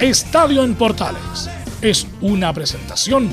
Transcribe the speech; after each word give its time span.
Estadio 0.00 0.62
en 0.62 0.76
Portales 0.76 1.50
es 1.82 2.06
una 2.20 2.52
presentación 2.52 3.28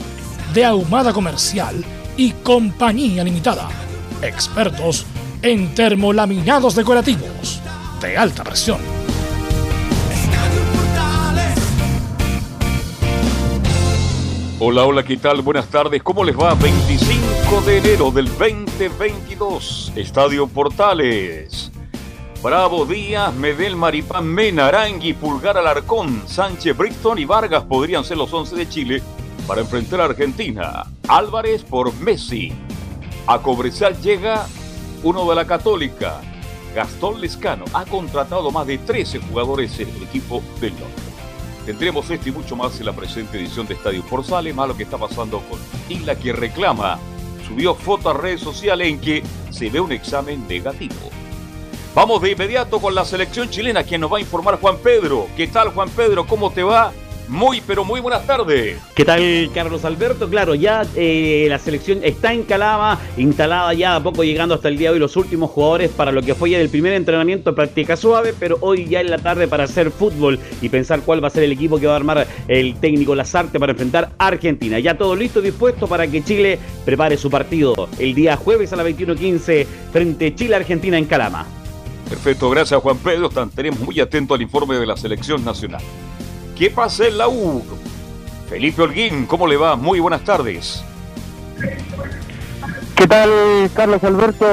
de 0.52 0.66
Ahumada 0.66 1.14
Comercial 1.14 1.86
y 2.18 2.32
Compañía 2.32 3.24
Limitada. 3.24 3.70
Expertos 4.24 5.06
en 5.44 5.76
termolaminados 5.76 6.74
decorativos 6.74 7.62
de 8.02 8.18
alta 8.18 8.44
presión. 8.44 8.80
Hola, 14.60 14.86
hola, 14.86 15.04
¿qué 15.04 15.18
tal? 15.18 15.44
Buenas 15.44 15.68
tardes. 15.68 16.02
¿Cómo 16.02 16.24
les 16.24 16.36
va? 16.36 16.56
25 16.56 17.62
de 17.64 17.78
enero 17.78 18.10
del 18.10 18.26
2022. 18.26 19.94
Estadio 19.96 20.48
Portales. 20.48 21.72
Bravo 22.46 22.86
Díaz, 22.86 23.34
Medel, 23.34 23.76
Maripán, 23.76 24.28
Mena, 24.28 24.68
Arangui, 24.68 25.14
Pulgar, 25.14 25.58
Alarcón, 25.58 26.22
Sánchez, 26.28 26.78
Brixton 26.78 27.18
y 27.18 27.26
Vargas 27.26 27.64
podrían 27.64 28.04
ser 28.04 28.18
los 28.18 28.32
11 28.32 28.56
de 28.56 28.70
Chile 28.70 29.04
para 29.48 29.62
enfrentar 29.62 30.00
a 30.00 30.06
Argentina. 30.06 30.86
Álvarez 31.08 31.64
por 31.64 31.92
Messi. 31.96 32.54
A 33.26 33.40
Cobresal 33.40 34.00
llega 34.00 34.46
uno 35.02 35.28
de 35.28 35.34
la 35.34 35.48
Católica. 35.48 36.22
Gastón 36.76 37.20
Lescano 37.20 37.66
ha 37.74 37.84
contratado 37.84 38.52
más 38.52 38.68
de 38.68 38.78
13 38.78 39.22
jugadores 39.22 39.80
en 39.80 39.90
el 39.90 40.04
equipo 40.04 40.44
del 40.62 40.74
norte. 40.74 41.02
Tendremos 41.66 42.08
este 42.12 42.30
y 42.30 42.32
mucho 42.32 42.56
más 42.56 42.80
en 42.80 42.86
la 42.86 42.94
presente 42.94 43.40
edición 43.40 43.66
de 43.66 43.74
Estadio 43.74 44.04
Portales, 44.04 44.54
más 44.54 44.68
lo 44.68 44.78
que 44.78 44.84
está 44.84 45.00
pasando 45.00 45.40
con 45.50 45.60
Isla 45.90 46.14
que 46.14 46.32
reclama. 46.32 47.00
Subió 47.48 47.74
foto 47.74 48.12
a 48.12 48.14
redes 48.14 48.42
sociales 48.42 48.88
en 48.88 49.02
que 49.02 49.24
se 49.50 49.72
ve 49.72 49.80
un 49.80 49.92
examen 49.92 50.48
negativo. 50.48 51.10
Vamos 51.96 52.22
de 52.22 52.32
inmediato 52.32 52.82
con 52.82 52.94
la 52.94 53.06
selección 53.06 53.50
chilena, 53.50 53.84
quien 53.84 54.02
nos 54.02 54.12
va 54.12 54.18
a 54.18 54.20
informar 54.20 54.60
Juan 54.60 54.76
Pedro. 54.84 55.28
¿Qué 55.38 55.48
tal 55.48 55.70
Juan 55.70 55.90
Pedro? 55.90 56.28
¿Cómo 56.28 56.52
te 56.52 56.62
va? 56.62 56.92
Muy, 57.30 57.62
pero 57.66 57.86
muy 57.86 58.02
buenas 58.02 58.28
tardes. 58.28 58.78
¿Qué 58.94 59.06
tal, 59.06 59.50
Carlos 59.54 59.86
Alberto? 59.86 60.30
Claro, 60.30 60.56
ya 60.56 60.86
eh, 60.98 61.46
la 61.48 61.58
selección 61.58 62.02
está 62.04 62.34
en 62.34 62.44
Calama, 62.44 63.00
instalada 63.16 63.74
ya 63.74 63.96
a 63.96 64.04
poco 64.04 64.26
llegando 64.26 64.56
hasta 64.56 64.68
el 64.68 64.78
día 64.78 64.90
de 64.90 64.96
hoy 64.96 65.00
los 65.00 65.16
últimos 65.16 65.52
jugadores 65.52 65.90
para 65.90 66.12
lo 66.12 66.22
que 66.22 66.36
fue 66.36 66.50
ya 66.50 66.60
el 66.60 66.68
primer 66.68 66.92
entrenamiento 66.92 67.56
práctica 67.56 67.96
suave, 67.96 68.34
pero 68.38 68.58
hoy 68.60 68.90
ya 68.90 69.00
en 69.00 69.10
la 69.10 69.18
tarde 69.18 69.48
para 69.48 69.64
hacer 69.64 69.90
fútbol 69.90 70.38
y 70.62 70.68
pensar 70.68 71.00
cuál 71.00 71.24
va 71.24 71.30
a 71.30 71.32
ser 71.32 71.44
el 71.44 71.54
equipo 71.54 71.80
que 71.80 71.88
va 71.88 71.94
a 71.94 71.96
armar 71.96 72.28
el 72.50 72.76
técnico 72.76 73.16
Lazarte 73.16 73.58
para 73.58 73.72
enfrentar 73.72 74.12
a 74.18 74.28
Argentina. 74.28 74.80
Ya 74.80 74.98
todo 74.98 75.16
listo, 75.16 75.42
dispuesto 75.42 75.88
para 75.88 76.08
que 76.08 76.22
Chile 76.26 76.60
prepare 76.84 77.16
su 77.16 77.30
partido 77.30 77.88
el 78.00 78.14
día 78.14 78.36
jueves 78.36 78.74
a 78.74 78.76
las 78.76 78.86
21.15 78.86 79.66
frente 79.94 80.36
Chile-Argentina 80.36 80.98
en 80.98 81.06
Calama. 81.06 81.48
Perfecto, 82.10 82.50
gracias 82.50 82.82
Juan 82.82 82.98
Pedro. 82.98 83.28
Estaremos 83.28 83.80
muy 83.80 84.00
atentos 84.00 84.36
al 84.36 84.42
informe 84.42 84.76
de 84.76 84.86
la 84.86 84.98
selección 84.98 85.44
nacional. 85.44 85.82
¿Qué 86.56 86.70
pasa 86.70 87.08
en 87.08 87.18
la 87.18 87.28
U? 87.28 87.64
Felipe 88.50 88.82
Holguín, 88.82 89.26
¿cómo 89.26 89.48
le 89.48 89.58
va? 89.58 89.76
Muy 89.76 90.00
buenas 90.00 90.24
tardes. 90.24 90.84
¿Qué 92.96 93.08
tal, 93.08 93.30
Carlos 93.76 94.04
Alberto? 94.04 94.46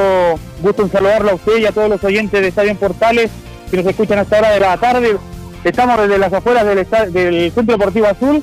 Gusto 0.63 0.83
en 0.83 0.91
saludarlo 0.91 1.31
a 1.31 1.35
usted 1.35 1.59
y 1.59 1.67
a 1.67 1.73
todos 1.73 1.89
los 1.89 2.03
oyentes 2.03 2.41
de 2.41 2.49
Estadio 2.49 2.75
Portales 2.77 3.31
que 3.71 3.77
nos 3.77 3.87
escuchan 3.87 4.19
hasta 4.19 4.39
hora 4.39 4.51
de 4.51 4.61
la 4.61 4.77
tarde. 4.79 5.17
Estamos 5.63 6.01
desde 6.01 6.19
las 6.19 6.33
afueras 6.33 6.67
del, 6.67 7.13
del 7.13 7.53
Centro 7.53 7.77
Deportivo 7.77 8.07
Azul 8.07 8.43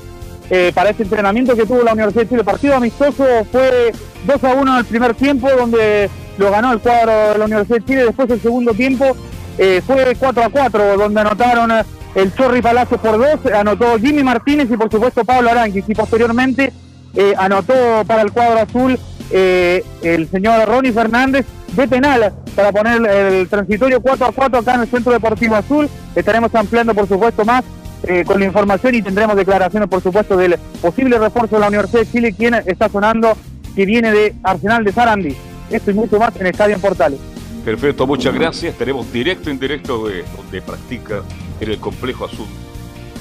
eh, 0.50 0.72
para 0.74 0.90
este 0.90 1.04
entrenamiento 1.04 1.56
que 1.56 1.64
tuvo 1.64 1.82
la 1.82 1.92
Universidad 1.92 2.24
de 2.24 2.28
Chile. 2.28 2.44
Partido 2.44 2.74
amistoso 2.76 3.24
fue 3.50 3.92
2 4.26 4.44
a 4.44 4.52
1 4.54 4.72
en 4.72 4.78
el 4.78 4.84
primer 4.84 5.14
tiempo, 5.14 5.48
donde 5.50 6.10
lo 6.38 6.50
ganó 6.50 6.72
el 6.72 6.80
cuadro 6.80 7.32
de 7.32 7.38
la 7.38 7.44
Universidad 7.44 7.78
de 7.78 7.84
Chile. 7.84 8.04
Después, 8.04 8.30
el 8.30 8.40
segundo 8.40 8.74
tiempo, 8.74 9.16
eh, 9.58 9.80
fue 9.86 10.16
4 10.18 10.44
a 10.44 10.48
4, 10.48 10.96
donde 10.96 11.20
anotaron 11.20 11.70
el 12.14 12.34
Chorri 12.34 12.60
Palacio 12.60 12.98
por 12.98 13.18
dos, 13.18 13.52
anotó 13.52 13.98
Jimmy 13.98 14.22
Martínez 14.22 14.68
y 14.70 14.76
por 14.76 14.90
supuesto 14.90 15.24
Pablo 15.24 15.50
Aranquis 15.50 15.84
y 15.88 15.94
posteriormente 15.94 16.72
eh, 17.14 17.34
anotó 17.36 17.74
para 18.06 18.22
el 18.22 18.32
cuadro 18.32 18.60
azul 18.60 18.98
eh, 19.30 19.84
el 20.02 20.28
señor 20.28 20.68
Ronnie 20.68 20.92
Fernández 20.92 21.46
de 21.72 21.86
penal 21.86 22.32
para 22.56 22.72
poner 22.72 23.06
el 23.06 23.48
transitorio 23.48 24.00
4 24.00 24.26
a 24.26 24.32
4 24.32 24.58
acá 24.58 24.74
en 24.74 24.80
el 24.80 24.88
Centro 24.88 25.12
Deportivo 25.12 25.54
Azul. 25.54 25.88
Estaremos 26.16 26.52
ampliando 26.54 26.94
por 26.94 27.06
supuesto 27.06 27.44
más 27.44 27.62
eh, 28.04 28.24
con 28.24 28.40
la 28.40 28.46
información 28.46 28.94
y 28.94 29.02
tendremos 29.02 29.36
declaraciones 29.36 29.88
por 29.88 30.02
supuesto 30.02 30.36
del 30.36 30.56
posible 30.80 31.18
refuerzo 31.18 31.56
de 31.56 31.60
la 31.60 31.68
Universidad 31.68 32.00
de 32.00 32.10
Chile, 32.10 32.34
quien 32.36 32.54
está 32.54 32.88
sonando, 32.88 33.36
que 33.74 33.84
viene 33.84 34.10
de 34.12 34.34
Arsenal 34.42 34.84
de 34.84 34.92
Sarandí. 34.92 35.36
Esto 35.70 35.90
y 35.90 35.94
mucho 35.94 36.18
más 36.18 36.34
en 36.36 36.46
Estadio 36.46 36.74
en 36.74 36.80
Portales. 36.80 37.20
Perfecto, 37.64 38.06
muchas 38.06 38.34
gracias. 38.34 38.74
Tenemos 38.76 39.12
directo 39.12 39.50
en 39.50 39.58
directo 39.58 40.08
de 40.08 40.24
donde 40.36 40.62
practica 40.62 41.22
en 41.60 41.70
el 41.70 41.78
complejo 41.78 42.24
azul 42.24 42.46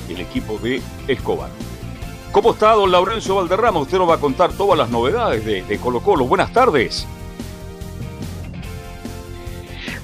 el 0.10 0.22
equipo 0.22 0.58
de 0.58 0.82
Escobar. 1.08 1.50
¿Cómo 2.32 2.52
está 2.52 2.74
don 2.74 2.92
Laurencio 2.92 3.36
Valderrama? 3.36 3.80
Usted 3.80 3.98
nos 3.98 4.10
va 4.10 4.16
a 4.16 4.20
contar 4.20 4.52
todas 4.54 4.78
las 4.78 4.90
novedades 4.90 5.46
de, 5.46 5.64
de 5.64 5.78
Colo 5.78 6.00
Colo. 6.00 6.26
Buenas 6.26 6.52
tardes. 6.54 7.08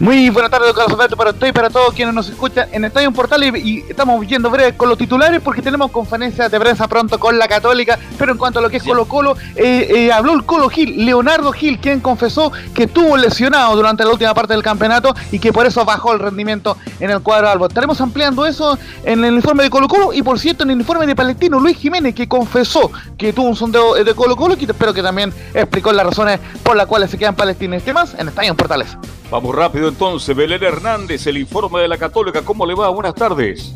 Muy 0.06 0.30
buenas 0.30 0.52
tardes, 0.52 0.72
Alberto, 0.78 1.18
para 1.18 1.32
usted 1.32 1.48
y 1.48 1.52
para 1.52 1.72
todos 1.72 1.92
quienes 1.92 2.14
nos 2.14 2.30
escuchan 2.30 2.68
en 2.72 2.86
Estadio 2.86 3.12
Portal. 3.12 3.44
Y, 3.44 3.58
y 3.58 3.80
estamos 3.90 4.24
yendo 4.28 4.52
breve 4.52 4.78
con 4.78 4.88
los 4.88 5.00
titulares 5.00 5.42
porque 5.42 5.64
tenemos 5.64 5.90
conferencia 5.90 6.48
de 6.48 6.60
prensa 6.60 6.88
pronto 6.88 7.20
con 7.20 7.40
la 7.40 7.48
Católica, 7.48 7.98
pero 8.16 8.34
en 8.34 8.38
cuanto 8.38 8.60
a 8.60 8.62
lo 8.62 8.70
que 8.70 8.78
es 8.78 8.84
Colo 8.84 9.06
Colo, 9.06 9.36
eh, 9.56 9.88
eh, 9.90 10.12
habló 10.12 10.34
el 10.34 10.46
Colo 10.46 10.70
Gil, 10.70 11.08
Leonardo 11.08 11.52
Gil, 11.52 11.80
quien 11.80 12.02
confesó 12.02 12.52
que 12.76 12.84
estuvo 12.84 13.18
lesionado 13.18 13.76
durante 13.76 14.04
la 14.04 14.12
última 14.12 14.36
parte 14.36 14.54
del 14.54 14.62
campeonato 14.62 15.12
y 15.32 15.40
que 15.40 15.52
por 15.52 15.66
eso 15.66 15.84
bajó 15.86 16.14
el 16.14 16.20
rendimiento 16.20 16.78
en 17.00 17.10
el 17.10 17.22
cuadro 17.22 17.50
albo. 17.50 17.66
Estaremos 17.66 18.00
ampliando 18.00 18.46
eso 18.46 18.78
en 19.06 19.26
el 19.26 19.34
informe 19.34 19.64
de 19.64 19.72
Colo 19.72 19.88
Colo 19.88 20.14
y 20.14 20.22
por 20.22 20.38
cierto 20.38 20.66
en 20.66 20.70
el 20.70 20.82
informe 20.82 21.08
de 21.08 21.16
Palestino, 21.16 21.60
Luis 21.60 21.78
Jiménez, 21.78 22.14
que 22.14 22.28
confesó 22.28 22.92
que 23.18 23.34
tuvo 23.34 23.48
un 23.48 23.56
sondeo 23.56 23.96
de 23.96 24.14
Colo 24.14 24.36
Colo 24.36 24.56
y 24.60 24.66
espero 24.66 24.94
que 24.94 25.02
también 25.02 25.34
explicó 25.56 25.92
las 25.92 26.06
razones 26.06 26.40
por 26.62 26.76
las 26.76 26.86
cuales 26.86 27.10
se 27.10 27.18
quedan 27.18 27.34
Palestinos 27.34 27.82
y 27.82 27.86
demás 27.88 28.16
en 28.20 28.28
Estadio 28.28 28.54
Portales. 28.56 28.96
Vamos 29.32 29.56
rápido 29.56 29.90
entonces, 29.90 30.36
Belén 30.36 30.64
Hernández, 30.64 31.26
el 31.26 31.38
informe 31.38 31.82
de 31.82 31.88
la 31.88 31.98
Católica. 31.98 32.44
¿Cómo 32.44 32.66
le 32.66 32.76
va? 32.76 32.90
Buenas 32.90 33.16
tardes. 33.16 33.74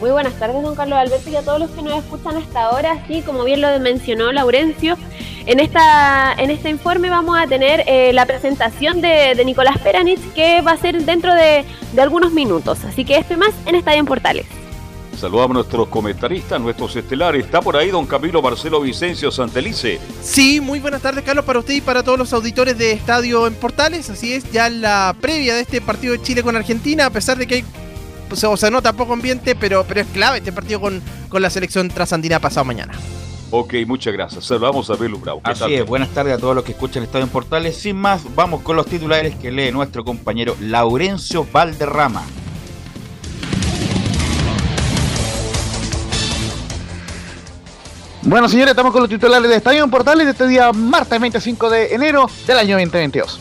Muy 0.00 0.10
buenas 0.10 0.34
tardes, 0.38 0.60
don 0.62 0.74
Carlos 0.74 0.98
Alberto, 0.98 1.30
y 1.30 1.36
a 1.36 1.42
todos 1.42 1.60
los 1.60 1.70
que 1.70 1.82
nos 1.82 1.98
escuchan 1.98 2.36
hasta 2.36 2.64
ahora. 2.64 3.04
Sí, 3.06 3.22
como 3.22 3.44
bien 3.44 3.60
lo 3.60 3.78
mencionó 3.80 4.30
Laurencio, 4.32 4.98
en, 5.46 5.60
esta, 5.60 6.34
en 6.36 6.50
este 6.50 6.68
informe 6.68 7.08
vamos 7.08 7.38
a 7.38 7.46
tener 7.46 7.84
eh, 7.86 8.12
la 8.12 8.26
presentación 8.26 9.00
de, 9.00 9.34
de, 9.36 9.44
Nicolás 9.44 9.78
Peranich, 9.78 10.20
que 10.34 10.60
va 10.60 10.72
a 10.72 10.76
ser 10.76 11.02
dentro 11.04 11.32
de, 11.32 11.64
de 11.92 12.02
algunos 12.02 12.32
minutos. 12.32 12.84
Así 12.84 13.04
que 13.04 13.16
esto 13.16 13.34
y 13.34 13.36
más 13.36 13.54
en 13.64 13.76
Estadio 13.76 14.00
en 14.00 14.06
Portales. 14.06 14.65
Saludamos 15.16 15.50
a 15.50 15.54
nuestros 15.54 15.88
comentaristas, 15.88 16.60
nuestros 16.60 16.94
estelares. 16.96 17.44
Está 17.44 17.60
por 17.60 17.76
ahí 17.76 17.90
don 17.90 18.06
Camilo 18.06 18.42
Marcelo 18.42 18.80
Vicencio 18.80 19.30
Santelice. 19.30 19.98
Sí, 20.22 20.60
muy 20.60 20.78
buenas 20.78 21.02
tardes, 21.02 21.24
Carlos, 21.24 21.44
para 21.44 21.58
usted 21.58 21.74
y 21.74 21.80
para 21.80 22.02
todos 22.02 22.18
los 22.18 22.32
auditores 22.32 22.76
de 22.76 22.92
Estadio 22.92 23.46
en 23.46 23.54
Portales. 23.54 24.10
Así 24.10 24.32
es, 24.32 24.50
ya 24.52 24.68
la 24.68 25.16
previa 25.20 25.54
de 25.54 25.62
este 25.62 25.80
partido 25.80 26.12
de 26.12 26.22
Chile 26.22 26.42
con 26.42 26.56
Argentina, 26.56 27.06
a 27.06 27.10
pesar 27.10 27.38
de 27.38 27.46
que 27.46 27.54
hay, 27.56 27.64
pues, 28.28 28.44
o 28.44 28.56
sea, 28.56 28.70
nota 28.70 28.92
poco 28.92 29.14
ambiente, 29.14 29.54
pero, 29.54 29.84
pero 29.88 30.00
es 30.00 30.06
clave 30.08 30.38
este 30.38 30.52
partido 30.52 30.80
con, 30.80 31.02
con 31.28 31.42
la 31.42 31.50
selección 31.50 31.88
trasandina 31.88 32.38
pasado 32.38 32.64
mañana. 32.64 32.92
Ok, 33.50 33.74
muchas 33.86 34.12
gracias. 34.12 34.44
Saludamos 34.44 34.90
a 34.90 34.96
Belu 34.96 35.18
Bravo. 35.18 35.40
Así 35.44 35.74
es, 35.74 35.86
buenas 35.86 36.08
tardes 36.10 36.34
a 36.34 36.38
todos 36.38 36.54
los 36.54 36.64
que 36.64 36.72
escuchan 36.72 37.04
Estadio 37.04 37.24
en 37.24 37.30
Portales. 37.30 37.76
Sin 37.76 37.96
más, 37.96 38.22
vamos 38.34 38.62
con 38.62 38.76
los 38.76 38.86
titulares 38.86 39.36
que 39.36 39.52
lee 39.52 39.70
nuestro 39.70 40.04
compañero 40.04 40.56
Laurencio 40.60 41.46
Valderrama. 41.52 42.24
Bueno, 48.28 48.48
señores, 48.48 48.72
estamos 48.72 48.92
con 48.92 49.02
los 49.02 49.08
titulares 49.08 49.48
de 49.48 49.54
Estadio 49.54 49.84
en 49.84 49.90
Portales 49.90 50.26
de 50.26 50.32
este 50.32 50.48
día 50.48 50.72
martes 50.72 51.20
25 51.20 51.70
de 51.70 51.94
enero 51.94 52.28
del 52.44 52.58
año 52.58 52.74
2022. 52.74 53.38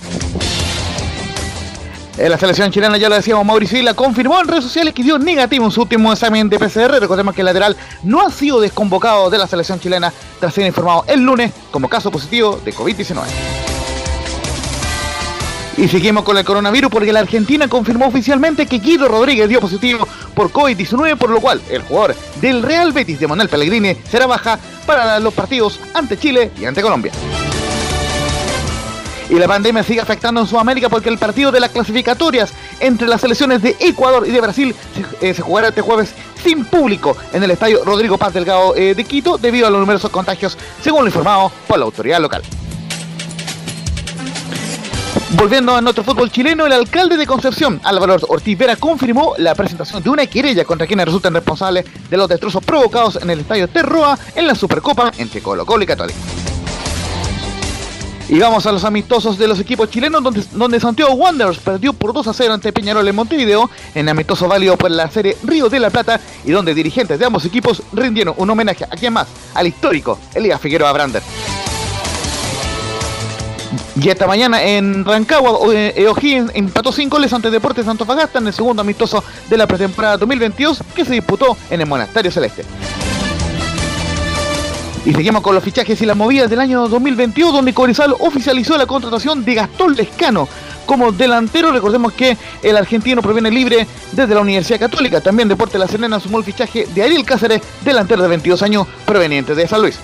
En 2.20 2.30
la 2.30 2.38
selección 2.38 2.72
chilena, 2.72 2.96
ya 2.96 3.10
lo 3.10 3.16
decíamos, 3.16 3.44
Mauricio 3.48 3.80
Isla 3.80 3.96
confirmó 3.96 4.40
en 4.40 4.48
redes 4.48 4.64
sociales 4.64 4.94
que 4.94 5.02
dio 5.02 5.18
negativo 5.18 5.66
en 5.66 5.72
su 5.72 5.82
último 5.82 6.14
examen 6.14 6.50
de 6.50 6.60
PCR. 6.60 7.00
Recordemos 7.00 7.34
que 7.34 7.42
el 7.42 7.46
lateral 7.46 7.76
no 8.04 8.22
ha 8.22 8.30
sido 8.30 8.62
desconvocado 8.62 9.32
de 9.32 9.40
la 9.40 9.48
selección 9.48 9.80
chilena 9.80 10.14
tras 10.40 10.54
ser 10.54 10.68
informado 10.68 11.04
el 11.08 11.22
lunes 11.22 11.52
como 11.72 11.90
caso 11.90 12.12
positivo 12.12 12.62
de 12.64 12.72
COVID-19. 12.72 13.75
Y 15.78 15.90
seguimos 15.90 16.24
con 16.24 16.38
el 16.38 16.46
coronavirus 16.46 16.90
porque 16.90 17.12
la 17.12 17.20
Argentina 17.20 17.68
confirmó 17.68 18.08
oficialmente 18.08 18.66
que 18.66 18.80
Guido 18.80 19.10
Rodríguez 19.10 19.50
dio 19.50 19.60
positivo 19.60 20.08
por 20.34 20.50
COVID-19, 20.50 21.18
por 21.18 21.30
lo 21.30 21.42
cual 21.42 21.62
el 21.70 21.82
jugador 21.82 22.16
del 22.40 22.64
Real 22.64 22.94
Betis 22.94 23.20
de 23.20 23.28
Manuel 23.28 23.50
Pellegrini 23.50 23.96
será 24.10 24.26
baja 24.26 24.58
para 24.86 25.20
los 25.20 25.34
partidos 25.34 25.80
ante 25.94 26.18
Chile 26.18 26.52
y 26.58 26.66
ante 26.66 26.82
Colombia. 26.82 27.12
Y 29.30 29.36
la 29.36 29.48
pandemia 29.48 29.84
sigue 29.84 30.00
afectando 30.00 30.40
en 30.40 30.48
Sudamérica 30.48 30.88
porque 30.88 31.10
el 31.10 31.18
partido 31.18 31.52
de 31.52 31.60
las 31.60 31.72
clasificatorias 31.72 32.54
entre 32.80 33.08
las 33.08 33.22
selecciones 33.22 33.62
de 33.62 33.76
Ecuador 33.80 34.26
y 34.28 34.32
de 34.32 34.40
Brasil 34.40 34.76
se, 35.20 35.30
eh, 35.30 35.34
jugará 35.34 35.70
este 35.70 35.82
jueves 35.82 36.14
sin 36.42 36.64
público 36.64 37.18
en 37.34 37.44
el 37.44 37.52
estadio 37.52 37.84
Rodrigo 37.84 38.18
Paz 38.18 38.34
Delgado 38.34 38.76
eh, 38.76 38.94
de 38.94 39.04
Quito 39.04 39.38
debido 39.38 39.68
a 39.68 39.72
los 39.72 39.80
numerosos 39.80 40.12
contagios, 40.12 40.58
según 40.82 41.02
lo 41.02 41.08
informado 41.08 41.52
por 41.68 41.80
la 41.80 41.86
autoridad 41.86 42.22
local. 42.22 42.44
Volviendo 45.38 45.76
a 45.76 45.82
nuestro 45.82 46.04
fútbol 46.04 46.32
chileno, 46.32 46.66
el 46.66 46.72
alcalde 46.72 47.18
de 47.18 47.28
Concepción, 47.28 47.82
Álvaro 47.84 48.16
Ortiz 48.30 48.58
Vera, 48.58 48.78
confirmó 48.78 49.34
la 49.38 49.54
presentación 49.54 50.02
de 50.02 50.10
una 50.10 50.26
querella 50.28 50.64
contra 50.64 50.88
quienes 50.88 51.06
resultan 51.06 51.34
responsables 51.34 51.86
de 52.10 52.16
los 52.18 52.30
destrozos 52.30 52.64
provocados 52.64 53.18
en 53.22 53.30
el 53.30 53.42
estadio 53.42 53.68
Terroa 53.68 54.18
en 54.34 54.48
la 54.48 54.56
Supercopa 54.56 55.12
entre 55.18 55.42
Colo 55.42 55.66
Colo 55.66 55.84
y 55.84 55.88
Católica. 55.88 56.18
Y 58.30 58.40
vamos 58.40 58.66
a 58.66 58.72
los 58.72 58.86
amistosos 58.86 59.38
de 59.38 59.48
los 59.48 59.60
equipos 59.60 59.90
chilenos, 59.90 60.24
donde, 60.24 60.42
donde 60.54 60.80
Santiago 60.80 61.14
Wanderers 61.14 61.60
perdió 61.60 61.92
por 61.92 62.14
2 62.14 62.28
a 62.28 62.34
0 62.34 62.54
ante 62.54 62.72
Peñarol 62.72 63.08
en 63.08 63.16
Montevideo, 63.16 63.70
en 63.94 64.08
amistoso 64.08 64.48
válido 64.48 64.78
por 64.78 64.90
la 64.90 65.12
serie 65.12 65.38
Río 65.44 65.68
de 65.68 65.80
la 65.82 65.90
Plata, 65.90 66.20
y 66.46 66.52
donde 66.52 66.74
dirigentes 66.74 67.20
de 67.20 67.26
ambos 67.26 67.44
equipos 67.44 67.84
rindieron 67.92 68.36
un 68.38 68.50
homenaje 68.50 68.86
a 68.86 68.96
quien 68.96 69.12
más, 69.12 69.28
al 69.54 69.68
histórico 69.68 70.18
Elías 70.34 70.62
Figueroa 70.62 70.94
Brander. 70.94 71.22
Y 74.02 74.10
esta 74.10 74.28
mañana 74.28 74.62
en 74.62 75.06
Rancagua, 75.06 75.60
eh, 75.74 76.08
O'Higgins 76.10 76.52
empató 76.54 76.92
5 76.92 77.16
goles 77.16 77.32
ante 77.34 77.50
Deportes 77.50 77.88
Antofagasta 77.88 78.40
en 78.40 78.48
el 78.48 78.54
segundo 78.54 78.82
amistoso 78.82 79.24
de 79.50 79.58
la 79.58 79.68
pretemporada 79.68 80.18
2022 80.18 80.84
que 80.94 81.06
se 81.06 81.14
disputó 81.14 81.58
en 81.70 81.82
el 81.82 81.88
Monasterio 81.88 82.32
Celeste. 82.32 82.64
Y 85.06 85.14
seguimos 85.14 85.44
con 85.44 85.54
los 85.54 85.64
fichajes 85.64 86.02
y 86.02 86.06
las 86.06 86.18
movidas 86.18 86.50
del 86.50 86.60
año 86.60 86.88
2022, 86.88 87.54
donde 87.54 87.74
Corizal 87.74 88.16
oficializó 88.20 88.76
la 88.76 88.88
contratación 88.88 89.46
de 89.46 89.54
Gastón 89.54 89.96
Lescano 89.96 90.48
como 90.88 91.12
delantero. 91.12 91.72
Recordemos 91.72 92.12
que 92.14 92.36
el 92.64 92.76
argentino 92.76 93.22
proviene 93.22 93.52
libre 93.52 93.86
desde 94.14 94.34
la 94.34 94.42
Universidad 94.42 94.80
Católica. 94.80 95.22
También 95.22 95.48
Deporte 95.48 95.78
La 95.78 95.88
Serena 95.88 96.20
sumó 96.20 96.40
el 96.40 96.44
fichaje 96.44 96.88
de 96.94 97.04
Ariel 97.04 97.24
Cáceres, 97.24 97.62
delantero 97.84 98.24
de 98.24 98.30
22 98.30 98.64
años, 98.64 98.88
proveniente 99.06 99.54
de 99.54 99.68
San 99.68 99.82
Luis. 99.82 100.00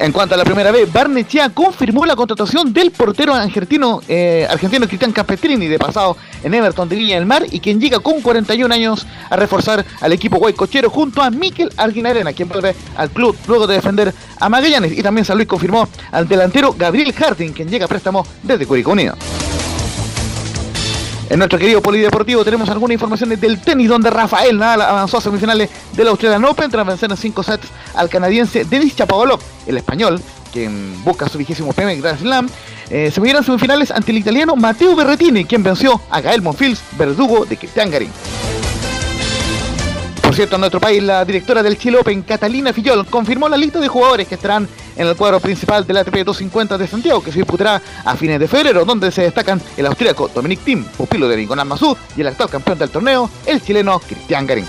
En 0.00 0.12
cuanto 0.12 0.34
a 0.34 0.38
la 0.38 0.44
primera 0.44 0.72
vez, 0.72 0.90
Barnechea 0.90 1.50
confirmó 1.50 2.06
la 2.06 2.16
contratación 2.16 2.72
del 2.72 2.90
portero 2.90 3.34
argentino, 3.34 4.00
eh, 4.08 4.46
argentino 4.48 4.86
Cristian 4.86 5.12
Capetrini, 5.12 5.66
de 5.66 5.78
pasado 5.78 6.16
en 6.42 6.54
Everton 6.54 6.88
de 6.88 6.96
Viña 6.96 7.16
del 7.16 7.26
Mar, 7.26 7.44
y 7.50 7.60
quien 7.60 7.78
llega 7.78 7.98
con 8.00 8.22
41 8.22 8.74
años 8.74 9.06
a 9.28 9.36
reforzar 9.36 9.84
al 10.00 10.12
equipo 10.14 10.38
guaycochero 10.38 10.88
junto 10.88 11.20
a 11.20 11.30
Miquel 11.30 11.70
Arguinarena, 11.76 12.32
quien 12.32 12.48
vuelve 12.48 12.74
al 12.96 13.10
club 13.10 13.36
luego 13.46 13.66
de 13.66 13.74
defender 13.74 14.14
a 14.38 14.48
Magallanes. 14.48 14.96
Y 14.96 15.02
también 15.02 15.26
San 15.26 15.36
Luis 15.36 15.46
confirmó 15.46 15.86
al 16.12 16.26
delantero 16.26 16.74
Gabriel 16.78 17.12
Harding, 17.12 17.52
quien 17.52 17.68
llega 17.68 17.84
a 17.84 17.88
préstamo 17.88 18.26
desde 18.42 18.64
Curicó 18.64 18.92
Unido. 18.92 19.16
En 21.30 21.38
nuestro 21.38 21.60
querido 21.60 21.80
polideportivo 21.80 22.44
tenemos 22.44 22.68
algunas 22.70 22.94
informaciones 22.94 23.40
del 23.40 23.60
tenis 23.60 23.88
donde 23.88 24.10
Rafael 24.10 24.58
Nadal 24.58 24.82
avanzó 24.82 25.18
a 25.18 25.20
semifinales 25.20 25.70
del 25.92 26.08
Australian 26.08 26.44
Open 26.44 26.68
tras 26.68 26.84
vencer 26.84 27.08
en 27.08 27.16
5 27.16 27.42
sets 27.44 27.68
al 27.94 28.08
canadiense 28.08 28.64
Denis 28.64 28.96
Chapovalov, 28.96 29.38
el 29.68 29.76
español, 29.76 30.20
quien 30.52 31.04
busca 31.04 31.28
su 31.28 31.38
vigésimo 31.38 31.72
premio 31.72 32.02
Grand 32.02 32.18
Slam. 32.18 32.48
Eh, 32.90 33.12
se 33.12 33.20
midieron 33.20 33.44
semifinales 33.44 33.92
ante 33.92 34.10
el 34.10 34.18
italiano 34.18 34.56
Matteo 34.56 34.96
Berretini, 34.96 35.44
quien 35.44 35.62
venció 35.62 36.00
a 36.10 36.20
Gael 36.20 36.42
Monfils, 36.42 36.82
verdugo 36.98 37.44
de 37.44 37.56
Cristian 37.56 37.92
Garín. 37.92 38.10
Por 40.20 40.34
cierto, 40.34 40.56
en 40.56 40.60
nuestro 40.62 40.80
país, 40.80 41.00
la 41.00 41.24
directora 41.24 41.62
del 41.62 41.78
Chile 41.78 41.98
Open, 41.98 42.22
Catalina 42.22 42.72
Fillol, 42.72 43.06
confirmó 43.06 43.48
la 43.48 43.56
lista 43.56 43.78
de 43.78 43.86
jugadores 43.86 44.26
que 44.26 44.34
estarán 44.34 44.68
en 45.00 45.06
el 45.06 45.16
cuadro 45.16 45.40
principal 45.40 45.86
del 45.86 45.96
ATP 45.96 46.24
250 46.24 46.76
de 46.76 46.86
Santiago, 46.86 47.22
que 47.22 47.32
se 47.32 47.38
disputará 47.38 47.80
a 48.04 48.16
fines 48.16 48.38
de 48.38 48.46
febrero, 48.46 48.84
donde 48.84 49.10
se 49.10 49.22
destacan 49.22 49.60
el 49.78 49.86
austríaco 49.86 50.28
Dominic 50.28 50.60
Thiem, 50.60 50.84
pupilo 50.84 51.26
de 51.26 51.38
Nicolás 51.38 51.64
Mazú, 51.64 51.96
y 52.16 52.20
el 52.20 52.26
actual 52.26 52.50
campeón 52.50 52.78
del 52.78 52.90
torneo, 52.90 53.30
el 53.46 53.62
chileno 53.62 53.98
Cristian 54.00 54.46
Garín. 54.46 54.66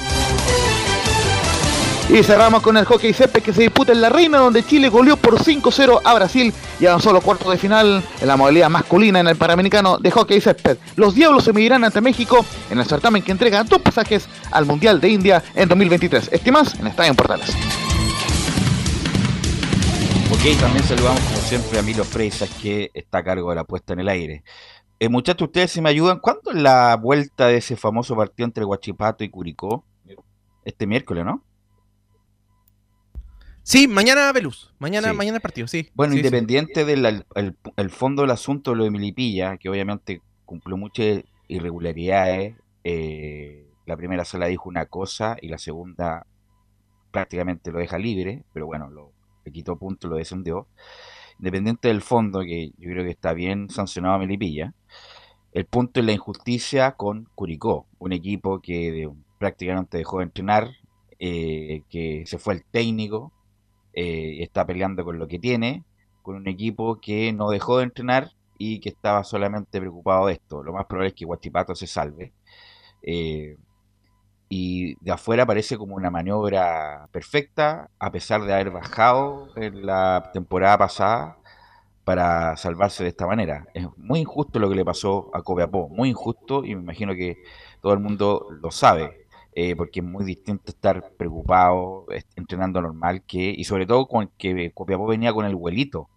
Y 2.10 2.24
cerramos 2.24 2.62
con 2.62 2.78
el 2.78 2.86
hockey 2.86 3.12
césped 3.12 3.42
que 3.42 3.52
se 3.52 3.64
disputa 3.64 3.92
en 3.92 4.00
La 4.00 4.08
Reina, 4.08 4.38
donde 4.38 4.64
Chile 4.64 4.88
goleó 4.88 5.18
por 5.18 5.38
5-0 5.38 6.00
a 6.02 6.14
Brasil 6.14 6.54
y 6.80 6.86
avanzó 6.86 7.10
a 7.10 7.14
los 7.14 7.24
cuartos 7.24 7.52
de 7.52 7.58
final 7.58 8.02
en 8.22 8.28
la 8.28 8.38
modalidad 8.38 8.70
masculina 8.70 9.20
en 9.20 9.28
el 9.28 9.36
Panamericano 9.36 9.98
de 9.98 10.12
hockey 10.12 10.40
césped. 10.40 10.78
Los 10.96 11.14
Diablos 11.14 11.44
se 11.44 11.52
medirán 11.52 11.84
ante 11.84 12.00
México 12.00 12.46
en 12.70 12.80
el 12.80 12.86
certamen 12.86 13.22
que 13.22 13.34
entrega 13.34 13.66
dos 13.66 13.82
pasajes 13.82 14.28
al 14.52 14.66
Mundial 14.66 15.02
de 15.02 15.10
India 15.10 15.44
en 15.56 15.68
2023. 15.68 16.30
Este 16.32 16.52
más 16.54 16.80
en 16.80 16.88
Estadio 16.88 17.14
Portales. 17.16 17.54
Ok, 20.44 20.60
también 20.60 20.84
saludamos 20.84 21.22
como 21.22 21.38
siempre 21.38 21.78
a 21.78 21.84
Milo 21.84 22.04
Freisas 22.04 22.50
que 22.60 22.90
está 22.96 23.20
a 23.20 23.24
cargo 23.24 23.52
de 23.52 23.56
la 23.58 23.64
puesta 23.64 23.94
en 23.94 24.00
el 24.00 24.10
aire. 24.10 24.44
Eh, 25.00 25.08
muchachos, 25.08 25.50
ustedes 25.50 25.70
si 25.70 25.82
me 25.82 25.90
ayudan, 25.90 26.18
¿cuándo 26.18 26.50
es 26.50 26.58
la 26.58 26.96
vuelta 26.96 27.46
de 27.46 27.58
ese 27.58 27.76
famoso 27.76 28.16
partido 28.16 28.48
entre 28.48 28.64
Guachipato 28.64 29.24
y 29.24 29.30
Curicó? 29.30 29.86
Este 30.66 30.88
miércoles, 30.88 31.26
¿no? 31.26 31.44
Sí, 33.62 33.88
mañana 33.88 34.32
Veluz. 34.32 34.74
Mañana, 34.80 35.14
mañana 35.14 35.36
el 35.36 35.44
partido, 35.44 35.68
sí. 35.68 35.90
Bueno, 35.94 36.16
independiente 36.16 36.86
del 36.86 37.24
el, 37.36 37.90
fondo 37.92 38.24
del 38.24 38.32
asunto, 38.32 38.74
lo 38.74 38.86
de 38.86 38.90
Milipilla, 38.90 39.58
que 39.58 39.70
obviamente 39.70 40.24
cumplió 40.46 40.76
muchas 40.76 41.24
irregularidades. 41.50 42.56
Eh, 42.84 43.68
la 43.86 43.96
primera 43.96 44.26
sala 44.26 44.48
dijo 44.48 44.68
una 44.68 44.88
cosa 44.88 45.38
y 45.40 45.50
la 45.50 45.60
segunda 45.60 46.26
prácticamente 47.12 47.72
lo 47.72 47.78
deja 47.78 48.00
libre, 48.00 48.44
pero 48.54 48.66
bueno, 48.66 48.90
lo, 48.90 49.11
le 49.46 49.52
quitó 49.52 49.76
punto, 49.78 50.08
lo 50.08 50.16
descendió. 50.16 50.68
Independiente 51.40 51.88
del 51.88 52.02
fondo, 52.02 52.42
que 52.42 52.72
yo 52.78 52.90
creo 52.90 53.04
que 53.04 53.12
está 53.12 53.34
bien 53.34 53.70
sancionado 53.70 54.16
a 54.16 54.20
Milipilla, 54.20 54.74
el 55.54 55.66
punto 55.66 56.00
es 56.00 56.06
la 56.06 56.14
injusticia 56.14 56.94
con 56.94 57.28
Curicó, 57.36 57.88
un 58.00 58.14
equipo 58.14 58.62
que 58.62 59.10
prácticamente 59.38 59.98
dejó 59.98 60.20
de 60.20 60.24
entrenar, 60.26 60.72
eh, 61.20 61.84
que 61.90 62.24
se 62.26 62.38
fue 62.38 62.54
el 62.54 62.64
técnico, 62.64 63.32
eh, 63.94 64.38
está 64.42 64.66
peleando 64.66 65.04
con 65.04 65.20
lo 65.20 65.28
que 65.28 65.40
tiene, 65.40 65.84
con 66.22 66.36
un 66.36 66.48
equipo 66.48 67.00
que 67.02 67.34
no 67.34 67.50
dejó 67.50 67.80
de 67.80 67.84
entrenar 67.86 68.32
y 68.58 68.80
que 68.80 68.90
estaba 68.90 69.24
solamente 69.24 69.80
preocupado 69.80 70.28
de 70.28 70.34
esto. 70.34 70.64
Lo 70.64 70.74
más 70.74 70.86
probable 70.86 71.10
es 71.10 71.16
que 71.16 71.26
Guachipato 71.26 71.76
se 71.76 71.88
salve. 71.88 72.32
Eh, 73.02 73.58
y 74.54 74.96
de 74.96 75.12
afuera 75.14 75.46
parece 75.46 75.78
como 75.78 75.96
una 75.96 76.12
maniobra 76.12 77.08
perfecta, 77.14 77.90
a 77.98 78.12
pesar 78.12 78.44
de 78.44 78.54
haber 78.54 78.70
bajado 78.70 79.48
en 79.56 79.86
la 79.86 80.30
temporada 80.34 80.78
pasada 80.78 81.38
para 82.04 82.58
salvarse 82.58 83.04
de 83.04 83.10
esta 83.10 83.26
manera. 83.26 83.66
Es 83.74 83.88
muy 83.96 84.20
injusto 84.20 84.60
lo 84.60 84.68
que 84.68 84.76
le 84.76 84.84
pasó 84.84 85.32
a 85.34 85.42
Copiapó, 85.42 85.88
muy 85.88 86.10
injusto 86.10 86.66
y 86.66 86.76
me 86.76 86.82
imagino 86.82 87.16
que 87.16 87.38
todo 87.82 87.94
el 87.94 88.00
mundo 88.00 88.48
lo 88.62 88.72
sabe. 88.72 89.26
Eh, 89.54 89.76
porque 89.78 90.02
es 90.02 90.06
muy 90.06 90.26
distinto 90.26 90.72
estar 90.72 91.12
preocupado, 91.18 92.06
entrenando 92.36 92.82
normal, 92.82 93.22
que 93.24 93.54
y 93.58 93.64
sobre 93.66 93.86
todo 93.86 94.06
con 94.08 94.30
que 94.38 94.72
Copiapó 94.74 95.08
venía 95.08 95.34
con 95.34 95.46
el 95.46 95.56
vuelito, 95.56 96.10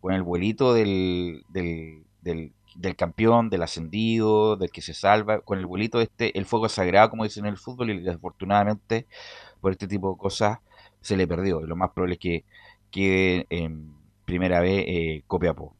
con 0.00 0.12
el 0.12 0.22
vuelito 0.22 0.74
del, 0.74 1.44
del, 1.48 2.04
del, 2.22 2.52
campeón, 2.96 3.50
del 3.50 3.62
ascendido, 3.62 4.56
del 4.56 4.70
que 4.70 4.82
se 4.82 4.94
salva, 4.94 5.40
con 5.40 5.58
el 5.58 5.66
vuelito 5.66 5.98
de 5.98 6.04
este, 6.04 6.38
el 6.38 6.46
fuego 6.46 6.68
sagrado, 6.68 7.10
como 7.10 7.24
dicen 7.24 7.46
en 7.46 7.52
el 7.52 7.58
fútbol, 7.58 7.90
y 7.90 8.00
desafortunadamente 8.00 9.06
por 9.60 9.72
este 9.72 9.88
tipo 9.88 10.12
de 10.12 10.18
cosas 10.18 10.58
se 11.00 11.16
le 11.16 11.26
perdió. 11.26 11.60
Lo 11.60 11.76
más 11.76 11.90
probable 11.90 12.14
es 12.14 12.20
que 12.20 12.44
quede 12.90 13.46
en 13.50 13.94
primera 14.24 14.60
vez 14.60 14.84
eh, 14.86 15.22
Copiapó. 15.26 15.74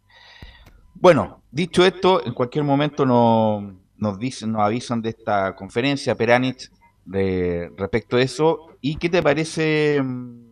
Bueno, 0.94 1.42
dicho 1.50 1.84
esto, 1.84 2.24
en 2.24 2.32
cualquier 2.32 2.64
momento 2.64 3.04
nos 3.04 4.18
dicen, 4.18 4.52
nos 4.52 4.62
avisan 4.62 5.02
de 5.02 5.10
esta 5.10 5.54
conferencia. 5.54 6.14
Peranich 6.14 6.70
de, 7.04 7.70
respecto 7.76 8.16
a 8.16 8.22
eso. 8.22 8.76
¿Y 8.80 8.96
qué 8.96 9.08
te 9.08 9.22
parece 9.22 10.00
mm, 10.02 10.45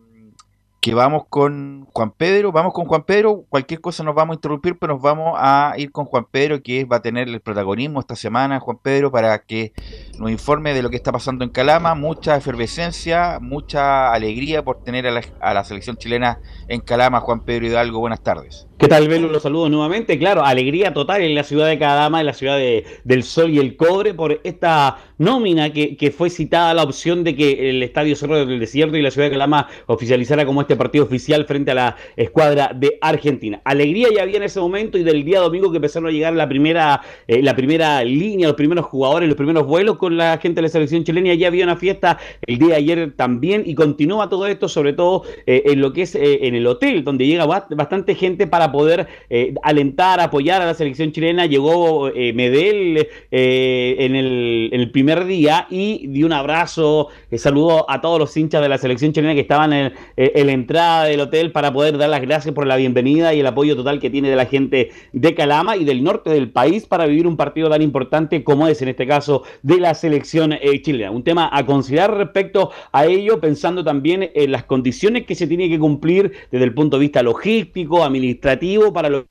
que 0.85 0.93
vamos 0.93 1.23
con 1.27 1.87
Juan 1.93 2.11
Pedro, 2.11 2.51
vamos 2.51 2.71
con 2.71 2.85
Juan 2.85 3.05
Pedro, 3.05 3.43
cualquier 3.49 3.81
cosa 3.81 4.03
nos 4.03 4.13
vamos 4.13 4.35
a 4.35 4.37
interrumpir, 4.37 4.77
pero 4.77 4.93
nos 4.93 5.01
vamos 5.01 5.33
a 5.35 5.73
ir 5.77 5.91
con 5.91 6.05
Juan 6.05 6.27
Pedro, 6.29 6.61
que 6.61 6.85
va 6.85 6.97
a 6.97 7.01
tener 7.01 7.27
el 7.27 7.41
protagonismo 7.41 7.99
esta 7.99 8.15
semana, 8.15 8.59
Juan 8.59 8.77
Pedro, 8.83 9.11
para 9.11 9.39
que 9.39 9.73
nos 10.19 10.29
informe 10.29 10.75
de 10.75 10.83
lo 10.83 10.91
que 10.91 10.95
está 10.95 11.11
pasando 11.11 11.43
en 11.43 11.49
Calama, 11.49 11.95
mucha 11.95 12.35
efervescencia, 12.35 13.39
mucha 13.41 14.13
alegría 14.13 14.63
por 14.63 14.83
tener 14.83 15.07
a 15.07 15.11
la, 15.11 15.21
a 15.39 15.55
la 15.55 15.63
selección 15.63 15.97
chilena 15.97 16.39
en 16.67 16.81
Calama, 16.81 17.19
Juan 17.19 17.39
Pedro 17.39 17.65
Hidalgo, 17.65 17.97
buenas 17.97 18.21
tardes. 18.21 18.67
¿Qué 18.77 18.89
tal, 18.89 19.07
Velo? 19.07 19.29
Los 19.29 19.43
saludos 19.43 19.71
nuevamente. 19.71 20.19
Claro, 20.19 20.43
alegría 20.43 20.93
total 20.93 21.21
en 21.21 21.33
la 21.33 21.45
ciudad 21.45 21.65
de 21.67 21.79
Calama, 21.79 22.19
en 22.19 22.25
la 22.25 22.33
ciudad 22.33 22.57
de, 22.57 22.83
del 23.05 23.23
Sol 23.23 23.51
y 23.51 23.59
el 23.59 23.77
Cobre, 23.77 24.13
por 24.13 24.41
esta 24.43 24.97
nómina 25.17 25.71
que, 25.71 25.95
que, 25.95 26.11
fue 26.11 26.29
citada 26.29 26.73
la 26.73 26.83
opción 26.83 27.23
de 27.23 27.37
que 27.37 27.69
el 27.69 27.81
Estadio 27.81 28.17
Cerro 28.17 28.45
del 28.45 28.59
Desierto 28.59 28.97
y 28.97 29.01
la 29.01 29.11
ciudad 29.11 29.27
de 29.27 29.31
Calama 29.31 29.69
oficializara 29.85 30.45
como 30.45 30.59
este 30.59 30.75
partido 30.75 31.05
oficial 31.05 31.45
frente 31.45 31.71
a 31.71 31.73
la 31.73 31.95
escuadra 32.17 32.71
de 32.75 32.97
Argentina. 32.99 33.61
Alegría 33.63 34.09
ya 34.13 34.23
había 34.23 34.35
en 34.35 34.43
ese 34.43 34.59
momento 34.59 34.97
y 34.97 35.03
del 35.03 35.23
día 35.23 35.39
domingo 35.39 35.71
que 35.71 35.77
empezaron 35.77 36.09
a 36.09 36.11
llegar 36.11 36.33
la 36.33 36.49
primera, 36.49 37.01
eh, 37.29 37.41
la 37.41 37.55
primera 37.55 38.03
línea, 38.03 38.47
los 38.47 38.57
primeros 38.57 38.87
jugadores, 38.87 39.29
los 39.29 39.37
primeros 39.37 39.65
vuelos 39.65 39.95
con 39.97 40.17
la 40.17 40.37
gente 40.37 40.57
de 40.57 40.63
la 40.63 40.69
selección 40.69 41.05
chilena. 41.05 41.33
Ya 41.33 41.47
había 41.47 41.63
una 41.63 41.77
fiesta 41.77 42.17
el 42.41 42.57
día 42.57 42.71
de 42.71 42.75
ayer 42.75 43.13
también 43.15 43.63
y 43.65 43.73
continúa 43.73 44.27
todo 44.27 44.47
esto, 44.47 44.67
sobre 44.67 44.91
todo 44.91 45.23
eh, 45.45 45.63
en 45.67 45.79
lo 45.79 45.93
que 45.93 46.01
es 46.01 46.13
eh, 46.13 46.45
en 46.45 46.55
el 46.55 46.67
hotel, 46.67 47.05
donde 47.05 47.25
llega 47.25 47.45
bastante 47.45 48.15
gente 48.15 48.47
para 48.47 48.64
poder 48.71 49.07
eh, 49.29 49.53
alentar, 49.63 50.19
apoyar 50.19 50.61
a 50.61 50.65
la 50.65 50.73
selección 50.73 51.11
chilena. 51.11 51.45
Llegó 51.45 52.09
eh, 52.09 52.33
Medel 52.33 53.07
eh, 53.31 53.95
en 53.99 54.15
el, 54.15 54.69
en, 54.71 54.81
el, 54.81 54.91
primer 54.91 55.25
día 55.25 55.67
y 55.69 56.07
dio 56.07 56.25
un 56.25 56.33
abrazo, 56.33 57.09
saludó 57.37 57.89
a 57.89 58.01
todos 58.01 58.19
los 58.19 58.35
hinchas 58.35 58.61
de 58.61 58.69
la 58.69 58.77
selección 58.77 59.13
chilena 59.13 59.33
que 59.33 59.41
estaban 59.41 59.73
en, 59.73 59.93
en, 60.15 60.47
la 60.47 60.53
entrada 60.53 61.03
del 61.05 61.19
hotel 61.19 61.51
para 61.51 61.73
poder 61.73 61.97
dar 61.97 62.09
las 62.09 62.21
gracias 62.21 62.53
por 62.53 62.65
la 62.67 62.75
bienvenida 62.75 63.33
y 63.33 63.39
el 63.39 63.47
apoyo 63.47 63.75
total 63.75 63.99
que 63.99 64.09
tiene 64.09 64.29
de 64.29 64.35
la 64.35 64.45
gente 64.45 64.91
de 65.11 65.35
Calama 65.35 65.75
y 65.77 65.83
del 65.83 66.03
norte 66.03 66.29
del 66.29 66.49
país 66.49 66.85
para 66.85 67.05
vivir 67.05 67.27
un 67.27 67.37
partido 67.37 67.69
tan 67.69 67.81
importante 67.81 68.43
como 68.43 68.67
es 68.67 68.81
en 68.81 68.89
este 68.89 69.07
caso 69.07 69.43
de 69.63 69.79
la 69.79 69.93
selección 69.93 70.55
chilena. 70.81 71.11
Un 71.11 71.23
tema 71.23 71.49
a 71.51 71.65
considerar 71.65 72.15
respecto 72.15 72.71
a 72.91 73.05
ello, 73.05 73.39
pensando 73.39 73.83
también 73.83 74.31
en 74.33 74.51
las 74.51 74.63
condiciones 74.63 75.25
que 75.25 75.35
se 75.35 75.47
tiene 75.47 75.69
que 75.69 75.79
cumplir 75.79 76.31
desde 76.51 76.65
el 76.65 76.73
punto 76.73 76.97
de 76.97 77.01
vista 77.01 77.23
logístico, 77.23 78.03
administrativo, 78.03 78.54
para 78.93 79.09
lo 79.09 79.25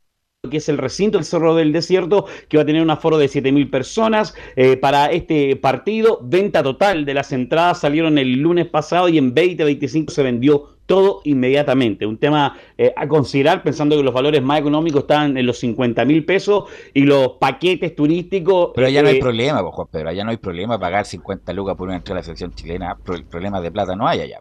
que 0.51 0.59
es 0.59 0.69
el 0.69 0.79
recinto 0.79 1.19
del 1.19 1.25
Cerro 1.25 1.55
del 1.55 1.73
Desierto, 1.73 2.27
que 2.49 2.57
va 2.57 2.63
a 2.63 2.67
tener 2.67 2.83
un 2.83 2.91
aforo 2.91 3.19
de 3.19 3.27
7.000 3.27 3.71
personas 3.71 4.35
eh, 4.57 4.77
para 4.77 5.07
este 5.07 5.57
partido. 5.57 6.19
Venta 6.23 6.63
total 6.63 7.05
de 7.05 7.15
las 7.15 7.33
entradas 7.33 7.81
salieron 7.81 8.19
el 8.19 8.33
lunes 8.41 8.67
pasado 8.67 9.09
y 9.09 9.19
en 9.19 9.35
2025 9.35 10.13
se 10.13 10.23
vendió 10.23 10.69
todo 10.87 11.23
inmediatamente. 11.25 12.05
Un 12.05 12.19
tema 12.19 12.59
eh, 12.77 12.93
a 12.95 13.09
considerar 13.09 13.63
pensando 13.63 13.97
que 13.97 14.03
los 14.03 14.13
valores 14.13 14.43
más 14.43 14.61
económicos 14.61 15.03
están 15.03 15.37
en 15.39 15.47
los 15.47 15.59
50 15.59 16.05
mil 16.05 16.27
pesos 16.27 16.65
y 16.93 17.05
los 17.05 17.33
paquetes 17.41 17.97
turísticos... 17.97 18.73
Pero 18.75 18.87
allá 18.89 19.03
no 19.03 19.09
hay 19.09 19.21
problema, 19.21 19.63
Juan 19.63 19.89
Pedro, 19.91 20.11
allá 20.11 20.25
no 20.25 20.31
hay 20.31 20.37
problema 20.37 20.79
pagar 20.79 21.07
50 21.07 21.53
lucas 21.55 21.75
por 21.75 21.89
una 21.89 21.97
entrada 21.97 22.19
a 22.19 22.21
la 22.21 22.25
selección 22.25 22.53
chilena, 22.53 22.97
problemas 23.31 23.63
de 23.63 23.73
plata 23.73 23.97
no 23.97 24.07
hay 24.07 24.21
allá. 24.21 24.41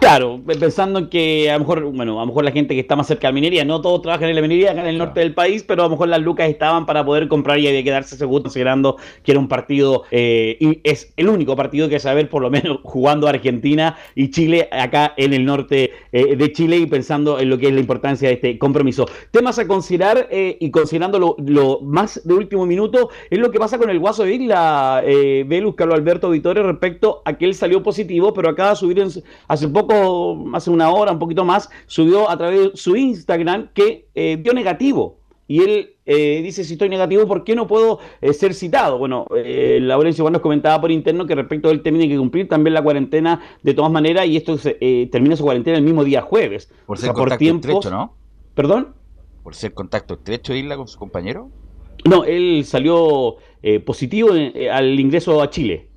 Claro, 0.00 0.40
pensando 0.46 0.98
en 0.98 1.08
que 1.10 1.50
a 1.50 1.52
lo 1.54 1.60
mejor, 1.60 1.84
bueno, 1.84 2.18
a 2.18 2.22
lo 2.22 2.26
mejor 2.26 2.42
la 2.42 2.52
gente 2.52 2.74
que 2.74 2.80
está 2.80 2.96
más 2.96 3.06
cerca 3.06 3.28
de 3.28 3.32
la 3.32 3.34
minería, 3.34 3.66
no 3.66 3.82
todos 3.82 4.00
trabajan 4.00 4.30
en 4.30 4.34
la 4.34 4.40
minería 4.40 4.72
acá 4.72 4.80
en 4.80 4.86
el 4.86 4.96
norte 4.96 5.20
del 5.20 5.34
país, 5.34 5.62
pero 5.62 5.82
a 5.82 5.84
lo 5.84 5.90
mejor 5.90 6.08
las 6.08 6.22
lucas 6.22 6.48
estaban 6.48 6.86
para 6.86 7.04
poder 7.04 7.28
comprar 7.28 7.58
y 7.58 7.68
había 7.68 7.84
que 7.84 7.90
darse 7.90 8.16
seguro 8.16 8.42
considerando 8.44 8.96
que 9.22 9.32
era 9.32 9.38
un 9.38 9.46
partido, 9.46 10.04
eh, 10.10 10.56
y 10.58 10.80
es 10.84 11.12
el 11.18 11.28
único 11.28 11.54
partido 11.54 11.90
que 11.90 12.00
saber 12.00 12.30
por 12.30 12.40
lo 12.40 12.50
menos 12.50 12.78
jugando 12.82 13.28
Argentina 13.28 13.98
y 14.14 14.30
Chile 14.30 14.70
acá 14.72 15.12
en 15.18 15.34
el 15.34 15.44
norte 15.44 15.92
eh, 16.12 16.34
de 16.34 16.52
Chile 16.52 16.78
y 16.78 16.86
pensando 16.86 17.38
en 17.38 17.50
lo 17.50 17.58
que 17.58 17.68
es 17.68 17.74
la 17.74 17.80
importancia 17.80 18.28
de 18.28 18.36
este 18.36 18.58
compromiso. 18.58 19.06
Temas 19.30 19.58
a 19.58 19.68
considerar 19.68 20.28
eh, 20.30 20.56
y 20.60 20.70
considerando 20.70 21.18
lo, 21.18 21.36
lo, 21.38 21.80
más 21.82 22.22
de 22.24 22.32
último 22.32 22.64
minuto 22.64 23.10
es 23.28 23.38
lo 23.38 23.50
que 23.50 23.58
pasa 23.58 23.76
con 23.76 23.90
el 23.90 23.98
Guaso 23.98 24.24
de 24.24 24.34
Isla, 24.34 25.02
eh, 25.04 25.44
Velus, 25.46 25.74
Carlos 25.74 25.98
Alberto 25.98 26.30
Vittorio, 26.30 26.62
respecto 26.62 27.20
a 27.26 27.34
que 27.34 27.44
él 27.44 27.54
salió 27.54 27.82
positivo, 27.82 28.32
pero 28.32 28.48
acaba 28.48 28.70
de 28.70 28.76
subir 28.76 28.98
en, 28.98 29.10
hace 29.46 29.68
poco 29.68 29.89
hace 30.54 30.70
una 30.70 30.90
hora, 30.90 31.12
un 31.12 31.18
poquito 31.18 31.44
más, 31.44 31.70
subió 31.86 32.30
a 32.30 32.36
través 32.36 32.60
de 32.60 32.70
su 32.76 32.96
Instagram 32.96 33.70
que 33.74 34.08
eh, 34.14 34.38
dio 34.40 34.52
negativo. 34.52 35.18
Y 35.46 35.62
él 35.62 35.96
eh, 36.06 36.40
dice, 36.42 36.62
si 36.62 36.74
estoy 36.74 36.88
negativo, 36.88 37.26
¿por 37.26 37.42
qué 37.42 37.56
no 37.56 37.66
puedo 37.66 37.98
eh, 38.20 38.32
ser 38.32 38.54
citado? 38.54 38.98
Bueno, 38.98 39.26
Laurencio 39.32 40.22
Juan 40.22 40.34
nos 40.34 40.42
comentaba 40.42 40.80
por 40.80 40.92
interno 40.92 41.26
que 41.26 41.34
respecto 41.34 41.68
a 41.68 41.72
él 41.72 41.82
tiene 41.82 42.08
que 42.08 42.16
cumplir 42.16 42.48
también 42.48 42.74
la 42.74 42.82
cuarentena 42.82 43.40
de 43.62 43.74
todas 43.74 43.90
maneras 43.90 44.26
y 44.26 44.36
esto 44.36 44.58
se, 44.58 44.74
termina 45.10 45.34
su 45.36 45.42
cuarentena 45.42 45.76
el 45.76 45.82
mismo 45.82 46.04
día 46.04 46.22
jueves. 46.22 46.70
Por 46.86 46.98
ser 46.98 47.10
o 47.10 47.14
sea, 47.14 47.20
contacto 47.20 47.44
por 47.44 47.54
estrecho, 47.54 47.90
¿no? 47.90 48.14
¿Perdón? 48.54 48.94
Por 49.42 49.56
ser 49.56 49.74
contacto 49.74 50.14
estrecho, 50.14 50.54
Isla, 50.54 50.76
con 50.76 50.86
su 50.86 50.98
compañero. 50.98 51.50
No, 52.04 52.24
él 52.24 52.64
salió 52.64 53.36
positivo 53.84 54.36
en, 54.36 54.70
al 54.70 55.00
ingreso 55.00 55.42
a 55.42 55.50
Chile. 55.50 55.88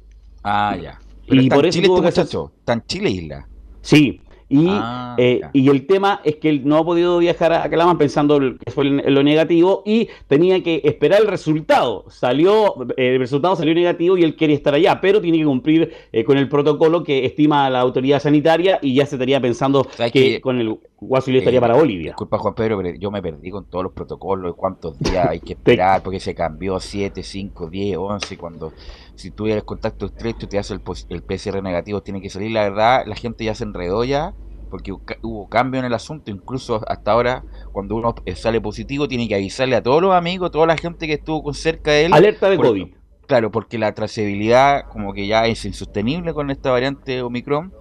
Ah, 0.44 0.76
ya. 0.82 1.00
Pero 1.28 1.42
y 1.42 1.50
por 1.50 1.66
eso 1.66 1.80
Chile 1.80 1.94
este 1.94 2.02
muchacho, 2.02 2.52
está 2.60 2.74
en 2.74 2.86
Chile, 2.86 3.10
Isla. 3.12 3.48
Sí, 3.84 4.22
y, 4.50 4.68
ah, 4.70 5.16
eh, 5.18 5.42
y, 5.52 5.68
el 5.70 5.88
tema 5.88 6.22
es 6.24 6.36
que 6.36 6.48
él 6.48 6.62
no 6.64 6.78
ha 6.78 6.86
podido 6.86 7.18
viajar 7.18 7.54
a 7.54 7.68
Calama 7.68 7.98
pensando 7.98 8.40
que 8.40 8.72
fue 8.72 8.86
en 8.86 9.14
lo 9.14 9.24
negativo 9.24 9.82
y 9.84 10.10
tenía 10.28 10.62
que 10.62 10.82
esperar 10.84 11.22
el 11.22 11.28
resultado. 11.28 12.06
Salió, 12.10 12.76
eh, 12.98 13.16
el 13.16 13.20
resultado 13.20 13.56
salió 13.56 13.74
negativo 13.74 14.16
y 14.16 14.24
él 14.24 14.36
quería 14.36 14.56
estar 14.56 14.76
allá, 14.76 15.02
pero 15.02 15.22
tiene 15.22 15.40
que 15.40 15.46
cumplir 15.46 15.92
eh, 16.12 16.24
con 16.24 16.38
el 16.38 16.50
protocolo 16.50 17.04
que 17.04 17.26
estima 17.26 17.68
la 17.72 17.80
autoridad 17.80 18.20
sanitaria 18.22 18.78
y 18.80 18.94
ya 18.94 19.08
se 19.08 19.16
estaría 19.16 19.42
pensando 19.42 19.88
que, 19.98 20.12
que, 20.12 20.42
con 20.42 20.60
el 20.60 20.78
Guasulí 21.00 21.40
estaría 21.40 21.60
para 21.60 21.76
Bolivia. 21.76 22.12
Disculpa, 22.12 22.38
Juan 22.38 22.54
Pedro, 22.54 22.78
pero 22.78 22.96
yo 22.96 23.12
me 23.12 23.22
perdí 23.22 23.50
con 23.50 23.66
todos 23.66 23.84
los 23.84 23.94
protocolos, 23.94 24.56
cuántos 24.56 24.98
días 25.00 25.28
hay 25.30 25.40
que 25.40 25.54
esperar, 25.58 26.04
porque 26.04 26.20
se 26.20 26.34
cambió 26.34 26.80
7, 26.80 27.24
5, 27.24 27.70
10, 27.70 27.98
11, 27.98 28.38
cuando 28.38 28.74
si 29.16 29.32
tú 29.32 29.48
eres 29.48 29.64
contacto 29.64 30.08
estrecho 30.08 30.48
te 30.48 30.58
hace 30.58 30.74
el, 30.74 30.82
el 31.10 31.24
PCR 31.24 31.62
negativo, 31.62 32.02
tiene 32.02 32.22
que 32.22 32.30
salir. 32.30 32.52
La 32.52 32.64
verdad, 32.64 33.04
la 33.06 33.16
gente 33.16 33.46
ya 33.46 33.56
se 33.56 33.64
enredó 33.64 34.04
ya 34.04 34.34
porque 34.74 34.92
hubo 35.22 35.48
cambio 35.50 35.80
en 35.80 35.86
el 35.86 35.94
asunto, 35.94 36.32
incluso 36.32 36.82
hasta 36.88 37.12
ahora, 37.12 37.44
cuando 37.72 37.96
uno 37.96 38.16
sale 38.36 38.60
positivo, 38.60 39.08
tiene 39.08 39.28
que 39.28 39.36
avisarle 39.36 39.76
a 39.76 39.84
todos 39.84 40.02
los 40.02 40.16
amigos, 40.16 40.50
toda 40.50 40.66
la 40.66 40.76
gente 40.76 41.06
que 41.06 41.14
estuvo 41.14 41.44
con 41.44 41.54
cerca 41.54 41.92
de 41.92 42.06
él. 42.06 42.14
Alerta 42.14 42.50
de 42.50 42.58
COVID. 42.58 42.88
Claro, 43.28 43.52
porque 43.52 43.78
la 43.78 43.94
trazabilidad 43.94 44.90
como 44.90 45.14
que 45.14 45.28
ya 45.28 45.46
es 45.46 45.64
insostenible 45.66 46.34
con 46.34 46.50
esta 46.50 46.72
variante 46.72 47.22
Omicron. 47.22 47.72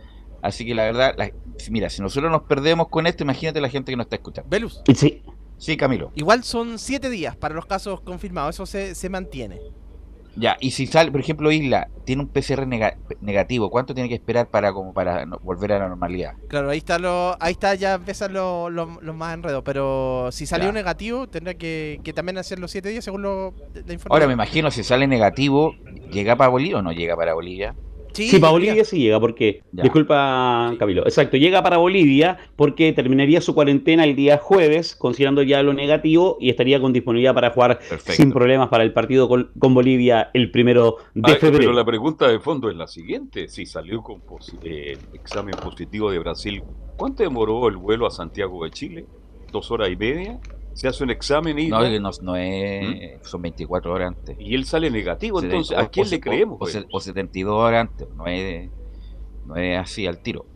Así 0.43 0.67
que 0.67 0.75
la 0.75 0.85
verdad, 0.85 1.15
la, 1.17 1.31
mira, 1.71 1.89
si 1.89 2.03
nosotros 2.03 2.31
nos 2.31 2.43
perdemos 2.43 2.89
con 2.89 3.07
esto, 3.07 3.23
imagínate 3.23 3.63
la 3.63 3.71
gente 3.71 3.91
que 3.91 3.97
nos 3.97 4.05
está 4.05 4.17
escuchando. 4.17 4.51
Velus. 4.51 4.83
Sí. 4.95 5.23
Sí, 5.57 5.79
Camilo. 5.79 6.13
Igual 6.15 6.45
son 6.45 6.79
siete 6.79 7.09
días 7.09 7.37
para 7.37 7.55
los 7.55 7.65
casos 7.65 8.03
confirmados, 8.03 8.57
eso 8.57 8.67
se, 8.67 8.95
se 8.95 9.09
mantiene. 9.09 9.61
Ya, 10.37 10.57
y 10.61 10.71
si 10.71 10.87
sale, 10.87 11.11
por 11.11 11.21
ejemplo, 11.21 11.53
Isla 11.53 11.89
tiene 12.05 12.23
un 12.23 12.29
PCR 12.29 12.67
nega 12.67 12.97
negativo, 13.21 13.71
¿cuánto 13.71 13.95
tiene 13.95 14.09
que 14.09 14.15
esperar 14.15 14.49
para 14.49 14.73
como 14.73 14.93
para 14.95 15.27
no, 15.27 15.39
volver 15.43 15.73
a 15.73 15.79
la 15.79 15.89
normalidad? 15.89 16.35
Claro, 16.49 16.71
ahí 16.71 16.79
está 16.79 16.99
lo, 16.99 17.37
ahí 17.41 17.53
está 17.53 17.75
ya 17.75 17.95
empiezan 17.95 18.33
los 18.33 18.73
lo, 18.73 18.99
lo 19.01 19.15
más 19.15 19.35
enredos, 19.35 19.63
pero 19.65 20.31
si 20.33 20.47
salió 20.47 20.67
claro. 20.67 20.75
negativo 20.75 21.29
tendrá 21.29 21.55
que, 21.55 22.01
que, 22.03 22.13
también 22.13 22.39
hacer 22.39 22.59
los 22.59 22.71
siete 22.71 22.89
días 22.89 23.05
según 23.05 23.23
lo, 23.23 23.55
la 23.75 23.81
información. 23.81 24.13
Ahora 24.13 24.27
me 24.27 24.33
imagino 24.33 24.71
si 24.71 24.83
sale 24.83 25.07
negativo, 25.07 25.75
¿llega 26.11 26.37
para 26.37 26.49
Bolivia 26.49 26.79
o 26.79 26.83
no 26.83 26.93
llega 26.93 27.15
para 27.15 27.35
Bolivia? 27.35 27.75
Sí, 28.13 28.29
sí, 28.29 28.39
para 28.39 28.53
Bolivia 28.53 28.85
sí 28.85 28.99
llega, 28.99 29.19
porque. 29.21 29.63
Ya. 29.73 29.83
Disculpa, 29.85 30.69
sí. 30.71 30.77
Camilo. 30.79 31.03
Exacto, 31.05 31.37
llega 31.37 31.63
para 31.63 31.79
Bolivia 31.79 32.39
porque 32.57 32.93
terminaría 32.93 33.41
su 33.41 33.55
cuarentena 33.55 34.05
el 34.05 34.17
día 34.17 34.39
jueves, 34.39 34.95
considerando 34.97 35.43
ya 35.43 35.63
lo 35.63 35.73
negativo, 35.73 36.37
y 36.41 36.51
estaría 36.51 36.81
con 36.81 36.93
disponibilidad 36.93 37.35
para 37.35 37.51
jugar 37.51 37.79
Perfecto. 37.79 38.13
sin 38.13 38.33
problemas 38.33 38.69
para 38.69 38.85
el 38.85 38.93
partido 38.93 39.29
con, 39.29 39.51
con 39.59 39.75
Bolivia 39.75 40.31
el 40.35 40.51
primero 40.51 40.97
de 41.15 41.33
ah, 41.33 41.37
febrero. 41.37 41.59
Pero 41.59 41.73
la 41.73 41.85
pregunta 41.85 42.29
de 42.29 42.41
fondo 42.41 42.71
es 42.71 42.77
la 42.77 42.87
siguiente: 42.87 43.49
si 43.49 43.67
salió 43.67 44.03
con 44.03 44.21
posi 44.21 44.57
eh, 44.63 44.99
examen 45.13 45.55
positivo 45.63 46.11
de 46.11 46.19
Brasil, 46.19 46.63
¿cuánto 46.97 47.23
demoró 47.23 47.69
el 47.69 47.77
vuelo 47.77 48.07
a 48.07 48.11
Santiago 48.11 48.65
de 48.65 48.71
Chile? 48.71 49.07
¿Dos 49.51 49.71
horas 49.71 49.91
y 49.91 49.97
media? 49.97 50.41
Se 50.75 50.89
hace 50.89 51.05
un 51.05 51.11
examen 51.11 51.59
y... 51.59 51.69
No, 51.69 51.81
no, 52.01 52.11
no 52.23 52.37
es... 52.37 53.21
¿Mm? 53.21 53.25
Son 53.25 53.43
24 53.43 53.93
horas 53.93 54.09
antes. 54.09 54.37
Y 54.39 54.55
él 54.55 54.65
sale 54.65 54.91
negativo, 54.91 55.41
se 55.41 55.47
entonces, 55.47 55.77
¿a 55.77 55.89
quién 55.89 56.07
o, 56.07 56.11
le 56.11 56.21
creemos? 56.21 56.59
O, 56.61 56.79
o, 56.79 56.97
o, 56.97 57.01
72 57.01 57.55
horas 57.55 57.89
antes, 57.89 58.09
no 58.15 58.27
es, 58.27 58.71
no 59.47 59.57
es 59.57 59.79
así 59.79 60.07
al 60.07 60.23
tiro, 60.23 60.47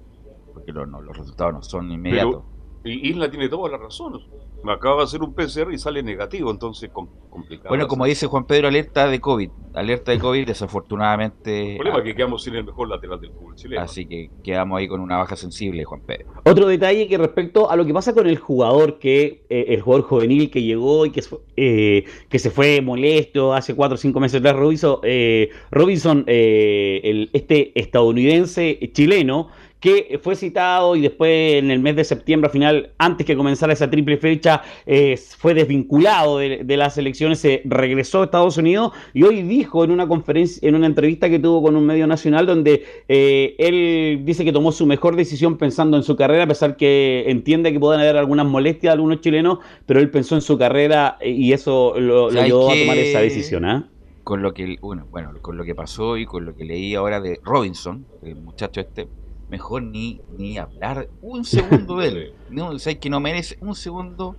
porque 0.52 0.72
lo, 0.72 0.86
no, 0.86 1.00
los 1.00 1.16
resultados 1.16 1.54
no 1.54 1.62
son 1.62 1.90
inmediatos. 1.90 2.42
Pero, 2.82 2.94
y 2.94 3.10
Isla 3.10 3.30
tiene 3.30 3.48
toda 3.48 3.70
la 3.70 3.78
razón. 3.78 4.20
Me 4.66 4.72
acaba 4.72 4.96
de 4.96 5.02
hacer 5.04 5.22
un 5.22 5.32
PCR 5.32 5.72
y 5.72 5.78
sale 5.78 6.02
negativo, 6.02 6.50
entonces 6.50 6.90
complicado. 6.90 7.68
Bueno, 7.68 7.86
como 7.86 8.04
dice 8.04 8.26
Juan 8.26 8.48
Pedro, 8.48 8.66
alerta 8.66 9.06
de 9.06 9.20
COVID. 9.20 9.48
Alerta 9.74 10.10
de 10.10 10.18
COVID, 10.18 10.44
desafortunadamente. 10.44 11.72
El 11.72 11.76
problema 11.76 11.98
es 11.98 12.04
que 12.04 12.16
quedamos 12.16 12.42
sin 12.42 12.56
el 12.56 12.64
mejor 12.64 12.88
lateral 12.88 13.20
del 13.20 13.30
fútbol 13.30 13.54
chileno. 13.54 13.82
Así 13.82 14.06
que 14.06 14.28
quedamos 14.42 14.78
ahí 14.78 14.88
con 14.88 15.00
una 15.00 15.18
baja 15.18 15.36
sensible, 15.36 15.84
Juan 15.84 16.00
Pedro. 16.00 16.32
Otro 16.44 16.66
detalle 16.66 17.06
que 17.06 17.16
respecto 17.16 17.70
a 17.70 17.76
lo 17.76 17.86
que 17.86 17.94
pasa 17.94 18.12
con 18.12 18.26
el 18.26 18.38
jugador, 18.38 18.98
que 18.98 19.44
eh, 19.48 19.66
el 19.68 19.82
jugador 19.82 20.04
juvenil 20.04 20.50
que 20.50 20.64
llegó 20.64 21.06
y 21.06 21.10
que, 21.10 21.22
eh, 21.56 22.04
que 22.28 22.38
se 22.40 22.50
fue 22.50 22.80
molesto 22.80 23.54
hace 23.54 23.76
4 23.76 23.94
o 23.94 23.98
5 23.98 24.18
meses 24.18 24.40
atrás, 24.40 24.56
Robinson, 24.56 24.98
eh, 25.04 25.50
Robinson 25.70 26.24
el, 26.26 27.30
este 27.32 27.78
estadounidense 27.78 28.80
chileno 28.92 29.48
que 29.80 30.18
fue 30.22 30.36
citado 30.36 30.96
y 30.96 31.02
después 31.02 31.54
en 31.54 31.70
el 31.70 31.80
mes 31.80 31.96
de 31.96 32.04
septiembre, 32.04 32.46
al 32.46 32.52
final, 32.52 32.90
antes 32.98 33.26
que 33.26 33.36
comenzara 33.36 33.72
esa 33.72 33.90
triple 33.90 34.16
fecha, 34.16 34.62
eh, 34.86 35.18
fue 35.38 35.54
desvinculado 35.54 36.38
de, 36.38 36.76
las 36.76 36.98
elecciones, 36.98 37.38
se 37.38 37.62
regresó 37.64 38.22
a 38.22 38.24
Estados 38.24 38.56
Unidos 38.56 38.92
y 39.14 39.22
hoy 39.22 39.42
dijo 39.42 39.84
en 39.84 39.90
una 39.90 40.08
conferencia, 40.08 40.66
en 40.68 40.74
una 40.74 40.86
entrevista 40.86 41.28
que 41.28 41.38
tuvo 41.38 41.62
con 41.62 41.76
un 41.76 41.86
medio 41.86 42.06
nacional, 42.06 42.46
donde 42.46 42.84
eh, 43.08 43.54
él 43.58 44.22
dice 44.24 44.44
que 44.44 44.52
tomó 44.52 44.72
su 44.72 44.86
mejor 44.86 45.16
decisión 45.16 45.56
pensando 45.58 45.96
en 45.96 46.02
su 46.02 46.16
carrera, 46.16 46.44
a 46.44 46.48
pesar 46.48 46.76
que 46.76 47.24
entiende 47.28 47.72
que 47.72 47.80
pueden 47.80 48.00
haber 48.00 48.16
algunas 48.16 48.46
molestias 48.46 48.90
de 48.90 48.94
algunos 48.94 49.20
chilenos, 49.20 49.58
pero 49.84 50.00
él 50.00 50.10
pensó 50.10 50.34
en 50.34 50.42
su 50.42 50.58
carrera 50.58 51.18
y 51.22 51.52
eso 51.52 51.94
lo, 51.98 52.30
lo 52.30 52.40
ayudó 52.40 52.70
a 52.70 52.74
tomar 52.74 52.98
esa 52.98 53.20
decisión. 53.20 53.64
¿ah? 53.64 53.88
Con 54.24 54.42
lo 54.42 54.52
que, 54.52 54.76
bueno, 54.80 55.06
bueno, 55.10 55.32
con 55.40 55.56
lo 55.56 55.64
que 55.64 55.74
pasó 55.74 56.16
y 56.16 56.26
con 56.26 56.44
lo 56.44 56.56
que 56.56 56.64
leí 56.64 56.94
ahora 56.94 57.20
de 57.20 57.38
Robinson, 57.44 58.04
el 58.22 58.34
muchacho 58.34 58.80
este, 58.80 59.06
mejor 59.48 59.82
ni, 59.82 60.20
ni 60.36 60.58
hablar 60.58 61.08
un 61.22 61.44
segundo 61.44 61.98
de 61.98 62.08
él. 62.08 62.34
No, 62.50 62.70
o 62.70 62.76
que 63.00 63.10
no 63.10 63.18
merece 63.18 63.58
un 63.60 63.74
segundo 63.74 64.36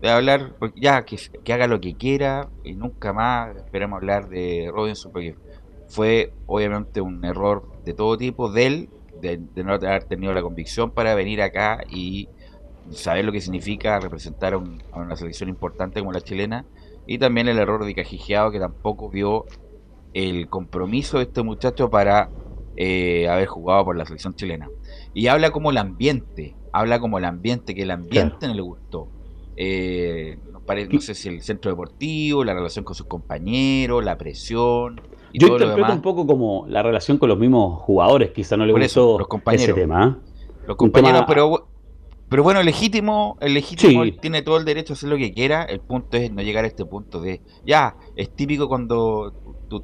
de 0.00 0.10
hablar, 0.10 0.56
ya 0.74 1.04
que, 1.04 1.16
que, 1.44 1.52
haga 1.52 1.68
lo 1.68 1.80
que 1.80 1.94
quiera 1.94 2.48
y 2.64 2.74
nunca 2.74 3.12
más 3.12 3.56
esperamos 3.56 3.98
hablar 3.98 4.28
de 4.28 4.70
Robinson 4.72 5.12
porque 5.12 5.36
fue 5.88 6.32
obviamente 6.46 7.00
un 7.00 7.24
error 7.24 7.70
de 7.84 7.94
todo 7.94 8.16
tipo 8.16 8.50
de 8.50 8.66
él, 8.66 8.88
de, 9.20 9.38
no 9.62 9.74
haber 9.74 10.04
tenido 10.04 10.34
la 10.34 10.42
convicción 10.42 10.90
para 10.90 11.14
venir 11.14 11.40
acá 11.42 11.84
y 11.88 12.28
saber 12.90 13.24
lo 13.24 13.32
que 13.32 13.40
significa 13.40 14.00
representar 14.00 14.54
a 14.54 14.98
una 14.98 15.16
selección 15.16 15.48
importante 15.48 16.00
como 16.00 16.12
la 16.12 16.20
chilena 16.20 16.66
y 17.06 17.18
también 17.18 17.48
el 17.48 17.58
error 17.58 17.84
de 17.84 17.94
Cajijeado 17.94 18.50
que 18.50 18.58
tampoco 18.58 19.08
vio 19.08 19.46
el 20.12 20.48
compromiso 20.48 21.18
de 21.18 21.24
este 21.24 21.42
muchacho 21.42 21.90
para 21.90 22.30
eh, 22.76 23.28
haber 23.28 23.46
jugado 23.46 23.84
por 23.84 23.96
la 23.96 24.04
selección 24.04 24.34
chilena. 24.34 24.68
Y 25.12 25.28
habla 25.28 25.50
como 25.50 25.70
el 25.70 25.78
ambiente, 25.78 26.54
habla 26.72 27.00
como 27.00 27.18
el 27.18 27.24
ambiente, 27.24 27.74
que 27.74 27.82
el 27.82 27.90
ambiente 27.90 28.46
no 28.46 28.54
le 28.54 28.62
gustó. 28.62 29.08
Eh, 29.56 30.38
no 30.90 31.00
sé 31.00 31.14
si 31.14 31.28
el 31.28 31.42
centro 31.42 31.70
deportivo, 31.70 32.42
la 32.44 32.54
relación 32.54 32.84
con 32.84 32.94
sus 32.94 33.06
compañeros, 33.06 34.04
la 34.04 34.16
presión. 34.16 35.00
Y 35.32 35.38
Yo 35.38 35.48
interpreto 35.48 35.92
un 35.92 36.02
poco 36.02 36.26
como 36.26 36.66
la 36.68 36.82
relación 36.82 37.18
con 37.18 37.28
los 37.28 37.38
mismos 37.38 37.82
jugadores, 37.82 38.30
quizá 38.30 38.56
no 38.56 38.64
le 38.64 38.72
gustó 38.72 39.18
los 39.18 39.28
compañeros, 39.28 39.68
ese 39.68 39.80
tema. 39.80 40.18
Los 40.66 40.76
compañeros, 40.76 41.24
pero 41.28 41.68
pero 42.28 42.42
bueno, 42.42 42.60
el 42.60 42.66
legítimo, 42.66 43.36
el 43.40 43.54
legítimo 43.54 44.02
tiene 44.20 44.42
todo 44.42 44.56
el 44.56 44.64
derecho 44.64 44.92
a 44.92 44.94
hacer 44.94 45.08
lo 45.08 45.16
que 45.16 45.32
quiera. 45.32 45.62
El 45.62 45.80
punto 45.80 46.16
es 46.16 46.32
no 46.32 46.42
llegar 46.42 46.64
a 46.64 46.66
este 46.66 46.84
punto 46.84 47.20
de, 47.20 47.40
ya, 47.64 47.96
es 48.16 48.34
típico 48.34 48.66
cuando 48.66 49.32
tú, 49.68 49.80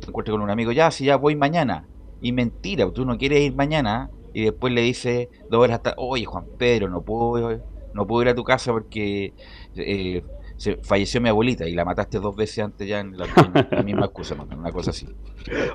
te 0.00 0.08
encuentras 0.08 0.34
con 0.34 0.42
un 0.42 0.50
amigo, 0.50 0.72
ya, 0.72 0.90
si 0.90 1.04
ya 1.04 1.16
voy 1.16 1.36
mañana. 1.36 1.86
Y 2.22 2.32
mentira, 2.32 2.90
tú 2.92 3.04
no 3.06 3.18
quieres 3.18 3.40
ir 3.42 3.54
mañana 3.54 4.12
y 4.32 4.44
después 4.44 4.72
le 4.72 4.82
dices 4.82 5.28
dos 5.48 5.60
horas 5.62 5.76
hasta, 5.76 5.94
oye 5.98 6.24
Juan 6.24 6.48
Pedro, 6.56 6.88
no 6.88 7.04
puedo, 7.04 7.62
no 7.92 8.06
puedo 8.06 8.22
ir 8.22 8.28
a 8.30 8.34
tu 8.36 8.44
casa 8.44 8.72
porque 8.72 9.34
eh, 9.74 10.24
se 10.62 10.76
falleció 10.76 11.20
mi 11.20 11.28
abuelita 11.28 11.68
y 11.68 11.74
la 11.74 11.84
mataste 11.84 12.20
dos 12.20 12.36
veces 12.36 12.60
antes 12.60 12.86
ya 12.86 13.00
en 13.00 13.16
la, 13.18 13.26
misma 13.84 14.04
excusa, 14.04 14.36
una 14.36 14.70
cosa 14.70 14.90
así. 14.90 15.08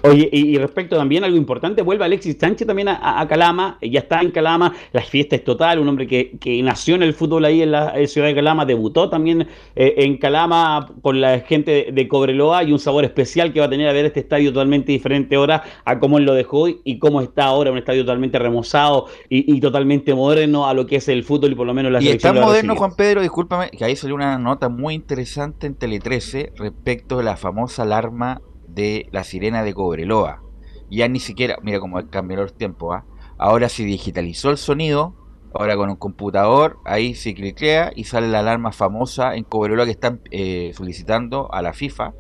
Oye, 0.04 0.30
y, 0.32 0.58
respecto 0.58 0.96
también 0.96 1.26
algo 1.26 1.36
importante, 1.36 1.82
vuelve 1.82 2.06
Alexis 2.06 2.38
Sánchez 2.40 2.66
también 2.66 2.88
a, 2.88 3.28
Calama, 3.28 3.78
ya 3.82 4.00
está 4.00 4.22
en 4.22 4.32
Calama, 4.32 4.74
la 4.94 5.02
fiesta 5.02 5.36
es 5.36 5.44
total, 5.44 5.80
un 5.80 5.90
hombre 5.90 6.08
que, 6.08 6.62
nació 6.64 6.96
en 6.96 7.04
el 7.04 7.14
fútbol 7.14 7.44
ahí 7.44 7.64
en 7.64 7.72
la 7.72 7.96
ciudad 8.08 8.28
de 8.28 8.36
Calama, 8.36 8.66
debutó 8.66 9.10
también 9.10 9.42
eh, 9.76 9.96
en 9.98 10.18
Calama 10.20 10.90
con 11.02 11.20
la 11.20 11.42
gente 11.42 11.90
de, 11.92 12.08
Cobreloa 12.08 12.64
y 12.64 12.72
un 12.72 12.80
sabor 12.80 13.04
especial 13.04 13.52
que 13.52 13.60
va 13.60 13.66
a 13.66 13.70
tener 13.70 13.90
a 13.90 13.92
ver 13.92 14.06
este 14.06 14.22
estadio 14.22 14.54
totalmente 14.54 14.94
diferente 14.94 15.36
ahora 15.36 15.64
a 15.84 16.00
cómo 16.00 16.18
él 16.18 16.24
lo 16.24 16.34
dejó 16.34 16.70
y 16.70 16.98
cómo 17.00 17.20
está 17.20 17.44
ahora, 17.44 17.74
un 17.74 17.78
estadio 17.78 18.04
totalmente 18.04 18.40
remozado 18.40 19.08
y, 19.28 19.60
totalmente 19.60 20.16
moderno 20.16 20.66
a 20.66 20.74
lo 20.74 20.86
que 20.86 20.96
es 20.96 21.10
el 21.10 21.26
fútbol 21.26 21.52
y 21.52 21.56
por 21.56 21.68
lo 21.68 21.74
menos 21.74 21.92
la 21.92 22.02
y. 22.02 22.06
Y 22.06 22.10
está 22.12 22.32
moderno, 22.32 22.74
Juan 22.78 22.96
Pedro, 22.96 23.22
discúlpame, 23.22 23.70
que 23.72 23.84
ahí 23.84 23.98
salió 23.98 24.16
una 24.16 24.38
nota 24.38 24.70
muy 24.77 24.77
interesante 24.96 25.68
en 25.68 25.76
Tele 25.76 26.00
13 26.00 26.54
respecto 26.56 27.18
de 27.18 27.24
la 27.24 27.38
famosa 27.38 27.84
alarma 27.84 28.42
de 28.68 29.08
la 29.12 29.24
sirena 29.24 29.64
de 29.64 29.74
Cobreloa. 29.74 30.44
Ya 30.90 31.08
ni 31.08 31.20
siquiera, 31.20 31.58
mira 31.62 31.80
cómo 31.80 32.00
cambió 32.10 32.42
el 32.42 32.54
tiempo, 32.54 32.94
¿ah? 32.94 33.06
ahora 33.38 33.70
se 33.70 33.84
digitalizó 33.84 34.50
el 34.50 34.58
sonido, 34.58 35.16
ahora 35.54 35.76
con 35.76 35.90
un 35.90 35.96
computador, 35.96 36.78
ahí 36.86 37.16
se 37.16 37.34
cliclea 37.34 37.92
y 37.96 38.06
sale 38.06 38.28
la 38.28 38.40
alarma 38.40 38.72
famosa 38.72 39.36
en 39.36 39.44
Cobreloa 39.44 39.86
que 39.86 39.92
están 39.92 40.22
eh, 40.32 40.72
solicitando 40.74 41.52
a 41.52 41.62
la 41.62 41.74
FIFA 41.74 42.14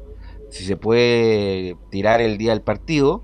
si 0.49 0.63
se 0.63 0.77
puede 0.77 1.75
tirar 1.91 2.21
el 2.21 2.37
día 2.37 2.51
del 2.51 2.61
partido, 2.61 3.23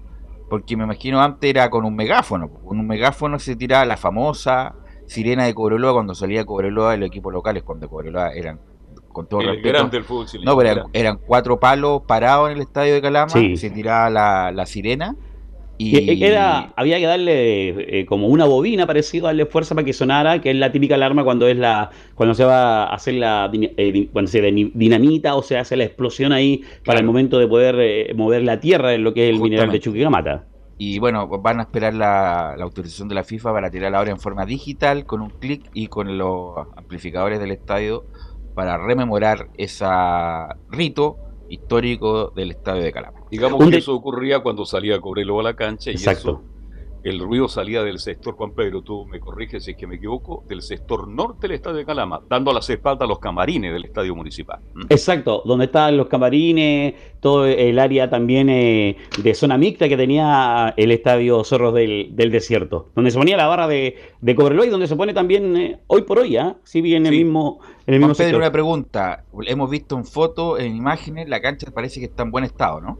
porque 0.50 0.76
me 0.76 0.84
imagino 0.84 1.22
antes 1.22 1.50
era 1.50 1.69
con 1.69 1.86
un 1.86 1.96
megáfono, 1.96 2.50
con 2.50 2.80
un 2.80 2.88
megáfono 2.88 3.39
se 3.39 3.56
tiraba 3.56 3.86
la 3.86 3.98
famosa 3.98 4.76
sirena 5.06 5.46
de 5.46 5.54
Cobreloa 5.54 5.93
cuando 5.93 6.15
salía 6.15 6.46
Cobreloa 6.46 6.93
el 6.93 7.04
equipo 7.04 7.32
locales, 7.32 7.63
cuando 7.63 7.89
Cobreloa 7.89 8.34
eran 8.34 8.60
con 9.13 9.28
todo 9.28 9.41
el 9.41 9.62
respeto. 9.62 10.04
fútbol 10.04 10.28
no, 10.43 10.58
pero 10.58 10.89
eran, 10.91 11.19
cuatro 11.26 11.60
palos 11.60 12.02
parados 12.06 12.49
en 12.49 12.58
el 12.58 12.62
estadio 12.63 12.93
de 12.93 13.02
Calama, 13.02 13.30
se 13.30 13.69
tiraba 13.69 14.10
la, 14.52 14.65
sirena. 14.65 15.15
Y 15.78 16.23
era, 16.23 16.71
había 16.76 16.99
que 16.99 17.06
darle 17.06 17.99
eh, 17.99 18.06
como 18.06 18.28
una 18.28 18.45
bobina 18.45 18.86
parecido, 18.86 19.26
darle 19.26 19.45
fuerza 19.45 19.73
para 19.73 19.84
que 19.84 19.91
sonara, 19.91 20.39
que 20.39 20.52
es 20.52 20.56
la 20.56 20.71
típica 20.71 20.95
alarma 20.95 21.23
cuando 21.23 21.47
es 21.47 21.58
la 21.58 21.89
cuando 22.15 22.36
se 22.36 22.45
va 22.45 22.84
a 22.84 22.93
hacer 22.93 23.15
la 23.15 23.49
eh, 23.54 24.08
cuando 24.13 24.30
se 24.30 24.41
dinamita 24.41 25.36
o 25.36 25.41
se 25.41 25.58
hace 25.58 25.76
la 25.76 25.84
explosión 25.84 26.32
ahí 26.32 26.63
para 26.86 26.99
el 26.99 27.06
momento 27.06 27.39
de 27.39 27.47
poder 27.47 27.76
eh, 27.80 28.13
mover 28.15 28.43
la 28.43 28.60
tierra 28.60 28.93
en 28.93 29.04
lo 29.04 29.13
que 29.13 29.30
es 29.30 29.36
el 29.36 29.41
mineral 29.41 29.71
de 29.71 29.80
Chuquicamata. 29.80 30.45
Y 30.78 30.99
bueno, 30.99 31.28
van 31.28 31.60
a 31.60 31.63
esperar 31.63 31.93
la, 31.93 32.56
la, 32.58 32.63
autorización 32.63 33.08
de 33.08 33.15
la 33.15 33.23
FIFA 33.23 33.54
para 33.54 33.69
tirar 33.69 33.91
la 33.91 33.99
hora 33.99 34.12
en 34.12 34.19
forma 34.19 34.45
digital, 34.45 35.06
con 35.06 35.21
un 35.21 35.30
clic 35.30 35.69
y 35.73 35.88
con 35.88 36.17
los 36.17 36.56
amplificadores 36.76 37.39
del 37.39 37.52
estadio 37.52 38.06
para 38.54 38.78
rememorar 38.78 39.50
ese 39.58 39.86
rito 40.70 41.18
histórico 41.50 42.30
del 42.30 42.52
estadio 42.52 42.84
de 42.84 42.92
Calama. 42.92 43.20
Digamos 43.30 43.70
que 43.70 43.78
eso 43.78 43.94
ocurría 43.94 44.39
cuando 44.39 44.66
salía 44.66 45.00
Cobrelo 45.00 45.39
a 45.39 45.44
la 45.44 45.56
cancha 45.56 45.92
y 45.92 45.96
Exacto 45.96 46.44
el 47.04 47.20
ruido 47.20 47.48
salía 47.48 47.84
del 47.84 48.00
sector, 48.00 48.36
Juan 48.36 48.52
Pedro, 48.52 48.82
tú 48.82 49.06
me 49.06 49.20
corriges 49.20 49.66
si 49.66 49.72
es 49.72 49.78
que 49.78 49.86
me 49.86 49.96
equivoco, 49.96 50.44
del 50.48 50.62
sector 50.62 51.08
norte 51.08 51.48
del 51.48 51.56
estadio 51.56 51.78
de 51.78 51.86
Calama, 51.86 52.22
dando 52.30 52.54
las 52.54 52.70
espaldas 52.70 53.06
a 53.06 53.10
los 53.10 53.20
camarines 53.20 53.74
del 53.74 53.86
estadio 53.86 54.16
municipal. 54.16 54.60
¿Mm? 54.74 54.84
Exacto, 54.89 55.44
donde 55.46 55.66
estaban 55.66 55.98
los 55.98 56.08
camarines, 56.08 56.94
todo 57.20 57.46
el 57.46 57.78
área 57.78 58.10
también 58.10 58.50
eh, 58.50 58.98
de 59.22 59.34
zona 59.34 59.58
mixta 59.58 59.89
que 59.89 59.98
tenía 59.98 60.74
el 60.78 60.92
estadio 60.92 61.44
Zorros 61.44 61.74
del, 61.74 62.16
Desierto, 62.16 62.89
donde 62.96 63.12
se 63.12 63.18
ponía 63.18 63.38
la 63.38 63.48
barra 63.48 63.68
de, 63.68 63.98
de 64.22 64.36
Cobreloa 64.36 64.66
y 64.66 64.70
donde 64.70 64.88
se 64.88 64.96
pone 64.96 65.13
también 65.13 65.56
eh, 65.58 65.80
hoy 65.88 66.04
por 66.04 66.20
hoy, 66.20 66.38
¿ah? 66.38 66.56
sí, 66.63 66.82
bien 66.82 67.06
en 67.06 67.13
el 67.13 67.24
mismo, 67.24 67.60
en 67.86 67.96
el 67.96 68.02
Juan 68.02 68.16
Pedro, 68.16 68.38
una 68.38 68.52
pregunta, 68.52 69.26
hemos 69.46 69.70
visto 69.70 69.98
en 69.98 70.06
fotos, 70.06 70.60
en 70.60 70.76
imágenes, 70.76 71.28
la 71.28 71.42
cancha 71.42 71.70
parece 71.72 72.00
que 72.00 72.06
está 72.06 72.24
en 72.24 72.32
buen 72.32 72.46
estado, 72.46 72.80
¿no? 72.80 72.98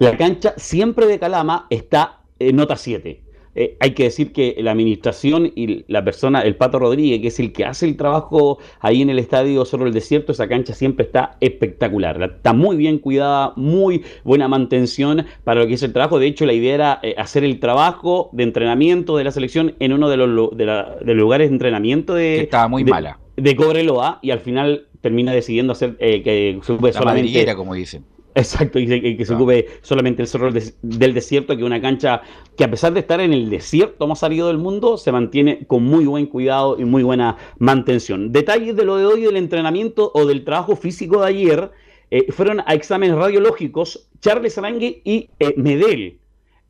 La 0.00 0.16
cancha 0.16 0.54
siempre 0.56 1.06
de 1.06 1.18
Calama 1.18 1.66
está 1.70 2.20
en 2.38 2.56
nota 2.56 2.76
7 2.76 3.23
eh, 3.54 3.76
hay 3.80 3.92
que 3.92 4.04
decir 4.04 4.32
que 4.32 4.56
la 4.58 4.72
administración 4.72 5.52
y 5.54 5.84
la 5.90 6.04
persona, 6.04 6.40
el 6.40 6.56
Pato 6.56 6.78
Rodríguez, 6.78 7.20
que 7.20 7.28
es 7.28 7.40
el 7.40 7.52
que 7.52 7.64
hace 7.64 7.86
el 7.86 7.96
trabajo 7.96 8.58
ahí 8.80 9.02
en 9.02 9.10
el 9.10 9.18
estadio 9.18 9.64
Zorro 9.64 9.84
del 9.84 9.94
Desierto, 9.94 10.32
esa 10.32 10.48
cancha 10.48 10.74
siempre 10.74 11.06
está 11.06 11.36
espectacular. 11.40 12.20
Está 12.22 12.52
muy 12.52 12.76
bien 12.76 12.98
cuidada, 12.98 13.52
muy 13.56 14.04
buena 14.24 14.48
mantención 14.48 15.26
para 15.44 15.60
lo 15.60 15.66
que 15.66 15.74
es 15.74 15.82
el 15.82 15.92
trabajo. 15.92 16.18
De 16.18 16.26
hecho, 16.26 16.46
la 16.46 16.52
idea 16.52 16.74
era 16.74 17.00
eh, 17.02 17.14
hacer 17.16 17.44
el 17.44 17.60
trabajo 17.60 18.30
de 18.32 18.42
entrenamiento 18.42 19.16
de 19.16 19.24
la 19.24 19.30
selección 19.30 19.74
en 19.78 19.92
uno 19.92 20.08
de 20.08 20.16
los, 20.16 20.56
de 20.56 21.14
lugares 21.14 21.48
de 21.48 21.54
entrenamiento 21.54 22.14
de. 22.14 22.36
Que 22.36 22.42
estaba 22.42 22.68
muy 22.68 22.84
mala. 22.84 23.18
De 23.36 23.56
Cobreloa 23.56 24.20
y 24.22 24.30
al 24.30 24.40
final 24.40 24.86
termina 25.00 25.32
decidiendo 25.32 25.72
hacer 25.72 25.96
eh, 25.98 26.22
que 26.22 26.58
sube 26.62 26.92
la 26.92 26.98
solamente. 26.98 27.54
como 27.54 27.74
dicen 27.74 28.04
Exacto, 28.36 28.80
y 28.80 29.16
que, 29.16 29.24
se 29.24 29.34
ocupe 29.34 29.66
solamente 29.82 30.22
el 30.22 30.28
cerro 30.28 30.50
del 30.50 31.14
desierto, 31.14 31.56
que 31.56 31.62
una 31.62 31.80
cancha 31.80 32.22
que 32.56 32.64
a 32.64 32.70
pesar 32.70 32.92
de 32.92 33.00
estar 33.00 33.20
en 33.20 33.32
el 33.32 33.48
desierto 33.48 34.08
más 34.08 34.18
salido 34.18 34.48
del 34.48 34.58
mundo, 34.58 34.98
se 34.98 35.12
mantiene 35.12 35.66
con 35.66 35.84
muy 35.84 36.04
buen 36.04 36.26
cuidado 36.26 36.76
y 36.78 36.84
muy 36.84 37.04
buena 37.04 37.36
mantención. 37.58 38.32
Detalles 38.32 38.74
de 38.74 38.84
lo 38.84 38.96
de 38.96 39.06
hoy 39.06 39.22
del 39.22 39.36
entrenamiento 39.36 40.10
o 40.14 40.26
del 40.26 40.44
trabajo 40.44 40.74
físico 40.74 41.20
de 41.20 41.28
ayer 41.28 41.70
eh, 42.10 42.32
fueron 42.32 42.60
a 42.66 42.74
exámenes 42.74 43.16
radiológicos 43.16 44.08
Charles 44.20 44.58
Arangue 44.58 45.00
y 45.04 45.30
eh, 45.38 45.54
Medel. 45.56 46.18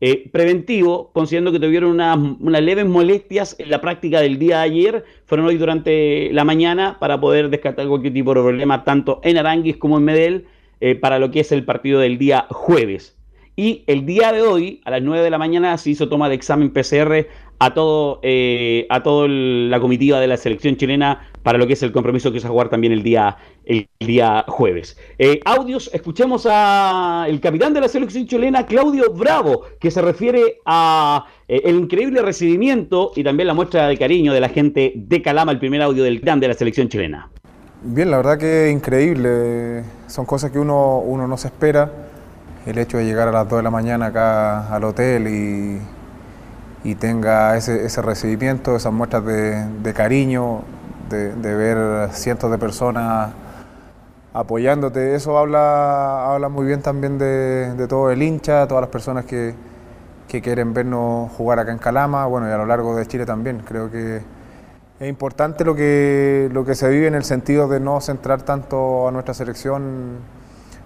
Eh, 0.01 0.29
preventivo, 0.31 1.13
considerando 1.15 1.51
que 1.51 1.61
tuvieron 1.61 1.93
unas, 1.93 2.19
unas, 2.19 2.61
leves 2.61 2.85
molestias 2.85 3.57
en 3.59 3.71
la 3.71 3.81
práctica 3.81 4.21
del 4.21 4.39
día 4.39 4.59
de 4.59 4.65
ayer, 4.65 5.05
fueron 5.25 5.47
hoy 5.47 5.57
durante 5.57 6.31
la 6.33 6.45
mañana 6.45 6.99
para 7.01 7.19
poder 7.19 7.49
descartar 7.49 7.89
cualquier 7.89 8.13
tipo 8.13 8.35
de 8.35 8.43
problema 8.43 8.85
tanto 8.85 9.21
en 9.23 9.39
Aranguis 9.39 9.79
como 9.79 9.97
en 9.97 10.05
Medel 10.05 10.47
eh, 10.81 10.95
para 10.95 11.19
lo 11.19 11.31
que 11.31 11.41
es 11.41 11.53
el 11.53 11.65
partido 11.65 12.01
del 12.01 12.19
día 12.19 12.47
jueves. 12.51 13.17
Y 13.57 13.85
el 13.87 14.05
día 14.05 14.33
de 14.33 14.43
hoy, 14.43 14.81
a 14.85 14.91
las 14.91 15.03
9 15.03 15.23
de 15.23 15.31
la 15.31 15.39
mañana, 15.39 15.79
se 15.79 15.91
hizo 15.91 16.09
toma 16.09 16.29
de 16.29 16.35
examen 16.35 16.73
PCR 16.73 17.27
a 17.61 17.73
todo 17.73 18.19
eh, 18.25 18.85
a 18.91 19.05
toda 19.05 19.29
la 19.29 19.79
comitiva 19.79 20.19
de 20.19 20.27
la 20.27 20.37
selección 20.37 20.77
chilena 20.77 21.31
para 21.45 21.57
lo 21.57 21.69
que 21.69 21.75
es 21.75 21.83
el 21.85 21.93
compromiso 21.93 22.33
que 22.33 22.41
se 22.41 22.47
va 22.47 22.49
a 22.49 22.53
jugar 22.53 22.69
también 22.69 22.93
el 22.93 23.05
día 23.05 23.37
el 23.65 23.87
día 24.01 24.45
jueves. 24.49 24.99
Eh, 25.21 25.41
audios, 25.45 25.89
escuchemos 25.95 26.49
a 26.51 27.27
el 27.29 27.41
capitán 27.41 27.73
de 27.73 27.81
la 27.81 27.89
selección 27.89 28.27
chilena, 28.27 28.67
Claudio 28.67 29.13
Bravo, 29.13 29.63
que 29.79 29.93
se 29.93 30.03
refiere 30.03 30.59
a 30.67 31.25
el 31.47 31.77
increíble 31.77 32.23
recibimiento 32.23 33.13
y 33.15 33.23
también 33.23 33.47
la 33.47 33.55
muestra 33.55 33.87
de 33.87 33.97
cariño 33.97 34.33
de 34.33 34.41
la 34.41 34.49
gente 34.49 34.93
de 34.97 35.23
Calama, 35.23 35.53
el 35.53 35.61
primer 35.61 35.81
audio 35.83 36.03
del 36.03 36.19
gran 36.19 36.41
de 36.41 36.49
la 36.49 36.55
selección 36.55 36.89
chilena. 36.89 37.31
Bien, 37.87 38.11
la 38.11 38.17
verdad 38.17 38.39
que 38.39 38.69
es 38.69 38.73
increíble. 38.75 39.85
Son 40.07 40.25
cosas 40.25 40.51
que 40.51 40.59
uno, 40.59 41.01
uno 41.01 41.29
no 41.29 41.37
se 41.37 41.49
espera. 41.49 41.91
El 42.65 42.79
hecho 42.79 42.97
de 42.97 43.05
llegar 43.05 43.29
a 43.29 43.33
las 43.33 43.47
2 43.47 43.59
de 43.59 43.63
la 43.63 43.71
mañana 43.71 44.07
acá 44.07 44.69
al 44.75 44.85
hotel 44.85 45.29
y, 45.29 45.81
y 46.83 46.95
tenga 46.95 47.57
ese, 47.59 47.85
ese, 47.85 48.01
recibimiento, 48.01 48.75
esas 48.75 48.93
muestras 48.93 49.25
de, 49.27 49.93
cariño, 49.95 50.63
de, 51.11 51.35
de, 51.35 51.55
ver 51.55 52.11
cientos 52.13 52.51
de 52.51 52.57
personas 52.59 53.33
apoyándote, 54.33 55.15
eso 55.15 55.37
habla, 55.39 56.33
habla 56.33 56.49
muy 56.49 56.67
bien 56.67 56.81
también 56.83 57.19
de, 57.19 57.75
de 57.75 57.87
todo 57.87 58.11
el 58.11 58.23
hincha, 58.23 58.67
todas 58.67 58.83
las 58.83 58.91
personas 58.91 59.27
que, 59.27 59.55
que 60.29 60.41
quieren 60.43 60.73
vernos 60.75 61.31
jugar 61.33 61.59
acá 61.59 61.73
en 61.73 61.79
Calama, 61.79 62.27
bueno, 62.27 62.49
y 62.49 62.53
a 62.53 62.57
lo 62.57 62.67
largo 62.67 62.97
de 62.97 63.07
Chile 63.07 63.27
también. 63.27 63.61
Creo 63.61 63.91
que 63.91 64.23
es 65.01 65.09
importante 65.09 65.65
lo 65.65 65.75
que, 65.75 66.49
lo 66.53 66.65
que 66.65 66.75
se 66.75 66.89
vive 66.89 67.07
en 67.07 67.15
el 67.15 67.25
sentido 67.25 67.69
de 67.69 67.81
no 67.81 68.01
centrar 68.01 68.43
tanto 68.43 69.09
a 69.09 69.11
nuestra 69.11 69.35
selección 69.35 70.19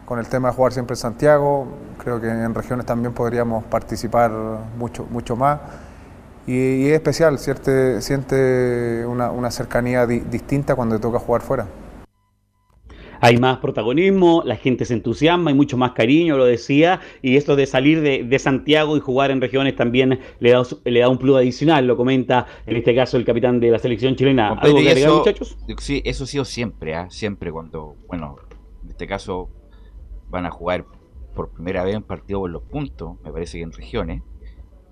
con 0.06 0.18
el 0.18 0.26
tema 0.26 0.48
de 0.48 0.54
jugar 0.54 0.72
siempre 0.72 0.94
en 0.94 0.98
Santiago. 0.98 1.66
Creo 2.02 2.20
que 2.20 2.28
en 2.28 2.54
regiones 2.54 2.86
también 2.86 3.12
podríamos 3.12 3.64
participar 3.64 4.30
mucho, 4.78 5.06
mucho 5.10 5.36
más. 5.36 5.60
Y, 6.46 6.88
es 6.88 6.94
especial, 6.94 7.38
siente, 7.38 8.00
siente 8.00 9.04
una, 9.06 9.30
una 9.30 9.50
cercanía 9.50 10.06
di, 10.06 10.20
distinta 10.20 10.74
cuando 10.74 10.98
toca 10.98 11.18
jugar 11.18 11.42
fuera 11.42 11.66
hay 13.20 13.36
más 13.38 13.58
protagonismo, 13.58 14.42
la 14.44 14.56
gente 14.56 14.84
se 14.84 14.94
entusiasma, 14.94 15.50
hay 15.50 15.56
mucho 15.56 15.76
más 15.76 15.92
cariño, 15.92 16.36
lo 16.36 16.44
decía, 16.44 17.00
y 17.22 17.36
esto 17.36 17.56
de 17.56 17.66
salir 17.66 18.00
de, 18.00 18.24
de 18.24 18.38
Santiago 18.38 18.96
y 18.96 19.00
jugar 19.00 19.30
en 19.30 19.40
regiones 19.40 19.76
también 19.76 20.20
le 20.40 20.50
da, 20.50 20.62
le 20.84 21.00
da, 21.00 21.08
un 21.08 21.18
plus 21.18 21.36
adicional, 21.36 21.86
lo 21.86 21.96
comenta 21.96 22.46
en 22.66 22.76
este 22.76 22.94
caso 22.94 23.16
el 23.16 23.24
capitán 23.24 23.60
de 23.60 23.70
la 23.70 23.78
selección 23.78 24.16
chilena. 24.16 24.50
¿Algo 24.50 24.78
que 24.78 24.90
agregar, 24.90 25.12
muchachos? 25.12 25.56
Sí, 25.78 26.02
eso 26.04 26.24
ha 26.24 26.26
sido 26.26 26.44
siempre, 26.44 26.92
¿eh? 26.92 27.06
siempre 27.10 27.52
cuando, 27.52 27.96
bueno, 28.08 28.36
en 28.84 28.90
este 28.90 29.06
caso 29.06 29.48
van 30.30 30.46
a 30.46 30.50
jugar 30.50 30.84
por 31.34 31.50
primera 31.50 31.84
vez 31.84 31.96
un 31.96 32.02
partido 32.02 32.40
por 32.40 32.50
los 32.50 32.62
puntos, 32.62 33.16
me 33.22 33.32
parece 33.32 33.58
que 33.58 33.64
en 33.64 33.72
regiones. 33.72 34.22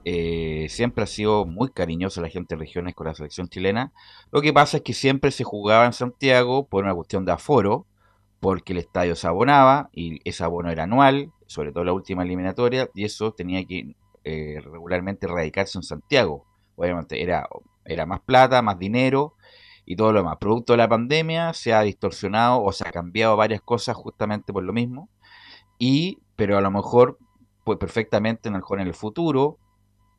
Eh, 0.09 0.69
siempre 0.69 1.03
ha 1.03 1.07
sido 1.09 1.47
muy 1.47 1.71
cariñoso 1.71 2.21
la 2.21 2.29
gente 2.29 2.55
de 2.55 2.61
regiones 2.61 2.95
con 2.95 3.09
la 3.09 3.15
selección 3.15 3.49
chilena. 3.49 3.93
Lo 4.31 4.41
que 4.41 4.53
pasa 4.53 4.77
es 4.77 4.85
que 4.85 4.93
siempre 4.93 5.33
se 5.33 5.43
jugaba 5.43 5.85
en 5.85 5.93
Santiago 5.93 6.69
por 6.69 6.85
una 6.85 6.95
cuestión 6.95 7.25
de 7.25 7.33
aforo, 7.33 7.87
porque 8.41 8.73
el 8.73 8.79
estadio 8.79 9.17
se 9.17 9.27
abonaba 9.27 9.89
y 9.93 10.21
ese 10.29 10.45
abono 10.45 10.71
era 10.71 10.85
anual, 10.85 11.33
sobre 11.47 11.73
todo 11.73 11.85
la 11.85 11.93
última 11.93 12.23
eliminatoria, 12.23 12.89
y 12.95 13.05
eso 13.05 13.33
tenía 13.33 13.65
que 13.65 13.97
eh, 14.25 14.61
regularmente 14.63 15.27
radicarse 15.27 15.79
en 15.79 15.83
Santiago. 15.83 16.47
Obviamente 16.77 17.23
era, 17.23 17.49
era 17.85 18.07
más 18.07 18.21
plata, 18.21 18.61
más 18.63 18.79
dinero 18.79 19.35
y 19.87 19.97
todo 19.97 20.13
lo 20.13 20.21
demás. 20.21 20.37
Producto 20.39 20.73
de 20.73 20.79
la 20.79 20.89
pandemia 20.89 21.53
se 21.55 21.73
ha 21.73 21.81
distorsionado 21.83 22.63
o 22.63 22.73
se 22.73 22.87
ha 22.87 22.93
cambiado 22.93 23.37
varias 23.37 23.63
cosas 23.63 23.97
justamente 23.97 24.53
por 24.53 24.65
lo 24.65 24.73
mismo, 24.73 25.09
y, 25.79 26.19
pero 26.37 26.59
a 26.59 26.61
lo 26.61 26.71
mejor, 26.71 27.19
pues 27.65 27.79
perfectamente, 27.79 28.51
mejor 28.51 28.81
en 28.81 28.89
el 28.89 28.95
futuro, 28.95 29.59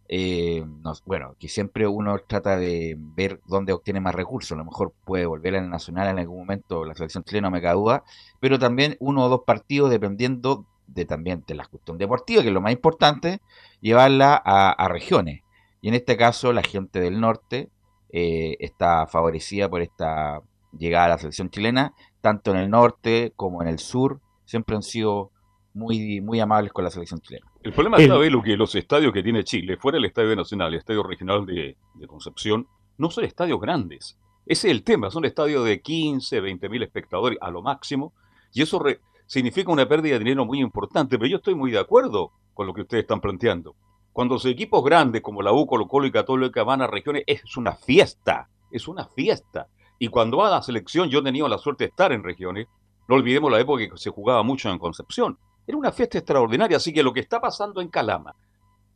eh, 0.09 0.63
no, 0.65 0.93
bueno, 1.05 1.35
que 1.39 1.47
siempre 1.49 1.87
uno 1.87 2.17
trata 2.25 2.57
de 2.57 2.95
ver 2.97 3.41
dónde 3.45 3.73
obtiene 3.73 3.99
más 3.99 4.15
recursos. 4.15 4.53
A 4.53 4.55
lo 4.55 4.65
mejor 4.65 4.93
puede 5.05 5.25
volver 5.25 5.55
al 5.55 5.69
Nacional 5.69 6.07
en 6.07 6.19
algún 6.19 6.39
momento, 6.39 6.85
la 6.85 6.95
selección 6.95 7.23
chilena, 7.23 7.49
me 7.49 7.61
duda, 7.61 8.03
pero 8.39 8.57
también 8.57 8.95
uno 8.99 9.25
o 9.25 9.29
dos 9.29 9.41
partidos 9.45 9.89
dependiendo 9.89 10.65
de 10.87 11.05
también 11.05 11.43
de 11.45 11.55
la 11.55 11.65
cuestión 11.65 11.97
deportiva, 11.97 12.41
que 12.41 12.47
es 12.47 12.53
lo 12.53 12.61
más 12.61 12.71
importante, 12.71 13.41
llevarla 13.81 14.41
a, 14.43 14.71
a 14.71 14.87
regiones. 14.87 15.43
Y 15.81 15.89
en 15.89 15.93
este 15.93 16.17
caso, 16.17 16.53
la 16.53 16.63
gente 16.63 16.99
del 16.99 17.19
norte 17.19 17.69
eh, 18.09 18.55
está 18.59 19.05
favorecida 19.07 19.69
por 19.69 19.81
esta 19.81 20.41
llegada 20.77 21.05
a 21.05 21.09
la 21.09 21.17
selección 21.17 21.49
chilena, 21.49 21.93
tanto 22.21 22.51
en 22.51 22.57
el 22.57 22.69
norte 22.69 23.33
como 23.35 23.61
en 23.61 23.67
el 23.67 23.79
sur, 23.79 24.21
siempre 24.45 24.75
han 24.75 24.83
sido 24.83 25.31
muy, 25.77 26.21
muy 26.21 26.39
amables 26.39 26.73
con 26.73 26.83
la 26.83 26.89
selección 26.89 27.21
chilena. 27.21 27.45
El 27.61 27.71
problema 27.71 27.97
está, 27.97 28.17
Belu, 28.17 28.41
que 28.41 28.57
los 28.57 28.73
estadios 28.75 29.13
que 29.13 29.23
tiene 29.23 29.43
Chile, 29.43 29.77
fuera 29.77 29.97
del 29.97 30.05
Estadio 30.05 30.35
Nacional, 30.35 30.73
el 30.73 30.79
Estadio 30.79 31.03
Regional 31.03 31.45
de, 31.45 31.77
de, 31.93 32.07
Concepción, 32.07 32.67
no 32.97 33.11
son 33.11 33.23
estadios 33.23 33.61
grandes. 33.61 34.17
Ese 34.45 34.67
es 34.67 34.73
el 34.73 34.83
tema, 34.83 35.11
son 35.11 35.25
estadios 35.25 35.63
de 35.65 35.81
15, 35.81 36.41
20 36.41 36.69
mil 36.69 36.83
espectadores 36.83 37.37
a 37.41 37.51
lo 37.51 37.61
máximo, 37.61 38.13
y 38.53 38.61
eso 38.61 38.79
re, 38.79 39.01
significa 39.27 39.71
una 39.71 39.87
pérdida 39.87 40.13
de 40.13 40.19
dinero 40.19 40.45
muy 40.45 40.59
importante, 40.59 41.17
pero 41.17 41.29
yo 41.29 41.37
estoy 41.37 41.53
muy 41.53 41.71
de 41.71 41.79
acuerdo 41.79 42.31
con 42.53 42.65
lo 42.65 42.73
que 42.73 42.81
ustedes 42.81 43.03
están 43.03 43.21
planteando. 43.21 43.75
Cuando 44.11 44.35
los 44.35 44.45
equipos 44.45 44.83
grandes 44.83 45.21
como 45.21 45.43
la 45.43 45.53
U, 45.53 45.67
Colo 45.67 45.87
Colo 45.87 46.07
y 46.07 46.11
Católica 46.11 46.63
van 46.63 46.81
a 46.81 46.87
regiones, 46.87 47.23
es 47.27 47.55
una 47.55 47.73
fiesta, 47.73 48.49
es 48.71 48.87
una 48.87 49.05
fiesta. 49.09 49.67
Y 49.99 50.07
cuando 50.07 50.37
va 50.37 50.47
a 50.47 50.51
la 50.51 50.61
selección, 50.63 51.09
yo 51.09 51.19
he 51.19 51.23
tenido 51.23 51.47
la 51.47 51.59
suerte 51.59 51.83
de 51.83 51.89
estar 51.89 52.11
en 52.11 52.23
regiones, 52.23 52.67
no 53.07 53.15
olvidemos 53.15 53.51
la 53.51 53.59
época 53.59 53.87
que 53.87 53.97
se 53.97 54.09
jugaba 54.09 54.41
mucho 54.41 54.69
en 54.69 54.79
Concepción. 54.79 55.37
Era 55.67 55.77
una 55.77 55.91
fiesta 55.91 56.17
extraordinaria, 56.17 56.77
así 56.77 56.93
que 56.93 57.03
lo 57.03 57.13
que 57.13 57.19
está 57.19 57.41
pasando 57.41 57.81
en 57.81 57.89
Calama, 57.89 58.33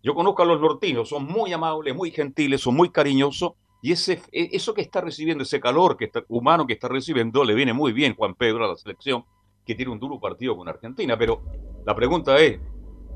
yo 0.01 0.15
conozco 0.15 0.41
a 0.41 0.45
los 0.45 0.59
nortinos, 0.59 1.09
son 1.09 1.25
muy 1.25 1.53
amables, 1.53 1.93
muy 1.93 2.09
gentiles, 2.09 2.61
son 2.61 2.75
muy 2.75 2.89
cariñosos, 2.89 3.51
y 3.81 3.91
ese, 3.91 4.21
eso 4.31 4.73
que 4.73 4.81
está 4.81 5.01
recibiendo, 5.01 5.43
ese 5.43 5.59
calor 5.59 5.97
que 5.97 6.05
está, 6.05 6.23
humano 6.29 6.67
que 6.67 6.73
está 6.73 6.87
recibiendo, 6.87 7.43
le 7.43 7.55
viene 7.55 7.73
muy 7.73 7.93
bien 7.93 8.15
Juan 8.15 8.35
Pedro 8.35 8.63
a 8.63 8.67
la 8.67 8.75
selección, 8.75 9.25
que 9.65 9.73
tiene 9.73 9.91
un 9.91 9.99
duro 9.99 10.19
partido 10.19 10.55
con 10.55 10.69
Argentina. 10.69 11.17
Pero 11.17 11.41
la 11.83 11.95
pregunta 11.95 12.39
es, 12.39 12.59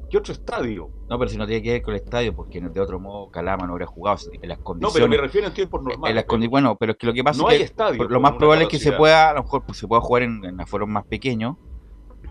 ¿qué 0.10 0.18
otro 0.18 0.34
estadio? 0.34 0.89
No, 1.08 1.20
pero 1.20 1.30
si 1.30 1.38
no 1.38 1.46
tiene 1.46 1.62
que 1.62 1.72
ver 1.74 1.82
con 1.84 1.94
el 1.94 2.02
estadio, 2.02 2.36
porque 2.36 2.60
de 2.60 2.80
otro 2.80 3.00
modo 3.00 3.30
Calama 3.30 3.68
no 3.68 3.74
hubiera 3.74 3.86
jugado 3.86 4.18
en 4.41 4.50
las 4.50 4.58
condiciones. 4.58 4.94
No, 4.94 4.94
pero 4.94 5.08
me 5.08 5.18
refiero 5.18 5.48
en 5.48 5.54
tiempos 5.54 5.84
normales. 5.84 6.26
Pero, 6.28 6.50
bueno, 6.50 6.76
pero 6.78 6.94
es 6.94 6.98
que 6.98 7.08
lo 7.08 7.13
que 7.13 7.24
pasa 7.24 7.41
no 7.44 7.50
es 7.50 7.54
hay 7.54 7.58
que 7.60 7.65
estadio, 7.65 8.04
lo 8.04 8.20
más 8.20 8.34
probable 8.34 8.63
es 8.63 8.70
que 8.70 8.80
se 8.80 8.91
pueda, 8.91 9.30
a 9.30 9.34
lo 9.36 9.44
mejor 9.44 9.65
pues, 9.68 9.78
se 9.78 9.88
pueda 9.88 10.02
jugar 10.02 10.24
en, 10.24 10.44
en 10.44 10.60
aforos 10.60 10.89
más 10.89 11.06
pequeños. 11.06 11.58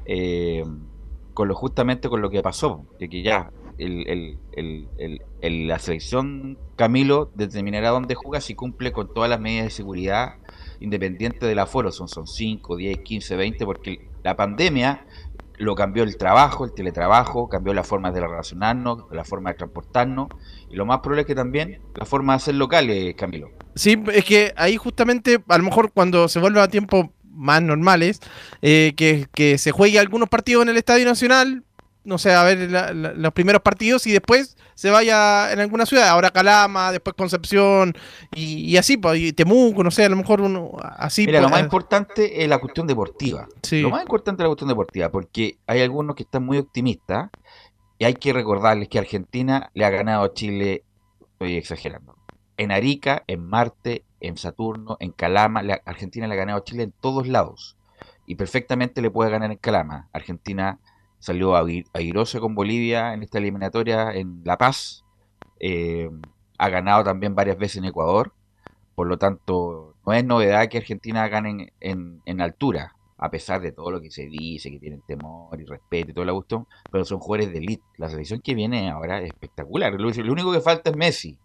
Eh, 0.06 0.64
con 1.34 1.48
lo 1.48 1.54
justamente 1.54 2.08
con 2.08 2.22
lo 2.22 2.30
que 2.30 2.42
pasó, 2.42 2.86
de 2.98 3.08
que 3.08 3.22
ya 3.22 3.50
el, 3.78 4.38
el, 4.52 4.88
el, 5.40 5.68
la 5.68 5.78
selección 5.78 6.56
Camilo 6.76 7.30
determinará 7.34 7.90
dónde 7.90 8.14
juega 8.14 8.40
si 8.40 8.54
cumple 8.54 8.92
con 8.92 9.12
todas 9.12 9.28
las 9.28 9.40
medidas 9.40 9.64
de 9.64 9.70
seguridad 9.70 10.36
independiente 10.80 11.46
del 11.46 11.58
aforo, 11.58 11.90
son, 11.92 12.08
son 12.08 12.26
5, 12.26 12.76
10, 12.76 12.98
15, 12.98 13.36
20, 13.36 13.64
porque 13.64 14.08
la 14.22 14.36
pandemia 14.36 15.04
lo 15.56 15.74
cambió 15.74 16.02
el 16.02 16.16
trabajo, 16.16 16.64
el 16.64 16.72
teletrabajo, 16.72 17.48
cambió 17.48 17.74
la 17.74 17.84
forma 17.84 18.10
de 18.10 18.20
relacionarnos, 18.20 19.04
la 19.10 19.24
forma 19.24 19.50
de 19.50 19.56
transportarnos, 19.56 20.28
y 20.68 20.76
lo 20.76 20.84
más 20.84 20.98
probable 20.98 21.22
es 21.22 21.26
que 21.26 21.34
también 21.34 21.80
la 21.94 22.04
forma 22.04 22.32
de 22.32 22.36
hacer 22.38 22.54
locales, 22.56 23.14
Camilo. 23.14 23.50
Sí, 23.74 24.02
es 24.12 24.24
que 24.24 24.52
ahí 24.56 24.76
justamente, 24.76 25.42
a 25.48 25.58
lo 25.58 25.64
mejor 25.64 25.92
cuando 25.92 26.28
se 26.28 26.40
vuelva 26.40 26.64
a 26.64 26.68
tiempo 26.68 27.12
más 27.34 27.62
normales, 27.62 28.20
eh, 28.62 28.94
que, 28.96 29.26
que, 29.34 29.58
se 29.58 29.72
juegue 29.72 29.98
algunos 29.98 30.28
partidos 30.28 30.62
en 30.62 30.70
el 30.70 30.76
Estadio 30.76 31.04
Nacional, 31.04 31.64
no 32.04 32.18
sé, 32.18 32.32
a 32.32 32.42
ver 32.42 32.70
la, 32.70 32.92
la, 32.92 33.12
los 33.12 33.32
primeros 33.32 33.62
partidos 33.62 34.06
y 34.06 34.12
después 34.12 34.56
se 34.74 34.90
vaya 34.90 35.52
en 35.52 35.60
alguna 35.60 35.86
ciudad, 35.86 36.08
ahora 36.08 36.30
Calama, 36.30 36.92
después 36.92 37.14
Concepción 37.16 37.94
y, 38.34 38.64
y 38.64 38.76
así, 38.76 38.96
pues, 38.96 39.18
y 39.20 39.32
Temuco, 39.32 39.82
no 39.82 39.90
sé, 39.90 40.04
a 40.04 40.08
lo 40.08 40.16
mejor 40.16 40.40
uno 40.40 40.72
así. 40.82 41.26
Mira, 41.26 41.40
pues, 41.40 41.50
lo 41.50 41.56
más 41.56 41.62
importante 41.62 42.42
es 42.42 42.48
la 42.48 42.58
cuestión 42.58 42.86
deportiva. 42.86 43.48
Sí. 43.62 43.80
Lo 43.80 43.90
más 43.90 44.02
importante 44.02 44.42
es 44.42 44.44
la 44.44 44.48
cuestión 44.48 44.68
deportiva, 44.68 45.10
porque 45.10 45.58
hay 45.66 45.80
algunos 45.80 46.16
que 46.16 46.24
están 46.24 46.44
muy 46.44 46.58
optimistas 46.58 47.30
y 47.98 48.04
hay 48.04 48.14
que 48.14 48.32
recordarles 48.32 48.88
que 48.88 48.98
Argentina 48.98 49.70
le 49.74 49.84
ha 49.84 49.90
ganado 49.90 50.24
a 50.24 50.34
Chile, 50.34 50.82
estoy 51.32 51.56
exagerando, 51.56 52.16
en 52.56 52.72
Arica, 52.72 53.24
en 53.26 53.44
Marte, 53.46 54.04
en 54.20 54.36
Saturno, 54.36 54.96
en 55.00 55.12
Calama. 55.12 55.62
La 55.62 55.80
Argentina 55.84 56.26
le 56.26 56.34
ha 56.34 56.38
ganado 56.38 56.58
a 56.58 56.64
Chile 56.64 56.84
en 56.84 56.92
todos 56.92 57.26
lados. 57.26 57.76
Y 58.26 58.36
perfectamente 58.36 59.02
le 59.02 59.10
puede 59.10 59.30
ganar 59.30 59.50
en 59.50 59.58
Calama. 59.58 60.08
Argentina 60.12 60.78
salió 61.18 61.56
airosa 61.92 62.40
con 62.40 62.54
Bolivia 62.54 63.14
en 63.14 63.22
esta 63.22 63.38
eliminatoria 63.38 64.12
en 64.12 64.42
La 64.44 64.58
Paz. 64.58 65.04
Eh, 65.60 66.10
ha 66.58 66.68
ganado 66.68 67.04
también 67.04 67.34
varias 67.34 67.58
veces 67.58 67.78
en 67.78 67.86
Ecuador. 67.86 68.32
Por 68.94 69.08
lo 69.08 69.18
tanto, 69.18 69.96
no 70.06 70.12
es 70.12 70.24
novedad 70.24 70.68
que 70.68 70.78
Argentina 70.78 71.26
gane 71.28 71.72
en, 71.80 72.40
altura. 72.40 72.94
A 73.16 73.30
pesar 73.30 73.60
de 73.60 73.72
todo 73.72 73.90
lo 73.90 74.00
que 74.00 74.10
se 74.10 74.26
dice, 74.26 74.70
que 74.70 74.78
tienen 74.78 75.00
temor 75.06 75.58
y 75.60 75.64
respeto 75.64 76.10
y 76.10 76.14
todo 76.14 76.24
el 76.24 76.32
gusto, 76.32 76.66
pero 76.90 77.04
son 77.04 77.20
jugadores 77.20 77.52
de 77.52 77.58
elite. 77.58 77.84
La 77.96 78.08
selección 78.08 78.40
que 78.40 78.54
viene 78.54 78.90
ahora 78.90 79.20
es 79.20 79.26
espectacular. 79.26 79.94
Lo 79.94 80.32
único 80.32 80.52
que 80.52 80.60
falta 80.60 80.90
es 80.90 80.96
Messi 80.96 81.38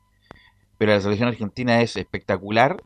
pero 0.80 0.94
la 0.94 1.02
selección 1.02 1.28
argentina 1.28 1.82
es 1.82 1.98
espectacular, 1.98 2.82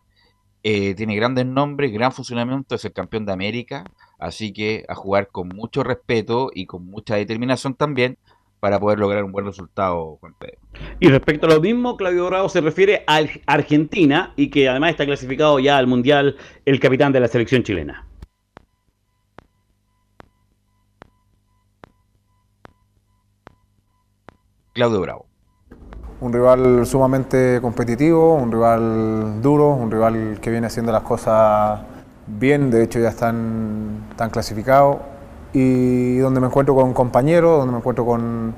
eh, 0.64 0.96
tiene 0.96 1.16
grandes 1.16 1.46
nombres, 1.46 1.94
gran 1.94 2.12
funcionamiento, 2.12 2.76
es 2.76 2.84
el 2.86 2.92
campeón 2.92 3.26
de 3.26 3.34
América, 3.34 3.86
así 4.18 4.52
que 4.52 4.84
a 4.90 4.96
jugar 4.96 5.28
con 5.28 5.48
mucho 5.50 5.84
respeto 5.84 6.50
y 6.54 6.66
con 6.66 6.86
mucha 6.86 7.16
determinación 7.16 7.76
también, 7.76 8.18
para 8.60 8.80
poder 8.80 8.98
lograr 8.98 9.24
un 9.26 9.32
buen 9.32 9.46
resultado, 9.46 10.18
Juan 10.22 10.34
Pedro. 10.40 10.58
Y 11.00 11.10
respecto 11.10 11.48
a 11.48 11.50
lo 11.50 11.62
mismo, 11.62 11.98
Claudio 11.98 12.26
Bravo 12.28 12.50
se 12.50 12.62
refiere 12.62 13.04
a 13.08 13.22
Argentina 13.46 14.34
y 14.38 14.50
que 14.50 14.70
además 14.70 14.92
está 14.92 15.06
clasificado 15.06 15.60
ya 15.60 15.78
al 15.78 15.86
Mundial 15.86 16.38
el 16.66 16.80
capitán 16.80 17.12
de 17.12 17.20
la 17.20 17.28
selección 17.28 17.62
chilena. 17.62 18.08
Claudio 24.74 25.02
Bravo. 25.02 25.33
Un 26.24 26.32
rival 26.32 26.86
sumamente 26.86 27.60
competitivo, 27.62 28.36
un 28.36 28.50
rival 28.50 29.42
duro, 29.42 29.74
un 29.74 29.92
rival 29.92 30.38
que 30.40 30.50
viene 30.52 30.68
haciendo 30.68 30.94
las 30.94 31.02
cosas 31.02 31.82
bien, 32.26 32.72
de 32.72 32.82
hecho 32.82 32.98
ya 32.98 33.10
están, 33.10 34.06
están 34.10 34.30
clasificados. 34.30 35.00
Y 35.52 36.20
donde 36.20 36.40
me 36.40 36.48
encuentro 36.48 36.76
con 36.76 36.94
compañeros, 36.94 37.58
donde 37.58 37.74
me 37.74 37.80
encuentro 37.80 38.06
con, 38.06 38.54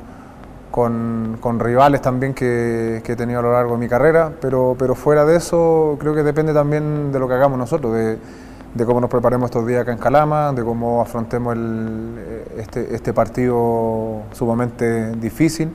con, 0.70 1.60
rivales 1.60 2.04
también 2.04 2.36
que, 2.36 2.98
he 3.04 3.16
tenido 3.16 3.40
a 3.40 3.42
lo 3.42 3.54
largo 3.54 3.72
de 3.72 3.80
mi 3.80 3.90
carrera, 3.90 4.32
pero, 4.40 4.76
pero 4.78 4.94
fuera 4.94 5.26
de 5.26 5.38
eso 5.38 5.98
creo 6.00 6.14
que 6.14 6.22
depende 6.22 6.54
también 6.54 7.12
de 7.12 7.18
lo 7.18 7.28
que 7.28 7.34
hagamos 7.34 7.58
nosotros, 7.58 7.96
de, 7.96 8.86
cómo 8.86 9.02
nos 9.02 9.10
preparemos 9.10 9.46
estos 9.48 9.66
días 9.66 9.82
acá 9.82 9.92
en 9.92 9.98
Calama, 9.98 10.54
de 10.54 10.64
cómo 10.64 11.02
afrontemos 11.02 11.58
este, 12.58 12.94
este 12.94 13.12
partido 13.12 14.22
sumamente 14.34 15.16
difícil, 15.16 15.74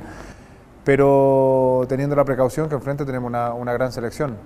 pero 0.91 1.85
teniendo 1.89 2.17
la 2.17 2.25
precaución 2.25 2.69
que 2.69 2.75
enfrente 2.75 3.05
tenemos 3.05 3.29
una, 3.29 3.55
una 3.55 3.73
gran 3.73 3.93
selección 3.93 4.37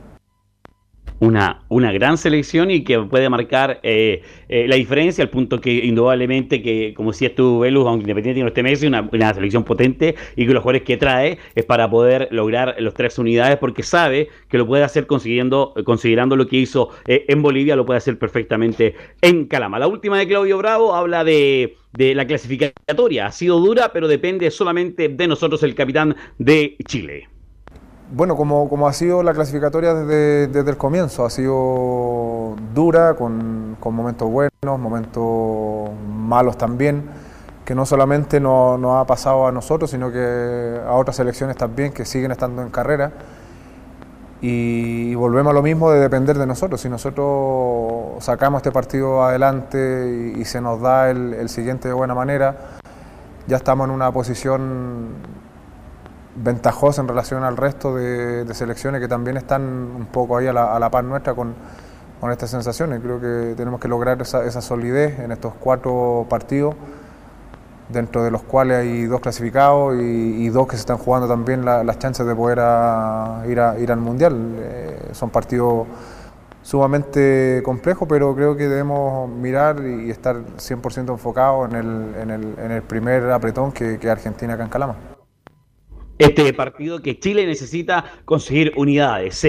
una, 1.21 1.63
una 1.69 1.93
gran 1.93 2.19
selección 2.19 2.71
y 2.71 2.85
que 2.85 2.99
puede 3.01 3.29
marcar 3.29 3.81
eh, 3.83 4.23
eh, 4.49 4.67
la 4.69 4.77
diferencia, 4.77 5.23
al 5.23 5.31
punto 5.31 5.61
que 5.61 5.73
indudablemente 5.73 6.63
que, 6.63 6.95
como 6.95 7.13
decías 7.13 7.33
tú, 7.35 7.61
Velus, 7.61 7.87
aunque 7.87 8.03
Independiente 8.05 8.43
no 8.43 8.49
esté 8.49 8.63
Messi, 8.63 8.87
una, 8.87 9.09
una 9.13 9.35
selección 9.35 9.65
potente 9.65 10.15
y 10.37 10.47
que 10.47 10.53
los 10.53 10.63
jugadores 10.63 10.83
que 10.83 10.97
trae 10.97 11.39
es 11.55 11.65
para 11.65 11.89
poder 11.89 12.29
lograr 12.31 12.77
los 12.79 12.95
tres 12.95 13.19
unidades 13.19 13.59
porque 13.59 13.83
sabe 13.83 14.29
que 14.49 14.59
lo 14.59 14.67
puede 14.67 14.85
hacer 14.85 15.07
consiguiendo, 15.07 15.75
considerando 15.85 16.37
lo 16.37 16.47
que 16.47 16.57
hizo 16.57 16.91
eh, 17.07 17.25
en 17.29 17.43
Bolivia, 17.43 17.77
lo 17.77 17.87
puede 17.87 17.99
hacer 17.99 18.19
perfectamente 18.19 18.95
en 19.23 19.47
Calama. 19.47 19.79
La 19.79 19.87
última 19.87 20.19
de 20.19 20.27
Claudio 20.27 20.59
Bravo 20.59 20.95
habla 20.95 21.25
de 21.25 21.77
de 21.97 22.15
la 22.15 22.27
clasificatoria. 22.27 23.27
Ha 23.27 23.33
sido 23.33 23.61
dura, 23.61 23.93
pero 23.93 24.09
depende 24.09 24.51
solamente 24.51 25.09
de 25.09 25.29
nosotros, 25.29 25.63
el 25.63 25.75
capitán 25.75 26.17
de 26.39 26.77
Chile. 26.87 27.29
Bueno, 28.13 28.37
como, 28.37 28.69
como, 28.69 28.87
ha 28.87 28.93
sido 28.93 29.23
la 29.23 29.33
clasificatoria 29.33 29.95
desde, 29.95 30.47
desde 30.49 30.71
el 30.71 30.77
comienzo, 30.77 31.25
ha 31.25 31.31
sido 31.31 32.55
dura, 32.75 33.15
con, 33.15 33.77
con, 33.81 33.95
momentos 33.95 34.31
buenos, 34.31 34.79
momentos 34.79 35.91
malos 36.07 36.59
también, 36.59 37.03
que 37.65 37.75
no 37.75 37.87
solamente 37.87 38.41
nos 38.41 38.79
no 38.79 38.99
ha 38.99 39.07
pasado 39.07 39.47
a 39.47 39.53
nosotros, 39.53 39.91
sino 39.91 40.13
que 40.13 40.81
a 40.87 40.93
otras 40.93 41.17
selecciones 41.17 41.57
también 41.57 41.93
que 41.93 42.05
siguen 42.05 42.31
estando 42.31 42.63
en 42.63 42.71
carrera. 42.71 43.13
Y, 44.43 45.15
volvemos 45.15 45.53
a 45.53 45.55
lo 45.55 45.63
mismo 45.63 45.91
de 45.91 46.01
depender 46.01 46.37
de 46.37 46.47
nosotros. 46.47 46.83
Si 46.83 46.91
nosotros 46.91 48.23
sacamos 48.23 48.59
este 48.59 48.71
partido 48.71 49.25
adelante 49.25 50.35
y, 50.37 50.45
se 50.45 50.61
nos 50.61 50.81
da 50.83 51.11
el, 51.11 51.33
el 51.33 51.49
siguiente 51.49 51.89
de 51.89 51.95
buena 51.95 52.15
manera, 52.15 52.55
ya 53.47 53.57
estamos 53.57 53.89
en 53.89 53.95
una 53.95 54.13
posición 54.13 55.09
ventajosa 56.37 57.01
en 57.03 57.09
relación 57.09 57.45
al 57.45 57.57
resto 57.57 57.95
de, 57.95 58.53
selecciones 58.55 59.01
que 59.01 59.09
también 59.09 59.37
están 59.37 59.63
un 59.63 60.07
poco 60.07 60.37
ahí 60.37 60.47
a 60.47 60.53
la, 60.53 60.77
a 60.77 60.91
par 60.91 61.05
nuestra 61.05 61.35
con, 61.35 61.55
estas 62.31 62.49
sensaciones. 62.49 63.01
Creo 63.03 63.21
que 63.21 63.55
tenemos 63.55 63.79
que 63.79 63.87
lograr 63.87 64.23
esa, 64.23 64.63
solidez 64.63 65.19
en 65.19 65.31
estos 65.31 65.53
cuatro 65.61 66.25
partidos, 66.31 66.75
dentro 67.91 68.25
de 68.25 68.31
los 68.31 68.43
cuales 68.43 68.79
hay 68.79 69.05
dos 69.05 69.21
clasificados 69.21 69.95
y, 70.01 70.49
dos 70.49 70.67
que 70.67 70.77
se 70.77 70.81
están 70.81 70.97
jugando 70.97 71.29
también 71.29 71.67
las 71.67 71.99
chances 71.99 72.27
de 72.27 72.35
poder 72.35 72.59
ir, 73.47 73.91
al 73.91 73.99
Mundial. 73.99 74.55
Eh, 74.57 75.11
son 75.13 75.29
partidos 75.29 75.87
sumamente 76.63 77.61
complejos, 77.63 78.09
pero 78.09 78.35
creo 78.35 78.57
que 78.57 78.69
debemos 78.69 79.29
mirar 79.29 79.85
y 79.85 80.11
estar 80.11 80.37
100% 80.37 81.11
enfocados 81.11 81.69
en 81.71 81.77
el, 81.77 82.15
en, 82.23 82.31
el, 82.31 82.55
en 82.59 82.71
el 82.71 82.83
primer 82.83 83.31
apretón 83.33 83.71
que, 83.71 83.99
que 83.99 84.11
Argentina 84.11 84.55
acá 84.55 84.63
en 84.63 84.71
Calama 84.71 85.14
este 86.19 86.53
partido 86.53 87.03
que 87.03 87.19
Chile 87.19 87.47
necesita 87.47 88.05
conseguir 88.25 88.73
unidades. 88.77 89.47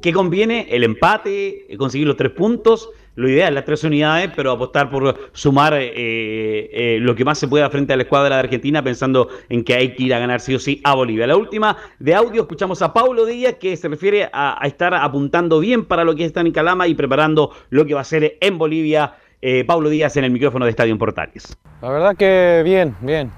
¿Qué 0.00 0.12
conviene? 0.12 0.66
El 0.70 0.84
empate, 0.84 1.66
conseguir 1.78 2.06
los 2.06 2.16
tres 2.16 2.32
puntos. 2.32 2.90
Lo 3.16 3.28
ideal, 3.28 3.54
las 3.54 3.64
tres 3.64 3.84
unidades, 3.84 4.32
pero 4.34 4.50
apostar 4.50 4.90
por 4.90 5.30
sumar 5.32 5.74
eh, 5.74 5.92
eh, 5.94 6.98
lo 7.00 7.14
que 7.14 7.24
más 7.24 7.38
se 7.38 7.46
pueda 7.46 7.70
frente 7.70 7.92
a 7.92 7.96
la 7.96 8.02
escuadra 8.02 8.34
de 8.34 8.40
Argentina, 8.40 8.82
pensando 8.82 9.28
en 9.48 9.62
que 9.62 9.74
hay 9.74 9.94
que 9.94 10.02
ir 10.02 10.14
a 10.14 10.18
ganar 10.18 10.40
sí 10.40 10.52
o 10.52 10.58
sí 10.58 10.80
a 10.82 10.96
Bolivia. 10.96 11.28
La 11.28 11.36
última 11.36 11.76
de 12.00 12.12
audio, 12.12 12.42
escuchamos 12.42 12.82
a 12.82 12.92
Paulo 12.92 13.24
Díaz, 13.24 13.54
que 13.60 13.76
se 13.76 13.86
refiere 13.86 14.28
a, 14.32 14.58
estar 14.64 14.94
apuntando 14.94 15.60
bien 15.60 15.84
para 15.84 16.02
lo 16.02 16.16
que 16.16 16.24
está 16.24 16.40
en 16.40 16.50
Calama 16.50 16.88
y 16.88 16.94
preparando 16.96 17.52
lo 17.70 17.86
que 17.86 17.94
va 17.94 18.00
a 18.00 18.04
ser 18.04 18.36
en 18.40 18.58
Bolivia. 18.58 19.14
Eh, 19.40 19.62
Paulo 19.64 19.90
Díaz 19.90 20.16
en 20.16 20.24
el 20.24 20.32
micrófono 20.32 20.64
de 20.64 20.72
Estadio 20.72 20.98
Portales. 20.98 21.56
La 21.82 21.90
verdad 21.90 22.16
que 22.16 22.62
bien, 22.64 22.96
bien 23.00 23.30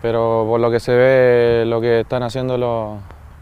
pero 0.00 0.44
por 0.48 0.60
lo 0.60 0.70
que 0.70 0.80
se 0.80 0.94
ve, 0.94 1.64
lo 1.66 1.80
que 1.80 2.00
están 2.00 2.22
haciendo 2.22 2.56
los, 2.58 2.98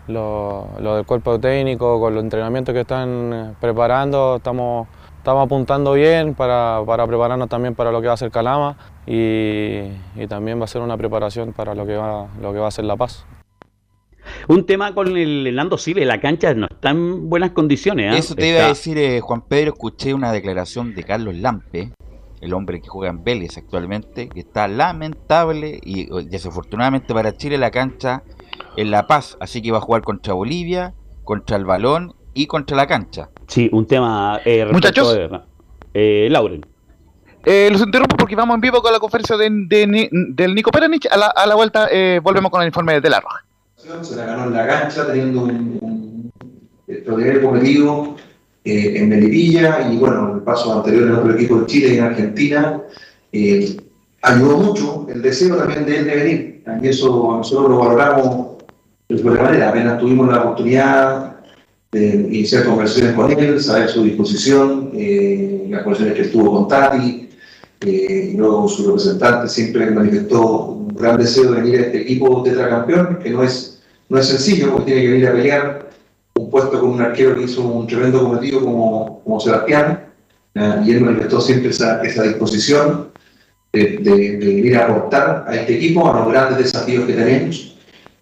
del 0.06 1.06
cuerpo 1.06 1.38
técnico, 1.38 2.00
con 2.00 2.14
los 2.14 2.24
entrenamientos 2.24 2.72
que 2.72 2.80
están 2.80 3.56
preparando, 3.60 4.36
estamos, 4.36 4.88
estamos 5.18 5.44
apuntando 5.44 5.92
bien 5.92 6.34
para, 6.34 6.80
prepararnos 6.84 7.48
también 7.48 7.74
para 7.74 7.92
lo 7.92 8.00
que 8.00 8.08
va 8.08 8.14
a 8.14 8.18
ser 8.18 8.30
Calama 8.30 8.76
y, 9.06 9.88
también 10.28 10.60
va 10.60 10.64
a 10.64 10.68
ser 10.68 10.82
una 10.82 10.96
preparación 10.96 11.52
para 11.52 11.74
lo 11.74 11.86
que 11.86 11.96
va, 11.96 12.28
lo 12.40 12.52
que 12.52 12.58
va 12.58 12.68
a 12.68 12.70
ser 12.70 12.84
La 12.84 12.96
Paz. 12.96 13.26
Un 14.48 14.66
tema 14.66 14.94
con 14.94 15.16
el 15.16 15.54
Nando 15.54 15.78
Silva, 15.78 16.04
la 16.04 16.20
cancha 16.20 16.52
no 16.54 16.66
está 16.66 16.90
en 16.90 17.28
buenas 17.28 17.50
condiciones. 17.50 18.14
¿eh? 18.14 18.18
Eso 18.18 18.34
te 18.34 18.48
iba 18.48 18.64
a 18.64 18.68
decir, 18.68 18.98
eh, 18.98 19.20
Juan 19.20 19.42
Pedro, 19.42 19.72
escuché 19.72 20.14
una 20.14 20.32
declaración 20.32 20.94
de 20.94 21.04
Carlos 21.04 21.36
Lampe, 21.36 21.92
el 22.40 22.54
hombre 22.54 22.80
que 22.80 22.88
juega 22.88 23.10
en 23.10 23.24
Vélez 23.24 23.56
actualmente, 23.58 24.28
que 24.28 24.40
está 24.40 24.68
lamentable 24.68 25.80
y 25.82 26.08
desafortunadamente 26.24 27.12
para 27.14 27.36
Chile 27.36 27.58
la 27.58 27.70
cancha 27.70 28.22
en 28.76 28.90
La 28.90 29.06
Paz, 29.06 29.36
así 29.40 29.62
que 29.62 29.72
va 29.72 29.78
a 29.78 29.80
jugar 29.80 30.02
contra 30.02 30.34
Bolivia, 30.34 30.94
contra 31.24 31.56
el 31.56 31.64
balón 31.64 32.14
y 32.34 32.46
contra 32.46 32.76
la 32.76 32.86
cancha. 32.86 33.30
Sí, 33.46 33.68
un 33.72 33.86
tema 33.86 34.40
eh, 34.44 34.66
Muchachos, 34.70 35.18
eh, 35.94 36.28
Lauren. 36.30 36.64
Eh, 37.44 37.68
los 37.70 37.80
interrumpo 37.80 38.16
porque 38.16 38.34
vamos 38.34 38.56
en 38.56 38.60
vivo 38.60 38.82
con 38.82 38.92
la 38.92 38.98
conferencia 38.98 39.36
de, 39.36 39.48
del 40.34 40.54
Nico 40.54 40.72
Peranich. 40.72 41.06
A 41.10 41.16
la, 41.16 41.26
a 41.26 41.46
la 41.46 41.54
vuelta 41.54 41.88
eh, 41.90 42.20
volvemos 42.22 42.50
con 42.50 42.60
el 42.60 42.66
informe 42.66 43.00
de 43.00 43.08
La 43.08 43.20
Roja. 43.20 43.44
Se 44.02 44.16
la 44.16 44.24
ganó 44.26 44.44
en 44.44 44.52
la 44.52 44.66
cancha 44.66 45.06
teniendo 45.06 45.42
un, 45.42 45.50
un, 45.80 46.32
un 47.06 47.56
eh, 48.66 48.98
en 48.98 49.08
Melipilla 49.08 49.88
y 49.92 49.96
bueno, 49.96 50.34
el 50.34 50.40
paso 50.40 50.76
anterior 50.76 51.04
en 51.04 51.14
otro 51.14 51.34
equipo 51.34 51.60
de 51.60 51.66
Chile 51.66 51.94
y 51.94 51.98
en 51.98 52.02
Argentina, 52.02 52.82
eh, 53.30 53.76
ayudó 54.22 54.58
mucho 54.58 55.06
el 55.08 55.22
deseo 55.22 55.54
también 55.54 55.86
de 55.86 55.98
él 55.98 56.04
de 56.04 56.16
venir. 56.16 56.64
Y 56.82 56.88
eso 56.88 57.36
nosotros 57.36 57.70
lo 57.70 57.78
valoramos 57.78 58.56
de 59.08 59.22
buena 59.22 59.44
manera. 59.44 59.68
Apenas 59.68 60.00
tuvimos 60.00 60.28
la 60.28 60.42
oportunidad 60.42 61.36
de 61.92 62.06
iniciar 62.08 62.64
conversaciones 62.64 63.14
con 63.14 63.30
él, 63.30 63.60
saber 63.60 63.88
su 63.88 64.02
disposición, 64.02 64.90
eh, 64.94 65.68
las 65.70 65.84
conversaciones 65.84 66.18
que 66.18 66.26
estuvo 66.26 66.50
con 66.50 66.66
Tati, 66.66 67.28
y 67.84 68.32
luego 68.32 68.66
su 68.66 68.84
representante 68.84 69.48
siempre 69.48 69.88
manifestó 69.92 70.70
un 70.70 70.88
gran 70.88 71.18
deseo 71.18 71.52
de 71.52 71.60
venir 71.60 71.78
a 71.78 71.82
este 71.82 72.02
equipo 72.02 72.42
tetracampeón, 72.42 73.20
que 73.22 73.30
no 73.30 73.44
es, 73.44 73.80
no 74.08 74.18
es 74.18 74.26
sencillo, 74.26 74.72
porque 74.72 74.86
tiene 74.86 75.02
que 75.02 75.12
venir 75.12 75.28
a 75.28 75.32
pelear 75.32 75.85
puesto 76.56 76.80
con 76.80 76.90
un 76.90 77.02
arquero 77.02 77.36
que 77.36 77.42
hizo 77.42 77.62
un 77.62 77.86
tremendo 77.86 78.22
cometido 78.22 78.60
como, 78.60 79.20
como 79.22 79.38
Sebastián, 79.38 80.06
y 80.86 80.90
él 80.90 81.02
manifestó 81.02 81.38
siempre 81.38 81.68
esa, 81.68 82.02
esa 82.02 82.22
disposición 82.22 83.08
de, 83.74 83.98
de, 83.98 84.38
de, 84.38 84.50
ir 84.52 84.76
a 84.78 84.86
aportar 84.86 85.44
a 85.46 85.54
este 85.54 85.74
equipo, 85.74 86.10
a 86.10 86.18
los 86.18 86.32
grandes 86.32 86.56
desafíos 86.56 87.04
que 87.04 87.12
tenemos. 87.12 87.76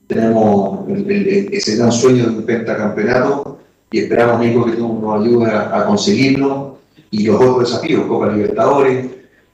Tenemos 0.09 0.81
ese 0.89 1.77
gran 1.77 1.93
sueño 1.93 2.25
de 2.25 2.31
un 2.31 2.43
pentacampeonato 2.43 3.61
y 3.93 4.01
esperamos, 4.01 4.45
Nico, 4.45 4.65
que 4.65 4.73
tú 4.73 4.99
nos 5.01 5.23
ayudes 5.23 5.55
a, 5.55 5.87
conseguirlo. 5.87 6.79
Y 7.13 7.27
los 7.27 7.37
otros 7.37 7.71
desafíos, 7.71 8.05
Copa 8.07 8.33
Libertadores, 8.33 9.07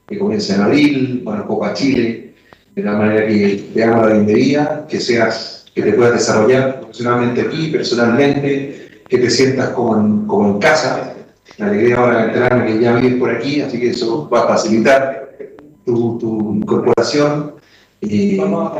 que 0.09 0.19
comienza 0.19 0.55
en 0.55 0.62
abril, 0.62 1.21
bueno, 1.23 1.47
Copa 1.47 1.75
Chile, 1.75 2.35
de 2.75 2.83
la 2.83 2.93
manera 2.93 3.27
que 3.27 3.66
te 3.75 3.85
haga 3.85 4.07
la 4.07 4.14
bienvenida, 4.14 4.87
que 4.88 4.99
seas 4.99 5.66
que 5.75 5.83
te 5.83 5.93
puedas 5.93 6.14
desarrollar 6.14 6.80
profesionalmente 6.90 7.42
aquí, 7.42 7.68
personalmente, 7.68 9.03
que 9.09 9.18
te 9.18 9.31
sientas 9.31 9.70
como 9.70 9.96
en, 9.96 10.26
como 10.26 10.48
en 10.48 10.59
casa. 10.59 11.14
Me 11.59 11.66
alegría 11.66 11.96
ahora 11.96 12.24
enterarme 12.24 12.66
que 12.66 12.81
ya 12.81 12.96
vives 12.96 13.18
por 13.18 13.31
aquí, 13.31 13.61
así 13.61 13.79
que 13.79 13.90
eso 13.90 14.29
va 14.29 14.44
a 14.44 14.48
facilitar 14.48 15.31
tu, 15.85 16.18
tu 16.18 16.55
incorporación 16.55 17.55
y 18.00 18.38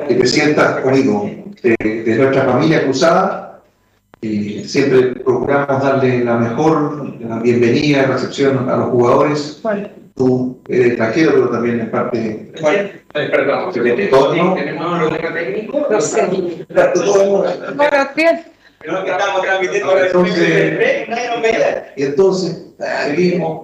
que 0.09 0.15
te 0.15 0.27
sientas 0.27 0.81
conmigo 0.81 1.31
de, 1.63 1.77
de, 1.79 2.15
nuestra 2.17 2.45
familia 2.45 2.83
cruzada. 2.85 3.63
Y 4.21 4.65
siempre 4.65 5.15
procuramos 5.15 5.83
darle 5.83 6.25
la 6.25 6.37
mejor 6.37 7.15
la 7.21 7.39
bienvenida 7.39 8.07
recepción 8.07 8.69
a 8.69 8.77
los 8.77 8.89
jugadores. 8.91 9.61
Tú 10.21 10.61
eres 10.69 10.89
extranjero, 10.89 11.33
pero 11.33 11.49
también 11.49 11.81
es 11.81 11.89
parte. 11.89 12.53
Perdón, 13.13 13.73
tenemos 13.73 14.93
un 14.93 15.09
problema 15.09 15.35
técnico. 15.35 15.87
No 15.91 16.01
sé. 16.01 16.67
Y 21.97 22.03
entonces, 22.03 22.67
seguimos. 23.07 23.63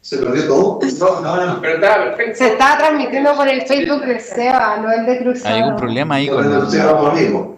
¿Se 0.00 0.16
perdió 0.18 0.46
todo? 0.46 0.80
No, 0.98 1.36
no, 1.36 1.46
no. 1.46 1.60
Pero 1.60 1.74
está 1.74 1.94
perfecto. 2.04 2.38
Se 2.38 2.46
está 2.48 2.78
transmitiendo 2.78 3.34
por 3.36 3.46
el 3.46 3.62
Facebook 3.62 4.04
de 4.06 4.18
Seba, 4.18 4.78
no 4.78 4.90
el 4.90 5.06
de 5.06 5.18
Cruzado. 5.18 5.54
¿Hay 5.54 5.62
algún 5.62 5.76
problema 5.76 6.14
ahí 6.16 6.28
con 6.28 6.44
el 6.44 7.57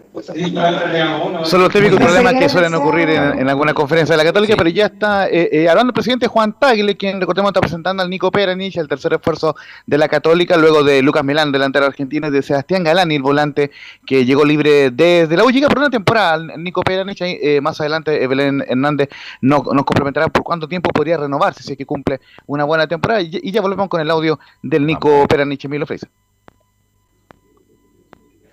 Son 1.45 1.61
los 1.61 1.71
típicos 1.71 1.99
problemas 1.99 2.33
que 2.33 2.49
suelen 2.49 2.73
ocurrir 2.73 3.09
en, 3.09 3.39
en 3.39 3.49
alguna 3.49 3.73
conferencia 3.73 4.13
de 4.13 4.17
la 4.17 4.23
Católica, 4.29 4.55
pero 4.57 4.69
ya 4.69 4.87
está 4.87 5.29
eh, 5.29 5.49
eh, 5.51 5.69
hablando 5.69 5.91
el 5.91 5.93
presidente 5.93 6.27
Juan 6.27 6.53
Tagle, 6.59 6.97
quien 6.97 7.19
recordemos 7.21 7.49
está 7.49 7.61
presentando 7.61 8.03
al 8.03 8.09
Nico 8.09 8.29
Peranich, 8.29 8.75
el 8.77 8.87
tercer 8.89 9.13
esfuerzo 9.13 9.55
de 9.85 9.97
la 9.97 10.09
Católica, 10.09 10.57
luego 10.57 10.83
de 10.83 11.01
Lucas 11.01 11.23
Milán, 11.23 11.51
delantero 11.51 11.85
argentino, 11.85 12.27
y 12.27 12.31
de 12.31 12.41
Sebastián 12.41 12.83
Galani, 12.83 13.15
el 13.15 13.21
volante 13.21 13.71
que 14.05 14.25
llegó 14.25 14.43
libre 14.43 14.91
desde 14.91 15.37
la 15.37 15.45
U. 15.45 15.49
Llega 15.51 15.69
por 15.69 15.77
una 15.79 15.89
temporada, 15.89 16.37
Nico 16.57 16.81
Peranich, 16.81 17.21
ahí, 17.21 17.37
eh, 17.41 17.61
más 17.61 17.79
adelante 17.79 18.21
Evelyn 18.21 18.63
Hernández 18.67 19.09
no- 19.41 19.63
nos 19.73 19.85
complementará 19.85 20.27
por 20.27 20.43
cuánto 20.43 20.67
tiempo 20.67 20.89
podría 20.91 21.17
renovarse 21.17 21.63
si 21.63 21.71
es 21.71 21.77
que 21.77 21.85
cumple 21.85 22.19
una 22.47 22.65
buena 22.65 22.85
temporada. 22.85 23.21
Y, 23.21 23.39
y 23.41 23.51
ya 23.51 23.61
volvemos 23.61 23.87
con 23.87 24.01
el 24.01 24.09
audio 24.11 24.39
del 24.61 24.85
Nico 24.85 25.25
Peranich, 25.27 25.63
Emilio 25.65 25.87
Freisa. 25.87 26.07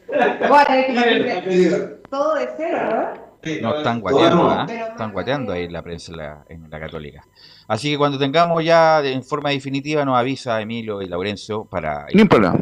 Bueno, 0.09 0.65
hay 0.69 0.85
que 0.87 1.35
partir 1.35 2.03
todo 2.11 2.35
de 2.35 2.49
cero, 2.57 2.79
¿no? 2.91 3.29
No, 3.63 3.77
están 3.79 4.01
guateando, 4.01 4.51
¿ah? 4.51 4.67
Están 4.69 5.13
guateando 5.13 5.53
ahí 5.53 5.69
la 5.69 5.81
prensa 5.83 6.11
en 6.13 6.19
la, 6.19 6.45
en 6.49 6.71
la 6.71 6.81
católica. 6.81 7.25
Así 7.69 7.91
que 7.93 7.97
cuando 7.99 8.19
tengamos 8.19 8.65
ya 8.65 9.01
de- 9.01 9.13
en 9.13 9.23
forma 9.23 9.51
definitiva 9.51 10.05
nos 10.05 10.19
avisa 10.19 10.61
Emilio 10.61 11.01
y 11.03 11.07
Laurencio 11.07 11.65
para... 11.65 12.07
Ni 12.13 12.25
problema. 12.25 12.59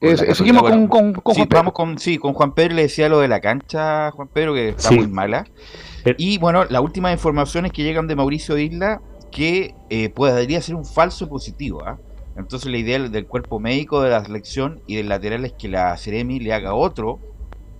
Eh, 0.00 0.16
seguimos 0.34 0.62
con- 0.62 0.70
Bueno, 0.70 0.88
con- 0.88 1.12
con 1.14 1.34
sí, 1.34 1.40
Juan 1.40 1.48
Pedro. 1.48 1.58
Vamos 1.58 1.72
con, 1.74 1.98
sí, 1.98 2.18
con 2.18 2.34
Juan 2.34 2.54
Pedro 2.54 2.74
le 2.76 2.82
decía 2.82 3.08
lo 3.08 3.18
de 3.20 3.28
la 3.28 3.40
cancha, 3.40 4.10
Juan 4.12 4.28
Pedro, 4.28 4.54
que 4.54 4.68
está 4.70 4.90
Sí. 4.90 4.94
muy 4.96 5.08
mala. 5.08 5.44
Y 6.18 6.38
bueno, 6.38 6.64
las 6.66 6.82
últimas 6.82 7.12
informaciones 7.12 7.72
que 7.72 7.82
llegan 7.82 8.06
de 8.06 8.14
Mauricio 8.16 8.56
Isla, 8.58 9.00
que 9.32 9.74
eh, 9.90 10.08
podría 10.10 10.60
ser 10.62 10.76
un 10.76 10.84
falso 10.84 11.28
positivo. 11.28 11.82
¿ah? 11.84 11.98
Entonces 12.36 12.70
la 12.70 12.78
idea 12.78 12.98
del 12.98 13.26
cuerpo 13.26 13.60
médico 13.60 14.02
de 14.02 14.10
la 14.10 14.24
selección 14.24 14.80
y 14.86 14.96
del 14.96 15.08
lateral 15.08 15.44
es 15.44 15.52
que 15.52 15.68
la 15.68 15.96
Ceremi 15.96 16.40
le 16.40 16.52
haga 16.52 16.74
otro, 16.74 17.18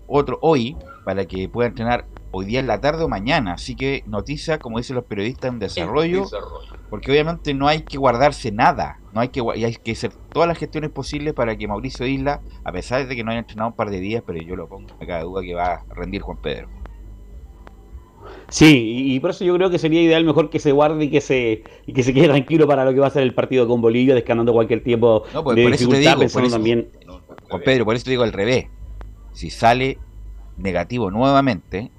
otro 0.07 0.39
hoy, 0.43 0.77
para 1.05 1.25
que 1.25 1.49
pueda 1.49 1.69
entrenar 1.69 2.07
hoy 2.33 2.47
día 2.47 2.61
en 2.61 2.67
la 2.67 2.81
tarde 2.81 3.05
o 3.05 3.09
mañana. 3.09 3.55
Así 3.55 3.75
que 3.75 4.05
noticia, 4.07 4.59
como 4.59 4.79
dicen 4.79 4.97
los 4.97 5.05
periodistas, 5.05 5.53
en 5.53 5.59
desarrollo, 5.59 6.27
porque 6.91 7.11
obviamente 7.11 7.55
no 7.55 7.69
hay 7.69 7.83
que 7.83 7.99
guardarse 7.99 8.53
nada, 8.53 8.99
no 9.13 9.21
hay 9.21 9.29
que 9.29 9.43
y 9.55 9.65
hay 9.65 9.75
que 9.77 9.93
hacer 9.93 10.13
todas 10.33 10.49
las 10.49 10.59
gestiones 10.59 10.91
posibles 10.91 11.35
para 11.35 11.57
que 11.57 11.69
Mauricio 11.69 12.07
Isla, 12.07 12.41
a 12.65 12.73
pesar 12.73 13.07
de 13.07 13.17
que 13.17 13.25
no 13.25 13.31
haya 13.31 13.41
entrenado 13.41 13.71
un 13.71 13.77
par 13.77 13.91
de 13.91 14.01
días, 14.01 14.23
pero 14.27 14.39
yo 14.39 14.57
lo 14.57 14.69
pongo, 14.69 14.89
me 14.99 15.07
cabe 15.07 15.25
duda 15.25 15.43
que 15.43 15.55
va 15.55 15.75
a 15.75 15.95
rendir 15.95 16.21
Juan 16.23 16.39
Pedro. 16.43 16.82
Sí, 18.53 19.15
y 19.15 19.19
por 19.21 19.31
eso 19.31 19.45
yo 19.45 19.55
creo 19.57 19.71
que 19.71 19.79
sería 19.79 20.03
ideal 20.03 20.25
mejor 20.25 20.51
que 20.51 20.59
se 20.59 20.73
guarde 20.73 21.05
y 21.07 21.11
que 21.11 21.23
se, 21.23 21.63
y 21.87 21.93
que 21.95 22.03
se 22.03 22.13
quede 22.13 22.29
tranquilo 22.29 22.67
para 22.67 22.85
lo 22.85 22.93
que 22.93 23.01
va 23.01 23.07
a 23.07 23.11
ser 23.11 23.23
el 23.23 23.33
partido 23.35 23.67
con 23.67 23.81
Bolivia, 23.81 24.15
descansando 24.15 24.53
cualquier 24.53 24.83
tiempo 24.85 25.25
No, 25.33 25.43
pues, 25.43 25.57
de 25.57 25.63
por 25.65 25.73
eso 25.73 25.89
te 25.89 25.97
digo, 25.99 26.13
por 26.13 26.21
pensando 26.21 26.47
eso- 26.49 26.57
también 26.57 26.89
Juan 27.49 27.63
Pedro, 27.65 27.85
por 27.87 27.95
eso 27.97 28.05
te 28.05 28.11
digo 28.11 28.23
al 28.25 28.33
revés. 28.33 28.67
Si 29.33 29.49
sale 29.49 29.99
negativo 30.59 31.11
nuevamente, 31.11 31.91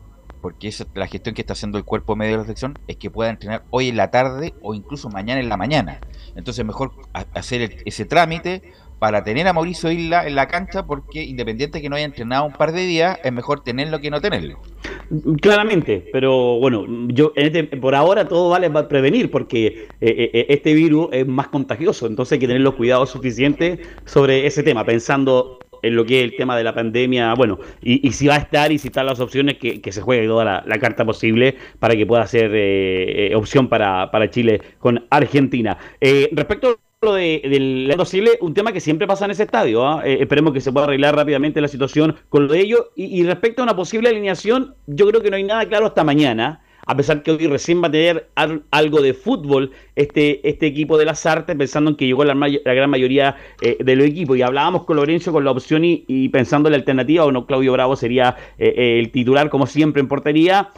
porque 0.42 0.68
esa 0.68 0.84
es 0.84 0.90
la 0.94 1.08
gestión 1.08 1.34
que 1.34 1.42
está 1.42 1.54
haciendo 1.54 1.78
el 1.80 1.86
cuerpo 1.86 2.16
medio 2.16 2.34
de 2.34 2.38
la 2.40 2.44
selección, 2.44 2.78
es 2.88 2.98
que 2.98 3.10
pueda 3.10 3.30
entrenar 3.32 3.64
hoy 3.72 3.90
en 3.90 3.98
la 3.98 4.12
tarde 4.12 4.54
o 4.62 4.76
incluso 4.76 5.10
mañana 5.10 5.40
en 5.42 5.50
la 5.50 5.58
mañana. 5.58 6.02
Entonces 6.36 6.64
mejor 6.66 6.92
ha- 7.14 7.26
hacer 7.34 7.62
el- 7.62 7.78
ese 7.86 8.06
trámite 8.06 8.62
para 9.04 9.22
tener 9.22 9.46
a 9.50 9.52
Mauricio 9.52 9.92
Isla 9.92 10.26
en 10.26 10.34
la 10.34 10.48
cancha, 10.48 10.86
porque 10.86 11.22
independiente 11.22 11.82
que 11.82 11.90
no 11.90 11.98
haya 11.98 12.06
entrenado 12.06 12.46
un 12.46 12.54
par 12.54 12.72
de 12.72 12.86
días, 12.86 13.20
es 13.22 13.34
mejor 13.34 13.62
tenerlo 13.62 14.00
que 14.00 14.10
no 14.10 14.22
tenerlo. 14.22 14.62
Claramente, 15.42 16.08
pero 16.14 16.58
bueno, 16.58 16.86
yo 17.10 17.34
este- 17.36 17.66
por 17.66 17.96
ahora 17.96 18.30
todo 18.30 18.52
vale 18.52 18.70
para 18.70 18.88
prevenir 18.88 19.30
porque 19.30 19.90
eh, 20.00 20.32
eh, 20.34 20.46
este 20.48 20.74
virus 20.74 21.10
es 21.12 21.28
más 21.28 21.50
contagioso, 21.50 22.08
entonces 22.08 22.32
hay 22.32 22.40
que 22.40 22.48
tener 22.48 22.62
los 22.62 22.76
cuidados 22.76 23.10
suficientes 23.10 23.86
sobre 24.06 24.48
ese 24.48 24.64
tema, 24.64 24.86
pensando 24.86 25.60
en 25.82 25.98
lo 25.98 26.06
que 26.06 26.20
es 26.20 26.24
el 26.24 26.36
tema 26.38 26.58
de 26.58 26.64
la 26.64 26.74
pandemia, 26.74 27.34
bueno, 27.36 27.60
y, 27.82 28.10
si 28.14 28.26
va 28.26 28.36
a 28.36 28.38
estar 28.38 28.72
y 28.72 28.80
si 28.80 28.88
están 28.88 29.06
las 29.06 29.20
opciones, 29.20 29.58
que, 29.58 29.92
se 29.92 30.02
juegue 30.02 30.26
toda 30.28 30.64
la, 30.66 30.80
carta 30.80 31.04
posible 31.04 31.58
para 31.80 31.96
que 31.96 32.06
pueda 32.06 32.26
ser 32.26 32.52
eh, 32.56 33.32
eh, 33.32 33.36
opción 33.36 33.68
para, 33.68 34.10
para 34.10 34.30
Chile 34.30 34.62
con 34.80 35.06
Argentina. 35.10 35.78
Eh, 36.00 36.30
respecto 36.32 36.80
de, 37.12 37.42
del 37.44 37.88
Leandro 37.88 38.08
un 38.40 38.54
tema 38.54 38.72
que 38.72 38.80
siempre 38.80 39.06
pasa 39.08 39.26
en 39.26 39.32
ese 39.32 39.44
estadio. 39.44 39.86
¿ah? 39.86 40.02
Eh, 40.06 40.20
esperemos 40.22 40.54
que 40.54 40.62
se 40.62 40.72
pueda 40.72 40.86
arreglar 40.86 41.16
rápidamente 41.16 41.60
la 41.60 41.68
situación 41.68 42.16
con 42.30 42.48
lo 42.48 42.54
de 42.54 42.62
ello. 42.62 42.92
Y, 42.96 43.24
respecto 43.24 43.62
a 43.62 43.66
una 43.66 43.76
posible 43.76 44.08
alineación, 44.08 44.76
yo 44.88 45.08
creo 45.08 45.22
que 45.22 45.30
no 45.30 45.36
hay 45.36 45.44
nada 45.44 45.68
claro 45.68 45.88
hasta 45.88 46.06
mañana. 46.06 46.62
A 46.86 46.96
pesar 46.98 47.24
que 47.24 47.32
hoy 47.32 47.48
recién 47.48 47.82
va 47.82 47.88
a 47.88 47.92
tener 47.92 48.30
al- 48.36 48.64
algo 48.70 49.02
de 49.02 49.14
fútbol 49.14 49.72
este, 49.96 50.48
este 50.48 50.68
equipo 50.68 50.98
de 50.98 51.06
las 51.06 51.26
artes, 51.26 51.56
pensando 51.56 51.90
en 51.92 51.96
que 51.98 52.06
llegó 52.06 52.24
la, 52.26 52.36
la 52.36 52.74
gran 52.74 52.90
mayoría 52.90 53.36
eh, 53.62 53.78
de 53.80 53.96
los 53.96 54.06
equipos. 54.06 54.38
Y 54.38 54.42
hablábamos 54.42 54.86
con 54.86 54.98
Lorenzo 54.98 55.32
con 55.32 55.44
la 55.44 55.52
opción 55.52 55.84
y, 55.86 56.30
pensando 56.30 56.70
en 56.70 56.74
la 56.74 56.78
alternativa, 56.78 57.26
o 57.26 57.32
no, 57.32 57.46
Claudio 57.46 57.72
Bravo 57.74 57.96
sería 57.96 58.36
eh, 58.58 59.00
el 59.00 59.12
titular, 59.12 59.50
como 59.50 59.66
siempre, 59.66 60.02
en 60.02 60.08
portería. 60.08 60.70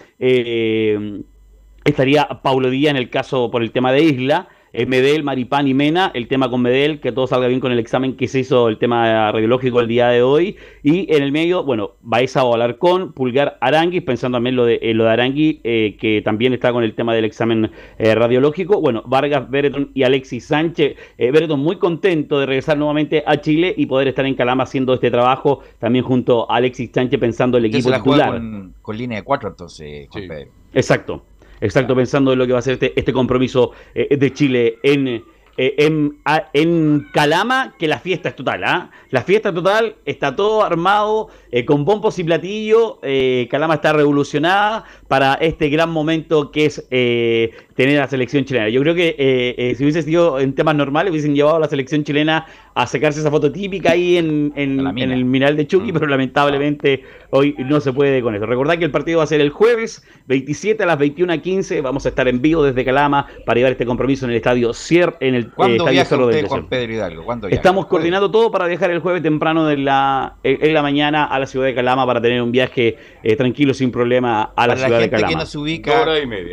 Estaría 1.85 2.27
Paulo 2.41 2.71
Díaz 2.71 2.91
en 2.91 2.97
el 2.97 3.09
caso 3.11 3.51
por 3.51 3.61
el 3.61 3.71
tema 3.71 3.91
de 3.91 4.01
Isla. 4.03 4.47
Eh, 4.75 4.85
Medel, 4.85 5.23
Maripán 5.23 5.67
y 5.67 5.73
Mena, 5.73 6.11
el 6.13 6.27
tema 6.27 6.49
con 6.49 6.61
Medel, 6.61 6.99
que 6.99 7.11
todo 7.11 7.27
salga 7.27 7.47
bien 7.47 7.59
con 7.59 7.71
el 7.71 7.79
examen 7.79 8.15
que 8.15 8.27
se 8.27 8.39
hizo, 8.39 8.67
el 8.67 8.77
tema 8.77 9.31
radiológico 9.31 9.79
el 9.79 9.87
día 9.87 10.09
de 10.09 10.21
hoy. 10.21 10.57
Y 10.83 11.13
en 11.13 11.23
el 11.23 11.31
medio, 11.31 11.63
bueno, 11.63 11.91
Baeza 12.01 12.43
o 12.43 12.53
Alarcón, 12.53 13.13
Pulgar 13.13 13.57
Arangui, 13.61 14.01
pensando 14.01 14.35
también 14.35 14.55
lo 14.55 14.65
de, 14.65 14.79
eh, 14.81 14.93
lo 14.93 15.05
de 15.05 15.09
Arangui, 15.09 15.61
eh, 15.63 15.95
que 15.99 16.21
también 16.21 16.53
está 16.53 16.71
con 16.73 16.83
el 16.83 16.93
tema 16.93 17.13
del 17.13 17.25
examen 17.25 17.71
eh, 17.97 18.15
radiológico. 18.15 18.81
Bueno, 18.81 19.03
Vargas, 19.05 19.49
Bereton 19.49 19.91
y 19.93 20.03
Alexis 20.03 20.45
Sánchez. 20.45 20.95
Eh, 21.17 21.31
Bereton 21.31 21.59
muy 21.59 21.77
contento 21.77 22.39
de 22.39 22.45
regresar 22.45 22.77
nuevamente 22.77 23.23
a 23.25 23.39
Chile 23.41 23.73
y 23.75 23.85
poder 23.85 24.07
estar 24.09 24.25
en 24.25 24.35
Calama 24.35 24.63
haciendo 24.63 24.93
este 24.93 25.11
trabajo, 25.11 25.61
también 25.79 26.03
junto 26.05 26.49
a 26.51 26.57
Alexis 26.57 26.91
Sánchez 26.93 27.19
pensando 27.19 27.57
el 27.57 27.65
equipo 27.65 27.83
se 27.83 27.89
la 27.89 27.99
juega 27.99 28.25
titular. 28.25 28.41
con, 28.41 28.73
con 28.81 28.97
línea 28.97 29.19
de 29.19 29.23
cuatro, 29.23 29.49
entonces, 29.49 30.07
Juan 30.09 30.27
Pedro. 30.27 30.49
Exacto, 30.73 31.23
exacto, 31.61 31.95
pensando 31.95 32.33
en 32.33 32.39
lo 32.39 32.47
que 32.47 32.53
va 32.53 32.59
a 32.59 32.61
ser 32.61 32.73
este, 32.73 32.93
este 32.95 33.13
compromiso 33.13 33.71
eh, 33.93 34.15
de 34.17 34.33
Chile 34.33 34.79
en, 34.83 35.23
eh, 35.57 35.75
en, 35.77 36.17
a- 36.25 36.49
en 36.53 37.07
Calama, 37.13 37.75
que 37.79 37.87
la 37.87 37.99
fiesta 37.99 38.29
es 38.29 38.35
total, 38.35 38.63
¿ah? 38.63 38.91
La 39.11 39.21
fiesta 39.23 39.49
es 39.49 39.55
total, 39.55 39.95
está 40.05 40.35
todo 40.35 40.63
armado, 40.63 41.29
eh, 41.51 41.63
con 41.65 41.85
bombos 41.85 42.19
y 42.19 42.23
platillos, 42.23 42.95
eh, 43.03 43.47
Calama 43.49 43.75
está 43.75 43.93
revolucionada 43.93 44.83
para 45.07 45.35
este 45.35 45.69
gran 45.69 45.89
momento 45.91 46.51
que 46.51 46.65
es 46.65 46.85
tener 46.89 47.97
a 47.97 48.01
la 48.01 48.07
selección 48.07 48.43
chilena. 48.45 48.69
Yo 48.69 48.81
creo 48.81 48.95
que 48.95 49.73
si 49.77 49.83
hubiese 49.83 50.01
sido 50.03 50.39
en 50.39 50.53
temas 50.55 50.75
normales, 50.75 51.11
hubiesen 51.11 51.35
llevado 51.35 51.57
a 51.57 51.59
la 51.59 51.67
selección 51.67 52.03
chilena 52.03 52.45
a 52.73 52.87
sacarse 52.87 53.19
esa 53.21 53.31
foto 53.31 53.51
típica 53.51 53.91
ahí 53.91 54.17
en, 54.17 54.51
en- 54.55 54.85
en 54.97 55.11
el 55.11 55.23
Mineral 55.25 55.55
de 55.55 55.65
Chucky, 55.67 55.91
pero 55.93 56.07
lamentablemente 56.07 57.03
hoy 57.31 57.55
no 57.59 57.79
se 57.79 57.93
puede 57.93 58.21
con 58.21 58.35
eso. 58.35 58.45
Recordad 58.45 58.77
que 58.77 58.85
el 58.85 58.91
partido 58.91 59.19
va 59.19 59.23
a 59.23 59.27
ser 59.27 59.41
el 59.41 59.49
jueves 59.49 60.03
27 60.27 60.83
a 60.83 60.85
las 60.85 60.99
21.15. 60.99 61.81
Vamos 61.81 62.05
a 62.05 62.09
estar 62.09 62.27
en 62.27 62.41
vivo 62.41 62.63
desde 62.63 62.83
Calama 62.85 63.27
para 63.45 63.57
llevar 63.57 63.71
este 63.73 63.85
compromiso 63.85 64.25
en 64.25 64.31
el 64.31 64.37
estadio 64.37 64.73
Cier, 64.73 65.15
en 65.19 65.35
el 65.35 65.44
eh, 65.47 65.51
¿Cuándo 65.55 65.75
estadio 65.75 65.91
viaja 65.91 66.15
del 66.15 66.25
usted, 66.25 66.41
Desierto. 66.43 66.69
Pedro 66.69 66.93
Hidalgo? 66.93 67.23
¿Cuándo 67.25 67.47
viaja? 67.47 67.59
Estamos 67.59 67.85
coordinando 67.87 68.29
todo 68.31 68.51
para 68.51 68.67
viajar 68.67 68.91
el 68.91 68.99
jueves 68.99 69.23
temprano 69.23 69.65
de 69.65 69.77
la, 69.77 70.35
en 70.43 70.63
en 70.65 70.73
la 70.73 70.81
mañana 70.81 71.25
a 71.25 71.39
la 71.39 71.45
ciudad 71.45 71.65
de 71.65 71.75
Calama 71.75 72.05
para 72.05 72.21
tener 72.21 72.41
un 72.41 72.51
viaje 72.51 72.97
eh, 73.23 73.35
tranquilo, 73.35 73.73
sin 73.73 73.91
problema, 73.91 74.51
a 74.55 74.67
la 74.67 74.75
ciudad 74.75 74.89
la 74.91 74.97
de 74.99 75.09
que 75.09 75.15
Calama. 75.15 75.45
se 75.45 75.57
ubica, 75.57 76.05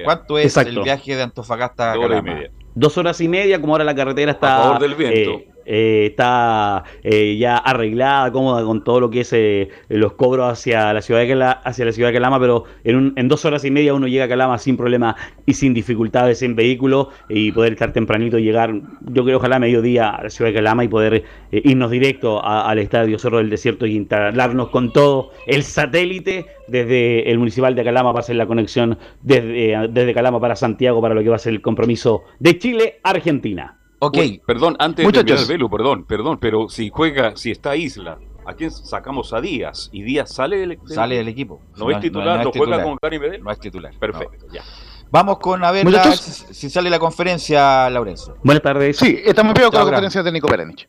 ¿cuánto 0.04 0.38
es 0.38 0.46
Exacto. 0.46 0.70
el 0.70 0.80
viaje 0.82 1.16
de 1.16 1.22
Antofagasta 1.22 1.92
a 1.92 1.94
Dos 1.96 2.04
horas 2.04 2.18
y 2.18 2.22
Calama? 2.24 2.34
media. 2.40 2.50
Dos 2.74 2.96
horas 2.98 3.20
y 3.20 3.28
media, 3.28 3.60
como 3.60 3.74
ahora 3.74 3.84
la 3.84 3.94
carretera 3.94 4.32
está. 4.32 4.58
A 4.58 4.62
favor 4.64 4.80
del 4.82 4.94
viento. 4.94 5.30
eh, 5.32 5.48
eh, 5.64 6.06
está 6.10 6.84
eh, 7.02 7.36
ya 7.38 7.56
arreglada, 7.56 8.32
cómoda 8.32 8.64
con 8.64 8.84
todo 8.84 9.00
lo 9.00 9.10
que 9.10 9.20
es 9.20 9.32
eh, 9.32 9.68
los 9.88 10.14
cobros 10.14 10.52
hacia 10.52 10.92
la 10.92 11.02
ciudad 11.02 11.20
de 11.20 11.28
Calama, 11.28 11.52
hacia 11.64 11.84
la 11.84 11.92
ciudad 11.92 12.08
de 12.08 12.14
Calama, 12.14 12.40
pero 12.40 12.64
en, 12.84 13.28
dos 13.28 13.44
horas 13.44 13.64
y 13.64 13.70
media 13.70 13.94
uno 13.94 14.06
llega 14.06 14.24
a 14.24 14.28
Calama 14.28 14.58
sin 14.58 14.76
problema 14.76 15.16
y 15.46 15.54
sin 15.54 15.74
dificultades 15.74 16.42
en 16.42 16.56
vehículo 16.56 17.10
y 17.28 17.52
poder 17.52 17.72
estar 17.72 17.92
tempranito 17.92 18.38
y 18.38 18.44
llegar, 18.44 18.74
yo 19.00 19.24
creo 19.24 19.38
ojalá 19.38 19.56
a 19.56 19.60
mediodía 19.60 20.10
a 20.10 20.24
la 20.24 20.30
ciudad 20.30 20.50
de 20.50 20.54
Calama 20.54 20.84
y 20.84 20.88
poder 20.88 21.24
irnos 21.50 21.90
directo 21.90 22.44
al 22.44 22.78
estadio 22.78 23.18
Cerro 23.18 23.38
del 23.38 23.50
Desierto 23.50 23.86
y 23.86 23.96
instalarnos 23.96 24.68
con 24.70 24.92
todo 24.92 25.30
el 25.46 25.62
satélite 25.62 26.46
desde 26.68 27.30
el 27.30 27.38
municipal 27.38 27.74
de 27.74 27.84
Calama 27.84 28.12
para 28.12 28.20
hacer 28.20 28.36
la 28.36 28.46
conexión 28.46 28.98
desde, 29.22 29.88
desde 29.90 30.14
Calama 30.14 30.40
para 30.40 30.56
Santiago 30.56 31.00
para 31.00 31.14
lo 31.14 31.22
que 31.22 31.28
va 31.28 31.36
a 31.36 31.38
ser 31.38 31.52
el 31.52 31.62
compromiso 31.62 32.24
de 32.38 32.58
Chile-Argentina. 32.58 33.81
Ok. 34.04 34.16
Uy, 34.18 34.42
perdón, 34.44 34.74
antes 34.80 35.04
Muchachos. 35.04 35.24
de 35.26 35.46
terminar, 35.46 35.48
Velo, 35.48 35.70
perdón, 35.70 36.04
perdón, 36.04 36.38
pero 36.40 36.68
si 36.68 36.90
juega, 36.90 37.36
si 37.36 37.52
está 37.52 37.76
Isla, 37.76 38.18
¿a 38.44 38.52
quién 38.54 38.70
sacamos 38.72 39.32
a 39.32 39.40
Díaz? 39.40 39.90
¿Y 39.92 40.02
Díaz 40.02 40.32
sale 40.34 40.56
del, 40.58 40.78
Sale 40.86 41.16
del 41.18 41.28
equipo. 41.28 41.60
No, 41.76 41.88
es 41.88 42.00
titular, 42.00 42.42
no, 42.42 42.50
es 42.50 42.56
juega 42.56 42.78
titular. 42.78 42.82
con 42.82 42.98
Gary 43.00 43.18
Medel. 43.20 43.42
No 43.44 43.50
es 43.52 43.60
titular. 43.60 43.92
Perfecto, 44.00 44.46
ya. 44.52 44.62
Vamos 45.10 45.38
con 45.38 45.62
a 45.62 45.70
ver 45.70 45.88
la- 45.88 46.10
si, 46.16 46.68
sale 46.68 46.90
la 46.90 46.98
conferencia, 46.98 47.88
Laurencio. 47.90 48.36
Buenas 48.42 48.62
tardes. 48.62 48.96
Sí, 48.96 49.20
estamos 49.24 49.54
viendo 49.54 49.70
con 49.70 49.78
la 49.78 49.84
gran. 49.84 49.94
conferencia 49.94 50.22
de 50.24 50.32
Nico 50.32 50.48
Perenich. 50.48 50.88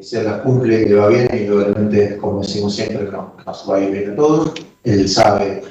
se 0.00 0.22
las 0.22 0.42
cumple, 0.42 0.84
que 0.84 0.94
va 0.94 1.08
bien 1.08 1.28
y 1.32 1.48
obviamente, 1.48 2.18
como 2.18 2.40
decimos 2.40 2.74
siempre, 2.74 3.04
no, 3.10 3.36
nos 3.46 3.70
va 3.70 3.76
a 3.76 3.80
ir 3.80 3.90
bien 3.90 4.10
a 4.10 4.16
todos. 4.16 4.52
Él 4.84 5.08
sabe 5.08 5.62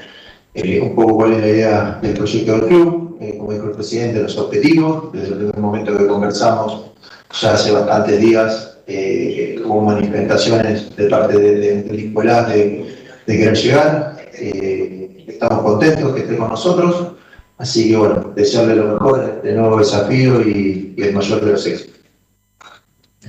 eh, 0.54 0.80
un 0.82 0.95
poco 0.95 1.16
cuál 1.16 1.34
es 1.34 1.41
la 1.41 1.47
idea 1.47 1.99
del 2.02 2.14
proyecto 2.14 2.52
del 2.58 2.68
club, 2.68 3.18
eh, 3.22 3.36
como 3.38 3.52
dijo 3.54 3.66
el 3.66 3.72
presidente, 3.72 4.22
los 4.22 4.38
objetivos. 4.38 5.12
Desde 5.14 5.28
el 5.30 5.38
primer 5.38 5.58
momento 5.60 5.97
que 5.97 6.08
conversamos, 6.08 6.91
ya 7.39 7.54
hace 7.54 7.72
bastantes 7.72 8.20
días, 8.20 8.78
eh, 8.88 9.62
hubo 9.64 9.82
manifestaciones 9.82 10.95
de 10.95 11.08
parte 11.08 11.38
de, 11.38 11.56
de, 11.56 11.84
de 11.84 11.97
Nicolás 11.97 12.49
de, 12.49 12.93
de 13.28 13.38
querer 13.38 13.56
llegar. 13.56 14.18
Eh, 14.34 15.26
estamos 15.28 15.64
contentos 15.64 16.14
que 16.14 16.22
esté 16.22 16.38
con 16.38 16.49
nosotros. 16.49 17.14
Así 17.58 17.89
que 17.89 17.97
bueno, 17.97 18.34
desearle 18.36 18.76
lo 18.76 18.93
mejor, 18.93 19.41
de 19.43 19.54
nuevo 19.54 19.78
desafío 19.78 20.41
y, 20.41 20.95
y 20.97 21.04
el 21.04 21.14
mayor 21.14 21.45
de 21.45 21.52
los 21.52 21.66
éxitos. 21.68 22.02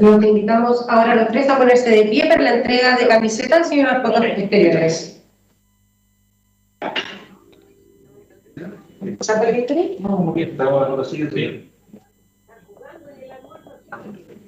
Los 0.01 0.25
invitamos 0.25 0.87
ahora 0.89 1.13
a 1.13 1.15
los 1.17 1.29
tres 1.29 1.51
a 1.51 1.59
ponerse 1.59 1.91
de 1.91 2.05
pie 2.07 2.27
para 2.27 2.41
la 2.41 2.55
entrega 2.55 2.97
de 2.97 3.07
camisetas 3.07 3.71
y 3.71 3.81
unas 3.81 4.03
fotos 4.03 4.25
exteriores. 4.25 5.23
¿Saco 9.21 9.45
el 9.45 9.57
Victory? 9.57 9.99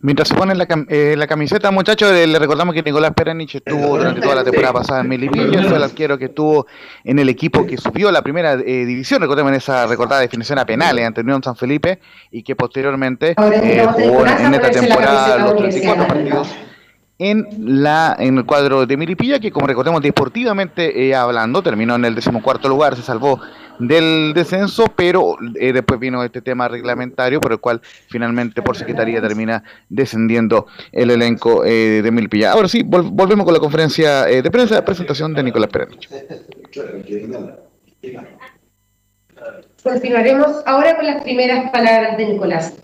Mientras 0.01 0.29
se 0.29 0.35
ponen 0.35 0.59
la, 0.59 0.69
cam- 0.69 0.87
eh, 0.91 1.15
la 1.17 1.27
camiseta, 1.27 1.71
muchachos, 1.71 2.11
eh, 2.13 2.27
le 2.27 2.39
recordamos 2.39 2.75
que 2.75 2.83
Nicolás 2.83 3.13
Perenich 3.15 3.55
estuvo 3.55 3.97
durante 3.97 4.21
toda 4.21 4.35
la 4.35 4.45
temporada 4.45 4.75
pasada 4.75 5.01
en 5.01 5.09
Melipilla, 5.09 5.63
fue 5.63 5.77
el 5.79 5.83
arquero 5.83 6.19
que 6.19 6.27
estuvo 6.27 6.67
en 7.05 7.19
el 7.19 7.29
equipo 7.31 7.65
que 7.65 7.79
subió 7.79 8.11
a 8.11 8.13
la 8.13 8.21
primera 8.21 8.53
eh, 8.53 8.85
división, 8.85 9.23
recordemos 9.23 9.51
en 9.53 9.57
esa 9.57 9.87
recordada 9.87 10.21
definición 10.21 10.59
a 10.59 10.67
penales 10.67 11.07
ante 11.07 11.23
Unión 11.23 11.43
San 11.43 11.57
Felipe, 11.57 12.01
y 12.31 12.43
que 12.43 12.55
posteriormente 12.55 13.31
eh, 13.31 13.87
jugó 13.93 14.27
en 14.27 14.53
esta 14.55 14.71
temporada 14.71 15.39
los 15.39 15.57
34 15.57 16.05
universitaria. 16.05 16.07
partidos 16.07 16.49
en 17.17 17.47
la 17.83 18.17
en 18.19 18.37
el 18.39 18.45
cuadro 18.45 18.85
de 18.87 18.97
Milipilla, 18.99 19.39
que 19.41 19.51
como 19.53 19.67
recordemos 19.69 20.03
deportivamente 20.03 21.07
eh, 21.09 21.15
hablando, 21.15 21.63
terminó 21.63 21.95
en 21.95 22.05
el 22.05 22.15
decimocuarto 22.15 22.69
lugar, 22.69 22.97
se 22.97 23.03
salvó 23.03 23.41
del 23.79 24.33
descenso, 24.35 24.85
pero 24.97 25.37
eh, 25.59 25.72
después 25.72 25.99
vino 26.01 26.22
este 26.22 26.41
tema 26.41 26.68
reglamentario 26.68 27.41
por 27.41 27.53
el 27.53 27.59
cual 27.59 27.81
finalmente 28.09 28.62
por 28.62 28.77
secretaría 28.77 29.20
termina 29.20 29.62
descendiendo 29.89 30.66
el 30.93 31.11
elenco 31.11 31.64
eh, 31.64 32.01
de 32.03 32.11
Milpilla. 32.11 32.53
Ahora 32.53 32.68
sí, 32.68 32.83
vol- 32.83 33.11
volvemos 33.11 33.45
con 33.45 33.55
la 33.55 33.61
conferencia 33.61 34.29
eh, 34.29 34.43
de 34.43 34.51
prensa, 34.51 34.85
presentación 34.85 35.35
de 35.35 35.43
Nicolás 35.43 35.70
Perenich. 35.70 36.09
Continuaremos 39.83 40.62
ahora 40.66 40.97
con 40.97 41.07
las 41.07 41.22
primeras 41.22 41.70
palabras 41.70 42.16
de 42.16 42.27
Nicolás. 42.27 42.75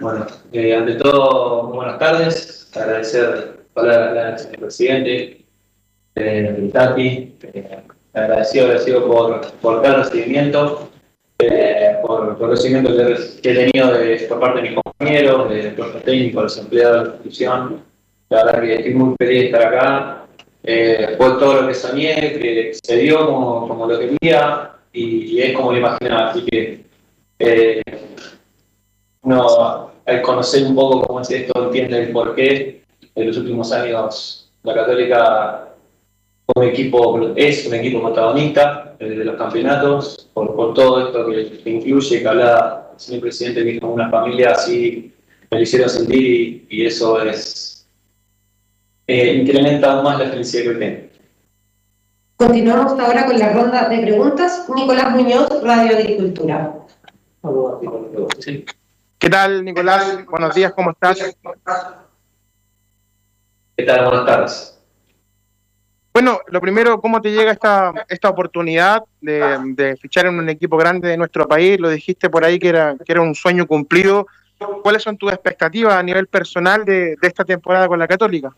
Bueno, 0.00 0.26
eh, 0.52 0.76
ante 0.76 0.94
todo, 0.94 1.72
buenas 1.72 1.98
tardes. 1.98 2.70
Agradecer 2.76 3.64
palabras 3.72 4.46
al 4.46 4.58
presidente, 4.60 5.44
eh, 6.18 6.70
Tati, 6.72 7.36
eh, 7.42 7.78
agradecido, 8.12 9.06
por, 9.06 9.40
por 9.60 9.82
cada 9.82 10.04
recibimiento, 10.04 10.88
eh, 11.38 11.96
por, 12.02 12.36
por 12.36 12.50
el 12.50 12.56
recibimiento 12.56 12.96
que, 12.96 13.40
que 13.42 13.50
he 13.50 13.70
tenido 13.70 13.92
de, 13.92 14.16
por 14.28 14.40
parte 14.40 14.60
de 14.60 14.70
mis 14.70 14.78
compañeros, 14.80 15.50
de 15.50 15.74
cuerpo 15.74 15.98
técnico, 15.98 16.38
de 16.38 16.42
los 16.44 16.58
empleados 16.58 16.96
de 16.96 17.04
la 17.04 17.14
institución. 17.14 17.82
La 18.30 18.44
verdad 18.44 18.62
que 18.62 18.74
estoy 18.74 18.94
muy 18.94 19.14
feliz 19.18 19.40
de 19.40 19.46
estar 19.46 19.62
acá. 19.62 20.24
Eh, 20.64 21.14
fue 21.16 21.28
todo 21.38 21.62
lo 21.62 21.68
que 21.68 21.74
soñé, 21.74 22.14
que 22.14 22.72
se 22.74 22.96
dio 22.96 23.24
como, 23.24 23.68
como 23.68 23.86
lo 23.86 23.98
quería 23.98 24.72
y, 24.92 25.36
y 25.36 25.42
es 25.42 25.52
como 25.52 25.72
lo 25.72 25.78
imaginaba. 25.78 26.30
Así 26.30 26.44
que 26.44 26.84
eh, 27.38 27.82
uno 29.22 29.92
al 30.04 30.22
conocer 30.22 30.64
un 30.64 30.74
poco 30.74 31.06
cómo 31.06 31.20
es 31.20 31.30
esto 31.30 31.64
entiende 31.64 32.02
el 32.02 32.12
porqué. 32.12 32.82
En 33.14 33.26
los 33.26 33.36
últimos 33.36 33.72
años 33.72 34.50
la 34.62 34.74
Católica 34.74 35.68
un 36.54 36.64
equipo, 36.64 37.32
es 37.36 37.66
un 37.66 37.74
equipo 37.74 38.02
protagonista 38.02 38.96
de 38.98 39.24
los 39.24 39.36
campeonatos, 39.36 40.30
por, 40.32 40.54
por 40.56 40.74
todo 40.74 41.06
esto 41.06 41.26
que, 41.26 41.58
que 41.62 41.70
incluye, 41.70 42.20
que 42.20 42.28
hablaba 42.28 42.90
el 42.94 43.00
señor 43.00 43.20
presidente, 43.22 43.64
que 43.64 43.80
como 43.80 43.94
una 43.94 44.10
familia 44.10 44.52
así, 44.52 45.14
me 45.50 45.58
lo 45.58 45.62
hicieron 45.62 45.88
sentir 45.88 46.20
y, 46.20 46.66
y 46.70 46.86
eso 46.86 47.20
es 47.22 47.88
eh, 49.06 49.34
incrementa 49.34 49.92
aún 49.92 50.04
más 50.04 50.18
la 50.18 50.28
felicidad 50.28 50.72
que 50.72 50.78
tengo. 50.78 51.08
Continuamos 52.36 52.98
ahora 53.00 53.26
con 53.26 53.38
la 53.38 53.52
ronda 53.52 53.88
de 53.88 53.98
preguntas. 54.00 54.66
Nicolás 54.74 55.10
Muñoz, 55.10 55.48
Radio 55.62 55.96
Agricultura. 55.96 56.74
Sí. 58.38 58.64
¿Qué 59.18 59.30
tal, 59.30 59.64
Nicolás? 59.64 60.24
Buenos 60.26 60.54
días, 60.54 60.72
¿cómo 60.72 60.90
estás? 60.90 61.36
¿Qué 63.76 63.82
tal? 63.84 64.04
Buenas 64.04 64.26
tardes. 64.26 64.77
Bueno, 66.18 66.40
lo 66.48 66.60
primero, 66.60 67.00
¿cómo 67.00 67.22
te 67.22 67.30
llega 67.30 67.52
esta, 67.52 67.92
esta 68.08 68.28
oportunidad 68.28 69.04
de, 69.20 69.56
de 69.76 69.96
fichar 69.96 70.26
en 70.26 70.36
un 70.36 70.48
equipo 70.48 70.76
grande 70.76 71.06
de 71.06 71.16
nuestro 71.16 71.46
país? 71.46 71.78
Lo 71.78 71.90
dijiste 71.90 72.28
por 72.28 72.44
ahí 72.44 72.58
que 72.58 72.70
era, 72.70 72.96
que 72.96 73.12
era 73.12 73.20
un 73.20 73.36
sueño 73.36 73.68
cumplido. 73.68 74.26
¿Cuáles 74.82 75.04
son 75.04 75.16
tus 75.16 75.30
expectativas 75.30 75.94
a 75.94 76.02
nivel 76.02 76.26
personal 76.26 76.84
de, 76.84 77.14
de 77.14 77.28
esta 77.28 77.44
temporada 77.44 77.86
con 77.86 78.00
la 78.00 78.08
Católica? 78.08 78.52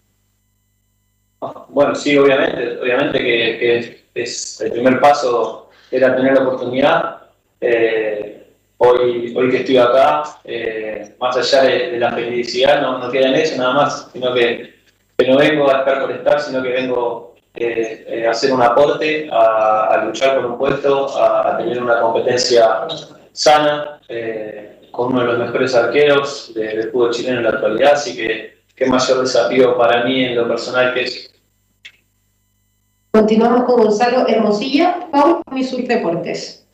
Bueno, 1.69 1.95
sí, 1.95 2.17
obviamente, 2.17 2.81
obviamente 2.81 3.19
que, 3.19 3.59
que 3.59 4.03
es 4.15 4.61
el 4.63 4.73
primer 4.73 4.99
paso 4.99 5.69
era 5.91 6.17
tener 6.17 6.33
la 6.33 6.45
oportunidad. 6.45 7.25
Eh, 7.61 8.55
hoy, 8.79 9.35
hoy 9.37 9.51
que 9.51 9.59
estoy 9.59 9.77
acá, 9.77 10.23
eh, 10.45 11.15
más 11.21 11.37
allá 11.37 11.65
de, 11.65 11.91
de 11.91 11.99
la 11.99 12.13
felicidad, 12.13 12.81
no, 12.81 12.97
no 12.97 13.11
queda 13.11 13.29
en 13.29 13.35
eso 13.35 13.59
nada 13.59 13.75
más, 13.75 14.09
sino 14.15 14.33
que, 14.33 14.77
que 15.19 15.29
no 15.29 15.37
vengo 15.37 15.71
a 15.71 15.81
estar 15.81 16.01
por 16.01 16.11
estar, 16.13 16.41
sino 16.41 16.63
que 16.63 16.71
vengo 16.71 17.29
eh, 17.55 18.05
eh, 18.09 18.26
hacer 18.28 18.53
un 18.53 18.62
aporte, 18.62 19.28
a, 19.30 19.86
a 19.86 20.05
luchar 20.05 20.36
por 20.36 20.46
un 20.46 20.59
puesto, 20.59 21.09
a, 21.18 21.48
a 21.55 21.59
tener 21.59 21.82
una 21.82 22.01
competencia 22.01 22.86
sana, 23.32 24.01
eh, 24.09 24.88
con 24.92 25.12
uno 25.12 25.20
de 25.22 25.26
los 25.28 25.38
mejores 25.38 25.74
arqueros 25.74 26.53
de- 26.55 26.76
del 26.76 26.90
fútbol 26.90 27.11
chileno 27.12 27.38
en 27.38 27.44
la 27.44 27.51
actualidad, 27.51 27.92
así 27.94 28.16
que 28.16 28.61
qué 28.74 28.86
mayor 28.86 29.20
desafío 29.20 29.76
para 29.76 30.05
mí 30.05 30.24
en 30.24 30.36
lo 30.36 30.48
personal 30.48 30.92
que 30.94 31.03
es 31.05 31.26
Continuamos 33.12 33.64
con 33.64 33.82
Gonzalo 33.82 34.28
Hermosilla, 34.28 35.09
con 35.11 35.42
Misur 35.51 35.82
Deportes. 35.82 36.64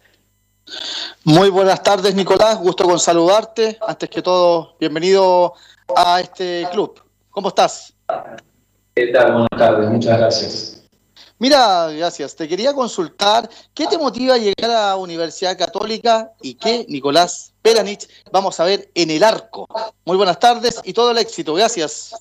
Muy 1.24 1.48
buenas 1.48 1.82
tardes, 1.82 2.14
Nicolás. 2.14 2.58
Gusto 2.58 2.84
con 2.84 2.98
saludarte. 2.98 3.78
Antes 3.80 4.10
que 4.10 4.20
todo, 4.20 4.76
bienvenido 4.78 5.54
a 5.96 6.20
este 6.20 6.68
club. 6.72 7.00
¿Cómo 7.30 7.48
estás? 7.48 7.94
¿Qué 8.96 9.08
tal? 9.08 9.32
Buenas 9.32 9.48
tardes, 9.58 9.90
muchas 9.90 10.18
gracias. 10.18 10.88
Mira, 11.38 11.92
gracias. 11.92 12.34
Te 12.34 12.48
quería 12.48 12.72
consultar, 12.72 13.46
¿qué 13.74 13.86
te 13.86 13.98
motiva 13.98 14.36
a 14.36 14.38
llegar 14.38 14.70
a 14.70 14.96
Universidad 14.96 15.58
Católica 15.58 16.32
y 16.40 16.54
qué, 16.54 16.86
Nicolás 16.88 17.52
Peranich, 17.60 18.08
vamos 18.32 18.58
a 18.58 18.64
ver 18.64 18.88
en 18.94 19.10
el 19.10 19.22
arco? 19.22 19.68
Muy 20.06 20.16
buenas 20.16 20.40
tardes 20.40 20.80
y 20.82 20.94
todo 20.94 21.10
el 21.10 21.18
éxito. 21.18 21.52
Gracias. 21.52 22.14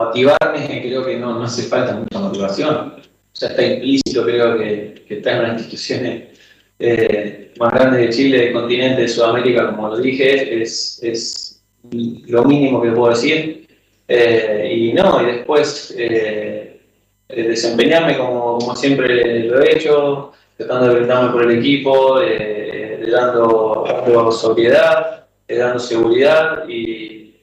Motivarme, 0.00 0.82
creo 0.82 1.06
que 1.06 1.16
no, 1.20 1.38
no 1.38 1.44
hace 1.44 1.62
falta 1.68 1.94
mucha 1.94 2.18
motivación. 2.18 2.96
Ya 3.34 3.46
está 3.46 3.64
implícito, 3.64 4.24
creo 4.24 4.58
que, 4.58 5.04
que 5.06 5.18
está 5.18 5.36
en 5.36 5.42
las 5.44 5.52
instituciones 5.52 6.36
eh, 6.80 7.54
más 7.60 7.72
grandes 7.72 8.00
de 8.00 8.10
Chile, 8.10 8.38
del 8.38 8.54
continente, 8.54 9.02
de 9.02 9.08
Sudamérica, 9.08 9.70
como 9.70 9.86
lo 9.86 9.98
dije, 9.98 10.60
es, 10.60 10.98
es 11.00 11.62
lo 11.92 12.44
mínimo 12.44 12.82
que 12.82 12.90
puedo 12.90 13.10
decir. 13.10 13.61
Eh, 14.08 14.72
y 14.74 14.92
no, 14.92 15.22
y 15.22 15.26
después 15.26 15.94
eh, 15.96 16.80
eh, 17.28 17.42
desempeñarme 17.44 18.18
como, 18.18 18.58
como 18.58 18.76
siempre 18.76 19.44
lo 19.44 19.60
he 19.62 19.76
hecho, 19.76 20.32
tratando 20.56 20.88
de 20.88 20.94
brindarme 20.96 21.32
por 21.32 21.42
el 21.50 21.58
equipo, 21.58 22.20
eh, 22.20 23.04
dando, 23.10 24.32
sobriedad, 24.32 25.26
dando 25.48 25.78
seguridad 25.78 26.68
y, 26.68 27.34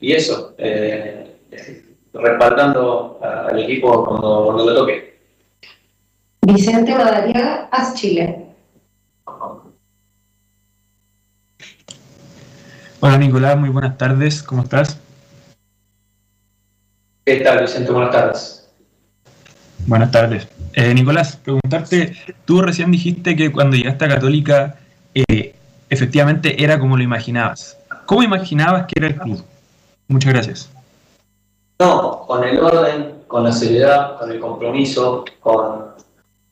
y 0.00 0.12
eso, 0.12 0.54
eh, 0.58 1.26
respaldando 2.12 3.18
a- 3.22 3.48
al 3.48 3.58
equipo 3.60 4.04
cuando, 4.04 4.44
cuando 4.46 4.64
lo 4.66 4.74
toque. 4.80 5.16
Vicente 6.42 6.94
Madariaga, 6.94 7.68
AS 7.70 7.94
Chile. 7.94 8.46
Hola 13.00 13.18
Nicolás, 13.18 13.56
muy 13.58 13.68
buenas 13.68 13.96
tardes, 13.98 14.42
¿cómo 14.42 14.62
estás? 14.62 14.98
¿Qué 17.26 17.40
tal, 17.40 17.60
Vicente? 17.60 17.90
Buenas 17.90 18.12
tardes. 18.12 18.68
Buenas 19.84 20.12
tardes. 20.12 20.46
Eh, 20.74 20.94
Nicolás, 20.94 21.36
preguntarte, 21.36 22.12
tú 22.44 22.62
recién 22.62 22.92
dijiste 22.92 23.34
que 23.34 23.50
cuando 23.50 23.76
llegaste 23.76 24.04
a 24.04 24.08
Católica 24.10 24.76
eh, 25.12 25.52
efectivamente 25.90 26.62
era 26.62 26.78
como 26.78 26.96
lo 26.96 27.02
imaginabas. 27.02 27.76
¿Cómo 28.06 28.22
imaginabas 28.22 28.86
que 28.86 28.92
era 28.94 29.08
el 29.08 29.16
club? 29.16 29.42
Muchas 30.06 30.32
gracias. 30.32 30.70
No, 31.80 32.20
con 32.28 32.44
el 32.44 32.60
orden 32.60 33.14
con 33.26 33.42
la 33.42 33.50
seriedad, 33.50 34.16
con 34.20 34.30
el 34.30 34.38
compromiso, 34.38 35.24
con, 35.40 35.86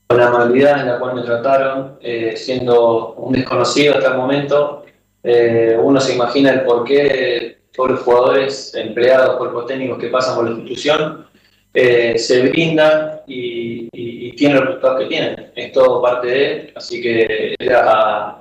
con 0.09 0.19
la 0.19 0.27
amabilidad 0.27 0.81
en 0.81 0.89
la 0.89 0.99
cual 0.99 1.15
me 1.15 1.23
trataron, 1.23 1.99
eh, 2.01 2.35
siendo 2.37 3.13
un 3.13 3.33
desconocido 3.33 3.95
hasta 3.95 4.11
el 4.11 4.17
momento. 4.17 4.85
eh, 5.23 5.79
uno 5.81 6.01
se 6.01 6.17
imagina 6.17 6.51
el 6.51 6.63
porqué 6.63 7.05
de 7.05 7.59
todos 7.75 8.01
jugadores, 8.01 8.75
empleados, 8.75 9.37
cuerpos 9.37 9.67
técnicos 9.67 9.99
que 9.99 10.09
pasan 10.09 10.37
por 10.37 10.45
la 10.45 10.51
institución, 10.53 11.27
eh, 11.75 12.17
se 12.19 12.49
brindan 12.49 13.21
y, 13.27 13.89
y- 13.93 14.29
y 14.29 14.33
tienen 14.37 14.59
los 14.59 14.67
resultados 14.67 15.01
que 15.01 15.07
tienen. 15.07 15.53
Es 15.57 15.73
todo 15.73 16.01
parte 16.01 16.27
de 16.29 16.53
él, 16.53 16.73
así 16.77 17.01
que 17.03 17.55
era, 17.59 18.37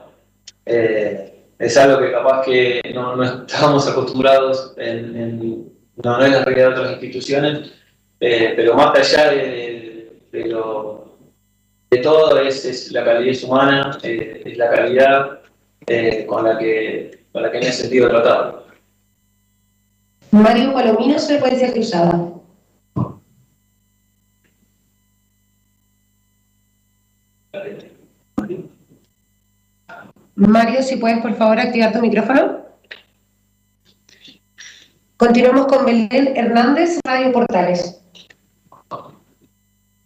eh, 0.66 1.34
es 1.58 1.78
algo 1.78 2.00
que 2.00 2.12
capaz 2.12 2.46
que 2.46 2.82
no, 2.94 3.16
no 3.16 3.24
estábamos 3.24 3.88
acostumbrados, 3.90 4.74
en, 4.78 5.16
en- 5.16 5.74
no, 6.04 6.18
no 6.18 6.26
es 6.26 6.32
la 6.32 6.44
realidad 6.46 6.68
de 6.70 6.74
otras 6.76 6.92
instituciones, 6.94 7.74
eh, 8.20 8.54
pero 8.56 8.74
más 8.76 8.98
allá 8.98 9.32
de, 9.32 10.12
de 10.32 10.44
de 11.92 11.98
todo 12.00 12.40
es, 12.40 12.92
la 12.92 13.04
calidez 13.06 13.44
humana, 13.44 13.98
es 14.02 14.58
la 14.58 14.70
calidad 14.72 15.40
con, 16.28 16.44
la 16.44 16.58
que, 16.58 17.20
con 17.32 17.44
la 17.44 17.52
que 17.52 17.60
me 17.60 17.68
he 17.68 17.72
sentido 17.72 18.10
tratado. 18.10 18.63
Mario 20.34 20.74
Palomino, 20.74 21.20
frecuencia 21.20 21.72
cruzada. 21.72 22.32
Mario, 30.34 30.82
si 30.82 30.96
puedes 30.96 31.22
por 31.22 31.36
favor 31.36 31.60
activar 31.60 31.94
tu 31.94 32.00
micrófono. 32.00 32.64
Continuamos 35.18 35.68
con 35.68 35.86
Belén 35.86 36.34
Hernández, 36.36 37.00
Radio 37.06 37.32
Portales. 37.32 38.02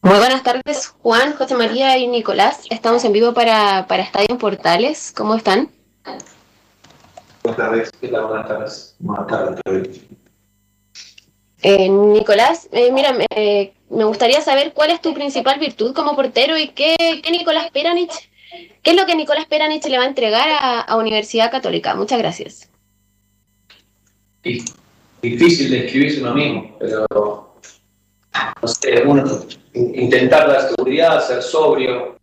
Muy 0.01 0.17
buenas 0.17 0.43
tardes, 0.43 0.87
Juan, 1.01 1.35
José 1.37 1.55
María 1.55 1.97
y 1.97 2.07
Nicolás. 2.07 2.65
Estamos 2.69 3.05
en 3.05 3.13
vivo 3.13 3.33
para, 3.33 3.87
para 3.87 4.03
Estadio 4.03 4.37
Portales. 4.37 5.13
¿Cómo 5.15 5.35
están? 5.35 5.69
Buenas 7.47 7.65
tardes. 7.65 7.91
¿Qué 8.01 8.07
tal? 8.09 8.25
Buenas 8.25 8.47
tardes. 8.49 8.95
Buenas 8.99 9.27
tardes. 9.27 10.01
Eh, 11.61 11.87
Nicolás, 11.87 12.67
eh, 12.73 12.91
mira, 12.91 13.13
me, 13.13 13.25
eh, 13.29 13.73
me 13.89 14.03
gustaría 14.03 14.41
saber 14.41 14.73
cuál 14.73 14.91
es 14.91 15.01
tu 15.01 15.13
principal 15.13 15.57
virtud 15.57 15.93
como 15.93 16.13
portero 16.13 16.57
y 16.57 16.67
qué, 16.69 16.95
qué 17.23 17.31
Nicolás 17.31 17.71
Peranich, 17.71 18.11
qué 18.83 18.91
es 18.91 18.97
lo 18.97 19.05
que 19.05 19.15
Nicolás 19.15 19.45
Peranich 19.45 19.85
le 19.85 19.97
va 19.97 20.03
a 20.03 20.07
entregar 20.07 20.49
a, 20.49 20.81
a 20.81 20.97
Universidad 20.97 21.49
Católica. 21.49 21.95
Muchas 21.95 22.19
gracias. 22.19 22.69
Difícil 24.43 25.71
de 25.71 25.85
escribirse 25.85 26.21
uno 26.21 26.33
mismo, 26.35 26.75
pero 26.77 27.05
no 28.61 28.67
sé, 28.67 29.03
uno, 29.05 29.23
in- 29.73 30.01
intentar 30.01 30.49
dar 30.49 30.67
seguridad, 30.69 31.25
ser 31.25 31.41
sobrio, 31.41 32.17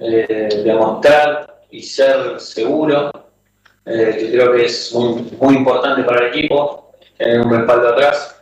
eh, 0.00 0.62
demostrar 0.64 1.62
y 1.70 1.80
ser 1.80 2.40
seguro, 2.40 3.10
eh, 3.86 4.16
que 4.18 4.30
creo 4.32 4.52
que 4.52 4.64
es 4.66 4.92
muy, 4.94 5.30
muy 5.40 5.56
importante 5.56 6.02
para 6.04 6.26
el 6.26 6.34
equipo, 6.38 6.92
tener 7.18 7.40
un 7.40 7.50
respaldo 7.50 7.88
atrás. 7.88 8.40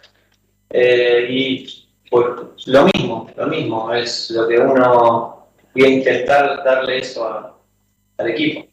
Eh, 0.70 1.26
y 1.30 1.88
pues, 2.10 2.26
lo 2.66 2.86
mismo, 2.94 3.28
lo 3.36 3.46
mismo, 3.46 3.92
es 3.92 4.30
lo 4.30 4.48
que 4.48 4.58
uno 4.58 5.46
voy 5.74 5.84
a 5.84 5.88
intentar 5.88 6.62
darle 6.64 6.98
eso 6.98 7.26
a- 7.26 7.58
al 8.18 8.30
equipo. 8.30 8.66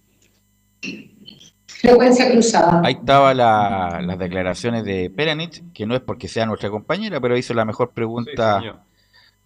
Frecuencia 1.68 2.30
cruzada. 2.32 2.82
Ahí 2.84 2.94
estaba 2.94 3.34
la- 3.34 4.02
las 4.06 4.20
declaraciones 4.20 4.84
de 4.84 5.10
Peranich, 5.10 5.64
que 5.74 5.86
no 5.86 5.96
es 5.96 6.02
porque 6.02 6.28
sea 6.28 6.46
nuestra 6.46 6.70
compañera, 6.70 7.22
pero 7.22 7.38
hizo 7.38 7.54
la 7.54 7.64
mejor 7.64 7.92
pregunta, 7.92 8.62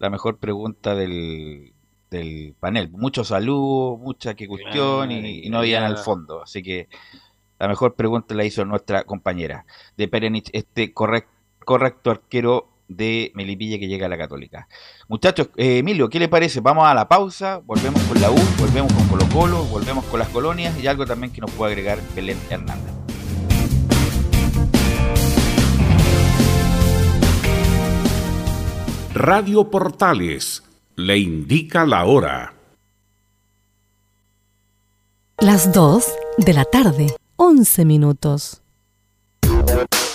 la 0.00 0.10
mejor 0.10 0.38
pregunta 0.38 0.96
del, 0.96 1.72
del 2.10 2.54
panel. 2.58 2.90
Mucho 2.90 3.24
saludo, 3.24 3.96
mucha 3.96 4.34
que 4.34 4.46
cuestión 4.46 5.10
y, 5.10 5.46
y 5.46 5.50
no 5.50 5.58
había 5.58 5.78
en 5.78 5.84
el 5.84 5.98
fondo. 5.98 6.42
Así 6.42 6.62
que 6.62 6.88
la 7.58 7.68
mejor 7.68 7.94
pregunta 7.94 8.34
la 8.34 8.44
hizo 8.44 8.64
nuestra 8.64 9.04
compañera 9.04 9.64
de 9.96 10.08
Peranich, 10.08 10.50
este 10.52 10.92
correct- 10.94 11.28
correcto 11.64 12.10
arquero 12.10 12.68
de 12.86 13.32
Melipilla 13.34 13.78
que 13.78 13.88
llega 13.88 14.06
a 14.06 14.08
la 14.10 14.18
Católica. 14.18 14.68
Muchachos, 15.08 15.48
eh, 15.56 15.78
Emilio, 15.78 16.10
¿qué 16.10 16.18
le 16.18 16.28
parece? 16.28 16.60
Vamos 16.60 16.84
a 16.84 16.92
la 16.94 17.08
pausa, 17.08 17.62
volvemos 17.64 18.02
con 18.02 18.20
la 18.20 18.30
U, 18.30 18.38
volvemos 18.58 18.92
con 18.92 19.08
Colo 19.08 19.24
Colo, 19.32 19.64
volvemos 19.64 20.04
con 20.04 20.18
las 20.20 20.28
colonias 20.28 20.78
y 20.82 20.86
algo 20.86 21.06
también 21.06 21.32
que 21.32 21.40
nos 21.40 21.50
puede 21.52 21.72
agregar 21.72 21.98
Belén 22.14 22.38
Hernández. 22.50 22.92
Radio 29.14 29.70
Portales 29.70 30.62
le 30.96 31.18
indica 31.18 31.84
la 31.86 32.04
hora. 32.04 32.54
Las 35.38 35.72
2 35.72 36.04
de 36.38 36.52
la 36.52 36.64
tarde, 36.64 37.14
11 37.36 37.84
minutos. 37.84 38.62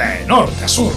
de 0.00 0.26
norte 0.26 0.64
a 0.64 0.68
sur. 0.68 0.92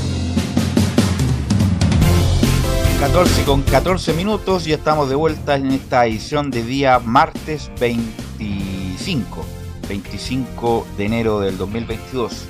14 2.99 3.43
con 3.43 3.61
14 3.63 4.13
minutos 4.13 4.65
y 4.65 4.71
estamos 4.71 5.09
de 5.09 5.15
vuelta 5.15 5.55
en 5.55 5.71
esta 5.71 6.05
edición 6.05 6.51
de 6.51 6.63
día 6.63 6.99
martes 6.99 7.69
25, 7.81 9.45
25 9.89 10.87
de 10.95 11.05
enero 11.05 11.41
del 11.41 11.57
2022. 11.57 12.47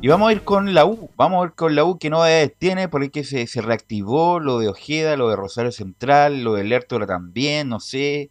Y 0.00 0.06
vamos 0.06 0.28
a 0.28 0.32
ir 0.32 0.44
con 0.44 0.72
la 0.72 0.86
U, 0.86 1.10
vamos 1.16 1.42
a 1.42 1.46
ir 1.48 1.54
con 1.54 1.74
la 1.74 1.82
U 1.82 1.98
que 1.98 2.10
no 2.10 2.22
tiene 2.58 2.88
porque 2.88 3.24
se, 3.24 3.60
reactivó 3.60 4.38
lo 4.38 4.60
de 4.60 4.68
Ojeda, 4.68 5.16
lo 5.16 5.28
de 5.28 5.34
Rosario 5.34 5.72
Central, 5.72 6.44
lo 6.44 6.54
de 6.54 6.62
Lertora 6.62 7.06
también, 7.06 7.68
no 7.68 7.80
sé. 7.80 8.30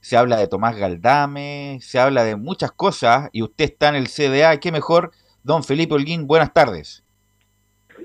Se 0.00 0.16
habla 0.16 0.36
de 0.36 0.48
Tomás 0.48 0.74
Galdame, 0.74 1.78
se 1.80 2.00
habla 2.00 2.24
de 2.24 2.34
muchas 2.34 2.72
cosas 2.72 3.30
y 3.32 3.42
usted 3.42 3.66
está 3.66 3.88
en 3.90 3.94
el 3.94 4.08
CDA, 4.08 4.58
qué 4.58 4.72
mejor, 4.72 5.12
don 5.44 5.62
Felipe 5.62 5.94
Holguín, 5.94 6.26
buenas 6.26 6.52
tardes. 6.52 7.03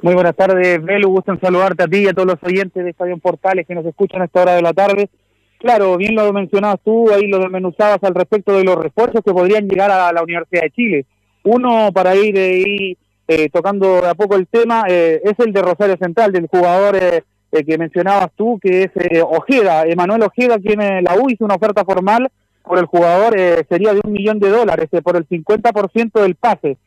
Muy 0.01 0.13
buenas 0.13 0.35
tardes, 0.35 0.81
Belu. 0.81 1.09
Gusto 1.09 1.33
en 1.33 1.41
saludarte 1.41 1.83
a 1.83 1.87
ti 1.87 1.97
y 1.97 2.07
a 2.07 2.13
todos 2.13 2.27
los 2.27 2.43
oyentes 2.43 2.83
de 2.83 2.91
Estadio 2.91 3.17
Portales 3.17 3.67
que 3.67 3.75
nos 3.75 3.85
escuchan 3.85 4.21
a 4.21 4.25
esta 4.25 4.43
hora 4.43 4.53
de 4.53 4.61
la 4.61 4.71
tarde. 4.71 5.09
Claro, 5.57 5.97
bien 5.97 6.15
lo 6.15 6.31
mencionabas 6.31 6.79
tú, 6.85 7.11
ahí 7.11 7.27
lo 7.27 7.39
desmenuzabas 7.39 8.01
al 8.03 8.15
respecto 8.15 8.53
de 8.53 8.63
los 8.63 8.77
refuerzos 8.77 9.21
que 9.25 9.33
podrían 9.33 9.67
llegar 9.67 9.91
a 9.91 10.13
la 10.13 10.23
Universidad 10.23 10.61
de 10.61 10.71
Chile. 10.71 11.05
Uno, 11.43 11.91
para 11.93 12.15
ir, 12.15 12.37
eh, 12.37 12.95
eh, 13.27 13.49
tocando 13.49 13.99
de 13.99 14.07
a 14.07 14.13
poco 14.13 14.37
el 14.37 14.47
tema, 14.47 14.85
eh, 14.87 15.19
es 15.21 15.37
el 15.39 15.51
de 15.51 15.61
Rosario 15.61 15.97
Central, 15.97 16.31
del 16.31 16.47
jugador 16.47 16.95
eh, 16.95 17.23
que 17.51 17.77
mencionabas 17.77 18.29
tú, 18.37 18.57
que 18.61 18.83
es 18.83 18.91
Ojeda. 19.21 19.83
Emanuel 19.85 20.23
Ojeda, 20.23 20.59
quien 20.59 20.79
la 20.79 21.15
U 21.21 21.29
hizo 21.29 21.43
una 21.43 21.55
oferta 21.55 21.83
formal 21.83 22.29
por 22.63 22.79
el 22.79 22.85
jugador, 22.85 23.35
sería 23.67 23.93
de 23.93 24.01
un 24.01 24.13
millón 24.13 24.39
de 24.39 24.49
dólares, 24.49 24.87
por 25.03 25.17
el 25.17 25.27
50% 25.27 26.21
del 26.21 26.35
pase 26.35 26.77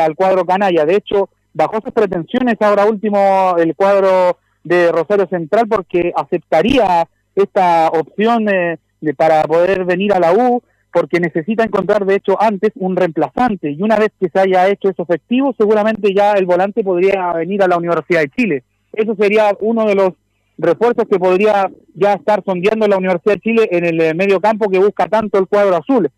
al 0.00 0.14
cuadro 0.16 0.44
canalla. 0.44 0.84
De 0.84 0.96
hecho, 0.96 1.30
bajó 1.58 1.80
sus 1.82 1.92
pretensiones 1.92 2.54
ahora 2.60 2.86
último 2.86 3.56
el 3.58 3.74
cuadro 3.74 4.38
de 4.62 4.92
Rosario 4.92 5.26
Central 5.26 5.66
porque 5.68 6.12
aceptaría 6.14 7.08
esta 7.34 7.88
opción 7.88 8.44
de, 8.44 8.78
para 9.16 9.42
poder 9.42 9.84
venir 9.84 10.12
a 10.12 10.20
la 10.20 10.32
U 10.32 10.62
porque 10.92 11.18
necesita 11.18 11.64
encontrar 11.64 12.06
de 12.06 12.14
hecho 12.14 12.40
antes 12.40 12.70
un 12.76 12.94
reemplazante 12.94 13.72
y 13.72 13.82
una 13.82 13.96
vez 13.96 14.10
que 14.20 14.28
se 14.28 14.38
haya 14.38 14.68
hecho 14.68 14.88
eso 14.88 15.02
efectivo 15.02 15.52
seguramente 15.58 16.14
ya 16.14 16.34
el 16.34 16.46
volante 16.46 16.84
podría 16.84 17.32
venir 17.32 17.60
a 17.64 17.68
la 17.68 17.76
Universidad 17.76 18.20
de 18.20 18.30
Chile. 18.30 18.64
Eso 18.92 19.16
sería 19.16 19.50
uno 19.60 19.84
de 19.84 19.96
los 19.96 20.12
refuerzos 20.58 21.06
que 21.10 21.18
podría 21.18 21.68
ya 21.94 22.12
estar 22.12 22.42
sondeando 22.44 22.86
la 22.86 22.98
Universidad 22.98 23.34
de 23.34 23.40
Chile 23.40 23.68
en 23.72 23.84
el 23.84 24.14
medio 24.14 24.40
campo 24.40 24.70
que 24.70 24.78
busca 24.78 25.08
tanto 25.08 25.38
el 25.38 25.48
cuadro 25.48 25.76
azul. 25.76 26.08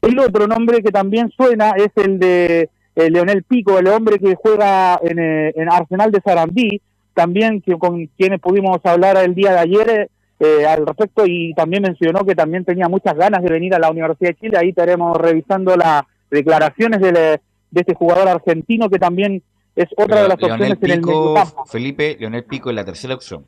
El 0.00 0.18
otro 0.18 0.46
nombre 0.46 0.82
que 0.82 0.90
también 0.90 1.30
suena 1.36 1.72
es 1.76 1.90
el 1.96 2.18
de 2.18 2.70
eh, 2.98 3.10
Leonel 3.10 3.44
Pico, 3.44 3.78
el 3.78 3.86
hombre 3.86 4.18
que 4.18 4.34
juega 4.34 4.98
en, 5.00 5.20
eh, 5.20 5.52
en 5.54 5.70
Arsenal 5.70 6.10
de 6.10 6.20
Sarandí, 6.20 6.82
también 7.14 7.62
que, 7.62 7.78
con 7.78 8.06
quienes 8.18 8.40
pudimos 8.40 8.78
hablar 8.82 9.16
el 9.18 9.36
día 9.36 9.52
de 9.52 9.58
ayer 9.60 10.10
eh, 10.40 10.66
al 10.66 10.84
respecto 10.84 11.22
y 11.24 11.54
también 11.54 11.84
mencionó 11.84 12.24
que 12.26 12.34
también 12.34 12.64
tenía 12.64 12.88
muchas 12.88 13.14
ganas 13.14 13.40
de 13.44 13.52
venir 13.52 13.72
a 13.72 13.78
la 13.78 13.92
Universidad 13.92 14.30
de 14.30 14.36
Chile. 14.36 14.58
Ahí 14.58 14.70
estaremos 14.70 15.16
revisando 15.16 15.76
las 15.76 16.02
declaraciones 16.28 17.00
de, 17.00 17.12
de 17.12 17.40
este 17.80 17.94
jugador 17.94 18.26
argentino 18.26 18.90
que 18.90 18.98
también 18.98 19.44
es 19.76 19.86
otra 19.96 20.22
de 20.22 20.28
las 20.30 20.42
opciones 20.42 20.78
en 20.82 20.90
el 20.90 21.00
medio 21.00 21.34
campo. 21.34 21.66
Felipe, 21.66 22.16
Leonel 22.18 22.44
Pico 22.46 22.70
es 22.70 22.74
la 22.74 22.84
tercera 22.84 23.14
opción. 23.14 23.44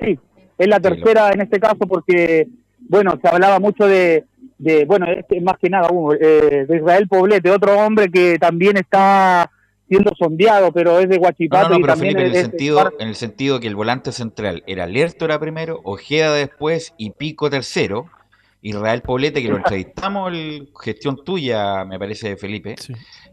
Sí, 0.00 0.16
es 0.56 0.68
la 0.68 0.78
tercera 0.78 1.32
en 1.32 1.40
este 1.40 1.58
caso 1.58 1.80
porque, 1.88 2.46
bueno, 2.78 3.18
se 3.20 3.26
hablaba 3.26 3.58
mucho 3.58 3.88
de, 3.88 4.24
de 4.58 4.84
bueno, 4.84 5.06
este, 5.06 5.40
más 5.40 5.56
que 5.58 5.70
nada 5.70 5.88
uno, 5.90 6.14
eh, 6.14 6.66
de 6.68 6.76
Israel 6.76 7.08
Poblete, 7.08 7.50
otro 7.50 7.78
hombre 7.78 8.10
que 8.10 8.38
también 8.38 8.76
está 8.76 9.50
siendo 9.88 10.12
sondeado, 10.16 10.72
pero 10.72 10.98
es 10.98 11.08
de 11.08 11.16
Guachipato. 11.16 11.70
No, 11.70 11.78
y 11.78 11.80
pero 11.80 11.94
también 11.94 12.14
Felipe, 12.14 12.30
en 12.30 12.36
el, 12.36 12.50
sentido, 12.50 12.92
en 12.98 13.08
el 13.08 13.14
sentido 13.14 13.60
que 13.60 13.68
el 13.68 13.76
volante 13.76 14.12
central 14.12 14.62
era 14.66 14.86
Lertora 14.86 15.38
primero, 15.38 15.80
Ojeda 15.84 16.34
después 16.34 16.94
y 16.98 17.10
Pico 17.10 17.48
tercero. 17.48 18.06
Israel 18.60 19.02
Poblete, 19.02 19.40
que 19.40 19.48
lo 19.48 19.56
entrevistamos, 19.56 20.32
el, 20.32 20.68
gestión 20.82 21.22
tuya, 21.24 21.84
me 21.84 21.96
parece, 21.96 22.36
Felipe. 22.36 22.74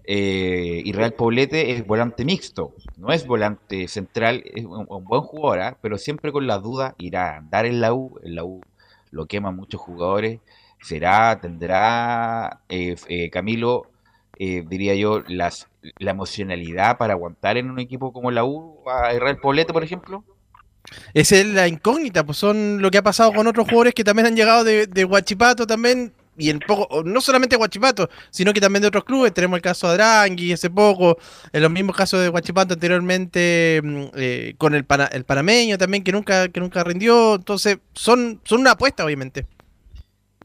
Eh, 0.04 0.84
Israel 0.86 1.14
Poblete 1.14 1.72
es 1.72 1.86
volante 1.86 2.24
mixto, 2.24 2.76
no 2.98 3.12
es 3.12 3.26
volante 3.26 3.88
central, 3.88 4.44
es 4.46 4.66
un, 4.66 4.86
un 4.88 5.04
buen 5.04 5.22
jugador, 5.22 5.60
¿ah? 5.62 5.78
pero 5.82 5.98
siempre 5.98 6.32
con 6.32 6.46
la 6.46 6.60
duda, 6.60 6.94
irá 7.00 7.32
a 7.32 7.38
andar 7.38 7.66
en 7.66 7.82
la 7.82 7.92
U, 7.92 8.20
en 8.24 8.36
la 8.36 8.44
U 8.44 8.62
lo 9.16 9.26
queman 9.28 9.56
muchos 9.56 9.80
jugadores, 9.82 10.42
será, 10.86 11.40
tendrá 11.42 12.62
eh, 12.70 12.96
eh, 13.08 13.30
Camilo, 13.30 13.90
eh, 14.38 14.64
diría 14.68 14.96
yo, 14.96 15.24
las, 15.28 15.68
la 15.98 16.12
emocionalidad 16.12 16.98
para 16.98 17.14
aguantar 17.14 17.58
en 17.58 17.72
un 17.72 17.80
equipo 17.80 18.14
como 18.14 18.32
la 18.32 18.46
U 18.46 18.84
a 18.88 19.14
Israel 19.14 19.38
Poblete, 19.42 19.74
por 19.74 19.84
ejemplo. 19.84 20.24
Esa 21.16 21.38
es 21.38 21.48
la 21.48 21.68
incógnita, 21.68 22.24
pues 22.24 22.38
son 22.38 22.82
lo 22.82 22.92
que 22.92 23.00
ha 23.00 23.04
pasado 23.04 23.34
con 23.34 23.48
otros 23.48 23.66
jugadores 23.66 23.96
que 23.96 24.04
también 24.04 24.28
han 24.28 24.36
llegado 24.36 24.64
de, 24.64 24.86
de 24.86 25.06
Huachipato 25.06 25.66
también, 25.66 26.14
y 26.38 26.52
en 26.52 26.60
poco, 26.60 27.02
no 27.04 27.22
solamente 27.22 27.56
Huachipato, 27.56 28.08
sino 28.30 28.54
que 28.54 28.62
también 28.62 28.82
de 28.82 28.90
otros 28.90 29.06
clubes. 29.06 29.34
Tenemos 29.34 29.58
el 29.58 29.64
caso 29.64 29.88
de 29.88 29.94
Adrangui 29.94 30.54
hace 30.54 30.70
poco, 30.70 31.18
en 31.52 31.62
los 31.64 31.72
mismos 31.72 31.96
casos 31.96 32.22
de 32.22 32.30
Huachipato 32.30 32.76
anteriormente, 32.76 33.82
mm, 33.84 34.04
eh, 34.16 34.56
con 34.60 34.76
el, 34.76 34.86
el 35.12 35.24
panameño 35.24 35.80
también, 35.80 36.04
que 36.04 36.12
nunca, 36.12 36.50
que 36.50 36.60
nunca 36.60 36.84
rindió. 36.84 37.36
Entonces, 37.36 37.80
son, 37.94 38.42
son 38.44 38.62
una 38.62 38.72
apuesta, 38.72 39.04
obviamente. 39.06 39.48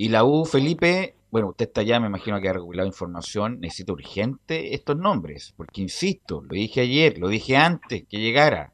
Y 0.00 0.08
la 0.08 0.24
U, 0.24 0.46
Felipe, 0.46 1.14
bueno, 1.30 1.48
usted 1.50 1.66
está 1.66 1.82
allá, 1.82 2.00
me 2.00 2.06
imagino 2.06 2.40
que 2.40 2.48
ha 2.48 2.54
regulado 2.54 2.86
información, 2.88 3.60
necesita 3.60 3.92
urgente 3.92 4.74
estos 4.74 4.96
nombres, 4.96 5.52
porque 5.58 5.82
insisto, 5.82 6.40
lo 6.40 6.54
dije 6.54 6.80
ayer, 6.80 7.18
lo 7.18 7.28
dije 7.28 7.58
antes 7.58 8.04
que 8.08 8.18
llegara. 8.18 8.72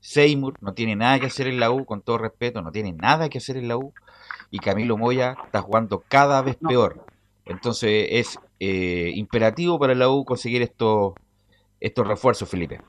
Seymour 0.00 0.52
no 0.60 0.74
tiene 0.74 0.94
nada 0.94 1.18
que 1.18 1.28
hacer 1.28 1.46
en 1.46 1.60
la 1.60 1.70
U, 1.70 1.86
con 1.86 2.02
todo 2.02 2.18
respeto, 2.18 2.60
no 2.60 2.72
tiene 2.72 2.92
nada 2.92 3.30
que 3.30 3.38
hacer 3.38 3.56
en 3.56 3.68
la 3.68 3.78
U, 3.78 3.94
y 4.50 4.58
Camilo 4.58 4.98
Moya 4.98 5.38
está 5.46 5.62
jugando 5.62 6.04
cada 6.06 6.42
vez 6.42 6.56
peor. 6.56 7.00
Entonces 7.46 8.08
es 8.10 8.38
eh, 8.60 9.12
imperativo 9.14 9.78
para 9.78 9.94
la 9.94 10.10
U 10.10 10.26
conseguir 10.26 10.60
estos, 10.60 11.14
estos 11.80 12.06
refuerzos, 12.06 12.50
Felipe. 12.50 12.82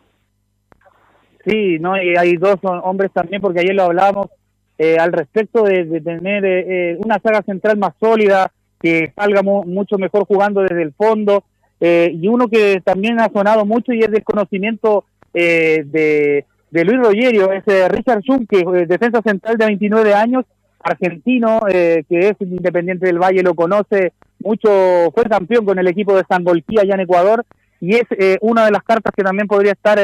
Sí, 1.45 1.79
no, 1.79 1.95
y 1.95 2.17
hay 2.17 2.35
dos 2.35 2.55
hom- 2.55 2.81
hombres 2.83 3.13
también, 3.13 3.41
porque 3.41 3.61
ayer 3.61 3.73
lo 3.73 3.83
hablábamos 3.83 4.27
eh, 4.77 4.97
al 4.99 5.11
respecto 5.11 5.63
de, 5.63 5.85
de 5.85 6.01
tener 6.01 6.45
eh, 6.45 6.91
eh, 6.91 6.97
una 7.03 7.19
saga 7.19 7.41
central 7.43 7.77
más 7.77 7.93
sólida, 7.99 8.51
que 8.79 9.11
salga 9.15 9.41
mu- 9.41 9.63
mucho 9.65 9.97
mejor 9.97 10.25
jugando 10.25 10.61
desde 10.61 10.83
el 10.83 10.93
fondo, 10.93 11.43
eh, 11.79 12.11
y 12.13 12.27
uno 12.27 12.47
que 12.47 12.81
también 12.83 13.19
ha 13.19 13.29
sonado 13.29 13.65
mucho 13.65 13.91
y 13.93 13.99
es 14.01 14.11
del 14.11 14.23
conocimiento 14.23 15.05
eh, 15.33 15.83
de, 15.85 16.45
Luis 16.83 16.99
Rogerio, 16.99 17.51
es 17.51 17.63
eh, 17.67 17.87
Richard 17.89 18.21
Schum, 18.21 18.45
que 18.45 18.59
es 18.81 18.87
defensa 18.87 19.21
central 19.23 19.57
de 19.57 19.65
29 19.65 20.13
años, 20.13 20.45
argentino, 20.79 21.59
que 21.67 22.05
es 22.09 22.33
independiente 22.39 23.07
del 23.07 23.17
Valle, 23.19 23.41
lo 23.41 23.55
conoce 23.55 24.13
mucho, 24.39 25.11
fue 25.13 25.23
campeón 25.25 25.65
con 25.65 25.79
el 25.79 25.87
equipo 25.87 26.15
de 26.15 26.23
San 26.29 26.43
Bolquía 26.43 26.81
allá 26.81 26.93
en 26.93 26.99
Ecuador, 27.01 27.43
y 27.81 27.95
es 27.95 28.03
una 28.41 28.65
de 28.65 28.71
las 28.71 28.83
cartas 28.83 29.11
que 29.15 29.23
también 29.23 29.47
podría 29.47 29.71
estar 29.73 29.99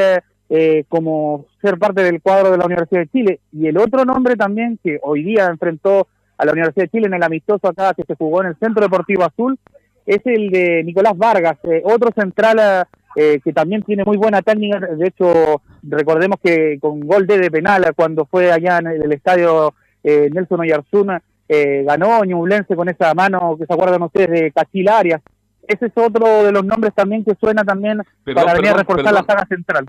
eh, 0.54 0.80
eh, 0.80 0.86
como 0.88 1.46
ser 1.62 1.78
parte 1.78 2.04
del 2.04 2.22
cuadro 2.22 2.52
de 2.52 2.58
la 2.58 2.66
Universidad 2.66 3.02
de 3.02 3.10
Chile. 3.10 3.40
Y 3.52 3.68
el 3.68 3.78
otro 3.78 4.06
nombre 4.06 4.36
también 4.36 4.80
que 4.84 5.00
hoy 5.02 5.24
día 5.24 5.48
enfrentó 5.48 6.08
a 6.38 6.46
la 6.46 6.52
Universidad 6.52 6.86
de 6.86 6.90
Chile 6.90 7.08
en 7.08 7.14
el 7.14 7.24
amistoso 7.24 7.68
acá 7.68 7.94
que 7.94 8.04
se 8.04 8.16
jugó 8.16 8.42
en 8.42 8.50
el 8.50 8.56
Centro 8.58 8.82
Deportivo 8.82 9.24
Azul 9.24 9.58
es 10.06 10.20
el 10.26 10.50
de 10.50 10.84
Nicolás 10.84 11.18
Vargas, 11.18 11.58
eh, 11.64 11.82
otro 11.86 12.10
central 12.16 12.86
eh, 13.16 13.40
que 13.44 13.54
también 13.54 13.84
tiene 13.84 14.04
muy 14.04 14.18
buena 14.18 14.42
técnica. 14.42 14.80
De 14.80 15.08
hecho, 15.08 15.62
recordemos 15.84 16.40
que 16.44 16.78
con 16.80 17.00
gol 17.02 17.26
de, 17.26 17.38
de 17.38 17.52
penal 17.52 17.86
cuando 17.96 18.26
fue 18.26 18.52
allá 18.52 18.80
en 18.80 18.88
el 18.88 19.12
estadio 19.12 19.74
eh, 20.04 20.30
Nelson 20.34 20.60
Oyarzún 20.60 21.18
eh, 21.48 21.84
ganó 21.86 22.24
Ñublense 22.24 22.76
con 22.76 22.90
esa 22.90 23.14
mano 23.14 23.56
que 23.58 23.66
se 23.66 23.74
acuerdan 23.74 24.02
ustedes 24.04 24.30
de 24.30 24.52
Cachil 24.52 24.90
Arias. 24.90 25.22
Ese 25.66 25.86
es 25.86 25.94
otro 25.96 26.44
de 26.44 26.52
los 26.52 26.66
nombres 26.66 26.94
también 26.94 27.24
que 27.24 27.36
suena 27.36 27.64
también 27.64 28.02
Perdón, 28.26 28.44
para 28.44 28.56
venir 28.56 28.72
a 28.72 28.78
reforzar 28.78 29.06
perdón. 29.06 29.26
la 29.28 29.34
saga 29.34 29.48
central. 29.48 29.86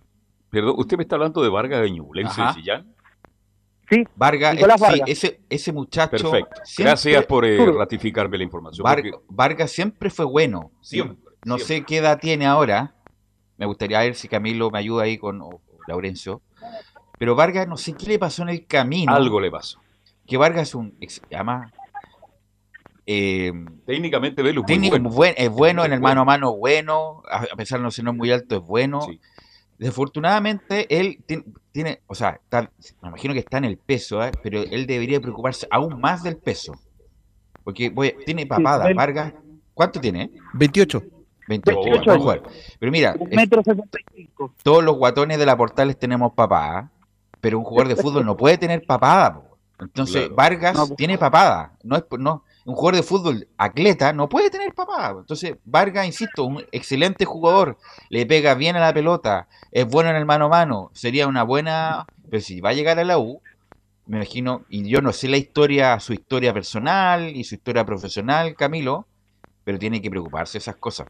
Perdón, 0.55 0.74
¿usted 0.78 0.96
me 0.96 1.02
está 1.02 1.16
hablando 1.16 1.42
de 1.42 1.48
Vargas 1.50 1.80
de 1.82 1.90
Ñublense 1.90 2.40
de. 2.42 2.52
Sillán? 2.55 2.94
Sí, 3.90 4.05
Vargas, 4.16 4.57
sí, 4.57 5.00
ese, 5.07 5.40
ese 5.50 5.72
muchacho. 5.72 6.11
Perfecto. 6.11 6.61
siempre- 6.64 6.84
Gracias 6.90 7.26
por 7.26 7.44
eh, 7.44 7.59
ratificarme 7.76 8.38
la 8.38 8.44
información. 8.44 8.82
Var- 8.82 9.02
porque- 9.02 9.12
Vargas 9.28 9.70
siempre 9.72 10.09
fue 10.11 10.24
bueno. 10.24 10.70
Siempre, 10.80 11.18
No 11.44 11.59
sé 11.59 11.84
qué 11.84 11.98
edad 11.98 12.18
tiene 12.18 12.46
ahora. 12.46 12.94
Me 13.59 13.66
gustaría 13.66 13.98
ver 14.00 14.14
si 14.14 14.26
Camilo 14.28 14.70
me 14.70 14.78
ayuda 14.78 15.02
ahí 15.05 15.18
con 15.18 15.42
o- 15.42 15.48
o 15.48 15.61
Laurencio. 15.86 16.40
Pero 17.18 17.34
Vargas, 17.36 17.68
no 17.68 17.76
sé 17.76 17.92
qué 17.92 18.07
le 18.07 18.18
pasó 18.18 18.42
en 18.42 18.48
el 18.48 18.66
camino. 18.66 19.14
Algo 19.14 19.38
le 19.40 19.50
pasó. 19.50 19.78
Que 20.26 20.38
Vargas 20.38 20.68
es 20.68 20.74
un. 20.74 20.96
Además. 21.30 21.70
eh, 23.07 23.52
Técnicamente, 23.86 24.42
Velo, 24.42 24.62
muy 24.62 24.66
técnico 24.66 24.92
bueno. 24.94 25.11
buen- 25.11 25.34
es 25.36 25.50
bueno, 25.50 25.84
en 25.84 25.92
el 25.92 26.00
mano 26.00 26.22
a 26.22 26.24
mano 26.24 26.57
bueno. 26.57 27.22
A 27.30 27.42
pesar 27.57 27.78
de 27.80 27.84
no 27.84 27.90
ser 27.90 28.05
no 28.07 28.14
muy 28.14 28.30
alto, 28.30 28.57
es 28.57 28.62
bueno. 28.62 29.00
Desafortunadamente, 29.78 30.86
él 31.00 31.18
tiene, 31.26 31.44
tiene- 31.72 32.00
o 32.06 32.14
sea, 32.14 32.40
está- 32.42 32.70
me 33.02 33.08
imagino 33.08 33.34
que 33.34 33.40
está 33.40 33.58
en 33.58 33.64
el 33.64 33.76
peso, 33.78 34.22
¿eh? 34.24 34.30
pero 34.42 34.60
él 34.62 34.86
debería 34.86 35.20
preocuparse 35.20 35.66
aún 35.70 36.00
más 36.00 36.22
del 36.22 36.36
peso. 36.36 36.74
Porque 37.62 37.90
voy- 37.90 38.14
tiene 38.26 38.46
papada, 38.46 38.92
Vargas. 38.94 39.32
¿Cuánto 39.72 40.00
tiene? 40.00 40.30
28. 40.52 41.02
28, 41.48 41.80
28 41.80 42.04
puede 42.04 42.18
jugar. 42.18 42.42
Pero 42.78 42.92
mira, 42.92 43.16
Un 43.18 43.28
es- 43.30 43.36
metro 43.36 43.62
setenta 43.62 43.98
y 44.00 44.22
cinco. 44.22 44.54
todos 44.62 44.82
los 44.84 44.96
guatones 44.96 45.38
de 45.38 45.46
la 45.46 45.56
Portales 45.56 45.98
tenemos 45.98 46.32
papada, 46.34 46.90
pero 47.40 47.58
un 47.58 47.64
jugador 47.64 47.88
de 47.94 48.00
fútbol 48.00 48.24
no 48.24 48.36
puede 48.36 48.56
tener 48.58 48.84
papada. 48.86 49.42
Entonces, 49.80 50.22
Claro. 50.28 50.34
Vargas 50.36 50.76
No, 50.76 50.86
po. 50.88 50.94
tiene 50.94 51.18
papada. 51.18 51.72
No 51.82 51.96
es 51.96 52.02
por- 52.02 52.20
no, 52.20 52.44
un 52.64 52.74
jugador 52.74 52.96
de 52.96 53.02
fútbol 53.02 53.48
atleta 53.58 54.12
no 54.12 54.28
puede 54.28 54.50
tener 54.50 54.72
papada. 54.74 55.20
Entonces, 55.20 55.54
Vargas, 55.64 56.06
insisto, 56.06 56.44
un 56.44 56.64
excelente 56.72 57.24
jugador, 57.24 57.78
le 58.08 58.26
pega 58.26 58.54
bien 58.54 58.76
a 58.76 58.80
la 58.80 58.94
pelota, 58.94 59.48
es 59.70 59.86
bueno 59.86 60.10
en 60.10 60.16
el 60.16 60.24
mano 60.24 60.46
a 60.46 60.48
mano, 60.48 60.90
sería 60.94 61.26
una 61.26 61.42
buena, 61.42 62.06
pero 62.30 62.42
si 62.42 62.60
va 62.60 62.70
a 62.70 62.74
llegar 62.74 62.98
a 62.98 63.04
la 63.04 63.18
U, 63.18 63.40
me 64.06 64.18
imagino, 64.18 64.64
y 64.68 64.88
yo 64.88 65.00
no 65.00 65.12
sé 65.12 65.28
la 65.28 65.36
historia, 65.36 65.98
su 66.00 66.12
historia 66.12 66.52
personal 66.52 67.34
y 67.34 67.44
su 67.44 67.54
historia 67.54 67.84
profesional, 67.84 68.54
Camilo, 68.54 69.06
pero 69.64 69.78
tiene 69.78 70.02
que 70.02 70.10
preocuparse 70.10 70.54
de 70.54 70.58
esas 70.58 70.76
cosas. 70.76 71.06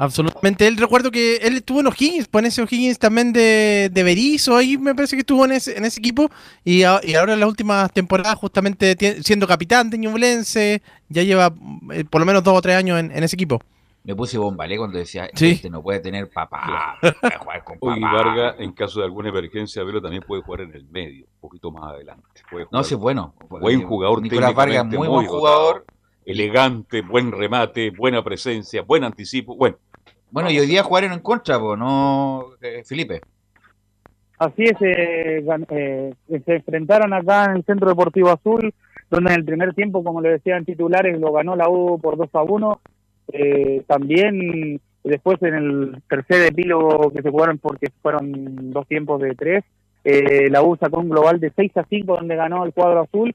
Absolutamente. 0.00 0.66
Él 0.66 0.78
recuerdo 0.78 1.10
que 1.10 1.36
él 1.36 1.56
estuvo 1.58 1.80
en 1.80 1.86
O'Higgins, 1.88 2.26
pues 2.26 2.42
en 2.42 2.46
ese 2.48 2.62
O'Higgins 2.62 2.98
también 2.98 3.34
de, 3.34 3.90
de 3.92 4.02
Berizzo, 4.02 4.56
ahí 4.56 4.78
me 4.78 4.94
parece 4.94 5.14
que 5.14 5.20
estuvo 5.20 5.44
en 5.44 5.52
ese, 5.52 5.76
en 5.76 5.84
ese 5.84 6.00
equipo. 6.00 6.30
Y, 6.64 6.84
a- 6.84 7.00
y 7.02 7.14
ahora 7.14 7.34
en 7.34 7.40
las 7.40 7.48
últimas 7.48 7.92
temporadas, 7.92 8.34
justamente 8.36 8.96
siendo 9.22 9.46
capitán 9.46 9.90
de 9.90 9.98
Ñublense, 9.98 10.80
ya 11.10 11.22
lleva 11.22 11.52
eh, 11.92 12.04
por 12.04 12.20
lo 12.20 12.26
menos 12.26 12.42
dos 12.42 12.56
o 12.56 12.62
tres 12.62 12.76
años 12.76 12.98
en, 12.98 13.10
en 13.12 13.22
ese 13.24 13.36
equipo. 13.36 13.60
Me 14.02 14.14
puse 14.16 14.38
bombalé 14.38 14.78
cuando 14.78 14.96
decía, 14.96 15.28
Sí. 15.34 15.50
este 15.50 15.68
no 15.68 15.82
puede 15.82 16.00
tener 16.00 16.30
papá, 16.30 16.96
puede 17.02 17.36
jugar 17.36 17.64
con 17.64 17.76
Hoy 17.80 18.00
papá. 18.00 18.14
Vargas, 18.14 18.54
en 18.58 18.72
caso 18.72 19.00
de 19.00 19.04
alguna 19.04 19.28
emergencia, 19.28 19.84
Velo 19.84 20.00
también 20.00 20.22
puede 20.26 20.40
jugar 20.40 20.62
en 20.62 20.74
el 20.74 20.86
medio, 20.86 21.26
un 21.26 21.40
poquito 21.42 21.70
más 21.70 21.92
adelante. 21.92 22.24
Puede 22.50 22.66
No, 22.72 22.82
sí 22.82 22.94
es 22.94 23.00
bueno. 23.00 23.34
Buen 23.50 23.82
jugador, 23.82 24.22
Nicolás 24.22 24.54
Vargas, 24.54 24.86
muy 24.86 25.06
buen 25.06 25.26
dotado, 25.26 25.38
jugador. 25.38 25.84
Elegante, 26.24 27.02
buen 27.02 27.32
remate, 27.32 27.90
buena 27.90 28.22
presencia, 28.22 28.82
buen 28.82 29.04
anticipo. 29.04 29.56
Bueno, 29.56 29.76
Bueno, 30.30 30.50
y 30.50 30.58
hoy 30.58 30.66
día 30.66 30.82
jugaron 30.82 31.12
en 31.12 31.20
contra, 31.20 31.58
po, 31.58 31.76
¿no, 31.76 32.46
eh, 32.62 32.82
Felipe? 32.84 33.20
Así 34.38 34.64
es, 34.64 34.76
eh, 34.80 35.44
eh, 35.70 36.12
se 36.44 36.54
enfrentaron 36.54 37.12
acá 37.12 37.46
en 37.46 37.56
el 37.56 37.64
Centro 37.64 37.88
Deportivo 37.88 38.30
Azul, 38.30 38.72
donde 39.10 39.32
en 39.32 39.40
el 39.40 39.44
primer 39.44 39.74
tiempo, 39.74 40.02
como 40.02 40.20
le 40.20 40.30
decían 40.30 40.64
titulares, 40.64 41.18
lo 41.20 41.32
ganó 41.32 41.56
la 41.56 41.68
U 41.68 41.98
por 42.00 42.16
2 42.16 42.28
a 42.32 42.42
1. 42.42 42.80
Eh, 43.32 43.82
también 43.86 44.80
después 45.04 45.40
en 45.42 45.54
el 45.54 46.02
tercer 46.08 46.46
epílogo 46.46 47.10
que 47.10 47.22
se 47.22 47.30
jugaron, 47.30 47.58
porque 47.58 47.88
fueron 48.02 48.70
dos 48.70 48.86
tiempos 48.86 49.20
de 49.20 49.34
tres, 49.34 49.64
eh, 50.04 50.48
la 50.50 50.62
U 50.62 50.76
sacó 50.76 51.00
un 51.00 51.10
global 51.10 51.40
de 51.40 51.52
6 51.54 51.76
a 51.76 51.84
5, 51.88 52.16
donde 52.16 52.36
ganó 52.36 52.64
el 52.64 52.72
cuadro 52.72 53.00
azul, 53.00 53.34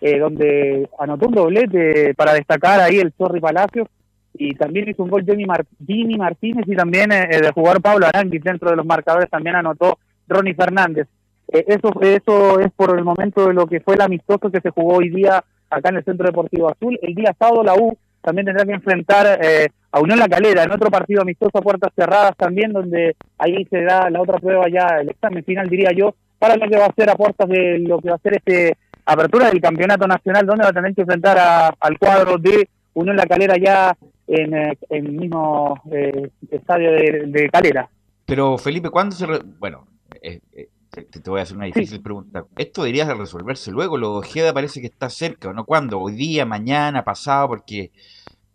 eh, 0.00 0.18
donde 0.18 0.88
anotó 0.98 1.28
un 1.28 1.34
doblete 1.34 2.14
para 2.14 2.34
destacar 2.34 2.80
ahí 2.80 2.98
el 2.98 3.12
Zorri 3.12 3.40
Palacios, 3.40 3.88
y 4.36 4.54
también 4.54 4.88
hizo 4.88 5.02
un 5.02 5.10
gol 5.10 5.24
Jimmy, 5.24 5.44
Mar- 5.46 5.64
Jimmy 5.86 6.16
Martínez 6.16 6.64
y 6.66 6.74
también 6.74 7.12
eh, 7.12 7.28
de 7.40 7.50
jugar 7.52 7.80
Pablo 7.80 8.06
Aranguis 8.06 8.42
dentro 8.42 8.70
de 8.70 8.76
los 8.76 8.84
marcadores 8.86 9.30
también 9.30 9.56
anotó 9.56 9.98
Ronnie 10.28 10.54
Fernández. 10.54 11.06
Eh, 11.52 11.64
eso, 11.68 11.92
eso 12.00 12.58
es 12.60 12.72
por 12.72 12.98
el 12.98 13.04
momento 13.04 13.46
de 13.46 13.54
lo 13.54 13.66
que 13.66 13.80
fue 13.80 13.94
el 13.94 14.00
amistoso 14.02 14.50
que 14.50 14.60
se 14.60 14.70
jugó 14.70 14.94
hoy 14.96 15.10
día 15.10 15.42
acá 15.70 15.90
en 15.90 15.96
el 15.96 16.04
Centro 16.04 16.26
Deportivo 16.26 16.68
Azul. 16.70 16.98
El 17.02 17.14
día 17.14 17.34
sábado 17.38 17.62
la 17.62 17.74
U 17.74 17.96
también 18.22 18.46
tendrá 18.46 18.64
que 18.64 18.72
enfrentar 18.72 19.38
eh, 19.42 19.68
a 19.92 20.00
Unión 20.00 20.18
La 20.18 20.28
Calera 20.28 20.64
en 20.64 20.72
otro 20.72 20.90
partido 20.90 21.22
amistoso 21.22 21.58
a 21.58 21.62
puertas 21.62 21.92
cerradas 21.94 22.36
también, 22.36 22.72
donde 22.72 23.14
ahí 23.38 23.64
se 23.66 23.82
da 23.82 24.08
la 24.10 24.20
otra 24.20 24.38
prueba 24.38 24.66
ya, 24.68 24.98
el 25.00 25.10
examen 25.10 25.44
final 25.44 25.68
diría 25.68 25.90
yo, 25.94 26.14
para 26.38 26.56
lo 26.56 26.66
que 26.68 26.76
va 26.78 26.86
a 26.86 26.94
ser 26.94 27.10
a 27.10 27.14
puertas 27.14 27.48
de 27.48 27.78
lo 27.80 28.00
que 28.00 28.08
va 28.08 28.16
a 28.16 28.18
ser 28.18 28.36
este 28.36 28.76
apertura 29.06 29.50
del 29.50 29.60
campeonato 29.60 30.06
nacional, 30.06 30.46
donde 30.46 30.64
va 30.64 30.70
a 30.70 30.72
tener 30.72 30.94
que 30.94 31.02
enfrentar 31.02 31.36
a- 31.38 31.74
al 31.78 31.98
cuadro 31.98 32.38
de 32.38 32.68
Unión 32.94 33.16
La 33.16 33.26
Calera 33.26 33.56
ya 33.58 33.94
en, 34.26 34.54
eh, 34.54 34.78
en 34.90 35.06
el 35.06 35.12
mismo 35.12 35.80
eh, 35.92 36.30
estadio 36.50 36.90
de, 36.92 37.24
de 37.26 37.48
Calera. 37.50 37.88
Pero 38.26 38.56
Felipe, 38.58 38.90
¿cuándo 38.90 39.14
se... 39.14 39.26
re- 39.26 39.40
Bueno, 39.58 39.86
eh, 40.22 40.40
eh, 40.54 40.68
te, 40.90 41.02
te 41.04 41.30
voy 41.30 41.40
a 41.40 41.42
hacer 41.42 41.56
una 41.56 41.66
difícil 41.66 42.00
pregunta. 42.00 42.44
Esto 42.56 42.82
debería 42.82 43.12
resolverse 43.12 43.70
luego. 43.70 43.98
Lo 43.98 44.14
Ojeda 44.14 44.52
parece 44.54 44.80
que 44.80 44.86
está 44.86 45.10
cerca, 45.10 45.48
¿o 45.50 45.52
¿no? 45.52 45.64
¿Cuándo? 45.64 46.00
¿Hoy 46.00 46.14
día, 46.14 46.46
mañana, 46.46 47.04
pasado? 47.04 47.48
Porque 47.48 47.90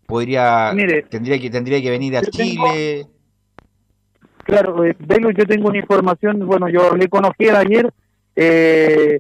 podría... 0.06 0.72
Mire, 0.74 1.04
tendría 1.04 1.40
que 1.40 1.50
tendría 1.50 1.82
que 1.82 1.92
venir 1.92 2.18
a 2.18 2.22
yo 2.22 2.32
tengo- 2.32 2.72
Chile. 2.74 3.06
Claro, 4.44 4.84
eh, 4.84 4.96
Belu, 4.98 5.32
yo 5.32 5.46
tengo 5.46 5.68
una 5.70 5.78
información, 5.78 6.40
bueno, 6.48 6.68
yo 6.70 6.88
hablé 6.88 7.08
con 7.08 7.24
Ojeda 7.26 7.60
ayer 7.60 7.94
eh, 8.36 9.20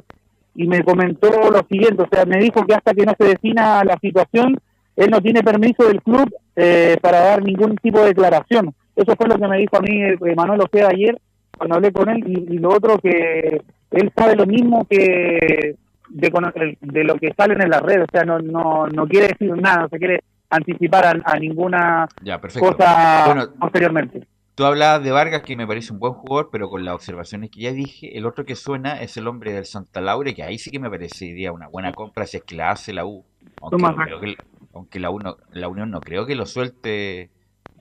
y 0.55 0.67
me 0.67 0.83
comentó 0.83 1.29
lo 1.51 1.63
siguiente, 1.69 2.01
o 2.01 2.07
sea, 2.11 2.25
me 2.25 2.39
dijo 2.39 2.65
que 2.65 2.73
hasta 2.73 2.93
que 2.95 3.05
no 3.05 3.13
se 3.15 3.25
defina 3.25 3.83
la 3.83 3.97
situación, 4.01 4.59
él 4.99 5.09
no 5.09 5.21
tiene 5.21 5.41
permiso 5.41 5.85
del 5.87 6.01
club 6.01 6.29
eh, 6.55 6.97
para 7.01 7.21
dar 7.21 7.43
ningún 7.43 7.75
tipo 7.77 7.99
de 8.01 8.07
declaración. 8.07 8.73
Eso 8.95 9.15
fue 9.15 9.27
lo 9.27 9.37
que 9.37 9.47
me 9.47 9.57
dijo 9.57 9.77
a 9.77 9.81
mí 9.81 10.03
eh, 10.03 10.35
Manuel 10.35 10.61
Ojeda 10.61 10.89
ayer 10.89 11.17
cuando 11.57 11.75
hablé 11.75 11.91
con 11.91 12.09
él 12.09 12.23
y, 12.27 12.55
y 12.55 12.57
lo 12.57 12.69
otro 12.69 12.97
que 12.99 13.61
él 13.91 14.11
sabe 14.15 14.35
lo 14.35 14.45
mismo 14.45 14.85
que 14.89 15.75
de, 16.09 16.77
de 16.81 17.03
lo 17.03 17.15
que 17.15 17.33
salen 17.33 17.61
en 17.61 17.69
las 17.69 17.81
redes, 17.81 18.03
o 18.03 18.11
sea, 18.11 18.23
no, 18.23 18.39
no, 18.39 18.87
no 18.87 19.07
quiere 19.07 19.29
decir 19.29 19.55
nada, 19.55 19.83
no 19.83 19.89
se 19.89 19.97
quiere 19.97 20.23
anticipar 20.49 21.05
a, 21.05 21.13
a 21.23 21.39
ninguna 21.39 22.07
Ya, 22.23 22.39
cosa 22.39 23.25
Bueno, 23.27 23.49
posteriormente. 23.59 24.27
Tú 24.55 24.65
hablabas 24.65 25.01
de 25.03 25.11
Vargas, 25.11 25.43
que 25.43 25.55
me 25.55 25.65
parece 25.65 25.93
un 25.93 25.99
buen 25.99 26.13
jugador, 26.13 26.49
pero 26.51 26.69
con 26.69 26.83
las 26.83 26.93
observaciones 26.93 27.49
que 27.49 27.61
ya 27.61 27.71
dije, 27.71 28.17
el 28.17 28.25
otro 28.25 28.43
que 28.43 28.55
suena 28.55 29.01
es 29.01 29.15
el 29.15 29.27
hombre 29.27 29.53
del 29.53 29.65
Santa 29.65 30.01
Laura, 30.01 30.33
que 30.33 30.43
ahí 30.43 30.57
sí 30.57 30.69
que 30.69 30.79
me 30.79 30.89
parecería 30.89 31.53
una 31.53 31.69
buena 31.69 31.93
compra 31.93 32.25
si 32.25 32.37
es 32.37 32.43
que 32.43 32.55
la 32.55 32.71
hace 32.71 32.91
la 32.91 33.05
U. 33.05 33.23
Aunque, 33.61 33.77
Tomás. 33.77 33.95
no 33.95 34.03
creo 34.03 34.19
que, 34.19 34.35
aunque 34.73 34.99
la, 34.99 35.09
U 35.11 35.19
no- 35.19 35.37
la 35.51 35.67
Unión 35.67 35.91
no 35.91 35.99
creo 36.01 36.25
que 36.25 36.35
lo 36.35 36.45
suelte, 36.45 37.29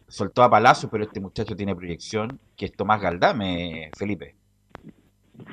soltó 0.09 0.43
a 0.43 0.51
Palacio, 0.51 0.89
pero 0.91 1.05
este 1.05 1.21
muchacho 1.21 1.55
tiene 1.57 1.77
proyección, 1.77 2.39
que 2.57 2.67
es 2.67 2.73
Tomás 2.73 3.01
Galdame, 3.01 3.91
Felipe. 3.97 4.35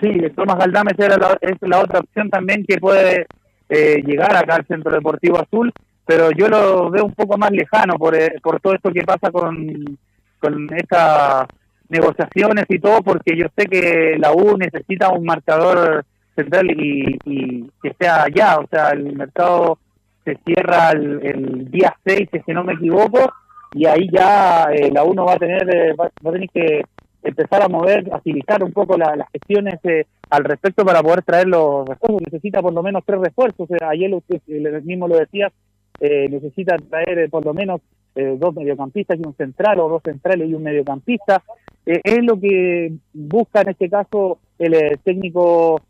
Sí, 0.02 0.10
Tomás 0.36 0.58
Galdames 0.58 0.98
era 0.98 1.18
la, 1.18 1.38
es 1.42 1.58
la 1.62 1.80
otra 1.80 2.00
opción 2.00 2.30
también 2.30 2.66
que 2.68 2.78
puede 2.78 3.28
eh, 3.70 4.02
llegar 4.06 4.36
acá 4.36 4.56
al 4.56 4.66
Centro 4.66 4.92
Deportivo 4.92 5.40
Azul, 5.40 5.72
pero 6.06 6.32
yo 6.32 6.48
lo 6.48 6.90
veo 6.90 7.06
un 7.06 7.14
poco 7.14 7.38
más 7.38 7.52
lejano 7.52 7.96
por, 7.98 8.16
eh, 8.16 8.36
por 8.42 8.60
todo 8.60 8.74
esto 8.74 8.92
que 8.92 9.04
pasa 9.04 9.32
con, 9.32 9.98
con 10.40 10.68
estas 10.76 11.46
negociaciones 11.90 12.66
y 12.70 12.80
todo, 12.80 13.02
porque 13.04 13.38
yo 13.38 13.46
sé 13.56 13.66
que 13.68 14.16
la 14.18 14.32
U 14.34 14.58
necesita 14.58 15.10
un 15.10 15.24
marcador 15.24 16.04
central 16.36 16.70
y, 16.72 17.18
y 17.26 17.70
que 17.82 17.96
sea 18.00 18.26
ya, 18.34 18.58
o 18.58 18.68
sea, 18.68 18.90
el 18.90 19.16
mercado 19.16 19.78
se 20.26 20.38
cierra 20.46 20.92
el, 20.92 21.26
el 21.26 21.72
día 21.72 21.96
6, 22.06 22.30
si 22.46 22.52
no 22.52 22.64
me 22.64 22.74
equivoco, 22.74 23.32
y 23.74 23.86
ahí 23.86 24.10
ya 24.12 24.66
eh, 24.74 24.90
la 24.92 25.04
U 25.04 25.14
no 25.14 25.26
va 25.26 25.34
a 25.34 25.38
tener, 25.38 25.64
eh, 25.74 25.94
va, 25.94 26.06
a 26.08 26.32
tener 26.32 26.50
que 26.50 26.82
empezar 27.24 27.62
a 27.64 27.68
mover, 27.68 28.06
agilizar 28.14 28.64
un 28.64 28.72
poco 28.72 28.98
la- 28.98 29.16
las 29.16 29.30
gestiones 29.32 29.80
eh, 29.84 30.06
al 30.30 30.44
respecto 30.44 30.84
para 30.86 31.02
poder 31.02 31.24
traer 31.24 31.48
los 31.48 31.88
refuerzos. 31.88 32.22
Necesita 32.22 32.62
por 32.62 32.74
lo 32.74 32.82
menos 32.84 33.04
tres 33.06 33.20
refuerzos. 33.22 33.68
Ayer 33.88 34.14
usted 34.14 34.42
eh, 34.48 34.82
mismo 34.84 35.08
lo 35.08 35.18
decía, 35.18 35.52
eh, 36.00 36.28
necesita 36.30 36.76
traer 36.90 37.20
eh, 37.20 37.30
por 37.30 37.46
lo 37.46 37.54
menos 37.54 37.82
dos 38.16 38.56
mediocampistas 38.56 39.20
y 39.20 39.28
un 39.28 39.36
central, 39.36 39.78
o 39.82 39.90
dos 39.90 40.02
centrales 40.02 40.48
y 40.50 40.54
un 40.54 40.64
mediocampista. 40.64 41.44
Es 41.86 42.24
lo 42.24 42.40
que 42.40 42.94
busca 43.14 43.60
en 43.60 43.70
este 43.72 43.90
caso 43.90 44.40
el 44.58 44.98
técnico 45.04 45.82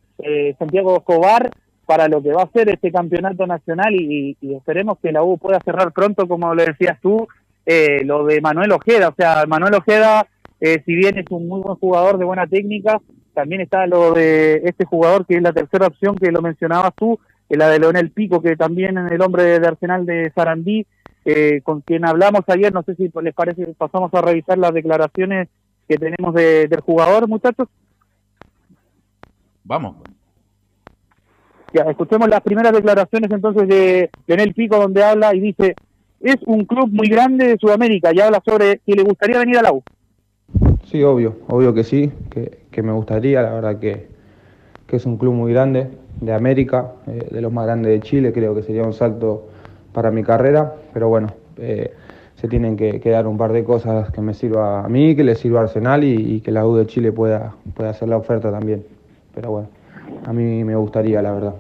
Santiago 0.58 0.98
Escobar 0.98 1.52
para 1.86 2.08
lo 2.08 2.22
que 2.22 2.34
va 2.34 2.44
a 2.44 2.52
ser 2.52 2.70
este 2.70 2.92
campeonato 2.92 3.46
nacional 3.48 3.94
y, 3.96 4.36
y 4.42 4.54
esperemos 4.56 4.98
que 5.00 5.12
la 5.12 5.24
U 5.24 5.38
pueda 5.38 5.60
cerrar 5.64 5.92
pronto, 5.92 6.28
como 6.28 6.54
le 6.56 6.66
decías 6.66 7.00
tú, 7.02 7.28
eh, 7.66 8.04
lo 8.04 8.26
de 8.26 8.42
Manuel 8.42 8.72
Ojeda. 8.72 9.10
O 9.10 9.16
sea, 9.16 9.46
Manuel 9.48 9.76
Ojeda, 9.76 10.28
eh, 10.60 10.82
si 10.86 10.96
bien 10.96 11.18
es 11.18 11.26
un 11.30 11.48
muy 11.48 11.62
buen 11.62 11.76
jugador 11.76 12.18
de 12.18 12.26
buena 12.26 12.48
técnica, 12.48 13.00
también 13.34 13.62
está 13.62 13.86
lo 13.88 14.14
de 14.14 14.62
este 14.66 14.86
jugador 14.86 15.26
que 15.26 15.36
es 15.36 15.42
la 15.42 15.54
tercera 15.54 15.88
opción 15.88 16.16
que 16.16 16.32
lo 16.32 16.42
mencionabas 16.42 16.94
tú, 16.96 17.20
eh, 17.50 17.58
la 17.58 17.68
de 17.70 17.80
Leonel 17.80 18.12
Pico, 18.12 18.42
que 18.42 18.56
también 18.56 18.98
es 18.98 19.12
el 19.12 19.22
hombre 19.22 19.60
de 19.60 19.68
Arsenal 19.68 20.06
de 20.06 20.32
Sarandí, 20.34 20.86
eh, 21.26 21.62
con 21.64 21.82
quien 21.82 22.06
hablamos 22.06 22.42
ayer, 22.48 22.72
no 22.74 22.84
sé 22.84 22.96
si 22.96 23.12
les 23.22 23.34
parece, 23.34 23.66
pasamos 23.78 24.14
a 24.14 24.22
revisar 24.22 24.58
las 24.58 24.74
declaraciones 24.74 25.50
que 25.88 25.98
tenemos 25.98 26.34
de- 26.34 26.68
del 26.68 26.80
jugador, 26.82 27.28
muchachos. 27.28 27.68
Vamos. 29.64 29.96
Escuchemos 31.82 32.30
las 32.30 32.42
primeras 32.42 32.72
declaraciones 32.72 33.30
entonces 33.32 33.68
de 33.68 34.10
Leonel 34.28 34.54
Pico, 34.54 34.78
donde 34.78 35.04
habla 35.04 35.34
y 35.36 35.40
dice, 35.40 35.76
es 36.22 36.38
un 36.46 36.66
club 36.66 36.90
muy 36.92 37.08
grande 37.08 37.48
de 37.48 37.58
Sudamérica, 37.58 38.12
y 38.14 38.20
habla 38.20 38.42
sobre 38.46 38.82
si 38.86 38.94
le 38.94 39.04
gustaría 39.04 39.40
venir 39.40 39.58
a 39.58 39.64
la 39.64 39.74
U. 39.74 39.84
Sí, 40.86 41.04
obvio, 41.04 41.36
obvio 41.48 41.74
que 41.74 41.84
sí, 41.84 42.12
que, 42.30 42.60
que 42.72 42.82
me 42.84 42.92
gustaría, 42.92 43.42
la 43.42 43.54
verdad 43.54 43.80
que, 43.80 44.08
que 44.88 44.96
es 44.96 45.06
un 45.06 45.18
club 45.18 45.34
muy 45.34 45.52
grande 45.52 45.90
de 46.22 46.34
América, 46.34 46.94
eh, 47.08 47.28
de 47.32 47.42
los 47.42 47.52
más 47.52 47.66
grandes 47.66 47.92
de 47.92 48.00
Chile, 48.00 48.32
creo 48.32 48.56
que 48.56 48.64
sería 48.64 48.84
un 48.84 48.94
salto 48.94 49.50
para 49.94 50.12
mi 50.12 50.24
carrera, 50.24 50.76
pero 50.94 51.10
bueno, 51.10 51.34
eh, 51.58 51.92
se 52.36 52.48
tienen 52.48 52.78
que, 52.78 53.00
que 53.00 53.10
dar 53.10 53.28
un 53.28 53.38
par 53.38 53.52
de 53.52 53.64
cosas 53.64 54.12
que 54.12 54.22
me 54.22 54.34
sirva 54.34 54.86
a 54.86 54.90
mí, 54.90 55.16
que 55.16 55.24
le 55.24 55.36
sirva 55.36 55.62
a 55.62 55.64
Arsenal 55.64 56.04
y, 56.04 56.36
y 56.36 56.42
que 56.42 56.52
la 56.52 56.66
U 56.66 56.76
de 56.76 56.86
Chile 56.86 57.12
pueda, 57.12 57.56
pueda 57.74 57.90
hacer 57.90 58.10
la 58.10 58.18
oferta 58.18 58.52
también. 58.52 58.86
Pero 59.34 59.52
bueno, 59.52 59.70
a 60.26 60.34
mí 60.34 60.64
me 60.64 60.76
gustaría, 60.76 61.22
la 61.22 61.32
verdad. 61.32 61.56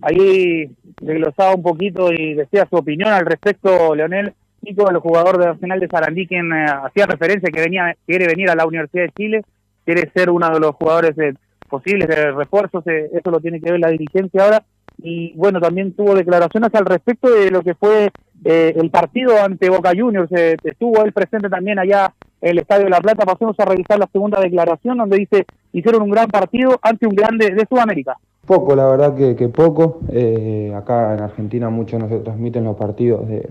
Ahí 0.00 0.70
desglosaba 1.00 1.54
un 1.54 1.62
poquito 1.62 2.12
y 2.12 2.34
decía 2.34 2.66
su 2.68 2.76
opinión 2.76 3.10
al 3.10 3.26
respecto, 3.26 3.94
Leonel 3.94 4.32
Nico, 4.62 4.90
el 4.90 4.98
jugador 4.98 5.38
de 5.38 5.46
Arsenal 5.46 5.80
de 5.80 5.88
Sarandí, 5.88 6.26
quien 6.26 6.52
eh, 6.52 6.66
hacía 6.84 7.06
referencia 7.06 7.50
que 7.50 7.60
venía 7.60 7.96
quiere 8.06 8.26
venir 8.26 8.50
a 8.50 8.56
la 8.56 8.66
Universidad 8.66 9.04
de 9.04 9.12
Chile, 9.12 9.42
quiere 9.84 10.10
ser 10.14 10.30
uno 10.30 10.50
de 10.50 10.60
los 10.60 10.74
jugadores 10.74 11.16
eh, 11.18 11.34
posibles 11.68 12.08
de 12.08 12.32
refuerzos, 12.32 12.86
eh, 12.86 13.10
eso 13.12 13.30
lo 13.30 13.40
tiene 13.40 13.60
que 13.60 13.70
ver 13.70 13.80
la 13.80 13.90
dirigencia 13.90 14.42
ahora. 14.42 14.64
Y 15.00 15.32
bueno, 15.34 15.60
también 15.60 15.92
tuvo 15.92 16.14
declaraciones 16.14 16.74
al 16.74 16.84
respecto 16.84 17.30
de 17.30 17.52
lo 17.52 17.62
que 17.62 17.74
fue 17.74 18.10
eh, 18.44 18.74
el 18.76 18.90
partido 18.90 19.40
ante 19.40 19.70
Boca 19.70 19.92
Juniors. 19.96 20.30
eh, 20.32 20.56
estuvo 20.64 21.04
él 21.04 21.12
presente 21.12 21.48
también 21.48 21.78
allá 21.78 22.12
en 22.40 22.50
el 22.50 22.58
Estadio 22.58 22.84
de 22.84 22.90
La 22.90 23.00
Plata. 23.00 23.24
Pasemos 23.24 23.58
a 23.60 23.64
revisar 23.64 23.98
la 23.98 24.08
segunda 24.10 24.40
declaración, 24.40 24.98
donde 24.98 25.18
dice: 25.18 25.46
hicieron 25.72 26.02
un 26.02 26.10
gran 26.10 26.28
partido 26.28 26.78
ante 26.82 27.06
un 27.06 27.14
grande 27.14 27.50
de 27.50 27.66
Sudamérica. 27.68 28.16
Poco, 28.48 28.74
la 28.74 28.86
verdad 28.86 29.14
que, 29.14 29.48
poco. 29.48 30.00
Eh, 30.10 30.72
acá 30.74 31.14
en 31.14 31.20
Argentina 31.20 31.68
muchos 31.68 32.00
no 32.00 32.08
se 32.08 32.18
transmiten 32.20 32.64
los 32.64 32.76
partidos 32.76 33.28
de, 33.28 33.48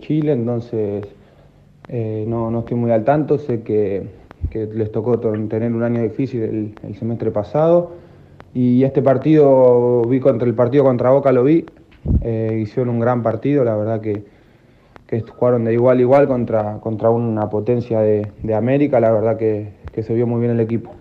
Chile, 0.00 0.32
entonces 0.32 1.04
eh, 1.88 2.24
no, 2.26 2.50
no 2.50 2.60
estoy 2.60 2.78
muy 2.78 2.90
al 2.90 3.04
tanto. 3.04 3.36
Sé 3.36 3.62
que, 3.62 4.08
les 4.50 4.90
tocó 4.90 5.20
to- 5.20 5.32
tener 5.48 5.72
un 5.72 5.82
año 5.82 6.02
difícil 6.02 6.74
el, 6.82 6.96
semestre 6.96 7.30
pasado. 7.30 7.92
Y 8.54 8.82
este 8.84 9.02
partido, 9.02 10.02
vi 10.08 10.20
contra 10.20 10.48
el 10.48 10.54
partido 10.54 10.84
contra 10.84 11.10
Boca, 11.10 11.30
lo 11.30 11.44
vi. 11.44 11.66
Eh, 12.22 12.60
hicieron 12.62 12.94
un 12.94 13.00
gran 13.00 13.22
partido, 13.22 13.62
la 13.62 13.76
verdad 13.76 14.00
que, 14.00 14.22
jugaron 15.36 15.64
de 15.64 15.74
igual 15.74 15.98
a 15.98 16.00
igual 16.00 16.26
contra, 16.26 16.78
contra 16.80 17.10
una 17.10 17.50
potencia 17.50 18.00
de, 18.00 18.54
América. 18.54 19.00
La 19.00 19.12
verdad 19.12 19.36
que 19.36 20.02
se 20.02 20.14
vio 20.14 20.26
muy 20.26 20.40
bien 20.40 20.52
el 20.52 20.60
equipo. 20.60 20.92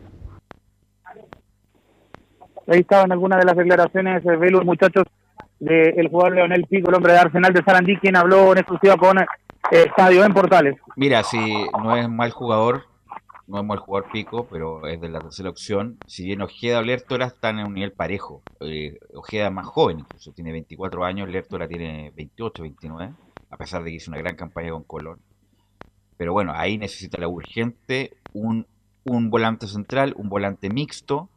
Ahí 2.67 2.79
estaban 2.79 3.11
algunas 3.11 3.39
de 3.39 3.45
las 3.45 3.57
declaraciones, 3.57 4.25
eh, 4.25 4.35
Velo, 4.37 4.63
muchachos, 4.63 5.05
del 5.59 6.07
jugador 6.09 6.35
Leonel 6.35 6.65
Pico, 6.69 6.89
el 6.89 6.95
hombre 6.95 7.13
de 7.13 7.19
Arsenal 7.19 7.53
de 7.53 7.63
Sarandí, 7.63 7.97
quien 7.97 8.15
habló 8.15 8.51
en 8.51 8.59
exclusiva 8.59 8.97
con 8.97 9.19
eh, 9.19 9.25
Estadio 9.71 10.23
en 10.23 10.33
Portales. 10.33 10.75
Mira, 10.95 11.23
si 11.23 11.37
no 11.81 11.95
es 11.95 12.09
mal 12.09 12.31
jugador, 12.31 12.83
no 13.47 13.59
es 13.59 13.65
mal 13.65 13.79
jugador 13.79 14.09
pico, 14.11 14.47
pero 14.49 14.87
es 14.87 14.99
de 14.99 15.09
la 15.09 15.19
tercera 15.19 15.49
opción. 15.49 15.97
Si 16.07 16.25
bien 16.25 16.41
Ojeda 16.41 16.79
o 16.79 16.81
Lertora 16.81 17.27
están 17.27 17.59
en 17.59 17.67
un 17.67 17.73
nivel 17.73 17.91
parejo, 17.91 18.41
eh, 18.61 18.97
Ojeda 19.13 19.49
más 19.49 19.67
joven, 19.67 19.99
incluso 19.99 20.31
tiene 20.31 20.51
24 20.51 21.03
años, 21.05 21.29
Lertora 21.29 21.67
tiene 21.67 22.11
28, 22.15 22.63
29, 22.63 23.13
a 23.49 23.57
pesar 23.57 23.83
de 23.83 23.89
que 23.89 23.97
hizo 23.97 24.11
una 24.11 24.19
gran 24.19 24.35
campaña 24.35 24.71
con 24.71 24.83
Colón. 24.83 25.19
Pero 26.17 26.33
bueno, 26.33 26.53
ahí 26.55 26.77
necesita 26.77 27.19
la 27.19 27.27
urgente 27.27 28.13
un, 28.33 28.67
un 29.03 29.29
volante 29.29 29.67
central, 29.67 30.13
un 30.17 30.29
volante 30.29 30.69
mixto, 30.69 31.29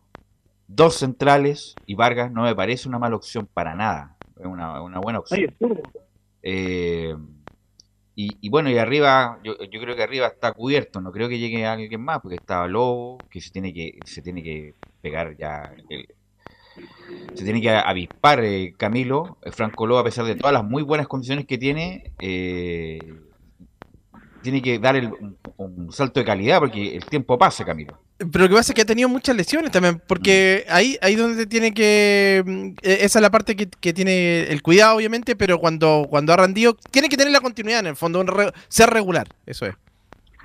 dos 0.69 0.97
centrales 0.97 1.75
y 1.87 1.95
Vargas 1.95 2.31
no 2.33 2.43
me 2.43 2.55
parece 2.55 2.89
una 2.89 2.99
mala 2.99 3.17
opción 3.17 3.49
para 3.53 3.75
nada. 3.75 4.17
Es 4.39 4.47
una, 4.47 4.83
una 4.83 4.99
buena 5.01 5.21
opción. 5.21 5.41
Eh, 6.43 7.15
y, 8.15 8.37
y 8.41 8.49
bueno, 8.49 8.71
y 8.71 8.79
arriba, 8.79 9.39
yo, 9.45 9.59
yo 9.59 9.81
creo 9.81 9.95
que 9.97 10.03
arriba 10.03 10.27
está 10.29 10.53
cubierto, 10.53 11.01
no 11.01 11.13
creo 11.13 11.29
que 11.29 11.39
llegue 11.39 11.67
alguien 11.67 12.01
más, 12.03 12.21
porque 12.21 12.37
estaba 12.37 12.67
Lobo, 12.67 13.19
que 13.31 13.41
se 13.41 13.51
tiene 13.51 13.75
que, 13.75 13.99
se 14.05 14.23
tiene 14.23 14.43
que 14.43 14.75
pegar 15.03 15.37
ya, 15.37 15.75
el- 15.91 16.07
se 17.35 17.45
tiene 17.45 17.61
que 17.61 17.71
avispar 17.71 18.43
eh, 18.45 18.75
Camilo, 18.77 19.39
eh, 19.43 19.51
Franco 19.51 19.87
Lobo, 19.87 20.01
a 20.01 20.05
pesar 20.05 20.25
de 20.25 20.35
todas 20.35 20.53
las 20.53 20.65
muy 20.65 20.83
buenas 20.83 21.09
condiciones 21.09 21.47
que 21.47 21.59
tiene, 21.59 22.13
eh, 22.21 22.99
tiene 24.47 24.63
que 24.63 24.79
dar 24.79 24.97
el- 24.97 25.11
un, 25.13 25.37
un 25.59 25.93
salto 25.93 26.21
de 26.21 26.27
calidad, 26.27 26.59
porque 26.61 26.97
el 26.97 27.05
tiempo 27.05 27.37
pasa, 27.39 27.65
Camilo. 27.65 27.99
Pero 28.19 28.45
lo 28.45 28.49
que 28.49 28.55
pasa 28.55 28.73
es 28.73 28.75
que 28.75 28.83
ha 28.83 28.87
tenido 28.87 29.09
muchas 29.11 29.37
lesiones 29.37 29.71
también, 29.71 30.01
porque 30.07 30.65
ahí 30.69 30.97
ahí 31.03 31.17
donde 31.17 31.47
tiene 31.47 31.75
que... 31.75 32.43
mm, 32.47 32.67
eh, 32.83 32.99
Esa 33.03 33.19
es 33.19 33.23
la 33.23 33.31
parte 33.31 33.55
que, 33.57 33.69
que 33.69 33.93
tiene 33.93 34.45
el 34.45 34.63
cuidado, 34.63 34.97
obviamente, 34.97 35.37
pero 35.37 35.59
cuando, 35.59 36.07
cuando 36.09 36.33
ha 36.33 36.37
rendido, 36.39 36.75
tiene 36.91 37.09
que 37.09 37.17
tener 37.17 37.33
la 37.33 37.41
continuidad 37.41 37.81
en 37.81 37.89
el 37.89 37.97
fondo, 37.97 38.21
un 38.21 38.27
re- 38.29 38.53
ser 38.69 38.89
regular, 38.91 39.29
eso 39.45 39.67
es. 39.67 39.75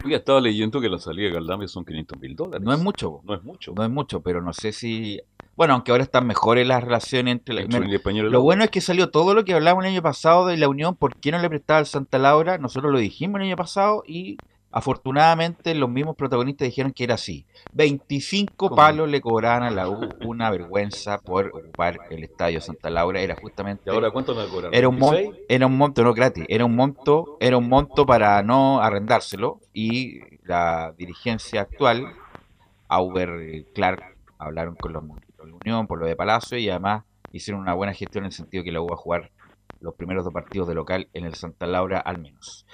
Yo 0.03 0.15
estaba 0.17 0.41
leyendo 0.41 0.81
que 0.81 0.89
la 0.89 0.97
salida 0.97 1.27
de 1.27 1.33
Galdame 1.35 1.67
son 1.67 1.85
500 1.85 2.19
mil 2.19 2.35
dólares. 2.35 2.61
No 2.65 2.73
es 2.73 2.79
mucho, 2.79 3.21
No 3.23 3.35
es 3.35 3.43
mucho. 3.43 3.73
no 3.75 3.83
es 3.83 3.89
mucho, 3.91 4.19
pero 4.21 4.41
no 4.41 4.51
sé 4.51 4.71
si... 4.71 5.19
Bueno, 5.61 5.75
aunque 5.75 5.91
ahora 5.91 6.03
están 6.03 6.25
mejores 6.25 6.65
las 6.65 6.83
relaciones 6.83 7.33
entre... 7.33 7.53
la- 7.53 7.61
Entre 7.61 7.79
la 7.81 8.29
Lo 8.31 8.41
bueno 8.41 8.63
es 8.63 8.71
que 8.71 8.81
salió 8.81 9.11
todo 9.11 9.35
lo 9.35 9.45
que 9.45 9.53
hablábamos 9.53 9.85
el 9.85 9.91
año 9.91 10.01
pasado 10.01 10.47
de 10.47 10.57
la 10.57 10.67
Unión, 10.67 10.95
por 10.95 11.15
qué 11.17 11.31
no 11.31 11.37
le 11.37 11.49
prestaba 11.49 11.77
al 11.77 11.85
Santa 11.85 12.17
Laura, 12.17 12.57
nosotros 12.57 12.91
lo 12.91 12.97
dijimos 12.97 13.39
el 13.39 13.45
año 13.45 13.55
pasado 13.55 14.01
y 14.07 14.37
afortunadamente 14.71 15.75
los 15.75 15.87
mismos 15.87 16.15
protagonistas 16.15 16.65
dijeron 16.65 16.91
que 16.93 17.03
era 17.03 17.13
así. 17.13 17.45
25 17.73 18.75
palos 18.75 19.07
le 19.07 19.21
cobraban 19.21 19.61
a 19.61 19.69
la 19.69 19.87
U, 19.87 20.09
una 20.23 20.49
vergüenza 20.49 21.19
por 21.19 21.51
ocupar 21.53 21.99
el 22.09 22.23
estadio 22.23 22.59
Santa 22.59 22.89
Laura, 22.89 23.21
era 23.21 23.35
justamente... 23.35 23.83
¿Y 23.85 23.89
ahora 23.93 24.09
cuánto 24.09 24.33
me 24.33 24.47
cobran? 24.47 24.73
Era 24.73 24.89
un, 24.89 24.97
mon- 24.97 25.13
¿26? 25.15 25.35
era 25.47 25.67
un 25.67 25.77
monto, 25.77 26.03
no 26.03 26.15
gratis, 26.15 26.43
era 26.49 26.65
un 26.65 26.75
monto, 26.75 27.37
era 27.39 27.55
un 27.57 27.69
monto 27.69 28.07
para 28.07 28.41
no 28.41 28.81
arrendárselo 28.81 29.59
y 29.75 30.21
la 30.43 30.91
dirigencia 30.97 31.61
actual, 31.61 32.07
Auber 32.87 33.63
Clark, 33.75 34.17
hablaron 34.39 34.73
con 34.73 34.93
los 34.93 35.03
con 35.41 35.49
la 35.49 35.57
Unión 35.65 35.87
por 35.87 35.99
lo 35.99 36.05
de 36.05 36.15
Palacio 36.15 36.57
y 36.57 36.69
además 36.69 37.03
hicieron 37.31 37.61
una 37.61 37.73
buena 37.73 37.93
gestión 37.93 38.23
en 38.23 38.27
el 38.27 38.31
sentido 38.31 38.63
que 38.63 38.71
la 38.71 38.81
U 38.81 38.93
a 38.93 38.95
jugar 38.95 39.31
los 39.79 39.95
primeros 39.95 40.23
dos 40.23 40.33
partidos 40.33 40.67
de 40.67 40.75
local 40.75 41.07
en 41.13 41.25
el 41.25 41.33
Santa 41.33 41.65
Laura 41.65 41.99
al 41.99 42.19
menos. 42.19 42.67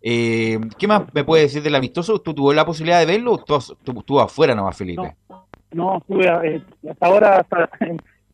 Eh, 0.00 0.58
¿Qué 0.78 0.88
más 0.88 1.02
me 1.12 1.24
puede 1.24 1.42
decir 1.42 1.62
del 1.62 1.74
amistoso? 1.74 2.20
¿Tú 2.20 2.32
tuvo 2.32 2.54
la 2.54 2.64
posibilidad 2.64 3.00
de 3.00 3.06
verlo 3.06 3.32
o 3.32 3.38
tú, 3.38 3.58
tú, 3.82 4.02
tú 4.02 4.20
afuera 4.20 4.54
nomás, 4.54 4.76
Felipe? 4.76 5.16
No, 5.72 5.98
estuve 5.98 6.26
eh, 6.26 6.62
hasta 6.88 7.06
ahora, 7.06 7.46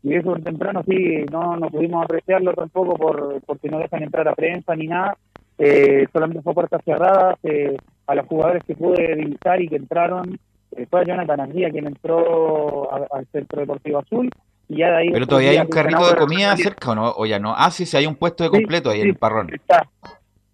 llegué 0.03 0.23
súper 0.23 0.45
temprano, 0.45 0.85
sí, 0.87 1.25
no, 1.33 1.57
no 1.57 1.69
pudimos 1.69 2.05
apreciarlo 2.05 2.53
tampoco 2.53 2.95
por 2.95 3.41
porque 3.43 3.69
no 3.69 3.79
dejan 3.79 4.05
entrar 4.05 4.29
a 4.29 4.35
prensa 4.35 4.77
ni 4.77 4.87
nada. 4.87 5.17
Eh, 5.59 6.07
solamente 6.13 6.43
fue 6.43 6.55
puertas 6.55 6.83
cerradas. 6.85 7.39
eh, 7.43 7.77
a 8.07 8.15
los 8.17 8.27
jugadores 8.27 8.65
que 8.65 8.75
pude 8.75 9.15
divisar 9.15 9.63
y 9.63 9.69
que 9.69 9.77
entraron, 9.77 10.37
eh, 10.77 10.87
fue 10.91 11.01
a 11.01 11.05
Jonathan 11.05 11.41
Andía 11.41 11.71
quien 11.71 11.87
entró 11.87 12.93
a- 12.93 13.07
al 13.19 13.27
Centro 13.33 13.61
Deportivo 13.61 13.99
Azul. 13.99 14.31
Y 14.69 14.77
ya 14.79 14.91
de 14.91 14.97
ahí 14.99 15.11
Pero 15.11 15.27
todavía 15.27 15.51
hay 15.51 15.59
un 15.59 15.67
carrito 15.67 16.09
de 16.09 16.17
comida 16.17 16.57
cerca 16.57 16.91
o 16.93 16.95
no, 16.95 17.13
o 17.17 17.27
ya 17.27 17.39
no. 17.41 17.53
Ah, 17.57 17.71
sí, 17.71 17.85
sí, 17.87 17.97
hay 17.97 18.07
un 18.07 18.15
puesto 18.15 18.45
de 18.45 18.51
Sí, 18.51 18.57
completo 18.57 18.91
ahí 18.91 19.01
en 19.01 19.09
el 19.09 19.17
parrón. 19.17 19.53
Está. 19.53 19.89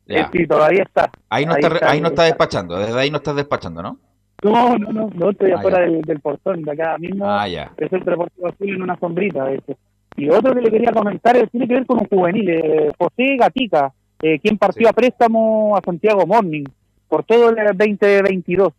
Ya. 0.07 0.21
Eh, 0.21 0.27
sí, 0.33 0.47
todavía 0.47 0.83
está. 0.85 1.11
Ahí 1.29 1.45
no, 1.45 1.53
Ahí 1.53 1.61
está, 1.62 1.75
está, 1.75 1.91
ahí 1.91 2.01
no 2.01 2.09
está 2.09 2.23
está. 2.23 2.25
despachando, 2.25 2.79
desde 2.79 2.99
ahí 2.99 3.11
no 3.11 3.17
estás 3.19 3.37
despachando, 3.37 3.83
¿no? 3.83 3.99
No, 4.43 4.79
no, 4.79 4.93
no, 4.93 5.11
no 5.14 5.31
estoy 5.31 5.51
Ah, 5.51 5.57
afuera 5.59 5.81
del, 5.81 6.01
del 6.03 6.21
portón, 6.21 6.62
de 6.62 6.71
acá 6.73 6.97
mismo. 6.99 7.29
Ah, 7.29 7.47
ya. 7.49 7.73
el 7.77 7.89
Centro 7.91 8.12
Deportivo 8.12 8.49
Azul 8.49 8.69
en 8.71 8.83
una 8.83 8.97
sombrita. 8.99 9.45
de 9.45 9.57
hecho. 9.57 9.77
Y 10.17 10.31
otro 10.31 10.55
que 10.55 10.61
le 10.62 10.71
quería 10.71 10.93
comentar 10.93 11.37
es, 11.37 11.51
tiene 11.51 11.67
que 11.69 11.75
ver 11.75 11.87
con 11.87 11.99
un 11.99 12.07
juvenil, 12.09 12.49
eh, 12.49 12.91
José 12.99 13.37
Gatica, 13.37 13.93
eh, 14.23 14.39
quien 14.39 14.57
partió 14.57 14.89
a 14.89 14.93
préstamo 14.95 15.77
a 15.77 15.83
Santiago 15.83 16.27
Morning 16.27 16.64
por 17.09 17.23
todo 17.25 17.51
el 17.51 17.57
2022. 17.77 18.73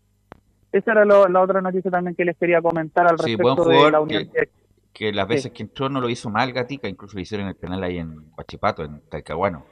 Esa 0.72 0.92
era 0.92 1.06
lo- 1.06 1.28
la 1.28 1.42
otra 1.42 1.62
noticia 1.62 1.90
también 1.90 2.16
que 2.16 2.26
les 2.26 2.38
quería 2.38 2.62
comentar 2.62 3.08
al 3.08 3.18
Sí, 3.20 3.36
respecto 3.36 3.66
de 3.70 3.92
la 3.92 4.00
Unión. 4.02 4.30
que, 4.32 4.50
que 4.94 5.12
las 5.14 5.28
Sí. 5.28 5.34
veces 5.34 5.52
que 5.52 5.64
entró 5.64 5.90
no 5.90 6.02
lo 6.02 6.10
hizo 6.10 6.30
mal 6.30 6.52
Gatica, 6.52 6.88
incluso 6.88 7.16
le 7.16 7.22
hicieron 7.24 7.48
el 7.48 7.56
penal 7.56 7.84
ahí 7.84 7.98
en 8.00 8.32
Huachipato, 8.38 8.84
en 8.84 9.02
Talcahuano. 9.10 9.66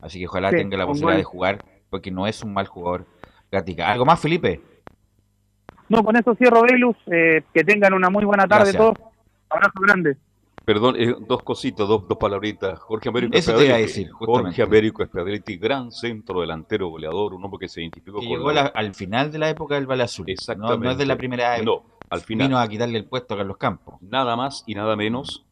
Así 0.00 0.18
que 0.18 0.26
ojalá 0.26 0.50
Sí, 0.50 0.56
tenga 0.56 0.76
la 0.76 0.86
posibilidad 0.86 1.14
buen- 1.14 1.18
de 1.20 1.24
jugar, 1.24 1.64
porque 1.90 2.10
no 2.10 2.26
es 2.26 2.42
un 2.42 2.52
mal 2.52 2.66
jugador 2.66 3.06
Gatica. 3.50 3.90
¿Algo 3.90 4.04
más, 4.04 4.20
Felipe? 4.20 4.60
No, 5.88 6.02
con 6.02 6.16
eso 6.16 6.34
cierro, 6.34 6.62
Velus. 6.62 6.96
eh, 7.06 7.42
que 7.52 7.64
tengan 7.64 7.92
una 7.92 8.08
muy 8.10 8.24
buena 8.24 8.46
tarde 8.46 8.72
Gracias. 8.72 8.82
todos. 8.82 8.98
Abrazo 9.50 9.80
grande. 9.80 10.16
Perdón, 10.64 10.94
eh, 10.98 11.14
dos 11.26 11.42
cositas, 11.42 11.88
dos, 11.88 12.06
dos 12.06 12.18
palabritas. 12.18 12.78
Jorge 12.78 13.08
Américo 13.08 13.36
Eso 13.36 13.54
te 13.56 13.66
iba 13.66 13.74
a 13.74 13.78
decir, 13.78 14.10
justamente. 14.10 14.50
Jorge 14.50 14.62
Américo 14.62 15.02
Espadeliti, 15.02 15.56
gran 15.56 15.90
centro 15.90 16.40
delantero 16.40 16.88
goleador, 16.88 17.34
un 17.34 17.44
hombre 17.44 17.58
que 17.60 17.68
se 17.68 17.80
identificó 17.82 18.20
Que 18.20 18.26
con 18.28 18.36
llegó 18.38 18.52
la- 18.52 18.66
al 18.66 18.94
final 18.94 19.32
de 19.32 19.38
la 19.38 19.50
época 19.50 19.74
del 19.74 19.86
Valle 19.86 20.04
Azul. 20.04 20.26
No, 20.56 20.76
no 20.76 20.90
es 20.90 20.98
de 20.98 21.06
la 21.06 21.16
primera 21.16 21.56
época. 21.56 21.64
No, 21.64 21.82
al 22.10 22.20
final. 22.20 22.46
Vino 22.48 22.58
a 22.58 22.68
quitarle 22.68 22.98
el 22.98 23.06
puesto 23.06 23.34
a 23.34 23.38
Carlos 23.38 23.56
Campos. 23.56 23.96
Nada 24.02 24.36
más 24.36 24.62
y 24.66 24.74
nada 24.74 24.94
menos. 24.94 25.44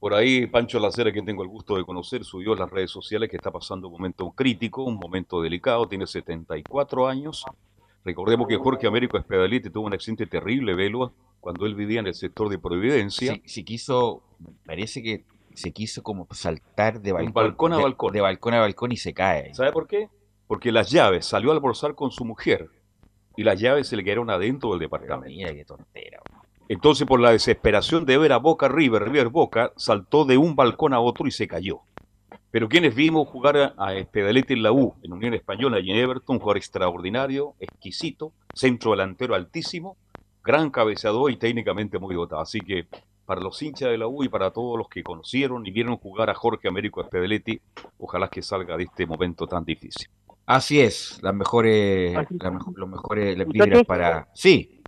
Por 0.00 0.12
ahí 0.12 0.46
Pancho 0.46 0.78
Lacera, 0.78 1.10
quien 1.12 1.24
tengo 1.24 1.42
el 1.42 1.48
gusto 1.48 1.76
de 1.76 1.84
conocer, 1.84 2.24
subió 2.24 2.52
a 2.52 2.56
las 2.56 2.70
redes 2.70 2.90
sociales 2.90 3.30
que 3.30 3.36
está 3.36 3.50
pasando 3.50 3.88
un 3.88 3.94
momento 3.94 4.30
crítico, 4.32 4.82
un 4.84 4.96
momento 4.96 5.40
delicado, 5.40 5.86
tiene 5.88 6.06
74 6.06 7.08
años. 7.08 7.44
Recordemos 8.04 8.46
que 8.46 8.58
Jorge 8.58 8.86
Américo 8.86 9.16
Espedalite 9.16 9.70
tuvo 9.70 9.86
un 9.86 9.94
accidente 9.94 10.26
terrible, 10.26 10.74
Velo, 10.74 11.12
cuando 11.44 11.66
él 11.66 11.74
vivía 11.74 12.00
en 12.00 12.06
el 12.06 12.14
sector 12.14 12.48
de 12.48 12.58
Providencia. 12.58 13.34
Si, 13.34 13.42
si 13.44 13.64
quiso, 13.64 14.22
parece 14.64 15.02
que 15.02 15.26
se 15.52 15.72
quiso 15.72 16.02
como 16.02 16.26
saltar 16.30 17.02
de 17.02 17.12
balcón, 17.12 17.34
balcón 17.34 17.72
a 17.74 17.76
de- 17.76 17.82
balcón. 17.82 18.12
De 18.14 18.20
balcón 18.22 18.54
a 18.54 18.60
balcón 18.60 18.92
y 18.92 18.96
se 18.96 19.12
cae. 19.12 19.52
¿Sabe 19.54 19.70
por 19.70 19.86
qué? 19.86 20.08
Porque 20.46 20.72
las 20.72 20.90
llaves, 20.90 21.26
salió 21.26 21.50
a 21.50 21.54
almorzar 21.54 21.94
con 21.94 22.10
su 22.10 22.24
mujer 22.24 22.70
y 23.36 23.42
las 23.42 23.60
llaves 23.60 23.88
se 23.88 23.96
le 23.96 24.02
quedaron 24.04 24.30
adentro 24.30 24.70
del 24.70 24.78
departamento. 24.78 25.26
Mira 25.36 25.52
qué 25.52 25.66
tontera. 25.66 26.20
Entonces, 26.70 27.06
por 27.06 27.20
la 27.20 27.30
desesperación 27.32 28.06
de 28.06 28.16
ver 28.16 28.32
a 28.32 28.38
Boca 28.38 28.68
River, 28.68 29.02
River 29.04 29.28
Boca, 29.28 29.74
saltó 29.76 30.24
de 30.24 30.38
un 30.38 30.56
balcón 30.56 30.94
a 30.94 31.00
otro 31.00 31.26
y 31.26 31.30
se 31.30 31.46
cayó. 31.46 31.80
Pero 32.50 32.70
quienes 32.70 32.94
vimos 32.94 33.28
jugar 33.28 33.58
a, 33.58 33.74
a 33.76 33.94
Espedalete 33.96 34.54
en 34.54 34.62
la 34.62 34.72
U, 34.72 34.94
en 35.02 35.12
Unión 35.12 35.34
Española 35.34 35.78
y 35.80 35.90
en 35.90 35.98
Everton, 35.98 36.36
un 36.36 36.40
jugador 36.40 36.56
extraordinario, 36.56 37.52
exquisito, 37.60 38.32
centro 38.54 38.92
delantero 38.92 39.34
altísimo, 39.34 39.98
gran 40.44 40.70
cabeceador 40.70 41.30
y 41.30 41.36
técnicamente 41.36 41.98
muy 41.98 42.14
dotado. 42.14 42.42
Así 42.42 42.60
que 42.60 42.86
para 43.24 43.40
los 43.40 43.60
hinchas 43.62 43.90
de 43.90 43.98
la 43.98 44.06
U 44.06 44.22
y 44.24 44.28
para 44.28 44.50
todos 44.50 44.76
los 44.78 44.88
que 44.88 45.02
conocieron 45.02 45.66
y 45.66 45.70
vieron 45.70 45.96
jugar 45.96 46.28
a 46.30 46.34
Jorge 46.34 46.68
Américo 46.68 47.00
Espedaletti, 47.00 47.58
ojalá 47.98 48.28
que 48.28 48.42
salga 48.42 48.76
de 48.76 48.84
este 48.84 49.06
momento 49.06 49.46
tan 49.46 49.64
difícil. 49.64 50.08
Así 50.46 50.78
es, 50.80 51.18
las 51.22 51.34
mejores, 51.34 52.12
la 52.14 52.50
mejo- 52.50 52.72
los 52.76 52.88
mejores 52.88 53.34
vibras 53.48 53.84
para... 53.84 54.28
Sí, 54.34 54.82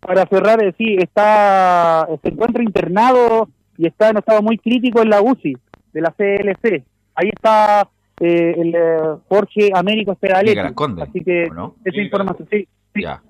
Para 0.00 0.24
cerrar, 0.26 0.64
eh, 0.64 0.74
sí, 0.78 0.96
está, 0.98 2.08
se 2.22 2.28
encuentra 2.28 2.62
internado 2.62 3.50
y 3.76 3.86
está 3.86 4.08
en 4.08 4.16
estado 4.16 4.40
muy 4.40 4.56
crítico 4.56 5.02
en 5.02 5.10
la 5.10 5.20
UCI 5.20 5.54
de 5.92 6.00
la 6.00 6.10
CLC. 6.12 6.82
Ahí 7.14 7.28
está 7.28 7.90
eh, 8.20 8.54
el 8.56 8.74
eh, 8.74 8.98
Jorge 9.28 9.70
Américo 9.74 10.12
Espedaletti. 10.12 10.56
Las 10.56 10.72
Así 11.08 11.20
que 11.20 11.48
¿o 11.50 11.54
no? 11.54 11.76
esa 11.84 12.00
información, 12.00 12.48
sí, 12.50 12.66
sí, 12.94 13.02
ya. 13.02 13.22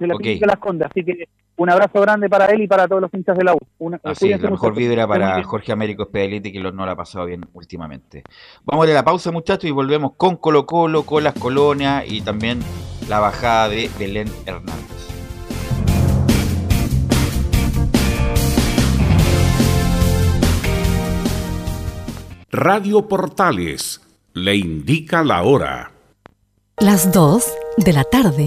De 0.00 0.06
la 0.08 0.14
Ok. 0.14 0.22
clínica 0.22 0.46
Las 0.46 0.58
Condes. 0.58 0.88
Así 0.90 1.04
que 1.04 1.28
un 1.56 1.70
abrazo 1.70 2.00
grande 2.00 2.28
para 2.28 2.46
él 2.46 2.62
y 2.62 2.66
para 2.66 2.88
todos 2.88 3.02
los 3.02 3.14
hinchas 3.14 3.36
de 3.36 3.44
la 3.44 3.54
U. 3.54 3.58
Una, 3.78 4.00
Así 4.02 4.10
es, 4.12 4.18
cuídense 4.18 4.44
la 4.44 4.50
mejor 4.50 4.74
vibra 4.74 5.06
para. 5.06 5.42
Jorge 5.44 5.72
Américo 5.72 6.04
Espedaletti, 6.04 6.52
que 6.52 6.60
no 6.60 6.86
la 6.86 6.92
ha 6.92 6.96
pasado 6.96 7.26
bien 7.26 7.46
últimamente. 7.52 8.22
Vamos 8.64 8.88
a 8.88 8.92
la 8.92 9.04
pausa, 9.04 9.30
muchachos, 9.30 9.64
y 9.64 9.70
volvemos 9.70 10.12
con 10.16 10.36
Colo 10.36 10.66
Colo, 10.66 11.04
con 11.04 11.22
las 11.22 11.34
colonias 11.34 12.04
y 12.10 12.22
también 12.22 12.60
la 13.08 13.20
bajada 13.20 13.68
de 13.68 13.90
Belén 13.98 14.28
Hernández. 14.46 15.00
Radio 22.52 23.06
Portales 23.06 24.00
le 24.32 24.56
indica 24.56 25.22
la 25.22 25.42
hora. 25.42 25.92
Las 26.78 27.12
2 27.12 27.44
de 27.76 27.92
la 27.92 28.04
tarde, 28.04 28.46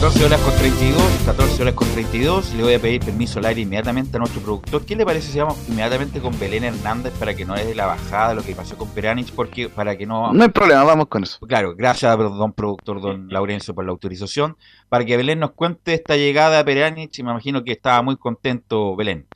14 0.00 0.26
horas 0.26 0.40
con 0.42 0.54
32, 0.54 1.02
14 1.26 1.62
horas 1.62 1.74
con 1.74 1.88
32. 1.88 2.54
Le 2.54 2.62
voy 2.62 2.74
a 2.74 2.78
pedir 2.78 3.04
permiso 3.04 3.40
al 3.40 3.46
aire 3.46 3.62
inmediatamente 3.62 4.16
a 4.16 4.20
nuestro 4.20 4.40
productor. 4.40 4.86
¿Qué 4.86 4.94
le 4.94 5.04
parece 5.04 5.32
si 5.32 5.40
vamos 5.40 5.58
inmediatamente 5.68 6.20
con 6.20 6.38
Belén 6.38 6.62
Hernández 6.62 7.12
para 7.18 7.34
que 7.34 7.44
no 7.44 7.56
dé 7.56 7.74
la 7.74 7.86
bajada 7.86 8.28
de 8.28 8.34
lo 8.36 8.44
que 8.44 8.54
pasó 8.54 8.78
con 8.78 8.88
Peranich? 8.90 9.32
Porque 9.32 9.68
para 9.68 9.98
que 9.98 10.06
no. 10.06 10.32
No 10.32 10.44
hay 10.44 10.50
problema, 10.50 10.84
vamos 10.84 11.08
con 11.08 11.24
eso. 11.24 11.40
Claro, 11.48 11.74
gracias, 11.74 12.16
don 12.16 12.52
productor, 12.52 13.00
don 13.00 13.28
Laurencio, 13.28 13.74
por 13.74 13.84
la 13.84 13.90
autorización. 13.90 14.56
Para 14.88 15.04
que 15.04 15.16
Belén 15.16 15.40
nos 15.40 15.50
cuente 15.50 15.94
esta 15.94 16.16
llegada 16.16 16.60
a 16.60 16.64
Peranich. 16.64 17.18
Y 17.18 17.24
me 17.24 17.32
imagino 17.32 17.64
que 17.64 17.72
estaba 17.72 18.00
muy 18.00 18.16
contento 18.16 18.94
Belén. 18.94 19.26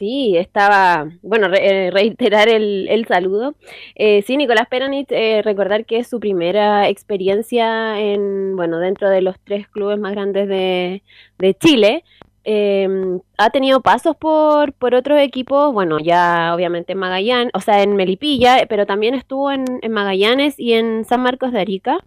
Sí, 0.00 0.34
estaba, 0.38 1.10
bueno, 1.20 1.48
eh, 1.54 1.90
reiterar 1.90 2.48
el, 2.48 2.88
el 2.88 3.04
saludo. 3.04 3.54
Eh, 3.94 4.22
sí, 4.22 4.38
Nicolás 4.38 4.66
Peranich, 4.70 5.12
eh, 5.12 5.42
recordar 5.42 5.84
que 5.84 5.98
es 5.98 6.08
su 6.08 6.18
primera 6.20 6.88
experiencia 6.88 8.00
en, 8.00 8.56
bueno, 8.56 8.78
dentro 8.78 9.10
de 9.10 9.20
los 9.20 9.38
tres 9.44 9.68
clubes 9.68 9.98
más 9.98 10.12
grandes 10.12 10.48
de, 10.48 11.02
de 11.38 11.54
Chile. 11.54 12.02
Eh, 12.44 12.88
ha 13.36 13.50
tenido 13.50 13.82
pasos 13.82 14.16
por, 14.16 14.72
por 14.72 14.94
otros 14.94 15.20
equipos, 15.20 15.70
bueno, 15.74 15.98
ya 15.98 16.54
obviamente 16.54 16.92
en 16.92 16.98
Magallanes, 16.98 17.52
o 17.52 17.60
sea, 17.60 17.82
en 17.82 17.94
Melipilla, 17.94 18.64
pero 18.70 18.86
también 18.86 19.14
estuvo 19.14 19.52
en, 19.52 19.66
en 19.82 19.92
Magallanes 19.92 20.58
y 20.58 20.72
en 20.72 21.04
San 21.04 21.20
Marcos 21.20 21.52
de 21.52 21.60
Arica. 21.60 21.98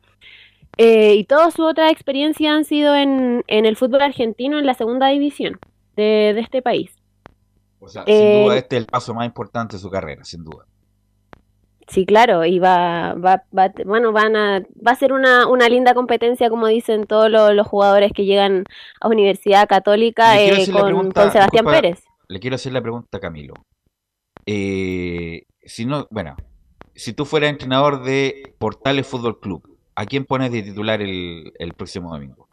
Eh, 0.79 1.13
y 1.13 1.25
toda 1.25 1.51
su 1.51 1.63
otra 1.63 1.91
experiencia 1.91 2.55
han 2.55 2.65
sido 2.65 2.95
en, 2.95 3.43
en 3.45 3.67
el 3.67 3.75
fútbol 3.75 4.01
argentino 4.01 4.57
en 4.57 4.65
la 4.65 4.73
segunda 4.73 5.09
división 5.09 5.59
de, 5.95 6.31
de 6.33 6.39
este 6.39 6.63
país. 6.63 7.02
O 7.83 7.87
sea, 7.89 8.03
Eh, 8.07 8.17
sin 8.17 8.43
duda 8.45 8.57
este 8.57 8.77
es 8.77 8.81
el 8.81 8.87
paso 8.87 9.13
más 9.13 9.25
importante 9.25 9.75
de 9.75 9.81
su 9.81 9.89
carrera, 9.89 10.23
sin 10.23 10.43
duda. 10.43 10.65
Sí, 11.89 12.05
claro, 12.05 12.45
y 12.45 12.59
va, 12.59 13.13
va, 13.13 13.43
va, 13.55 13.73
bueno, 13.85 14.13
van 14.13 14.37
a, 14.37 14.61
va 14.85 14.91
a 14.91 14.95
ser 14.95 15.11
una, 15.11 15.47
una 15.47 15.67
linda 15.67 15.93
competencia, 15.93 16.49
como 16.49 16.67
dicen 16.67 17.03
todos 17.05 17.29
los, 17.29 17.53
los 17.53 17.67
jugadores 17.67 18.13
que 18.13 18.23
llegan 18.23 18.63
a 19.01 19.09
Universidad 19.09 19.67
Católica 19.67 20.41
eh, 20.41 20.65
con, 20.71 20.85
pregunta, 20.85 21.21
con 21.21 21.31
Sebastián 21.31 21.65
disculpa, 21.65 21.81
Pérez. 21.81 22.03
Le 22.29 22.39
quiero 22.39 22.55
hacer 22.55 22.71
la 22.71 22.81
pregunta 22.81 23.17
a 23.17 23.19
Camilo. 23.19 23.53
Eh, 24.45 25.43
si 25.65 25.85
no, 25.85 26.07
bueno, 26.09 26.37
si 26.95 27.11
tú 27.11 27.25
fueras 27.25 27.49
entrenador 27.49 28.03
de 28.03 28.55
Portales 28.59 29.05
Fútbol 29.05 29.41
Club, 29.41 29.77
¿a 29.95 30.05
quién 30.05 30.23
pones 30.23 30.53
de 30.53 30.63
titular 30.63 31.01
el, 31.01 31.51
el 31.59 31.73
próximo 31.73 32.13
domingo? 32.13 32.47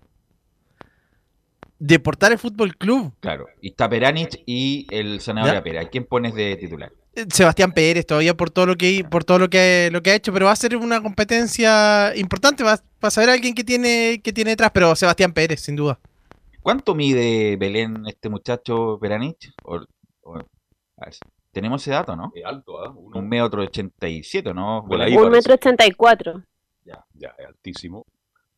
De 1.81 1.99
Portales 1.99 2.41
Fútbol 2.41 2.77
Club. 2.77 3.13
Claro, 3.21 3.47
y 3.61 3.71
está 3.71 3.89
Peranich 3.89 4.43
y 4.47 4.87
el 4.91 5.21
senador 5.21 5.55
Ya. 5.55 5.63
Pera. 5.63 5.81
¿A 5.81 5.89
quién 5.89 6.05
pones 6.05 6.35
de 6.35 6.55
titular? 6.57 6.93
Eh, 7.15 7.25
Sebastián 7.33 7.73
Pérez 7.73 8.07
todavía 8.07 8.37
por 8.37 8.51
todo 8.51 8.67
lo 8.67 8.77
que 8.77 9.05
por 9.11 9.25
todo 9.25 9.39
lo 9.39 9.49
que 9.51 9.89
lo 9.91 10.03
que 10.03 10.11
ha 10.11 10.15
hecho, 10.15 10.33
pero 10.33 10.47
va 10.47 10.53
a 10.53 10.57
ser 10.57 10.77
una 10.77 11.03
competencia 11.03 12.15
importante, 12.17 12.63
va, 12.63 12.77
va 12.77 13.09
a 13.09 13.11
saber 13.11 13.31
alguien 13.31 13.55
que 13.55 13.65
tiene 13.65 14.21
que 14.23 14.33
tiene 14.33 14.51
detrás, 14.51 14.71
pero 14.73 14.95
Sebastián 14.95 15.33
Pérez, 15.33 15.61
sin 15.61 15.75
duda. 15.75 15.99
¿Cuánto 16.61 16.95
mide 16.95 17.57
Belén 17.57 18.05
este 18.07 18.29
muchacho 18.29 18.99
Peranich? 19.01 19.51
O- 19.65 19.81
o- 20.23 20.37
a 20.37 21.05
ver, 21.07 21.15
Tenemos 21.53 21.83
ese 21.83 21.91
dato, 21.91 22.15
¿no? 22.15 22.31
Es 22.33 22.45
alto, 22.45 22.79
¿ah? 22.85 22.93
Uno- 22.95 23.19
Un 23.19 23.29
metro 23.29 23.63
ochenta 23.63 24.07
y 24.07 24.23
siete, 24.23 24.55
¿no? 24.55 24.85
Por 24.87 25.01
ahí 25.01 25.11
Belén? 25.13 25.25
Un 25.25 25.33
metro 25.33 25.55
ochenta 25.55 25.85
y 25.87 25.91
cuatro. 25.93 26.45
Ya, 26.85 27.05
ya, 27.15 27.35
es 27.39 27.47
altísimo. 27.47 28.05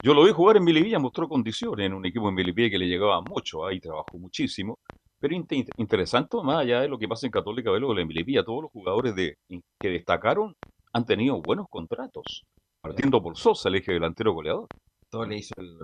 Yo 0.02 0.14
lo 0.14 0.24
vi 0.24 0.32
jugar 0.32 0.56
en 0.56 0.64
Melipilla, 0.64 0.98
mostró 0.98 1.28
condiciones 1.28 1.86
en 1.86 1.94
un 1.94 2.04
equipo 2.04 2.28
en 2.28 2.34
Melipilla 2.34 2.70
que 2.70 2.78
le 2.78 2.86
llegaba 2.88 3.20
mucho, 3.22 3.64
ahí 3.64 3.78
trabajó 3.80 4.18
muchísimo. 4.18 4.78
Pero 5.20 5.34
inte- 5.36 5.70
interesante, 5.76 6.36
más 6.42 6.58
allá 6.62 6.80
de 6.80 6.88
lo 6.88 6.98
que 6.98 7.06
pasa 7.06 7.26
en 7.26 7.30
Católica, 7.30 7.70
ver 7.70 7.80
lo 7.82 7.94
de 7.94 8.04
Melipilla, 8.04 8.44
todos 8.44 8.62
los 8.62 8.72
jugadores 8.72 9.14
de, 9.14 9.36
que 9.80 9.88
destacaron 9.90 10.56
han 10.92 11.06
tenido 11.06 11.40
buenos 11.40 11.66
contratos. 11.70 12.42
Partiendo 12.80 13.22
por 13.22 13.36
Sosa, 13.38 13.68
el 13.68 13.76
eje 13.76 13.92
delantero 13.92 14.32
goleador. 14.32 14.66
Todo 15.08 15.24
le 15.24 15.36
hizo 15.36 15.54
el, 15.58 15.78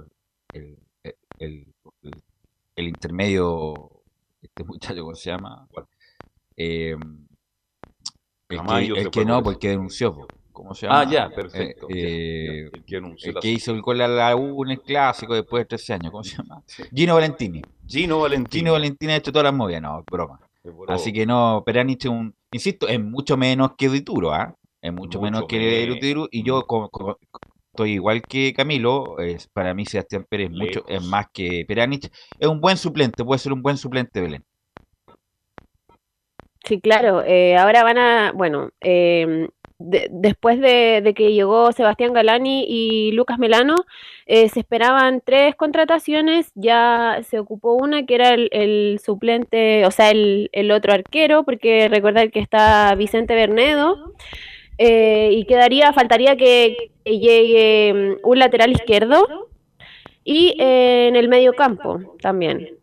el, 0.53 0.77
el, 1.39 1.67
el- 2.03 2.13
el 2.75 2.89
intermedio, 2.89 3.75
este 4.43 4.65
muchacho, 4.65 5.03
¿cómo 5.03 5.15
se 5.15 5.31
llama? 5.31 5.67
Eh, 6.57 6.97
el 8.49 8.59
que, 8.67 9.01
el 9.01 9.11
que 9.11 9.25
no, 9.25 9.43
por 9.43 9.53
porque 9.55 9.69
denunció. 9.69 10.27
¿Cómo 10.59 10.75
se 10.75 10.89
Ah, 10.89 11.05
llama? 11.05 11.13
ya, 11.13 11.31
perfecto, 11.31 11.87
Eh, 11.89 11.95
ya, 11.95 12.09
eh, 12.09 12.71
ya, 12.73 12.99
el 12.99 13.35
que 13.41 13.49
el 13.49 13.55
hizo 13.55 13.71
el 13.73 13.81
gol 13.81 14.01
a 14.01 14.09
la 14.09 14.35
U 14.35 14.65
en 14.65 14.73
el 14.73 14.81
clásico 14.81 15.33
después 15.35 15.61
de 15.63 15.67
13 15.67 15.93
años. 15.95 16.11
¿Cómo 16.11 16.25
se 16.25 16.37
llama? 16.37 16.63
Gino 16.93 17.15
Valentini. 17.15 17.63
Gino 17.87 18.19
Valentini. 18.19 18.61
Gino 18.61 18.73
Valentini 18.73 19.13
ha 19.13 19.17
hecho 19.17 19.31
todas 19.31 19.45
las 19.45 19.55
movidas. 19.55 19.83
No, 19.83 20.03
broma. 20.11 20.41
Así 20.89 21.13
que 21.13 21.25
no, 21.25 21.63
Peranich 21.65 22.05
es 22.07 22.11
un, 22.11 22.35
insisto, 22.51 22.89
es 22.89 23.01
mucho 23.01 23.37
menos 23.37 23.73
que 23.79 23.89
Dituro, 23.89 24.33
¿ah? 24.35 24.53
Es 24.83 24.93
mucho, 24.93 25.19
Mucho 25.19 25.21
menos 25.21 25.45
que. 25.49 25.87
Dituro 25.87 26.27
y 26.31 26.43
yo 26.43 26.67
como- 26.67 26.91
estoy 27.73 27.93
igual 27.93 28.23
que 28.23 28.53
Camilo, 28.53 29.21
es, 29.21 29.47
para 29.47 29.73
mí 29.75 29.87
Sebastián 29.87 30.27
Pérez 30.29 30.51
mucho, 30.51 30.85
es 30.89 31.01
más 31.05 31.27
que 31.33 31.65
Peranich, 31.69 32.11
es 32.39 32.49
un 32.49 32.61
buen 32.61 32.77
suplente, 32.77 33.25
puede 33.25 33.39
ser 33.39 33.53
un 33.53 33.63
buen 33.63 33.77
suplente 33.77 34.21
Belén. 34.21 34.43
Sí, 36.65 36.81
claro. 36.81 37.23
eh, 37.25 37.57
ahora 37.57 37.85
van 37.85 37.99
a, 37.99 38.33
bueno, 38.33 38.71
eh, 38.81 39.49
de- 39.79 40.09
después 40.11 40.61
de, 40.61 41.01
de 41.03 41.15
que 41.15 41.33
llegó 41.33 41.73
Sebastián 41.73 42.13
Galani 42.13 42.65
y 42.69 43.13
Lucas 43.13 43.39
Melano, 43.39 43.77
eh, 44.27 44.49
se 44.49 44.61
esperaban 44.61 45.23
tres 45.25 45.55
contrataciones. 45.55 46.51
Ya 46.55 47.21
se 47.29 47.39
ocupó 47.39 47.75
una 47.75 48.05
que 48.07 48.15
era 48.17 48.31
el, 48.35 48.49
el 48.53 49.01
suplente, 49.05 49.87
o 49.87 49.91
sea, 49.91 50.11
el, 50.11 50.51
el 50.53 50.71
otro 50.71 50.93
arquero, 50.93 51.45
porque 51.45 51.89
recordar 51.89 52.31
que 52.31 52.41
está 52.41 52.95
Vicente 52.97 53.35
Bernedo. 53.35 54.13
eh, 54.79 55.31
y 55.33 55.45
quedaría, 55.47 55.93
faltaría 55.93 56.37
que, 56.37 56.93
que 57.05 57.19
llegue 57.19 58.17
mm, 58.23 58.29
un 58.29 58.39
lateral 58.39 58.71
izquierdo 58.73 59.49
y 60.25 60.55
eh, 60.61 61.09
en 61.09 61.17
el 61.17 61.29
medio 61.29 61.53
campo 61.55 62.01
también. 62.21 62.77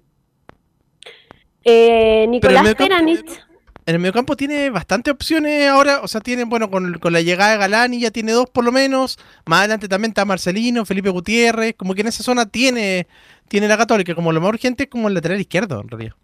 Eh, 1.64 2.26
Nicolás 2.30 2.76
Peranich. 2.76 3.45
En 3.88 3.94
el 3.94 4.00
mediocampo 4.02 4.36
tiene 4.36 4.72
bastantes 4.72 5.14
opciones 5.14 5.68
ahora, 5.70 6.02
o 6.02 6.08
sea, 6.08 6.20
tiene, 6.20 6.44
bueno, 6.46 6.72
con, 6.72 6.96
con 6.96 7.14
la 7.14 7.22
llegada 7.22 7.52
de 7.52 7.58
Galani 7.60 8.00
ya 8.00 8.10
tiene 8.10 8.32
dos 8.32 8.50
por 8.50 8.64
lo 8.64 8.72
menos. 8.72 9.20
Más 9.46 9.60
adelante 9.60 9.88
también 9.88 10.10
está 10.10 10.26
Marcelino, 10.26 10.86
Felipe 10.86 11.10
Gutiérrez, 11.10 11.76
como 11.76 11.94
que 11.94 12.02
en 12.02 12.08
esa 12.08 12.24
zona 12.24 12.48
tiene, 12.48 13.06
tiene 13.48 13.68
la 13.68 13.78
Católica, 13.78 14.16
como 14.16 14.32
lo 14.32 14.42
más 14.42 14.50
urgente 14.50 14.84
es 14.84 14.90
como 14.90 15.08
el 15.08 15.14
lateral 15.14 15.40
izquierdo, 15.40 15.80
en 15.82 15.88
realidad. 15.90 16.16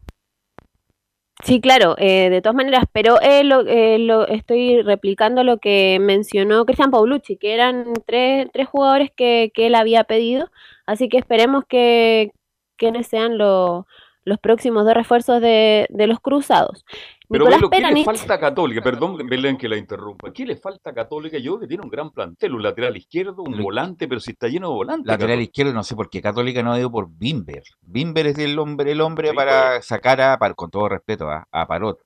Sí, 1.43 1.59
claro, 1.59 1.95
eh, 1.97 2.29
de 2.29 2.41
todas 2.41 2.55
maneras, 2.55 2.85
pero 2.91 3.19
eh, 3.21 3.43
lo, 3.43 3.61
eh, 3.67 3.97
lo- 3.99 4.27
estoy 4.27 4.81
replicando 4.83 5.43
lo 5.43 5.57
que 5.57 5.97
mencionó 5.99 6.65
Cristian 6.65 6.91
Paulucci, 6.91 7.35
que 7.37 7.53
eran 7.53 7.93
tres, 8.05 8.47
tres 8.53 8.67
jugadores 8.67 9.09
que, 9.15 9.51
que 9.53 9.67
él 9.67 9.75
había 9.75 10.03
pedido, 10.03 10.51
así 10.85 11.09
que 11.09 11.17
esperemos 11.17 11.63
que 11.67 12.31
quienes 12.77 13.07
sean 13.07 13.37
lo- 13.39 13.87
los 14.23 14.37
próximos 14.39 14.85
dos 14.85 14.93
refuerzos 14.93 15.41
de, 15.41 15.87
de 15.89 16.07
los 16.07 16.19
cruzados. 16.19 16.85
Pero 17.27 17.45
Nicolás 17.45 17.69
¿qué 17.71 17.93
le 17.93 18.03
falta 18.03 18.33
a 18.33 18.39
Católica? 18.39 18.81
Perdón, 18.81 19.17
Belén, 19.27 19.57
que 19.57 19.69
la 19.69 19.77
interrumpa. 19.77 20.31
¿Qué 20.33 20.45
le 20.45 20.57
falta 20.57 20.89
a 20.89 20.93
Católica? 20.93 21.37
Yo 21.37 21.53
creo 21.53 21.59
que 21.61 21.67
tiene 21.67 21.83
un 21.83 21.89
gran 21.89 22.11
plantel, 22.11 22.53
un 22.55 22.61
lateral 22.61 22.97
izquierdo, 22.97 23.41
un 23.43 23.61
volante, 23.63 24.07
pero 24.07 24.19
si 24.19 24.31
está 24.31 24.47
lleno 24.49 24.67
de 24.69 24.75
volantes. 24.75 25.07
Lateral 25.07 25.29
Católica. 25.29 25.43
izquierdo, 25.49 25.73
no 25.73 25.83
sé 25.83 25.95
por 25.95 26.09
qué 26.09 26.21
Católica 26.21 26.61
no 26.61 26.73
ha 26.73 26.79
ido 26.79 26.91
por 26.91 27.07
Bimber. 27.09 27.63
Bimber 27.81 28.27
es 28.27 28.37
el 28.37 28.59
hombre, 28.59 28.91
el 28.91 28.99
hombre 29.01 29.33
para 29.33 29.81
sacar 29.81 30.19
a, 30.21 30.37
para- 30.37 30.53
con 30.53 30.69
todo 30.69 30.89
respeto, 30.89 31.29
a, 31.29 31.47
a 31.51 31.65
Parot. 31.67 31.99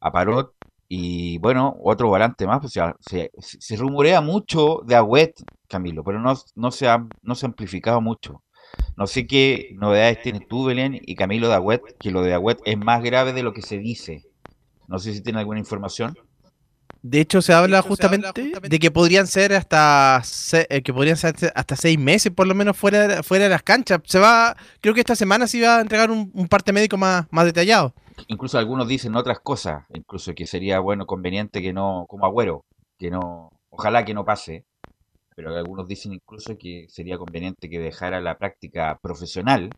A 0.00 0.12
Parot. 0.12 0.52
Y 0.90 1.38
bueno, 1.38 1.76
otro 1.82 2.08
volante 2.08 2.46
más, 2.46 2.60
pues, 2.60 2.72
se- 3.00 3.30
se 3.38 3.76
rumorea 3.76 4.20
mucho 4.20 4.80
de 4.86 4.94
Agüet, 4.96 5.32
Camilo, 5.66 6.02
pero 6.04 6.18
no, 6.18 6.34
no, 6.54 6.70
se 6.70 6.88
ha, 6.88 7.06
no 7.22 7.34
se 7.34 7.44
ha 7.46 7.48
amplificado 7.48 8.00
mucho. 8.00 8.42
No 8.98 9.06
sé 9.06 9.28
qué 9.28 9.70
novedades 9.76 10.20
tienes 10.22 10.48
tú, 10.48 10.64
Belén, 10.64 10.98
y 11.00 11.14
Camilo 11.14 11.46
de 11.48 11.54
Agüet, 11.54 11.82
que 12.00 12.10
lo 12.10 12.22
de 12.22 12.34
Agüet 12.34 12.58
es 12.64 12.76
más 12.76 13.00
grave 13.00 13.32
de 13.32 13.44
lo 13.44 13.52
que 13.52 13.62
se 13.62 13.78
dice. 13.78 14.24
No 14.88 14.98
sé 14.98 15.14
si 15.14 15.22
tiene 15.22 15.38
alguna 15.38 15.60
información. 15.60 16.18
De 17.00 17.20
hecho, 17.20 17.40
se 17.40 17.52
habla 17.52 17.80
justamente 17.80 18.50
de 18.60 18.78
que 18.80 18.90
podrían 18.90 19.28
ser 19.28 19.52
hasta 19.54 20.20
se- 20.24 20.66
eh, 20.68 20.82
que 20.82 20.92
podrían 20.92 21.16
ser 21.16 21.36
hasta 21.54 21.76
seis 21.76 21.96
meses 21.96 22.32
por 22.32 22.48
lo 22.48 22.56
menos 22.56 22.76
fuera, 22.76 23.06
de- 23.06 23.22
fuera 23.22 23.44
de 23.44 23.50
las 23.50 23.62
canchas. 23.62 24.00
Se 24.04 24.18
va, 24.18 24.56
creo 24.80 24.94
que 24.94 25.00
esta 25.00 25.14
semana 25.14 25.46
se 25.46 25.58
iba 25.58 25.76
a 25.76 25.80
entregar 25.80 26.10
un, 26.10 26.32
un 26.34 26.48
parte 26.48 26.72
médico 26.72 26.96
más, 26.96 27.26
más 27.30 27.44
detallado. 27.44 27.94
Incluso 28.26 28.58
algunos 28.58 28.88
dicen 28.88 29.14
otras 29.14 29.38
cosas, 29.38 29.84
incluso 29.94 30.34
que 30.34 30.44
sería 30.44 30.80
bueno, 30.80 31.06
conveniente 31.06 31.62
que 31.62 31.72
no, 31.72 32.04
como 32.08 32.26
Agüero, 32.26 32.64
que 32.98 33.12
no, 33.12 33.50
ojalá 33.70 34.04
que 34.04 34.12
no 34.12 34.24
pase, 34.24 34.64
pero 35.38 35.56
algunos 35.56 35.88
dicen 35.88 36.12
incluso 36.14 36.58
que 36.58 36.86
sería 36.90 37.18
conveniente 37.18 37.70
que 37.70 37.80
dejara 37.80 38.20
la 38.22 38.38
práctica 38.38 38.98
profesional 39.02 39.76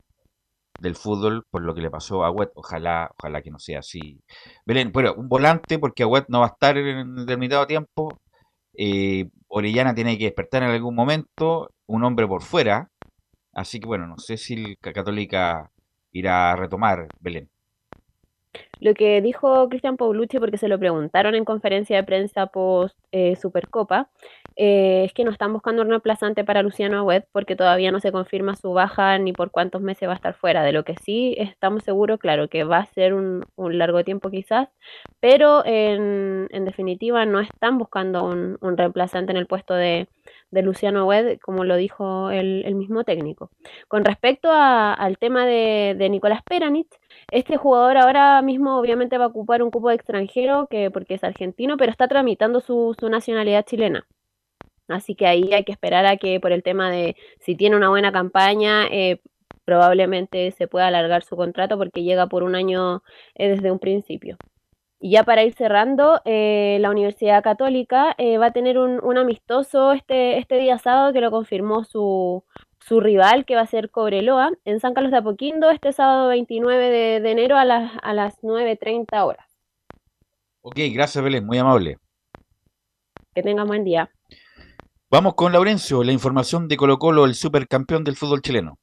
del 0.79 0.97
fútbol 0.97 1.45
por 1.51 1.63
lo 1.63 1.75
que 1.75 1.83
le 1.83 1.91
pasó 1.91 2.25
a 2.25 2.29
Agüet, 2.29 2.51
ojalá, 2.55 3.11
ojalá 3.19 3.43
que 3.43 3.51
no 3.51 3.59
sea 3.59 3.81
así. 3.81 4.21
Belén, 4.67 4.93
bueno, 4.93 5.15
un 5.17 5.29
volante 5.29 5.79
porque 5.79 6.03
Agüet 6.05 6.27
no 6.29 6.41
va 6.41 6.47
a 6.47 6.51
estar 6.51 6.77
en 6.79 7.15
determinado 7.17 7.67
tiempo, 7.67 8.21
eh, 8.77 9.29
Orellana 9.49 9.95
tiene 9.95 10.19
que 10.19 10.25
despertar 10.27 10.63
en 10.65 10.71
algún 10.71 10.95
momento, 10.97 11.71
un 11.87 12.05
hombre 12.05 12.27
por 12.29 12.43
fuera, 12.43 12.91
así 13.55 13.81
que 13.81 13.87
bueno, 13.87 14.07
no 14.09 14.19
sé 14.19 14.37
si 14.39 14.55
el 14.55 14.79
Ca- 14.81 14.93
Católica 14.95 15.71
irá 16.13 16.53
a 16.53 16.57
retomar, 16.57 17.13
Belén. 17.21 17.51
Lo 18.81 18.95
que 18.95 19.21
dijo 19.21 19.69
Cristian 19.69 19.97
Paulucci, 19.97 20.39
porque 20.39 20.57
se 20.59 20.69
lo 20.69 20.79
preguntaron 20.79 21.35
en 21.35 21.45
conferencia 21.45 21.97
de 21.97 22.05
prensa 22.05 22.47
post 22.47 22.99
eh, 23.13 23.37
Supercopa, 23.37 24.09
eh, 24.57 25.05
es 25.05 25.13
que 25.13 25.25
no 25.25 25.31
están 25.31 25.53
buscando 25.53 25.83
un 25.83 25.89
reemplazante 25.89 26.45
para 26.45 26.63
Luciano 26.63 26.99
Agüed 26.99 27.25
porque 27.33 27.57
todavía 27.57 27.93
no 27.93 28.01
se 28.01 28.13
confirma 28.13 28.57
su 28.57 28.73
baja 28.73 29.19
ni 29.19 29.33
por 29.33 29.51
cuántos 29.51 29.83
meses 29.83 30.09
va 30.09 30.13
a 30.13 30.17
estar 30.17 30.35
fuera. 30.35 30.63
De 30.63 30.73
lo 30.73 30.85
que 30.85 30.97
sí 30.97 31.35
estamos 31.39 31.85
seguros, 31.85 32.19
claro, 32.19 32.49
que 32.49 32.65
va 32.65 32.79
a 32.79 32.87
ser 32.87 33.15
un, 33.15 33.45
largo 33.57 34.03
tiempo 34.05 34.31
quizás, 34.31 34.69
pero 35.21 35.65
en, 35.65 36.49
definitiva 36.65 37.25
no 37.27 37.41
están 37.41 37.79
buscando 37.79 38.25
un, 38.25 38.59
reemplazante 38.77 39.33
en 39.33 39.39
el 39.39 39.47
puesto 39.47 39.75
de, 39.75 40.09
Luciano 40.51 41.01
Agüed, 41.01 41.39
como 41.41 41.65
lo 41.65 41.77
dijo 41.77 42.31
el, 42.31 42.65
el 42.65 42.75
mismo 42.75 43.05
técnico. 43.05 43.51
Con 43.89 44.05
respecto 44.05 44.51
a- 44.51 44.93
al 44.95 45.19
tema 45.19 45.47
de, 45.47 45.95
de 45.97 46.09
Nicolás 46.11 46.43
Peranich, 46.45 47.00
este 47.31 47.57
jugador 47.57 47.97
ahora 47.97 48.43
mismo 48.43 48.79
obviamente 48.79 49.19
va 49.19 49.25
a 49.25 49.29
ocupar 49.29 49.63
un 49.63 49.71
cupo 49.71 49.89
de 49.89 49.97
extranjero 49.97 50.67
que, 50.69 50.91
porque 50.91 51.15
es 51.15 51.25
argentino, 51.25 51.77
pero 51.77 51.91
está 51.91 52.09
tramitando 52.09 52.61
su, 52.61 52.97
su 52.99 53.09
nacionalidad 53.09 53.65
chilena. 53.65 54.07
Así 54.89 55.15
que 55.15 55.27
ahí 55.27 55.53
hay 55.53 55.65
que 55.65 55.73
esperar 55.73 56.07
a 56.07 56.17
que 56.17 56.41
por 56.41 56.53
el 56.53 56.63
tema 56.63 56.91
de 56.91 57.17
si 57.41 57.55
tiene 57.57 57.77
una 57.77 57.91
buena 57.91 58.13
campaña, 58.13 58.87
eh, 58.91 59.21
probablemente 59.65 60.51
se 60.53 60.67
pueda 60.67 60.89
alargar 60.89 61.23
su 61.23 61.37
contrato 61.37 61.79
porque 61.79 62.03
llega 62.03 62.27
por 62.27 62.43
un 62.43 62.55
año 62.57 63.03
eh, 63.35 63.49
desde 63.51 63.71
un 63.71 63.79
principio. 63.79 64.37
Y 64.99 65.13
ya 65.13 65.25
para 65.25 65.45
ir 65.45 65.55
cerrando, 65.55 66.21
eh, 66.25 66.79
la 66.81 66.91
Universidad 66.91 67.43
Católica 67.43 68.15
eh, 68.19 68.37
va 68.39 68.47
a 68.47 68.53
tener 68.53 68.79
un, 68.79 69.03
un 69.03 69.17
amistoso 69.17 69.93
este, 69.93 70.39
este 70.39 70.57
día 70.57 70.79
sábado 70.79 71.13
que 71.13 71.23
lo 71.23 71.31
confirmó 71.31 71.85
su, 71.85 72.45
su 72.81 73.01
rival, 73.01 73.45
que 73.45 73.55
va 73.55 73.63
a 73.63 73.67
ser 73.67 73.91
Cobreloa, 73.91 74.53
en 74.65 74.81
San 74.81 74.95
Carlos 74.95 75.13
de 75.13 75.19
Apoquindo, 75.19 75.71
este 75.71 75.93
sábado 75.93 76.29
29 76.29 76.91
de, 76.91 77.21
de 77.21 77.31
enero 77.31 77.57
a 77.57 77.65
las, 77.65 77.93
a 78.03 78.13
las 78.13 78.41
9.30 78.43 79.25
horas. 79.25 79.47
Ok, 80.63 80.77
gracias 80.93 81.23
Belén, 81.23 81.47
muy 81.47 81.59
amable. 81.59 81.99
Que 82.33 82.41
Que 83.35 83.43
tengan 83.43 83.67
buen 83.67 83.85
día. 83.85 84.11
Vamos 85.11 85.35
con 85.35 85.53
Laurencio, 85.53 86.05
la 86.05 86.13
información 86.13 86.69
de 86.69 86.77
Colo 86.77 86.99
Colo, 86.99 87.25
el 87.25 87.35
supercampeón 87.35 88.05
del 88.05 88.17
fútbol 88.17 88.43
chileno. 88.43 88.79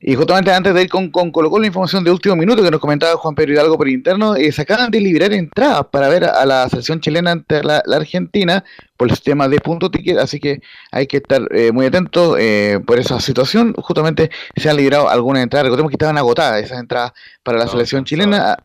Y 0.00 0.14
justamente 0.14 0.52
antes 0.52 0.72
de 0.74 0.82
ir 0.82 0.88
con, 0.88 1.10
con 1.10 1.32
Colo 1.32 1.50
Colo, 1.50 1.62
la 1.62 1.66
información 1.66 2.04
de 2.04 2.12
último 2.12 2.36
minuto 2.36 2.62
que 2.62 2.70
nos 2.70 2.80
comentaba 2.80 3.16
Juan 3.16 3.34
Pedro 3.34 3.52
Hidalgo 3.52 3.76
por 3.76 3.88
interno, 3.88 4.36
eh, 4.36 4.52
se 4.52 4.62
acaban 4.62 4.90
de 4.90 5.00
liberar 5.00 5.32
entradas 5.32 5.86
para 5.90 6.08
ver 6.08 6.24
a 6.24 6.46
la 6.46 6.68
selección 6.68 7.00
chilena 7.00 7.32
ante 7.32 7.64
la, 7.64 7.82
la 7.84 7.96
Argentina 7.96 8.64
por 8.96 9.08
el 9.08 9.14
sistema 9.14 9.48
de 9.48 9.60
punto 9.60 9.90
ticket, 9.90 10.18
así 10.18 10.38
que 10.38 10.60
hay 10.92 11.06
que 11.06 11.16
estar 11.16 11.42
eh, 11.52 11.72
muy 11.72 11.86
atentos 11.86 12.36
eh, 12.38 12.78
por 12.86 12.98
esa 12.98 13.18
situación. 13.20 13.74
Justamente 13.76 14.30
se 14.56 14.70
han 14.70 14.76
liberado 14.76 15.08
algunas 15.08 15.42
entradas, 15.42 15.64
recordemos 15.64 15.90
que 15.90 15.96
estaban 15.96 16.16
agotadas 16.16 16.62
esas 16.62 16.78
entradas 16.78 17.12
para 17.42 17.58
la 17.58 17.66
selección 17.66 18.04
chilena. 18.04 18.56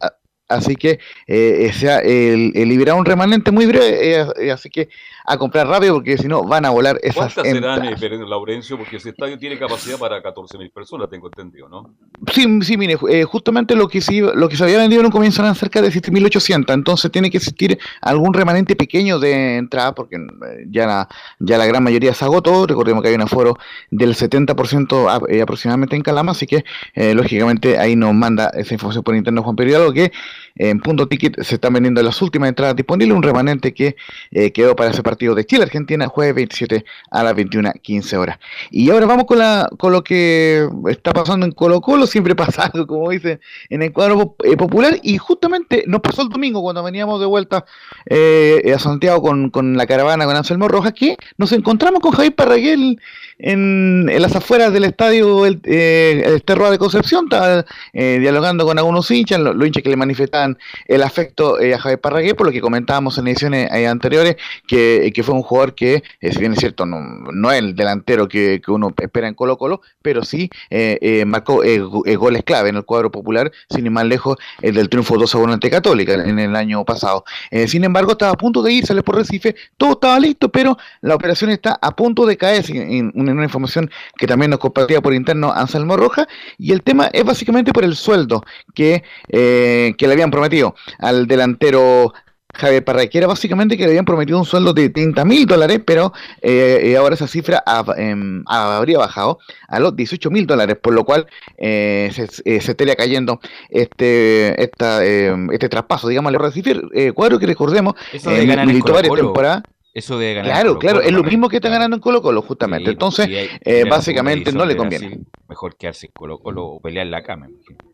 Así 0.50 0.76
que 0.76 1.00
eh, 1.26 1.72
se 1.74 1.90
ha 1.90 2.00
eh, 2.00 2.36
liberado 2.36 3.00
un 3.00 3.06
remanente 3.06 3.50
muy 3.50 3.66
breve, 3.66 4.20
eh, 4.20 4.26
eh, 4.40 4.52
así 4.52 4.70
que 4.70 4.90
a 5.26 5.38
comprar 5.38 5.68
rápido 5.68 5.96
porque 5.96 6.18
si 6.18 6.28
no 6.28 6.44
van 6.44 6.66
a 6.66 6.70
volar 6.70 7.00
esas 7.02 7.16
¿Cuántas 7.34 7.46
entradas. 7.46 8.00
serán, 8.00 8.22
eh, 8.22 8.26
Laurencio? 8.28 8.78
Porque 8.78 8.98
ese 8.98 9.10
estadio 9.10 9.38
tiene 9.38 9.58
capacidad 9.58 9.98
para 9.98 10.22
14.000 10.22 10.70
personas, 10.72 11.10
tengo 11.10 11.28
entendido, 11.28 11.70
¿no? 11.70 11.90
Sí, 12.32 12.46
sí, 12.62 12.78
mire, 12.78 12.98
eh, 13.10 13.24
justamente 13.24 13.76
lo 13.76 13.88
que, 13.88 14.02
se, 14.02 14.22
lo 14.22 14.50
que 14.50 14.56
se 14.58 14.64
había 14.64 14.78
vendido 14.78 15.00
en 15.02 15.06
un 15.08 15.12
comienzo 15.12 15.42
eran 15.42 15.56
cerca 15.56 15.82
de 15.82 15.90
7.800, 15.90 16.74
entonces 16.74 17.12
tiene 17.12 17.30
que 17.30 17.38
existir 17.38 17.78
algún 18.02 18.34
remanente 18.34 18.76
pequeño 18.76 19.20
de 19.20 19.58
entrada, 19.58 19.94
porque 19.96 20.16
eh, 20.18 20.66
ya 20.70 20.86
la, 20.88 21.08
ya 21.40 21.58
la 21.58 21.66
gran 21.66 21.84
mayoría 21.84 22.14
se 22.14 22.26
agotó, 22.26 22.66
recordemos 22.68 23.02
que 23.02 23.10
hay 23.10 23.16
un 23.16 23.22
aforo 23.22 23.58
del 23.92 24.16
70% 24.16 25.10
a- 25.10 25.22
eh, 25.32 25.42
aproximadamente 25.42 25.96
en 25.96 26.02
Calama, 26.02 26.32
así 26.34 26.46
que 26.48 26.64
eh, 26.96 27.14
lógicamente 27.14 27.78
ahí 27.78 27.96
nos 27.96 28.14
manda 28.14 28.50
esa 28.56 28.74
información 28.74 29.04
por 29.04 29.16
interno 29.16 29.44
Juan 29.44 29.56
Pedro 29.56 29.70
Hidalgo, 29.72 29.94
que 29.94 30.12
en 30.56 30.80
punto 30.80 31.08
ticket 31.08 31.42
se 31.42 31.56
están 31.56 31.74
vendiendo 31.74 32.02
las 32.04 32.22
últimas 32.22 32.50
entradas 32.50 32.76
disponibles, 32.76 33.16
un 33.16 33.24
remanente 33.24 33.74
que 33.74 33.96
eh, 34.32 34.52
quedó 34.52 34.76
para 34.76 34.92
ese 34.92 35.02
partido 35.02 35.34
de 35.34 35.46
Chile-Argentina, 35.46 36.08
jueves 36.08 36.36
27 36.36 36.86
a 37.10 37.24
las 37.24 37.36
21.15 37.36 38.18
horas. 38.18 38.38
Y 38.70 38.90
ahora 38.92 39.06
vamos 39.06 39.26
con, 39.26 39.40
la, 39.40 39.68
con 39.78 39.92
lo 39.92 40.04
que 40.04 40.68
está 40.90 41.14
pasando 41.14 41.46
en 41.46 41.54
Colo 41.54 41.82
Colo, 41.82 42.06
siempre 42.06 42.36
pasa 42.44 42.70
algo, 42.74 42.86
como 42.86 43.10
dicen, 43.10 43.40
en 43.70 43.82
el 43.82 43.92
cuadro 43.92 44.36
eh, 44.44 44.56
popular, 44.56 45.00
y 45.02 45.18
justamente 45.18 45.86
nos 45.88 46.02
pasó 46.02 46.22
el 46.22 46.30
domingo 46.30 46.62
cuando 46.62 46.84
veníamos 46.84 47.20
de 47.20 47.26
vuelta 47.26 47.66
eh, 48.06 48.72
a 48.76 48.80
Santiago 48.80 49.22
con, 49.22 49.50
con 49.50 49.76
la 49.76 49.88
caravana 49.88 50.26
con 50.26 50.36
Anselmo 50.36 50.68
Rojas, 50.68 50.94
que 50.94 51.18
nos 51.38 51.52
encontramos 51.52 52.00
con 52.00 52.12
Javier 52.12 52.36
Parraguel 52.36 53.00
en, 53.40 54.06
las 54.22 54.36
afueras 54.36 54.72
del 54.72 54.84
estadio 54.84 55.46
el, 55.46 55.60
el 55.64 56.44
Terroa 56.44 56.70
de 56.72 56.78
Concepción, 56.78 57.26
estaba 57.26 57.66
dialogando 57.94 58.66
con 58.66 58.78
algunos 58.78 59.10
hinchas, 59.10 59.40
los, 59.40 59.56
los 59.56 59.68
hinchas 59.68 59.84
que 59.84 59.90
le 59.90 59.96
manifestaban 59.96 60.43
el 60.88 61.04
afecto 61.04 61.60
eh, 61.60 61.74
a 61.74 61.80
Javier 61.80 62.00
Parraguel, 62.00 62.36
por 62.36 62.48
lo 62.48 62.52
que 62.54 62.62
comentábamos 62.62 63.18
en 63.18 63.28
ediciones 63.28 63.70
eh, 63.72 63.88
anteriores, 63.88 64.36
que, 64.68 65.12
que 65.14 65.24
fue 65.24 65.36
un 65.36 65.44
jugador 65.44 65.76
que, 65.76 66.04
eh, 66.22 66.32
si 66.32 66.40
bien 66.40 66.54
es 66.54 66.60
cierto, 66.60 66.86
no, 66.86 67.00
no 67.32 67.52
es 67.52 67.60
el 67.60 67.76
delantero 67.76 68.28
que, 68.28 68.62
uno 68.68 68.94
espera 69.00 69.28
en 69.28 69.34
Colo 69.36 69.58
Colo, 69.58 69.82
pero 70.02 70.24
sí 70.24 70.50
eh, 70.70 70.98
eh, 71.02 71.26
marcó 71.26 71.64
eh, 71.64 71.80
go- 71.80 72.04
eh, 72.06 72.16
goles 72.16 72.44
clave 72.44 72.70
en 72.70 72.78
el 72.78 72.86
cuadro 72.86 73.12
popular, 73.12 73.52
sin 73.70 73.86
ir 73.86 73.92
más 73.92 74.06
lejos, 74.06 74.38
el 74.62 74.74
del 74.76 74.90
triunfo 74.90 75.18
2 75.18 75.36
a 75.36 75.38
1 75.38 75.54
ante 75.54 75.70
Católica 75.70 76.14
en 76.14 76.40
el 76.40 76.56
año 76.56 76.84
pasado. 76.86 77.24
Eh, 77.52 77.68
sin 77.68 77.84
embargo, 77.84 78.14
estaba 78.14 78.32
a 78.32 78.38
punto 78.38 78.62
de 78.64 78.72
irse 78.74 78.94
por 79.04 79.16
Recife, 79.16 79.56
todo 79.78 79.94
estaba 79.94 80.20
listo, 80.20 80.50
pero 80.50 80.78
la 81.02 81.16
operación 81.16 81.50
está 81.50 81.78
a 81.82 81.96
punto 81.96 82.26
de 82.26 82.38
caer, 82.38 82.64
en 82.70 83.12
una 83.16 83.44
información 83.44 83.90
que 84.18 84.28
también 84.28 84.52
nos 84.52 84.60
compartía 84.60 85.02
por 85.02 85.14
interno 85.14 85.52
Anselmo 85.52 85.98
Roja, 85.98 86.28
y 86.58 86.72
el 86.72 86.82
tema 86.82 87.10
es 87.12 87.24
básicamente 87.24 87.74
por 87.74 87.84
el 87.84 87.96
sueldo 87.96 88.44
que, 88.74 89.04
eh, 89.30 89.94
que 89.98 90.08
le 90.08 90.14
habían 90.14 90.32
prometido 90.34 90.76
al 91.00 91.28
delantero 91.28 92.14
Javier 92.56 92.84
Parra, 92.84 93.08
que 93.08 93.18
era 93.18 93.26
básicamente 93.26 93.76
que 93.78 93.84
le 93.84 93.90
habían 93.90 94.06
prometido 94.06 94.38
un 94.38 94.46
sueldo 94.46 94.74
de 94.74 94.90
30 94.90 95.26
mil 95.26 95.48
dólares, 95.48 95.82
pero 95.84 96.14
eh, 96.40 96.82
eh, 96.84 96.98
ahora 96.98 97.16
esa 97.16 97.28
cifra 97.28 97.64
ha- 97.66 97.84
em, 97.98 98.44
habría 98.46 99.00
bajado 99.00 99.40
a 99.68 99.80
los 99.80 99.96
18 99.96 100.30
mil 100.30 100.46
dólares, 100.46 100.78
por 100.80 100.94
lo 100.94 101.04
cual 101.04 101.26
eh, 101.58 102.12
se, 102.14 102.24
eh, 102.46 102.62
se 102.62 102.72
estaría 102.72 102.96
cayendo 102.96 103.40
este 103.70 104.62
esta, 104.64 105.04
em, 105.04 105.50
este 105.52 105.68
traspaso, 105.68 106.08
digamos, 106.08 106.32
al 106.34 106.40
Recife, 106.40 106.80
eh, 106.94 107.12
cuadro 107.12 107.40
que 107.40 107.48
recordemos, 107.48 107.96
Eso 108.12 108.30
de 108.30 108.46
ganar 108.46 108.70
en 108.70 108.80
Colo-Colo. 108.82 109.24
temporadas. 109.24 109.64
Eso 109.96 110.18
de 110.20 110.34
ganar 110.36 110.50
en 110.50 110.56
Claro, 110.56 110.80
claro, 110.80 111.02
es 111.02 111.12
lo 111.12 111.24
mismo 111.24 111.50
que 111.50 111.58
está 111.58 111.70
ganando 111.70 111.96
en 111.96 112.02
Colo 112.02 112.22
Colo, 112.22 112.42
justamente. 112.44 112.86
Sí, 112.86 112.92
Entonces, 112.94 113.28
hay- 113.28 113.50
eh, 113.64 113.84
básicamente 113.90 114.52
no 114.52 114.66
le 114.66 114.76
conviene. 114.76 115.20
Mejor 115.50 115.76
quedarse 115.76 116.08
en 116.08 116.12
Colo 116.14 116.38
Colo 116.40 116.66
o 116.66 116.80
pelear 116.80 117.08
la 117.08 117.22
cama. 117.24 117.48
imagino. 117.50 117.93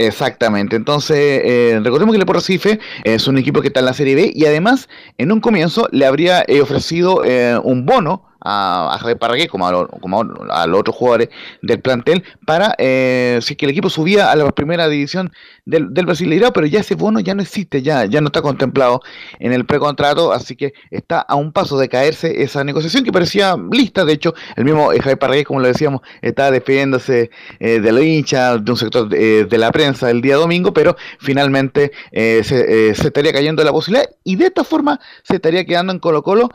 Exactamente, 0.00 0.76
entonces 0.76 1.18
eh, 1.44 1.78
recordemos 1.84 2.14
que 2.14 2.16
el 2.16 2.22
Sport 2.22 2.38
Recife 2.38 2.80
es 3.04 3.28
un 3.28 3.36
equipo 3.36 3.60
que 3.60 3.66
está 3.66 3.80
en 3.80 3.86
la 3.86 3.92
Serie 3.92 4.14
B 4.14 4.32
y 4.34 4.46
además 4.46 4.88
en 5.18 5.30
un 5.30 5.40
comienzo 5.40 5.88
le 5.92 6.06
habría 6.06 6.42
eh, 6.48 6.62
ofrecido 6.62 7.22
eh, 7.22 7.60
un 7.62 7.84
bono 7.84 8.29
a, 8.40 8.94
a 8.94 8.98
Javier 8.98 9.18
Parragué 9.18 9.48
como 9.48 9.66
a, 9.66 9.88
como 9.88 10.24
a 10.50 10.66
los 10.66 10.80
otros 10.80 10.96
jugadores 10.96 11.28
del 11.62 11.80
plantel 11.80 12.24
para 12.46 12.74
eh, 12.78 13.38
si 13.42 13.56
que 13.56 13.66
el 13.66 13.72
equipo 13.72 13.90
subía 13.90 14.30
a 14.30 14.36
la 14.36 14.50
primera 14.50 14.88
división 14.88 15.32
del, 15.64 15.92
del 15.92 16.06
Brasileirao, 16.06 16.52
pero 16.52 16.66
ya 16.66 16.80
ese 16.80 16.94
bono 16.94 17.20
ya 17.20 17.34
no 17.34 17.42
existe, 17.42 17.82
ya, 17.82 18.04
ya 18.04 18.20
no 18.20 18.28
está 18.28 18.42
contemplado 18.42 19.00
en 19.38 19.52
el 19.52 19.64
precontrato, 19.66 20.32
así 20.32 20.56
que 20.56 20.72
está 20.90 21.20
a 21.20 21.36
un 21.36 21.52
paso 21.52 21.78
de 21.78 21.88
caerse 21.88 22.42
esa 22.42 22.64
negociación 22.64 23.04
que 23.04 23.12
parecía 23.12 23.56
lista, 23.70 24.04
de 24.04 24.14
hecho 24.14 24.34
el 24.56 24.64
mismo 24.64 24.92
eh, 24.92 24.98
Javier 24.98 25.18
Parragué, 25.18 25.44
como 25.44 25.60
lo 25.60 25.68
decíamos, 25.68 26.00
estaba 26.22 26.50
despidiéndose 26.50 27.30
eh, 27.58 27.80
de 27.80 27.92
los 27.92 28.02
hinchas, 28.02 28.64
de 28.64 28.70
un 28.70 28.76
sector 28.76 29.08
eh, 29.12 29.46
de 29.48 29.58
la 29.58 29.70
prensa 29.72 30.10
el 30.10 30.20
día 30.20 30.36
domingo, 30.36 30.72
pero 30.72 30.96
finalmente 31.18 31.92
eh, 32.12 32.42
se, 32.44 32.90
eh, 32.90 32.94
se 32.94 33.08
estaría 33.08 33.32
cayendo 33.32 33.62
la 33.64 33.72
posibilidad 33.72 34.08
y 34.24 34.36
de 34.36 34.46
esta 34.46 34.64
forma 34.64 35.00
se 35.22 35.36
estaría 35.36 35.64
quedando 35.64 35.92
en 35.92 35.98
Colo 35.98 36.22
Colo 36.22 36.50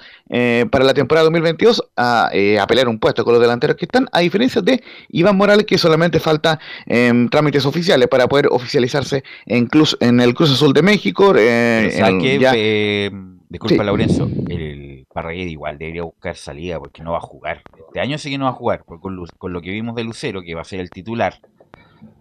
para 0.72 0.84
la 0.84 0.94
temporada 0.94 1.26
2022 1.26 1.75
a, 1.96 2.30
eh, 2.34 2.60
a 2.60 2.68
pelear 2.68 2.88
un 2.88 3.00
puesto 3.00 3.24
con 3.24 3.34
los 3.34 3.42
delanteros 3.42 3.76
que 3.78 3.86
están, 3.86 4.08
a 4.12 4.20
diferencia 4.20 4.62
de 4.62 4.84
Iván 5.10 5.38
Morales 5.38 5.66
que 5.66 5.78
solamente 5.78 6.20
falta 6.20 6.60
em, 6.86 7.30
trámites 7.30 7.66
oficiales 7.66 8.08
para 8.08 8.28
poder 8.28 8.48
oficializarse 8.52 9.24
en, 9.46 9.68
Cruz- 9.68 9.98
en 10.00 10.20
el 10.20 10.34
Cruz 10.34 10.52
Azul 10.52 10.74
de 10.74 10.82
México. 10.82 11.34
eh, 11.38 11.88
Pero 11.90 11.98
¿sabes 11.98 12.14
en- 12.14 12.22
qué? 12.22 12.40
ya- 12.40 12.54
Eh, 12.56 13.12
disculpa, 13.50 13.76
Sí. 13.76 13.86
Laurencio. 13.86 14.30
El 14.50 15.06
Parragués 15.14 15.50
igual 15.52 15.78
debería 15.78 16.04
buscar 16.04 16.36
salida 16.36 16.78
porque 16.80 17.02
no 17.04 17.12
va 17.14 17.18
a 17.20 17.22
jugar. 17.22 17.62
Este 17.88 18.00
año 18.02 18.18
sí 18.18 18.30
que 18.30 18.38
no 18.38 18.46
va 18.46 18.52
a 18.52 18.54
jugar. 18.54 18.84
Porque 18.86 19.02
con, 19.02 19.26
con 19.38 19.54
lo 19.54 19.62
que 19.62 19.72
vimos 19.72 19.96
de 19.96 20.04
Lucero, 20.04 20.42
que 20.42 20.56
va 20.56 20.62
a 20.62 20.66
ser 20.66 20.80
el 20.82 20.90
titular, 20.90 21.40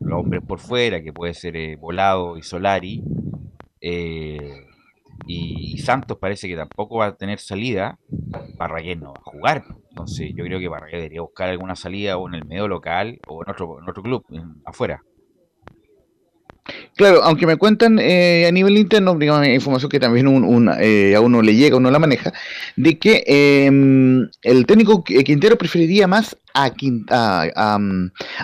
los 0.01 0.21
hombres 0.21 0.43
por 0.47 0.61
fuera, 0.61 1.03
que 1.03 1.13
puede 1.13 1.35
ser 1.35 1.57
eh, 1.57 1.77
Volado 1.77 2.37
y 2.39 2.43
Solari, 2.43 3.03
eh, 3.81 4.67
y, 5.27 5.79
Santos 5.79 6.19
parece 6.21 6.49
que 6.49 6.57
tampoco 6.57 6.99
va 6.99 7.07
a 7.07 7.17
tener 7.17 7.39
salida. 7.39 7.99
Parragués 8.59 8.99
no 8.99 9.13
va 9.13 9.21
a 9.21 9.31
jugar. 9.31 9.65
Entonces 9.91 10.33
yo 10.37 10.45
creo 10.45 10.59
que 10.61 10.69
Parragués 10.71 10.99
debería 10.99 11.21
buscar 11.23 11.49
alguna 11.51 11.77
salida 11.77 12.17
o 12.17 12.29
en 12.29 12.35
el 12.35 12.45
medio 12.47 12.69
local 12.69 13.19
o 13.29 13.43
en 13.45 13.51
otro, 13.51 13.79
otro 13.87 14.03
club, 14.03 14.25
afuera. 14.65 15.03
Claro, 16.97 17.23
aunque 17.25 17.47
me 17.47 17.57
cuentan 17.57 17.99
eh, 17.99 18.47
a 18.47 18.53
nivel 18.53 18.79
interno, 18.79 19.15
digamos, 19.17 19.47
información 19.49 19.91
que 19.91 20.01
también 20.01 20.29
un- 20.29 20.45
un, 20.45 20.71
eh, 20.81 21.15
a 21.15 21.21
uno 21.21 21.43
le 21.43 21.55
llega, 21.55 21.77
uno 21.77 21.91
la 21.91 21.99
maneja, 21.99 22.33
de 22.77 22.99
que 22.99 23.23
eh, 23.27 23.67
el 24.43 24.67
técnico 24.67 25.03
Qu- 25.05 25.25
Quintero 25.25 25.57
preferiría 25.59 26.07
más 26.07 26.37
a, 26.55 26.71
Quin- 26.71 27.05
a, 27.11 27.79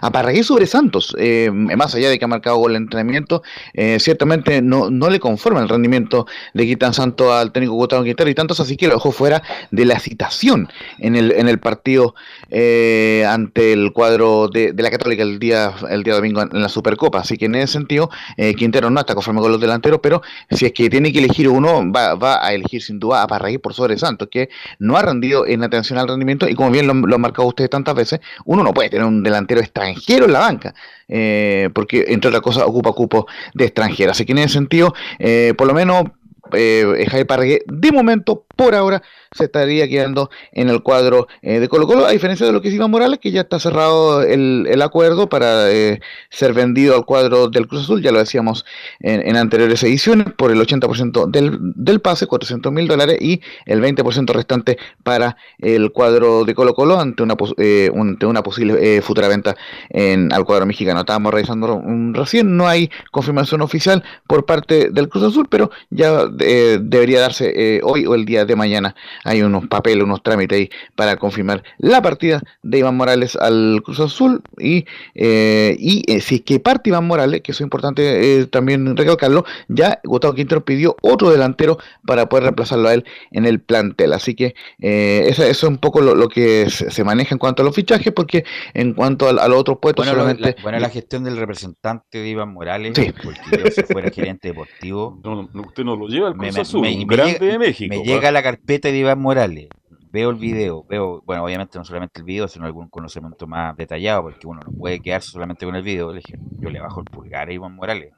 a, 0.03 0.11
Parragués 0.11 0.47
sobre 0.47 0.67
Santos, 0.67 1.15
eh, 1.19 1.51
más 1.53 1.95
allá 1.95 2.11
de 2.11 2.19
que 2.19 2.25
ha 2.25 2.29
marcado 2.29 2.57
gol 2.57 2.73
en 2.77 2.83
entrenamiento, 2.83 3.43
eh, 3.73 3.99
ciertamente 4.01 4.61
no, 4.61 4.91
no 4.91 5.09
le 5.09 5.21
conforma 5.21 5.61
el 5.61 5.69
rendimiento 5.69 6.27
de 6.53 6.67
Quitan 6.67 6.93
Santos 6.93 7.33
al 7.33 7.53
técnico 7.53 7.75
Gustavo 7.75 8.03
Quintero 8.03 8.29
y 8.29 8.35
tantos 8.35 8.59
así 8.61 8.77
que 8.77 8.89
lo 8.89 8.95
dejó 8.95 9.13
fuera 9.13 9.43
de 9.71 9.85
la 9.85 9.99
citación 10.01 10.69
en 10.99 11.15
el, 11.15 11.31
en 11.33 11.49
el 11.49 11.61
partido 11.61 12.15
eh, 12.51 13.25
ante 13.29 13.73
el 13.73 13.93
cuadro 13.93 14.49
de, 14.49 14.73
de 14.73 14.83
la 14.83 14.91
Católica 14.91 15.23
el 15.23 15.39
día, 15.39 15.73
el 15.89 16.03
día 16.03 16.15
domingo 16.15 16.43
en 16.43 16.61
la 16.61 16.69
Supercopa, 16.69 17.21
así 17.21 17.37
que 17.39 17.45
en 17.47 17.55
ese 17.55 17.75
sentido 17.75 18.11
Quintero 18.57 18.91
no 18.91 18.99
está 19.01 19.15
conforme 19.15 19.41
con 19.41 19.53
los 19.53 19.61
delanteros, 19.61 20.01
pero 20.03 20.23
si 20.51 20.67
es 20.67 20.73
que 20.73 20.91
tiene 20.91 21.13
que 21.13 21.21
elegir 21.21 21.49
uno, 21.49 21.91
va, 21.93 22.15
va 22.17 22.45
a 22.45 22.53
elegir 22.53 22.83
sin 22.83 22.99
duda 22.99 23.23
a 23.23 23.27
Parragués 23.29 23.61
por 23.61 23.73
sobre 23.75 23.97
Santos, 23.97 24.29
que 24.31 24.49
no 24.81 24.97
ha 24.97 25.03
rendido 25.03 25.47
en 25.47 25.63
atención 25.63 25.99
al 25.99 26.09
rendimiento 26.09 26.49
y 26.49 26.55
como 26.55 26.71
bien 26.73 26.87
lo, 26.87 26.95
lo 26.95 27.15
han 27.15 27.21
marcado 27.21 27.47
ustedes 27.47 27.71
tantas 27.71 27.95
veces, 27.95 28.00
uno 28.45 28.63
no 28.63 28.73
puede 28.73 28.91
tener 28.91 29.07
un 29.07 29.23
delantero 29.23 29.61
extranjero 29.61 30.27
en 30.27 30.33
la 30.33 30.41
banca, 30.41 30.75
eh, 31.09 31.71
porque 31.75 32.05
entre 32.09 32.29
otras 32.29 32.43
cosas 32.43 32.65
ocupa 32.65 32.93
cupo 32.93 33.27
de 33.55 33.67
extranjero. 33.67 34.13
Así 34.13 34.25
que 34.25 34.33
en 34.33 34.39
ese 34.39 34.55
sentido, 34.55 34.95
eh, 35.19 35.55
por 35.57 35.67
lo 35.67 35.75
menos 35.75 36.05
eh, 36.53 37.07
Javier 37.09 37.27
Parragués, 37.27 37.61
de 37.67 37.93
momento, 37.93 38.45
por 38.57 38.75
ahora, 38.75 39.03
se 39.33 39.45
estaría 39.45 39.89
quedando 39.89 40.29
en 40.53 40.69
el 40.69 40.83
cuadro 40.83 41.29
eh, 41.43 41.61
de 41.61 41.69
Colo 41.69 41.87
Colo, 41.87 42.05
a 42.05 42.11
diferencia 42.11 42.45
de 42.47 42.53
lo 42.53 42.61
que 42.61 42.69
es 42.69 42.75
Iván 42.75 42.91
Morales, 42.91 43.21
que 43.21 43.31
ya 43.31 43.43
está 43.43 43.61
cerrado 43.61 44.23
el, 44.23 44.67
el 44.69 44.83
acuerdo 44.83 45.29
para 45.29 45.71
eh, 45.71 46.01
ser 46.31 46.53
vendido 46.53 46.97
al 46.97 47.05
cuadro 47.05 47.49
del 47.49 47.69
Cruz 47.69 47.83
Azul, 47.85 48.03
ya 48.03 48.11
lo 48.11 48.19
decíamos 48.19 48.65
en, 48.99 49.27
en 49.27 49.37
anteriores 49.37 49.83
ediciones, 49.85 50.27
por 50.37 50.51
el 50.51 50.61
80% 50.61 51.31
del, 51.31 51.59
del 51.61 52.01
pase, 52.01 52.27
400 52.27 52.73
mil 52.73 52.89
dólares, 52.89 53.19
y 53.21 53.41
el 53.67 53.81
20% 53.81 54.33
restante 54.33 54.79
para 55.05 55.37
el 55.59 55.93
cuadro 55.93 56.45
de 56.45 56.55
Colo 56.55 56.75
Colo 56.75 56.99
ante 56.99 57.23
una, 57.23 57.37
eh, 57.59 57.91
ante 57.95 58.27
una 58.27 58.43
posible 58.43 58.97
eh, 58.97 59.01
futura 59.01 59.29
venta 59.29 59.57
en, 59.91 60.33
al 60.33 60.45
cuadro 60.45 60.67
mexicano. 60.67 61.01
Estábamos 61.01 61.33
revisando 61.33 61.77
un- 61.77 62.15
recién, 62.15 62.57
no 62.57 62.67
hay 62.67 62.91
confirmación 63.13 63.61
oficial 63.61 64.03
por 64.27 64.45
parte 64.45 64.91
del 64.91 65.09
Cruz 65.09 65.23
Azul, 65.25 65.47
pero 65.49 65.71
ya 65.91 66.25
eh, 66.41 66.79
debería 66.83 67.21
darse 67.21 67.81
hoy 67.85 68.07
o 68.07 68.15
el 68.17 68.25
día 68.25 68.45
de 68.45 68.57
mañana. 68.57 68.97
Hay 69.25 69.43
unos 69.43 69.67
papeles, 69.67 70.05
unos 70.05 70.23
trámites 70.23 70.59
ahí 70.59 70.71
para 70.95 71.17
confirmar 71.17 71.63
la 71.79 72.03
partida 72.03 72.43
de 72.63 72.79
Iván 72.79 72.97
Morales 72.97 73.37
al 73.37 73.83
Cruz 73.85 74.01
Azul 74.01 74.43
y, 74.59 74.85
y 75.15 76.21
si 76.21 76.37
es 76.37 76.41
que 76.43 76.61
parte 76.61 76.91
Iván 76.91 77.07
Morales, 77.07 77.43
que 77.43 77.53
eso 77.53 77.63
es 77.63 77.67
importante 77.67 78.47
también 78.47 78.97
recalcarlo, 78.97 79.45
ya 79.69 80.01
Gustavo 80.05 80.35
Quintero 80.35 80.65
pidió 80.65 80.97
otro 81.03 81.31
delantero 81.31 81.79
para 82.07 82.29
poder 82.29 82.45
reemplazarlo 82.45 82.89
a 82.89 82.95
él 82.95 83.05
en 83.31 83.47
el 83.47 83.61
plantel. 83.61 84.13
Así 84.13 84.35
que 84.35 84.55
eso, 84.79 85.45
es 85.45 85.63
un 85.63 85.79
poco 85.79 86.01
lo, 86.01 86.29
que 86.29 86.69
se, 86.71 87.05
maneja 87.05 87.35
en 87.35 87.39
cuanto 87.39 87.63
a 87.63 87.65
los 87.65 87.75
fichajes, 87.75 88.13
porque 88.13 88.45
en 88.75 88.95
cuanto 88.95 89.29
a, 89.29 89.49
los 89.49 89.59
otros 89.59 89.79
puestos 89.81 90.07
bueno, 90.07 90.19
solamente... 90.19 90.55
La, 90.57 90.63
bueno, 90.63 90.79
la 90.79 90.91
gestión 90.91 91.25
del 91.25 91.37
representante 91.37 92.19
de 92.19 92.29
Iván 92.29 92.53
Morales, 92.53 92.93
porque 93.23 93.71
si 93.71 93.83
fuera 93.83 94.11
gerente 94.11 94.49
deportivo... 94.49 95.21
No, 95.31 95.49
usted 95.63 95.85
no 95.85 95.97
lo 95.97 96.09
lleva 96.09 96.29
al 96.29 96.37
Cruz 96.37 96.55
me, 96.55 96.61
Azul, 96.61 96.81
me, 96.81 97.05
grande 97.05 97.39
de 97.39 97.59
México. 97.59 97.95
Me 97.95 98.05
llega 98.05 98.31
la 98.31 98.43
carpeta 98.43 98.89
de 98.91 98.99
Iván 98.99 99.10
Morales, 99.19 99.69
veo 100.13 100.31
el 100.31 100.37
video, 100.37 100.85
veo, 100.89 101.23
bueno, 101.25 101.45
obviamente 101.45 101.79
no 101.79 101.85
solamente 101.85 102.21
el 102.21 102.25
video, 102.25 102.49
sino 102.49 102.67
algún 102.67 102.89
conocimiento 102.89 103.47
más 103.47 103.77
detallado, 103.77 104.23
porque 104.25 104.47
uno 104.47 104.61
no 104.65 104.73
puede 104.73 105.01
quedarse 105.01 105.31
solamente 105.31 105.67
con 105.67 105.77
el 105.77 105.83
video. 105.83 106.13
Le 106.13 106.21
dije, 106.21 106.39
yo 106.59 106.71
le 106.71 106.81
bajo 106.81 107.01
el 107.01 107.07
pulgar 107.07 107.49
a 107.49 107.53
Iván 107.53 107.75
Morales. 107.75 108.13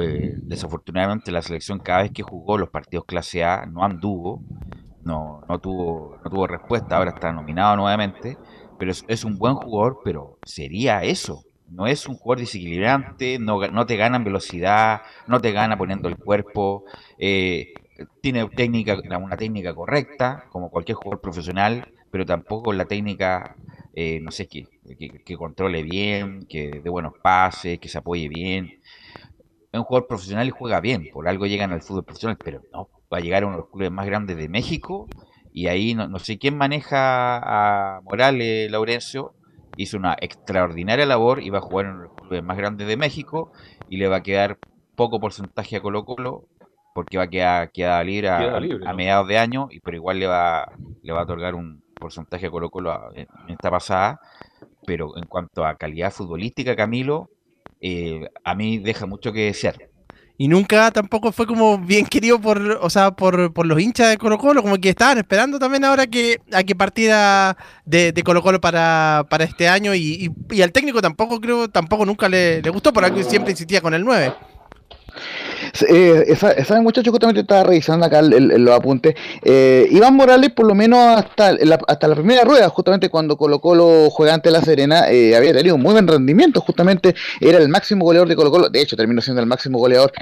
Eh, 0.00 0.34
desafortunadamente 0.36 1.30
la 1.30 1.42
selección 1.42 1.78
cada 1.78 2.02
vez 2.02 2.12
que 2.12 2.22
jugó 2.22 2.56
los 2.56 2.70
partidos 2.70 3.04
clase 3.04 3.44
A 3.44 3.66
no 3.66 3.84
anduvo, 3.84 4.42
no, 5.02 5.42
no, 5.48 5.58
tuvo, 5.58 6.18
no 6.24 6.30
tuvo 6.30 6.46
respuesta, 6.46 6.96
ahora 6.96 7.10
está 7.10 7.32
nominado 7.32 7.76
nuevamente, 7.76 8.38
pero 8.78 8.90
es, 8.90 9.04
es 9.08 9.24
un 9.24 9.36
buen 9.36 9.54
jugador, 9.54 10.00
pero 10.02 10.38
sería 10.44 11.02
eso, 11.02 11.44
no 11.68 11.86
es 11.86 12.06
un 12.06 12.16
jugador 12.16 12.40
desequilibrante, 12.40 13.38
no, 13.38 13.60
no 13.68 13.86
te 13.86 13.96
gana 13.96 14.16
en 14.16 14.24
velocidad, 14.24 15.02
no 15.26 15.40
te 15.40 15.52
gana 15.52 15.76
poniendo 15.76 16.08
el 16.08 16.16
cuerpo, 16.16 16.84
eh, 17.18 17.74
tiene 18.20 18.48
técnica, 18.48 18.96
una 19.18 19.36
técnica 19.36 19.74
correcta, 19.74 20.46
como 20.50 20.70
cualquier 20.70 20.96
jugador 20.96 21.20
profesional, 21.20 21.88
pero 22.10 22.26
tampoco 22.26 22.72
la 22.72 22.84
técnica, 22.84 23.56
eh, 23.94 24.20
no 24.20 24.30
sé, 24.30 24.46
que, 24.46 24.68
que, 25.24 25.36
controle 25.36 25.82
bien, 25.82 26.46
que 26.48 26.80
dé 26.82 26.90
buenos 26.90 27.14
pases, 27.22 27.78
que 27.78 27.88
se 27.88 27.98
apoye 27.98 28.28
bien. 28.28 28.80
Es 29.72 29.78
un 29.78 29.84
jugador 29.84 30.06
profesional 30.08 30.46
y 30.46 30.50
juega 30.50 30.80
bien, 30.80 31.08
por 31.12 31.28
algo 31.28 31.46
llegan 31.46 31.72
al 31.72 31.82
fútbol 31.82 32.04
profesional, 32.04 32.38
pero 32.42 32.62
no, 32.72 32.88
va 33.12 33.18
a 33.18 33.20
llegar 33.20 33.42
a 33.42 33.46
uno 33.46 33.56
de 33.56 33.62
los 33.62 33.70
clubes 33.70 33.90
más 33.90 34.06
grandes 34.06 34.36
de 34.36 34.48
México 34.48 35.08
y 35.52 35.68
ahí 35.68 35.94
no, 35.94 36.08
no 36.08 36.18
sé 36.18 36.38
quién 36.38 36.56
maneja 36.56 37.38
a 37.38 38.00
Morales, 38.02 38.70
Laurencio, 38.70 39.34
hizo 39.76 39.96
una 39.96 40.16
extraordinaria 40.20 41.06
labor 41.06 41.42
y 41.42 41.50
va 41.50 41.58
a 41.58 41.62
jugar 41.62 41.86
en 41.86 42.02
los 42.02 42.14
clubes 42.14 42.42
más 42.42 42.56
grandes 42.56 42.86
de 42.86 42.96
México 42.96 43.52
y 43.88 43.96
le 43.96 44.08
va 44.08 44.16
a 44.16 44.22
quedar 44.22 44.58
poco 44.94 45.20
porcentaje 45.20 45.76
a 45.76 45.80
Colo 45.80 46.04
Colo 46.04 46.44
porque 46.94 47.18
va 47.18 47.24
a 47.24 47.28
quedar, 47.28 47.72
queda 47.72 48.02
libre 48.02 48.28
a, 48.30 48.94
mediados 48.94 49.28
de 49.28 49.36
año, 49.36 49.68
y 49.70 49.80
pero 49.80 49.96
igual 49.96 50.20
le 50.20 50.26
va, 50.26 50.72
le 51.02 51.12
va 51.12 51.20
a 51.20 51.24
otorgar 51.24 51.54
un 51.54 51.82
porcentaje 51.94 52.46
a 52.46 52.50
Colo 52.50 52.70
Colo 52.70 53.12
en 53.14 53.26
esta 53.48 53.70
pasada, 53.70 54.20
pero 54.86 55.16
en 55.18 55.26
cuanto 55.26 55.66
a 55.66 55.74
calidad 55.74 56.12
futbolística, 56.12 56.76
Camilo, 56.76 57.30
eh, 57.80 58.28
a 58.44 58.54
mí 58.54 58.78
deja 58.78 59.06
mucho 59.06 59.32
que 59.32 59.46
desear. 59.46 59.76
Y 60.36 60.48
nunca 60.48 60.90
tampoco 60.90 61.30
fue 61.30 61.46
como 61.46 61.78
bien 61.78 62.06
querido 62.06 62.40
por, 62.40 62.60
o 62.80 62.90
sea, 62.90 63.12
por, 63.12 63.52
por 63.52 63.66
los 63.66 63.80
hinchas 63.80 64.10
de 64.10 64.18
Colo 64.18 64.38
Colo, 64.38 64.62
como 64.62 64.76
que 64.78 64.90
estaban 64.90 65.18
esperando 65.18 65.58
también 65.58 65.84
ahora 65.84 66.06
que 66.06 66.40
a 66.52 66.62
que 66.62 66.74
partiera 66.74 67.56
de, 67.84 68.12
de 68.12 68.22
Colo 68.22 68.42
Colo 68.42 68.60
para, 68.60 69.26
para 69.28 69.44
este 69.44 69.68
año 69.68 69.94
y, 69.94 70.32
y, 70.50 70.62
al 70.62 70.72
técnico 70.72 71.00
tampoco 71.00 71.40
creo, 71.40 71.68
tampoco 71.68 72.04
nunca 72.04 72.28
le, 72.28 72.62
le 72.62 72.70
gustó, 72.70 72.92
por 72.92 73.04
algo 73.04 73.22
siempre 73.22 73.52
insistía 73.52 73.80
con 73.80 73.94
el 73.94 74.04
9. 74.04 74.32
Eh, 75.88 76.24
esa, 76.28 76.52
esa 76.52 76.80
muchacho 76.80 77.10
justamente 77.10 77.40
estaba 77.40 77.64
revisando 77.64 78.06
acá 78.06 78.22
los 78.22 78.74
apuntes. 78.74 79.14
Eh, 79.42 79.88
Iván 79.90 80.14
Morales, 80.14 80.50
por 80.50 80.66
lo 80.66 80.74
menos 80.74 80.98
hasta 81.18 81.52
la, 81.52 81.78
hasta 81.88 82.08
la 82.08 82.14
primera 82.14 82.44
rueda, 82.44 82.68
justamente 82.68 83.08
cuando 83.08 83.36
Colo 83.36 83.60
Colo 83.60 84.08
juega 84.10 84.34
ante 84.34 84.50
la 84.50 84.60
Serena, 84.60 85.10
eh, 85.10 85.36
había 85.36 85.52
tenido 85.52 85.74
un 85.74 85.82
muy 85.82 85.92
buen 85.92 86.06
rendimiento. 86.06 86.60
Justamente 86.60 87.14
era 87.40 87.58
el 87.58 87.68
máximo 87.68 88.04
goleador 88.04 88.28
de 88.28 88.36
Colo 88.36 88.50
Colo. 88.50 88.68
De 88.68 88.80
hecho, 88.80 88.96
terminó 88.96 89.20
siendo 89.20 89.40
el 89.40 89.46
máximo 89.46 89.78
goleador 89.78 90.12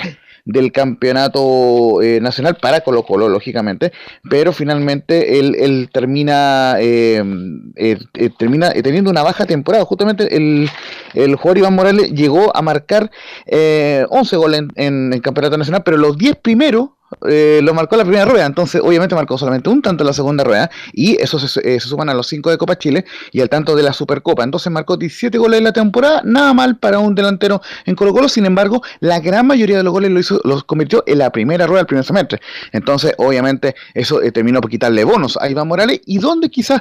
del 0.45 0.73
campeonato 0.73 2.03
eh, 2.03 2.21
nacional 2.21 2.57
para 2.61 2.81
Colo 2.81 3.05
Colo, 3.05 3.29
lógicamente, 3.29 3.93
pero 4.29 4.53
finalmente 4.53 5.39
él, 5.39 5.89
termina, 5.93 6.77
eh, 6.81 7.23
eh, 7.77 8.31
termina 8.39 8.71
teniendo 8.73 9.11
una 9.11 9.23
baja 9.23 9.47
temporada. 9.47 9.85
Justamente 9.85 10.35
el, 10.35 10.69
el 11.15 11.37
jugador 11.37 11.59
Iván 11.59 11.75
Morales 11.75 12.13
llegó 12.13 12.55
a 12.57 12.63
marcar 12.63 13.11
11 13.47 14.37
goles 14.37 14.63
en, 14.75 15.13
el 15.13 15.23
campeonato 15.23 15.59
nacional, 15.59 15.83
pero 15.85 15.97
los 15.97 16.19
10 16.19 16.37
primeros 16.37 16.91
eh, 17.29 17.61
lo 17.63 17.75
marcó 17.75 17.97
la 17.97 18.05
primera 18.05 18.25
rueda, 18.25 18.47
entonces 18.47 18.81
obviamente 18.83 19.15
marcó 19.15 19.37
solamente 19.37 19.69
un 19.69 19.83
tanto 19.83 20.03
en 20.03 20.07
la 20.07 20.13
segunda 20.13 20.45
rueda 20.45 20.71
y 20.93 21.21
eso 21.21 21.39
se, 21.39 21.61
eh, 21.75 21.81
suman 21.81 22.09
a 22.09 22.15
los 22.15 22.27
5 22.27 22.51
de 22.51 22.59
Copa 22.59 22.77
Chile 22.79 23.05
y 23.33 23.41
al 23.41 23.49
tanto 23.49 23.77
de 23.77 23.83
la 23.83 23.93
Supercopa, 23.93 24.43
entonces 24.45 24.73
marcó 24.73 24.97
17 24.97 25.37
goles 25.39 25.59
en 25.59 25.65
la 25.65 25.73
temporada, 25.73 26.23
nada 26.25 26.55
mal 26.55 26.79
para 26.79 26.99
un 26.99 27.15
delantero 27.15 27.61
en 27.85 27.95
Colo 27.95 28.13
Colo, 28.13 28.29
sin 28.29 28.47
embargo 28.47 28.83
la 29.01 29.21
gran 29.21 29.47
mayoría 29.47 29.77
de 29.77 29.83
los 29.83 29.93
goles 29.93 30.11
lo 30.11 30.21
hizo, 30.21 30.41
los 30.45 30.65
convirtió 30.65 31.05
en 31.07 31.19
la 31.19 31.31
primera 31.31 31.67
rueda 31.67 31.81
del 31.81 31.87
primer 31.87 32.05
semestre, 32.05 32.41
entonces 32.73 33.15
obviamente 33.19 33.75
eso 33.95 34.23
eh, 34.23 34.33
terminó 34.33 34.61
por 34.61 34.71
quitarle 34.71 35.05
bonos 35.05 35.39
a 35.41 35.49
Iván 35.49 35.69
Morales 35.69 36.01
y 36.07 36.19
donde 36.19 36.49
quizás, 36.51 36.81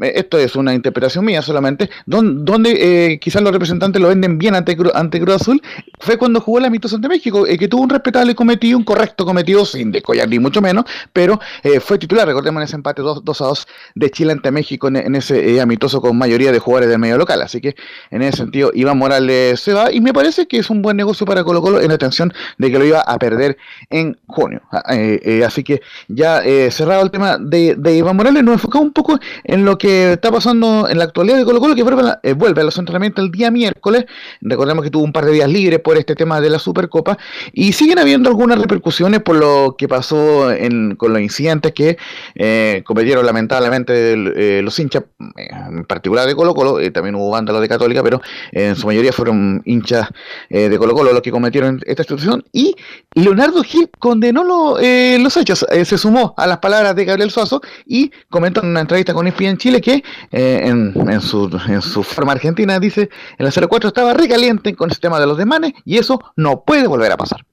esto 0.00 0.38
es 0.38 0.56
una 0.56 0.74
interpretación 0.74 1.24
mía 1.24 1.42
solamente, 1.42 1.88
donde, 2.06 3.18
quizás 3.20 3.42
los 3.42 3.52
representantes 3.52 4.00
lo 4.02 4.08
venden 4.08 4.38
bien 4.38 4.54
ante, 4.54 4.76
ante 4.94 5.20
Cruz 5.20 5.36
Azul, 5.36 5.62
fue 6.00 6.18
cuando 6.18 6.40
jugó 6.40 6.58
el 6.58 6.64
Amistoso 6.64 6.96
ante 6.96 7.08
México, 7.08 7.44
que 7.44 7.68
tuvo 7.68 7.82
un 7.82 7.90
respetable 7.90 8.34
cometido, 8.34 8.78
un 8.78 8.84
correcto 8.84 9.24
cometido 9.24 9.64
sin 9.72 9.92
descollar 9.92 10.28
ni 10.28 10.38
mucho 10.38 10.60
menos, 10.60 10.84
pero 11.12 11.40
eh, 11.62 11.80
fue 11.80 11.98
titular, 11.98 12.26
recordemos 12.26 12.60
en 12.60 12.64
ese 12.64 12.76
empate 12.76 13.02
2, 13.02 13.18
a 13.18 13.44
2 13.44 13.68
de 13.94 14.10
Chile 14.10 14.32
ante 14.32 14.50
México 14.50 14.88
en, 14.88 15.14
ese 15.14 15.54
eh, 15.54 15.60
amitoso 15.60 16.00
con 16.00 16.16
mayoría 16.16 16.52
de 16.52 16.58
jugadores 16.58 16.88
del 16.88 16.98
medio 16.98 17.18
local, 17.18 17.42
así 17.42 17.60
que 17.60 17.74
en 18.10 18.22
ese 18.22 18.38
sentido 18.38 18.70
Iván 18.74 18.98
Morales 18.98 19.60
se 19.60 19.72
va 19.72 19.92
y 19.92 20.00
me 20.00 20.12
parece 20.12 20.46
que 20.46 20.58
es 20.58 20.70
un 20.70 20.82
buen 20.82 20.96
negocio 20.96 21.26
para 21.26 21.44
Colo 21.44 21.62
Colo 21.62 21.80
en 21.80 21.88
la 21.88 21.94
atención 21.94 22.32
de 22.58 22.70
que 22.70 22.78
lo 22.78 22.84
iba 22.84 23.00
a 23.00 23.18
perder 23.18 23.56
en 23.90 24.18
junio, 24.26 24.62
ah, 24.72 24.82
eh, 24.90 25.42
así 25.46 25.62
que 25.62 25.80
ya 26.08 26.42
cerrado 26.70 27.02
el 27.02 27.10
tema 27.10 27.38
de, 27.38 27.76
Iván 27.94 28.16
Morales, 28.16 28.42
nos 28.42 28.54
enfocamos 28.54 28.86
un 28.86 28.92
poco 28.92 29.18
en 29.44 29.64
lo 29.64 29.78
que 29.78 30.12
está 30.12 30.30
pasando 30.30 30.88
en 30.88 30.98
la 30.98 31.04
actualidad 31.04 31.36
de 31.36 31.44
Colo 31.44 31.60
Colo, 31.60 31.74
que 31.74 31.82
vuelve 31.82 32.02
a, 32.08 32.20
vuelve 32.34 32.60
a 32.60 32.64
los 32.64 32.78
entrenamientos 32.78 33.24
el 33.24 33.30
día 33.30 33.50
miércoles, 33.50 34.06
recordemos 34.40 34.84
que 34.84 34.90
tuvo 34.90 35.04
un 35.04 35.12
par 35.12 35.24
de 35.24 35.32
días 35.32 35.48
libres 35.48 35.80
por 35.80 35.96
este 35.96 36.14
tema 36.14 36.40
de 36.40 36.50
la 36.50 36.58
Supercopa, 36.58 37.18
y 37.52 37.72
siguen 37.72 37.98
habiendo 37.98 38.28
algunas 38.28 38.58
repercusiones 38.58 39.20
por 39.20 39.36
lo 39.58 39.76
que 39.76 39.88
pasó 39.88 40.48
con 40.96 41.12
los 41.12 41.22
incidentes 41.22 41.72
que 41.72 41.96
eh, 42.34 42.82
cometieron 42.84 43.24
lamentablemente 43.24 44.12
eh, 44.12 44.62
los 44.62 44.78
hinchas, 44.78 45.04
eh, 45.36 45.48
en 45.68 45.84
particular 45.84 46.26
de 46.26 46.34
Colo 46.34 46.54
Colo, 46.54 46.78
también 46.92 47.14
hubo 47.14 47.30
vándalos 47.30 47.62
de 47.62 47.68
Católica, 47.68 48.02
pero 48.02 48.20
en 48.52 48.76
su 48.76 48.86
mayoría 48.86 49.12
fueron 49.12 49.62
hinchas 49.64 50.08
de 50.50 50.76
Colo 50.78 50.94
Colo 50.94 51.12
los 51.12 51.22
que 51.22 51.30
cometieron 51.30 51.80
esta 51.86 52.02
situación. 52.02 52.44
Y 52.52 52.74
Leonardo 53.14 53.62
Gil 53.62 53.90
condenó 53.98 54.44
los 54.44 55.36
hechos, 55.36 55.66
se 55.84 55.98
sumó 55.98 56.34
a 56.36 56.46
las 56.46 56.58
palabras 56.58 56.94
de 56.94 57.04
Gabriel 57.04 57.30
Suazo 57.30 57.60
y 57.86 58.10
comentó 58.28 58.62
en 58.62 58.68
una 58.68 58.80
entrevista 58.80 59.14
con 59.14 59.26
ESPN 59.26 59.44
en 59.46 59.58
Chile 59.58 59.80
que 59.80 60.02
en, 60.30 60.94
en, 61.08 61.20
su, 61.20 61.50
en 61.68 61.82
su 61.82 62.02
forma 62.02 62.32
argentina 62.32 62.78
dice, 62.78 63.08
en 63.38 63.44
la 63.44 63.50
04 63.50 63.88
estaba 63.88 64.14
recaliente 64.14 64.74
con 64.74 64.90
el 64.90 64.98
tema 64.98 65.20
de 65.20 65.26
los 65.26 65.38
demanes 65.38 65.72
y 65.84 65.98
eso 65.98 66.20
no 66.36 66.62
puede 66.64 66.86
volver 66.86 67.12
a 67.12 67.16
pasar. 67.16 67.44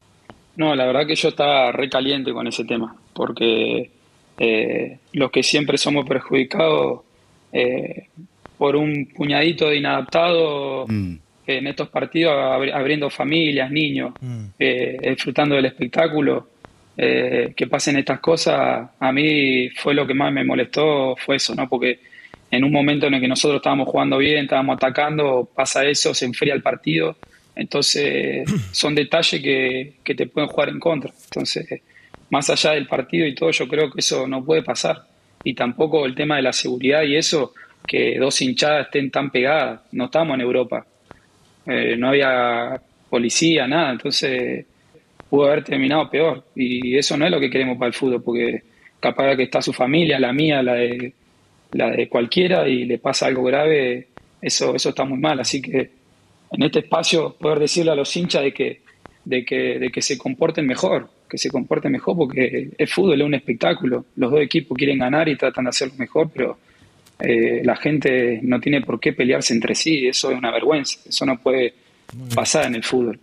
No, 0.58 0.76
la 0.76 0.86
verdad 0.86 1.06
que 1.06 1.16
yo 1.16 1.30
estaba 1.30 1.72
recaliente 1.72 2.32
con 2.32 2.48
ese 2.48 2.64
tema, 2.64 2.96
porque 3.14 3.90
eh, 4.38 4.98
los 5.14 5.32
que 5.32 5.44
siempre 5.44 5.78
somos 5.78 6.06
perjudicados 6.08 7.02
eh, 7.52 8.08
por 8.58 8.76
un 8.76 9.08
puñadito 9.14 9.70
de 9.70 9.78
inadaptados 9.78 10.88
mm. 10.90 11.16
en 11.48 11.68
estos 11.68 11.90
partidos, 11.90 12.34
abriendo 12.74 13.10
familias, 13.10 13.70
niños, 13.70 14.14
mm. 14.22 14.46
eh, 14.60 14.98
disfrutando 15.10 15.56
del 15.56 15.66
espectáculo, 15.66 16.50
que 16.98 17.68
pasen 17.70 17.98
estas 17.98 18.22
cosas, 18.22 18.90
a 18.98 19.12
mí 19.12 19.70
fue 19.72 19.94
lo 19.94 20.08
que 20.08 20.14
más 20.14 20.32
me 20.32 20.46
molestó, 20.46 21.14
fue 21.18 21.36
eso, 21.36 21.54
¿no? 21.54 21.68
Porque 21.68 22.00
en 22.50 22.64
un 22.64 22.72
momento 22.72 23.08
en 23.08 23.16
el 23.16 23.20
que 23.20 23.28
nosotros 23.28 23.58
estábamos 23.58 23.90
jugando 23.90 24.18
bien, 24.18 24.46
estábamos 24.46 24.78
atacando, 24.78 25.46
pasa 25.54 25.84
eso, 25.84 26.14
se 26.14 26.24
enfría 26.24 26.54
el 26.54 26.62
partido 26.62 27.18
entonces, 27.56 28.50
son 28.72 28.94
detalles 28.94 29.42
que, 29.42 29.94
que, 30.04 30.16
te 30.16 30.28
pueden 30.28 30.50
jugar 30.50 30.70
en 30.70 30.80
contra. 30.80 31.12
Entonces, 31.26 31.82
más 32.30 32.50
allá 32.50 32.72
del 32.72 32.88
partido 32.88 33.26
y 33.26 33.34
todo, 33.34 33.52
yo 33.52 33.68
creo 33.68 33.92
que 33.92 34.00
eso 34.00 34.28
no 34.28 34.44
puede 34.44 34.62
pasar. 34.62 35.04
Y 35.44 35.54
tampoco 35.54 36.06
el 36.06 36.16
tema 36.16 36.38
de 36.38 36.42
la 36.42 36.54
seguridad 36.54 37.04
y 37.04 37.16
eso, 37.16 37.54
que 37.88 38.18
dos 38.20 38.42
hinchadas 38.42 38.88
estén 38.88 39.10
tan 39.12 39.30
pegadas. 39.30 39.82
No 39.92 40.06
estamos 40.06 40.36
en 40.36 40.42
Europa. 40.42 40.86
Eh, 41.66 41.96
no 41.98 42.10
había 42.10 42.82
policía, 43.10 43.68
nada. 43.68 43.92
Entonces, 43.92 44.66
pudo 45.30 45.46
haber 45.46 45.64
terminado 45.64 46.10
peor. 46.10 46.44
Y 46.56 46.98
eso 46.98 47.16
no 47.16 47.26
es 47.26 47.32
lo 47.32 47.40
que 47.40 47.50
queremos 47.50 47.78
para 47.78 47.88
el 47.88 47.94
fútbol, 47.94 48.22
porque 48.24 48.64
capaz 49.00 49.36
que 49.36 49.44
está 49.44 49.62
su 49.62 49.72
familia, 49.72 50.20
la 50.20 50.34
mía, 50.34 50.62
la 50.62 50.74
de, 50.74 51.14
la 51.72 51.92
de 51.92 52.10
cualquiera, 52.10 52.68
y 52.68 52.86
le 52.86 52.98
pasa 52.98 53.28
algo 53.28 53.44
grave, 53.44 54.08
eso, 54.42 54.76
eso 54.76 54.90
está 54.90 55.06
muy 55.06 55.20
mal. 55.20 55.40
Así 55.40 55.62
que 55.62 56.05
en 56.56 56.64
este 56.64 56.80
espacio 56.80 57.36
poder 57.38 57.60
decirle 57.60 57.92
a 57.92 57.96
los 57.96 58.16
hinchas 58.16 58.44
de 58.44 58.54
que, 58.54 58.82
de 59.26 59.44
que, 59.44 59.80
de 59.80 59.90
que 59.90 60.02
se 60.02 60.18
comporten 60.18 60.66
mejor, 60.66 61.10
que 61.30 61.38
se 61.38 61.50
comporte 61.50 61.90
mejor, 61.90 62.16
porque 62.16 62.72
el 62.78 62.88
fútbol 62.88 63.22
es 63.22 63.28
un 63.28 63.34
espectáculo. 63.34 64.06
Los 64.16 64.32
dos 64.32 64.40
equipos 64.40 64.78
quieren 64.78 65.00
ganar 65.00 65.28
y 65.28 65.36
tratan 65.36 65.66
de 65.66 65.70
hacerlo 65.70 65.96
mejor, 65.98 66.30
pero 66.34 66.58
eh, 67.20 67.62
la 67.64 67.76
gente 67.76 68.40
no 68.42 68.60
tiene 68.62 68.82
por 68.82 69.00
qué 69.00 69.12
pelearse 69.12 69.54
entre 69.54 69.76
sí. 69.76 70.08
Eso 70.08 70.32
es 70.32 70.38
una 70.38 70.52
vergüenza. 70.52 71.00
Eso 71.06 71.26
no 71.26 71.38
puede 71.38 71.74
pasar 72.34 72.68
en 72.68 72.76
el 72.76 72.84
fútbol. 72.84 73.20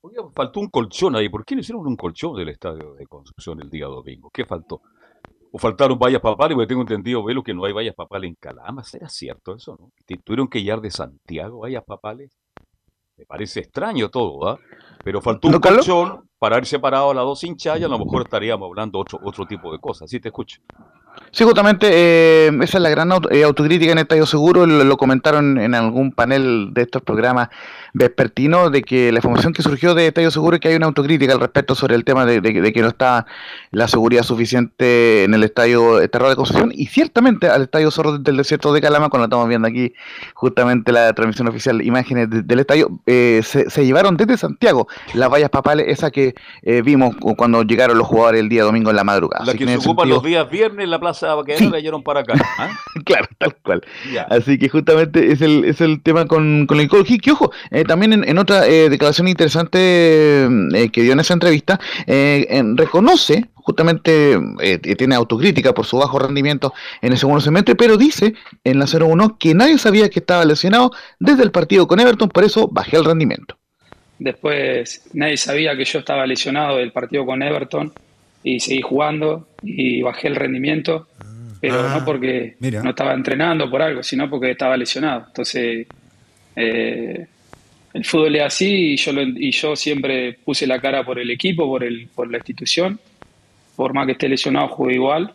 Oiga, 0.00 0.22
faltó 0.34 0.60
un 0.60 0.68
colchón 0.68 1.16
ahí. 1.16 1.28
¿Por 1.28 1.44
qué 1.44 1.54
no 1.54 1.60
hicieron 1.60 1.86
un 1.86 1.96
colchón 1.96 2.34
del 2.34 2.48
estadio 2.48 2.94
de 2.94 3.04
Concepción 3.06 3.60
el 3.60 3.68
día 3.68 3.86
domingo? 3.86 4.30
¿Qué 4.32 4.46
faltó? 4.46 4.80
¿O 5.52 5.58
faltaron 5.58 5.98
vallas 5.98 6.20
papales? 6.20 6.54
Porque 6.54 6.66
tengo 6.66 6.82
entendido, 6.82 7.24
Velo, 7.24 7.42
que 7.42 7.54
no 7.54 7.64
hay 7.64 7.72
vallas 7.72 7.94
papales 7.94 8.28
en 8.28 8.36
Calama. 8.38 8.84
¿Será 8.84 9.08
cierto 9.08 9.54
eso, 9.56 9.76
no? 9.78 9.90
¿Tuvieron 10.24 10.48
que 10.48 10.62
llevar 10.62 10.80
de 10.80 10.90
Santiago 10.90 11.60
vallas 11.60 11.84
papales? 11.84 12.36
Me 13.16 13.24
parece 13.24 13.60
extraño 13.60 14.10
todo, 14.10 14.48
¿ah? 14.48 14.58
Pero 15.02 15.20
faltó 15.20 15.48
un 15.48 15.58
colchón 15.58 16.28
para 16.38 16.56
haber 16.56 16.66
separado 16.66 17.12
las 17.14 17.24
dos 17.24 17.42
hinchas 17.44 17.80
y 17.80 17.84
a 17.84 17.88
lo 17.88 17.98
mejor 17.98 18.22
estaríamos 18.22 18.68
hablando 18.68 18.98
otro, 18.98 19.18
otro 19.22 19.46
tipo 19.46 19.72
de 19.72 19.78
cosas. 19.78 20.08
Sí, 20.10 20.20
te 20.20 20.28
escucho. 20.28 20.60
Sí, 21.32 21.42
justamente 21.42 21.88
eh, 21.90 22.46
esa 22.62 22.78
es 22.78 22.82
la 22.82 22.90
gran 22.90 23.10
auto- 23.10 23.28
eh, 23.32 23.42
autocrítica 23.42 23.90
en 23.90 23.98
Estadio 23.98 24.24
Seguro, 24.24 24.66
lo, 24.66 24.96
comentaron 24.96 25.58
en 25.58 25.74
algún 25.74 26.12
panel 26.12 26.68
de 26.72 26.82
estos 26.82 27.02
programas 27.02 27.48
vespertinos, 27.92 28.70
de 28.70 28.82
que 28.82 29.10
la 29.10 29.18
información 29.18 29.52
que 29.52 29.62
surgió 29.62 29.94
de 29.94 30.06
Estadio 30.06 30.30
Seguro 30.30 30.54
es 30.56 30.60
que 30.60 30.68
hay 30.68 30.76
una 30.76 30.86
autocrítica 30.86 31.32
al 31.32 31.40
respecto 31.40 31.74
sobre 31.74 31.96
el 31.96 32.04
tema 32.04 32.24
de, 32.24 32.40
que 32.72 32.80
no 32.82 32.86
está 32.88 33.26
la 33.72 33.88
seguridad 33.88 34.22
suficiente 34.22 35.24
en 35.24 35.34
el 35.34 35.42
Estadio 35.42 36.08
Terror 36.08 36.28
de 36.28 36.36
Concepción 36.36 36.70
y 36.72 36.86
ciertamente 36.86 37.48
al 37.48 37.62
Estadio 37.62 37.90
Zorro 37.90 38.18
del 38.18 38.36
Desierto 38.36 38.72
de 38.72 38.80
Calama, 38.80 39.08
cuando 39.08 39.24
estamos 39.24 39.48
viendo 39.48 39.66
aquí 39.66 39.92
justamente 40.34 40.92
la 40.92 41.12
transmisión 41.14 41.48
oficial, 41.48 41.82
imágenes 41.84 42.30
de- 42.30 42.42
del 42.42 42.60
estadio, 42.60 43.00
eh, 43.06 43.40
se, 43.42 43.68
se 43.70 43.84
llevaron 43.84 44.16
desde 44.16 44.36
Santiago 44.36 44.86
las 45.14 45.28
vallas 45.30 45.50
papales, 45.50 45.86
esas 45.88 46.12
que 46.12 46.27
eh, 46.62 46.82
vimos 46.82 47.14
cu- 47.16 47.34
cuando 47.36 47.62
llegaron 47.62 47.98
los 47.98 48.06
jugadores 48.06 48.40
el 48.40 48.48
día 48.48 48.62
domingo 48.64 48.90
en 48.90 48.96
la 48.96 49.04
madrugada. 49.04 49.44
La 49.44 49.52
que 49.54 49.66
se 49.66 49.76
ocupan 49.76 50.04
sentido- 50.04 50.16
los 50.16 50.22
días 50.24 50.50
viernes 50.50 50.84
en 50.84 50.90
la 50.90 50.98
Plaza 51.00 51.34
Baquedano 51.34 51.70
la 51.70 51.78
llevaron 51.80 52.02
para 52.02 52.20
acá. 52.20 52.34
¿ah? 52.58 52.68
claro, 53.04 53.26
tal 53.38 53.54
cual. 53.62 53.82
Así 54.30 54.58
que 54.58 54.68
justamente 54.68 55.32
es 55.32 55.40
el, 55.40 55.64
es 55.64 55.80
el 55.80 56.02
tema 56.02 56.26
con, 56.26 56.66
con 56.66 56.80
el 56.80 56.88
Colo 56.88 57.04
que 57.04 57.30
ojo, 57.30 57.50
eh, 57.70 57.84
también 57.84 58.12
en, 58.12 58.28
en 58.28 58.38
otra 58.38 58.66
eh, 58.66 58.88
declaración 58.90 59.28
interesante 59.28 60.48
que 60.92 61.02
dio 61.02 61.12
en 61.12 61.20
esa 61.20 61.34
entrevista, 61.34 61.78
en- 62.06 62.76
reconoce 62.76 63.46
justamente, 63.54 64.38
eh, 64.60 64.78
tiene 64.96 65.14
autocrítica 65.14 65.74
por 65.74 65.84
su 65.84 65.98
bajo 65.98 66.18
rendimiento 66.18 66.72
en 67.02 67.12
el 67.12 67.18
segundo 67.18 67.42
semestre, 67.42 67.74
pero 67.74 67.98
dice 67.98 68.32
en 68.64 68.78
la 68.78 68.86
0-1 68.86 69.36
que 69.38 69.52
nadie 69.54 69.76
sabía 69.76 70.08
que 70.08 70.20
estaba 70.20 70.44
lesionado 70.46 70.90
desde 71.20 71.42
el 71.42 71.50
partido 71.50 71.86
con 71.86 72.00
Everton, 72.00 72.30
por 72.30 72.44
eso 72.44 72.68
bajé 72.72 72.96
el 72.96 73.04
rendimiento. 73.04 73.57
Después 74.18 75.08
nadie 75.14 75.36
sabía 75.36 75.76
que 75.76 75.84
yo 75.84 76.00
estaba 76.00 76.26
lesionado 76.26 76.78
del 76.78 76.92
partido 76.92 77.24
con 77.24 77.42
Everton 77.42 77.92
y 78.42 78.58
seguí 78.60 78.82
jugando 78.82 79.48
y 79.62 80.02
bajé 80.02 80.28
el 80.28 80.36
rendimiento, 80.36 81.08
pero 81.60 81.86
Ah, 81.86 81.98
no 81.98 82.04
porque 82.04 82.56
mira. 82.60 82.82
no 82.82 82.90
estaba 82.90 83.14
entrenando 83.14 83.70
por 83.70 83.82
algo, 83.82 84.02
sino 84.02 84.28
porque 84.28 84.50
estaba 84.52 84.76
lesionado. 84.76 85.24
Entonces, 85.28 85.86
eh, 86.56 87.26
el 87.94 88.04
fútbol 88.04 88.36
es 88.36 88.42
así 88.42 88.92
y 88.92 88.96
yo, 88.96 89.12
lo- 89.12 89.22
y 89.22 89.50
yo 89.50 89.74
siempre 89.76 90.34
puse 90.44 90.66
la 90.66 90.80
cara 90.80 91.04
por 91.04 91.18
el 91.18 91.30
equipo, 91.30 91.66
por, 91.66 91.84
el, 91.84 92.08
por 92.14 92.30
la 92.30 92.38
institución. 92.38 92.98
Por 93.76 93.94
más 93.94 94.06
que 94.06 94.12
esté 94.12 94.28
lesionado, 94.28 94.68
jugué 94.68 94.94
igual. 94.94 95.32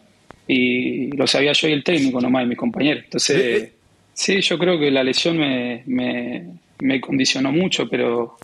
Y 0.48 1.16
lo 1.16 1.26
sabía 1.26 1.54
yo 1.54 1.70
y 1.70 1.72
el 1.72 1.84
técnico 1.84 2.20
nomás 2.20 2.44
y 2.44 2.48
mis 2.48 2.58
compañeros. 2.58 3.04
Entonces, 3.06 3.72
sí, 4.14 4.42
yo 4.42 4.58
creo 4.60 4.78
que 4.78 4.92
la 4.92 5.04
lesión 5.04 5.38
me, 5.38 5.84
me, 5.86 6.46
me 6.80 7.00
condicionó 7.00 7.52
mucho, 7.54 7.88
pero 7.90 8.38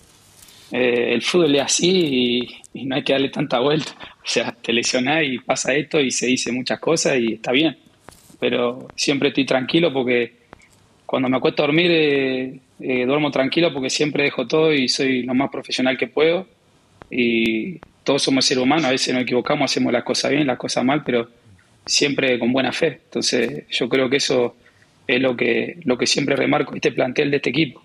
eh, 0.71 1.13
el 1.13 1.21
fútbol 1.21 1.55
es 1.55 1.61
así 1.61 2.59
y, 2.73 2.85
no 2.85 2.95
hay 2.95 3.03
que 3.03 3.13
darle 3.13 3.29
tanta 3.29 3.59
vuelta. 3.59 3.91
O 4.23 4.27
sea, 4.31 4.51
te 4.51 4.71
lesionás 4.71 5.23
y 5.23 5.39
pasa 5.39 5.73
esto 5.73 5.99
y 5.99 6.11
se 6.11 6.27
dice 6.27 6.51
muchas 6.51 6.79
cosas 6.79 7.17
y 7.19 7.33
está 7.33 7.51
bien. 7.51 7.77
Pero 8.39 8.87
siempre 8.95 9.29
estoy 9.29 9.45
tranquilo 9.45 9.91
porque 9.91 10.33
cuando 11.05 11.29
me 11.29 11.37
acuesto 11.37 11.63
a 11.63 11.65
dormir 11.67 11.91
eh, 11.91 12.59
eh, 12.79 13.05
duermo 13.05 13.31
tranquilo 13.31 13.73
porque 13.73 13.89
siempre 13.89 14.23
dejo 14.23 14.47
todo 14.47 14.73
y 14.73 14.87
soy 14.87 15.23
lo 15.23 15.33
más 15.33 15.49
profesional 15.49 15.97
que 15.97 16.07
puedo. 16.07 16.47
Y 17.11 17.79
todos 18.03 18.21
somos 18.21 18.45
seres 18.45 18.63
humanos, 18.63 18.85
a 18.85 18.91
veces 18.91 19.13
nos 19.13 19.23
equivocamos, 19.23 19.71
hacemos 19.71 19.91
las 19.91 20.03
cosas 20.03 20.31
bien, 20.31 20.47
las 20.47 20.57
cosas 20.57 20.85
mal, 20.85 21.03
pero 21.03 21.27
siempre 21.85 22.37
con 22.37 22.53
buena 22.53 22.71
fe. 22.71 22.99
Entonces 23.05 23.65
yo 23.69 23.89
creo 23.89 24.09
que 24.09 24.17
eso 24.17 24.55
es 25.07 25.19
lo 25.19 25.35
que, 25.35 25.77
lo 25.83 25.97
que 25.97 26.05
siempre 26.05 26.35
remarco, 26.35 26.75
este 26.75 26.91
plantel 26.91 27.31
de 27.31 27.37
este 27.37 27.49
equipo. 27.49 27.83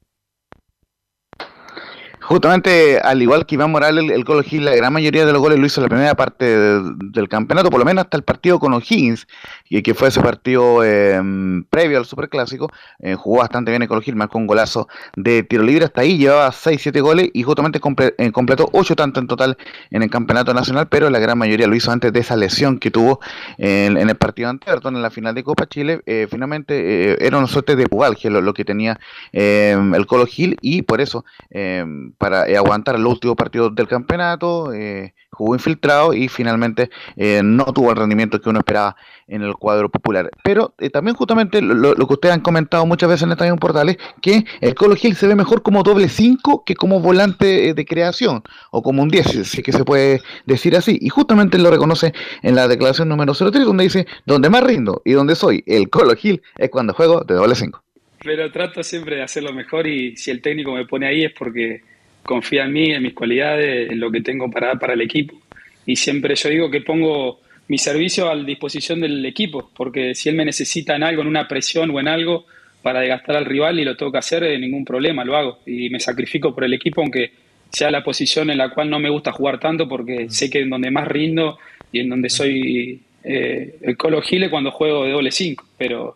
Justamente, 2.27 2.99
al 3.01 3.21
igual 3.21 3.45
que 3.45 3.57
Iván 3.57 3.71
Morales, 3.71 4.11
el, 4.11 4.25
Colo 4.25 4.43
Gil, 4.43 4.65
la 4.65 4.75
gran 4.75 4.91
mayoría 4.95 5.27
de 5.27 5.33
los 5.33 5.43
goles 5.43 5.59
lo 5.59 5.67
hizo 5.67 5.81
en 5.81 5.83
la 5.83 5.89
primera 5.91 6.15
parte 6.15 6.45
de- 6.47 6.93
del 7.13 7.29
campeonato, 7.29 7.69
por 7.69 7.79
lo 7.79 7.85
menos 7.85 8.05
hasta 8.05 8.17
el 8.17 8.23
partido 8.23 8.59
con 8.59 8.73
O'Higgins, 8.73 9.27
y 9.69 9.83
que 9.83 9.93
fue 9.93 10.09
ese 10.09 10.23
partido 10.23 10.83
eh, 10.83 11.21
previo 11.69 11.99
al 11.99 12.07
Superclásico. 12.07 12.71
eh, 13.01 13.15
jugó 13.15 13.41
bastante 13.41 13.71
bien 13.73 13.83
el 13.83 13.89
Colo 13.89 14.01
Gil, 14.01 14.17
marcó 14.17 14.39
un 14.39 14.47
golazo 14.47 14.89
de 15.17 15.43
tiro 15.43 15.63
libre, 15.65 15.85
hasta 15.85 16.01
ahí 16.01 16.17
llevaba 16.17 16.51
6-7 16.51 17.01
goles 17.03 17.29
y 17.35 17.43
justamente 17.43 17.79
comple- 17.79 18.15
eh, 18.17 18.33
completó 18.33 18.71
8 18.73 18.97
tantos 18.97 19.21
en 19.21 19.27
total 19.29 19.59
en 19.91 20.03
el 20.03 20.09
campeonato 20.09 20.55
nacional, 20.55 20.89
pero 20.89 21.11
la 21.11 21.19
gran 21.19 21.37
mayoría 21.37 21.67
lo 21.67 21.75
hizo 21.77 21.91
antes 21.93 22.11
de 22.13 22.21
esa 22.21 22.37
lesión 22.37 22.79
que 22.79 22.91
tuvo 22.91 23.21
en, 23.59 23.97
el 23.99 24.17
partido 24.17 24.49
ante 24.49 24.71
Everton 24.71 24.97
en 24.97 25.03
la 25.03 25.11
final 25.11 25.35
de 25.35 25.45
Copa 25.45 25.67
Chile. 25.67 26.01
Eh, 26.07 26.27
finalmente 26.31 27.13
eh, 27.13 27.17
era 27.21 27.37
una 27.37 27.47
suerte 27.49 27.77
de 27.77 27.87
pubalgia 27.87 28.31
lo, 28.31 28.41
lo 28.41 28.55
que 28.55 28.65
tenía 28.65 28.99
eh, 29.33 29.77
el 29.95 30.07
Colo 30.07 30.25
Gil 30.27 30.57
y 30.63 30.81
por 30.83 31.01
eso 31.03 31.25
eh, 31.51 31.85
para 32.19 32.49
eh, 32.49 32.57
aguantar 32.57 32.99
los 32.99 33.13
últimos 33.15 33.37
partidos 33.37 33.75
del 33.75 33.89
campeonato, 33.89 34.73
eh, 34.73 35.15
jugó 35.31 35.55
infiltrado 35.55 36.15
y 36.15 36.29
finalmente 36.29 36.91
eh, 37.17 37.41
no 37.43 37.65
tuvo 37.67 37.91
el 37.91 37.97
rendimiento 37.97 38.41
que 38.41 38.49
uno 38.49 38.61
esperaba 38.61 38.97
en 39.27 39.43
el 39.43 39.55
cuadro 39.55 39.89
popular. 39.91 40.31
Pero 40.45 40.75
también 40.93 41.17
justamente 41.17 41.61
lo, 41.61 41.75
lo- 41.95 42.07
que 42.07 42.13
ustedes 42.15 42.35
han 42.35 42.41
comentado 42.41 42.87
muchas 42.87 43.09
veces 43.09 43.23
en 43.25 43.33
Estadio 43.33 43.57
Portales, 43.57 43.97
que 44.23 44.45
el 44.61 44.75
Colo 44.75 44.95
Gil 44.97 45.17
se 45.17 45.27
ve 45.27 45.35
mejor 45.35 45.63
como 45.63 45.83
doble 45.83 46.09
5 46.09 46.63
que 46.65 46.75
como 46.77 47.01
volante 47.01 47.75
de 47.75 47.85
creación, 47.85 48.43
o 48.71 48.83
como 48.83 49.03
un 49.03 49.09
10, 49.09 49.27
si- 49.27 49.41
es 49.61 49.65
que 49.65 49.73
se 49.73 49.85
puede 49.85 50.21
decir 50.47 50.77
así. 50.77 50.99
Y 51.01 51.09
justamente 51.09 51.59
lo 51.59 51.71
reconoce 51.71 52.13
en 52.43 52.55
la 52.55 52.69
declaración 52.69 53.09
número 53.09 53.33
03, 53.35 53.65
donde 53.65 53.85
dice, 53.85 54.07
donde 54.27 54.51
más 54.51 54.63
rindo 54.63 55.03
y 55.05 55.13
donde 55.13 55.35
soy 55.35 55.65
el 55.67 55.89
Colo 55.91 56.15
Gil 56.15 56.43
es 56.59 56.71
cuando 56.71 56.93
juego 56.95 57.23
de 57.25 57.35
doble 57.35 57.55
5. 57.55 57.83
Pero 58.23 58.51
trato 58.53 58.83
siempre 58.83 59.17
de 59.17 59.23
hacerlo 59.23 59.53
mejor 59.53 59.87
y 59.87 60.17
si 60.17 60.31
el 60.31 60.41
técnico 60.41 60.73
me 60.73 60.87
pone 60.87 61.07
ahí 61.07 61.25
es 61.25 61.33
porque 61.39 61.83
confía 62.25 62.65
en 62.65 62.73
mí, 62.73 62.91
en 62.91 63.03
mis 63.03 63.15
cualidades, 63.15 63.91
en 63.91 64.01
lo 64.01 64.11
que 64.11 64.21
tengo 64.21 64.51
para 64.51 64.69
dar 64.69 64.79
para 64.79 64.95
el 64.95 65.01
equipo. 65.01 65.41
Y 65.87 65.97
siempre 65.97 66.35
yo 66.35 66.49
digo 66.49 66.71
que 66.71 66.81
pongo 66.81 67.41
mi 67.69 67.79
servicio 67.79 68.29
a 68.29 68.35
la 68.35 68.43
disposición 68.43 69.01
del 69.01 69.25
equipo, 69.25 69.71
porque 69.77 70.15
si 70.15 70.29
él 70.29 70.35
me 70.35 70.45
necesita 70.45 70.97
en 70.97 71.03
algo, 71.03 71.23
en 71.23 71.29
una 71.29 71.47
presión 71.47 71.91
o 71.91 72.01
en 72.01 72.09
algo, 72.09 72.47
para 72.83 73.01
desgastar 73.01 73.37
al 73.37 73.47
rival 73.47 73.79
y 73.79 73.85
lo 73.85 73.97
tengo 73.97 74.13
que 74.13 74.19
hacer, 74.19 74.45
eh, 74.45 74.59
ningún 74.59 74.85
problema, 74.85 75.25
lo 75.25 75.37
hago. 75.37 75.59
Y 75.67 75.89
me 75.89 76.01
sacrifico 76.01 76.55
por 76.55 76.65
el 76.65 76.75
equipo, 76.75 77.01
aunque 77.01 77.33
sea 77.71 77.91
la 77.91 78.05
posición 78.05 78.51
en 78.51 78.59
la 78.59 78.71
cual 78.71 78.91
no 78.91 78.99
me 78.99 79.09
gusta 79.09 79.33
jugar 79.33 79.59
tanto, 79.59 79.89
porque 79.89 80.29
sé 80.29 80.51
que 80.51 80.61
en 80.61 80.71
donde 80.71 80.91
más 80.91 81.09
rindo 81.09 81.59
y 81.91 82.01
en 82.01 82.11
donde 82.11 82.29
soy 82.29 83.01
eh, 83.25 83.77
el 83.81 83.97
Colo 83.97 84.21
Gile 84.21 84.51
cuando 84.51 84.71
juego 84.71 85.05
de 85.05 85.13
doble 85.13 85.31
5. 85.31 85.65
Pero, 85.79 86.15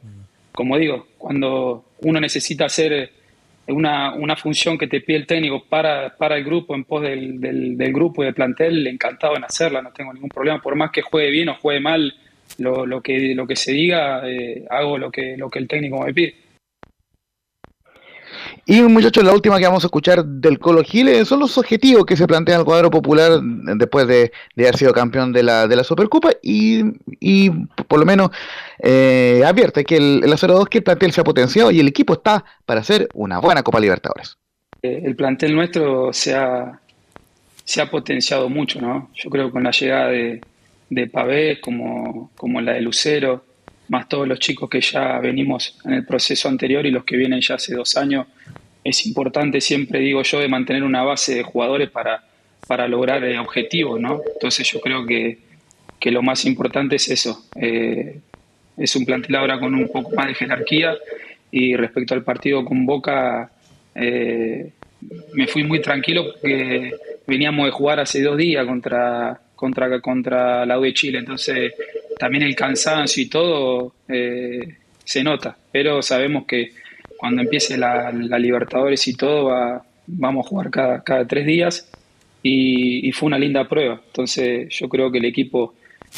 como 0.53 0.77
digo, 0.77 1.09
cuando 1.17 1.85
uno 2.03 2.21
necesita 2.21 2.67
hacer 2.67 3.13
una, 3.69 4.15
una 4.15 4.37
función 4.37 4.79
que 4.79 4.87
te 4.87 5.01
pide 5.01 5.19
el 5.19 5.27
técnico 5.27 5.65
para, 5.69 6.17
para 6.17 6.37
el 6.37 6.45
grupo, 6.45 6.75
en 6.75 6.85
pos 6.85 7.03
del, 7.03 7.41
del, 7.41 7.77
del 7.77 7.93
grupo 7.93 8.23
y 8.23 8.27
del 8.27 8.35
plantel, 8.35 8.87
encantado 8.87 9.37
en 9.37 9.45
hacerla, 9.45 9.83
no 9.83 9.93
tengo 9.93 10.13
ningún 10.13 10.31
problema. 10.31 10.61
Por 10.61 10.75
más 10.75 10.91
que 10.91 11.03
juegue 11.03 11.31
bien 11.31 11.49
o 11.49 11.55
juegue 11.55 11.81
mal, 11.81 12.15
lo, 12.59 12.87
lo, 12.87 13.01
que, 13.01 13.35
lo 13.35 13.47
que 13.47 13.57
se 13.57 13.73
diga, 13.73 14.23
eh, 14.29 14.65
hago 14.71 14.99
lo 14.99 15.11
que, 15.11 15.37
lo 15.37 15.51
que 15.51 15.59
el 15.59 15.69
técnico 15.69 16.05
me 16.05 16.15
pide. 16.15 16.35
Y 18.71 18.83
muchachos, 18.83 19.25
la 19.25 19.33
última 19.33 19.59
que 19.59 19.65
vamos 19.65 19.83
a 19.83 19.87
escuchar 19.87 20.23
del 20.23 20.59
Colo 20.59 20.83
Gil 20.83 21.25
son 21.25 21.41
los 21.41 21.57
objetivos 21.57 22.05
que 22.05 22.19
se 22.19 22.27
plantea 22.27 22.59
el 22.59 22.67
cuadro 22.67 22.91
popular 22.91 23.41
después 23.43 24.07
de, 24.07 24.31
de 24.57 24.65
haber 24.65 24.77
sido 24.77 24.93
campeón 24.93 25.33
de 25.33 25.43
la, 25.43 25.67
de 25.67 25.75
la 25.75 25.83
Supercopa 25.83 26.33
y, 26.43 26.83
y 27.19 27.49
por 27.49 27.99
lo 27.99 28.05
menos 28.05 28.29
eh, 28.81 29.43
advierte 29.47 29.85
que 29.85 29.97
el, 29.97 30.21
el 30.23 30.33
0-2 30.33 30.69
que 30.69 30.79
el 30.79 30.85
plantel 30.85 31.13
se 31.13 31.23
ha 31.23 31.25
potenciado 31.25 31.71
y 31.71 31.81
el 31.81 31.89
equipo 31.89 32.13
está 32.13 32.45
para 32.67 32.83
hacer 32.83 33.09
una 33.15 33.39
buena 33.39 33.63
Copa 33.63 33.81
Libertadores. 33.81 34.37
Eh, 34.83 35.01
el 35.03 35.17
plantel 35.17 35.55
nuestro 35.57 36.13
se 36.13 36.35
ha, 36.35 36.79
se 37.65 37.81
ha 37.81 37.91
potenciado 37.91 38.51
mucho, 38.51 38.83
¿no? 38.83 39.09
Yo 39.15 39.31
creo 39.31 39.47
que 39.47 39.53
con 39.53 39.65
la 39.65 39.71
llegada 39.71 40.09
de, 40.09 40.43
de 40.91 41.07
Pavés, 41.07 41.61
como, 41.61 42.33
como 42.37 42.61
la 42.61 42.75
de 42.75 42.83
Lucero, 42.83 43.47
más 43.89 44.09
todos 44.09 44.29
los 44.29 44.39
chicos 44.39 44.69
que 44.69 44.81
ya 44.81 45.19
venimos 45.21 45.79
en 45.85 45.95
el 45.95 46.05
proceso 46.05 46.49
anterior 46.49 46.85
y 46.85 46.91
los 46.91 47.05
que 47.05 47.17
vienen 47.17 47.41
ya 47.41 47.55
hace 47.55 47.75
dos 47.75 47.97
años, 47.97 48.27
es 48.89 49.07
importante, 49.07 49.61
siempre 49.61 50.01
digo 50.01 50.23
yo, 50.23 50.41
de 50.41 50.49
mantener 50.49 50.83
una 50.83 51.03
base 51.03 51.35
de 51.35 51.43
jugadores 51.43 51.91
para, 51.91 52.25
para 52.67 52.89
lograr 52.89 53.23
objetivos, 53.39 54.01
¿no? 54.01 54.21
Entonces 54.35 54.71
yo 54.71 54.81
creo 54.81 55.07
que, 55.07 55.39
que 55.99 56.11
lo 56.11 56.23
más 56.23 56.45
importante 56.45 56.97
es 56.97 57.09
eso. 57.09 57.45
Eh, 57.57 58.19
es 58.77 58.97
un 58.97 59.05
plantel 59.05 59.35
ahora 59.37 59.59
con 59.59 59.75
un 59.75 59.89
poco 59.89 60.15
más 60.15 60.29
de 60.29 60.35
jerarquía 60.35 60.97
y 61.51 61.75
respecto 61.77 62.15
al 62.15 62.23
partido 62.23 62.65
con 62.65 62.87
Boca, 62.87 63.51
eh, 63.95 64.71
me 65.33 65.47
fui 65.47 65.65
muy 65.65 65.81
tranquilo 65.81 66.33
porque 66.33 66.93
veníamos 67.27 67.67
de 67.67 67.73
jugar 67.73 68.01
hace 68.01 68.23
dos 68.23 68.37
días 68.37 68.65
contra, 68.67 69.41
contra, 69.55 70.01
contra 70.01 70.67
la 70.67 70.79
U 70.79 70.83
de 70.83 70.95
Chile, 70.95 71.19
entonces 71.19 71.73
también 72.19 72.45
el 72.45 72.55
cansancio 72.55 73.23
y 73.23 73.27
todo 73.27 73.95
eh, 74.09 74.77
se 75.05 75.23
nota, 75.23 75.57
pero 75.73 76.03
sabemos 76.03 76.47
que 76.47 76.73
cuando 77.19 77.43
empiece 77.43 77.77
la, 77.77 78.11
la 78.13 78.39
Libertadores 78.39 79.07
y 79.09 79.15
todo 79.15 79.47
va, 79.47 79.83
vamos 80.07 80.47
a 80.47 80.49
jugar 80.49 80.71
cada, 80.71 81.03
cada 81.03 81.27
tres 81.27 81.45
días 81.47 81.91
y, 82.43 83.07
y 83.07 83.13
fue 83.13 83.27
una 83.27 83.39
linda 83.39 83.69
prueba, 83.69 84.01
entonces 84.07 84.69
yo 84.71 84.89
creo 84.89 85.11
que 85.11 85.19
el 85.19 85.25
equipo 85.27 85.75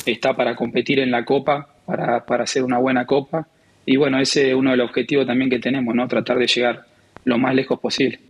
está 0.07 0.37
para 0.37 0.55
competir 0.55 1.01
en 1.01 1.11
la 1.11 1.25
Copa, 1.25 1.69
para, 1.87 2.25
para 2.25 2.45
hacer 2.45 2.63
una 2.63 2.79
buena 2.79 3.07
Copa 3.07 3.49
y 3.85 3.97
bueno, 3.97 4.21
ese 4.21 4.51
es 4.51 4.55
uno 4.55 4.71
de 4.71 4.77
los 4.77 4.89
objetivos 4.89 5.27
también 5.27 5.51
que 5.51 5.59
tenemos, 5.59 5.95
¿no? 5.95 6.07
Tratar 6.07 6.39
de 6.39 6.47
llegar 6.47 6.87
lo 7.25 7.39
más 7.39 7.55
lejos 7.55 7.81
posible. 7.81 8.21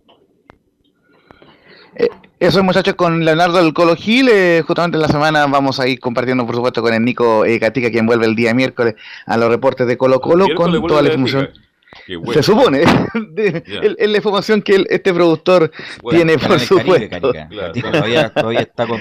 Eso 2.39 2.57
es 2.57 2.65
muchachos 2.65 2.95
con 2.95 3.23
Leonardo 3.23 3.61
del 3.61 3.71
Colo 3.71 3.95
Gil. 3.95 4.27
eh, 4.31 4.63
justamente 4.65 4.97
en 4.97 5.03
la 5.03 5.09
semana 5.09 5.45
vamos 5.45 5.79
a 5.79 5.87
ir 5.87 5.99
compartiendo, 5.99 6.43
por 6.45 6.55
supuesto, 6.55 6.81
con 6.81 6.91
el 6.91 7.05
Nico 7.05 7.45
eh, 7.45 7.59
Gatica, 7.59 7.91
quien 7.91 8.07
vuelve 8.07 8.25
el 8.25 8.35
día 8.35 8.51
miércoles 8.55 8.95
a 9.27 9.37
los 9.37 9.49
reportes 9.49 9.85
de 9.85 9.95
Colo 9.95 10.19
Colo 10.19 10.47
con 10.55 10.71
toda 10.87 11.03
la 11.03 11.09
Gatica. 11.09 11.29
información. 11.29 11.70
Qué 12.11 12.17
bueno. 12.17 12.33
Se 12.33 12.43
supone, 12.43 12.79
de- 13.31 13.63
Ya. 13.65 13.79
el- 13.79 13.95
el- 13.97 14.11
la 14.11 14.17
información 14.17 14.61
que 14.61 14.75
el- 14.75 14.87
este 14.89 15.13
productor 15.13 15.71
Bueno, 16.01 16.17
tiene, 16.17 16.33
por 16.33 16.49
Caribe, 16.49 16.65
supuesto. 16.65 17.31
Carica. 17.31 17.49
Gatica 17.49 17.91
todavía, 17.91 18.29
todavía 18.33 18.59
está 18.59 18.85
con 18.85 18.99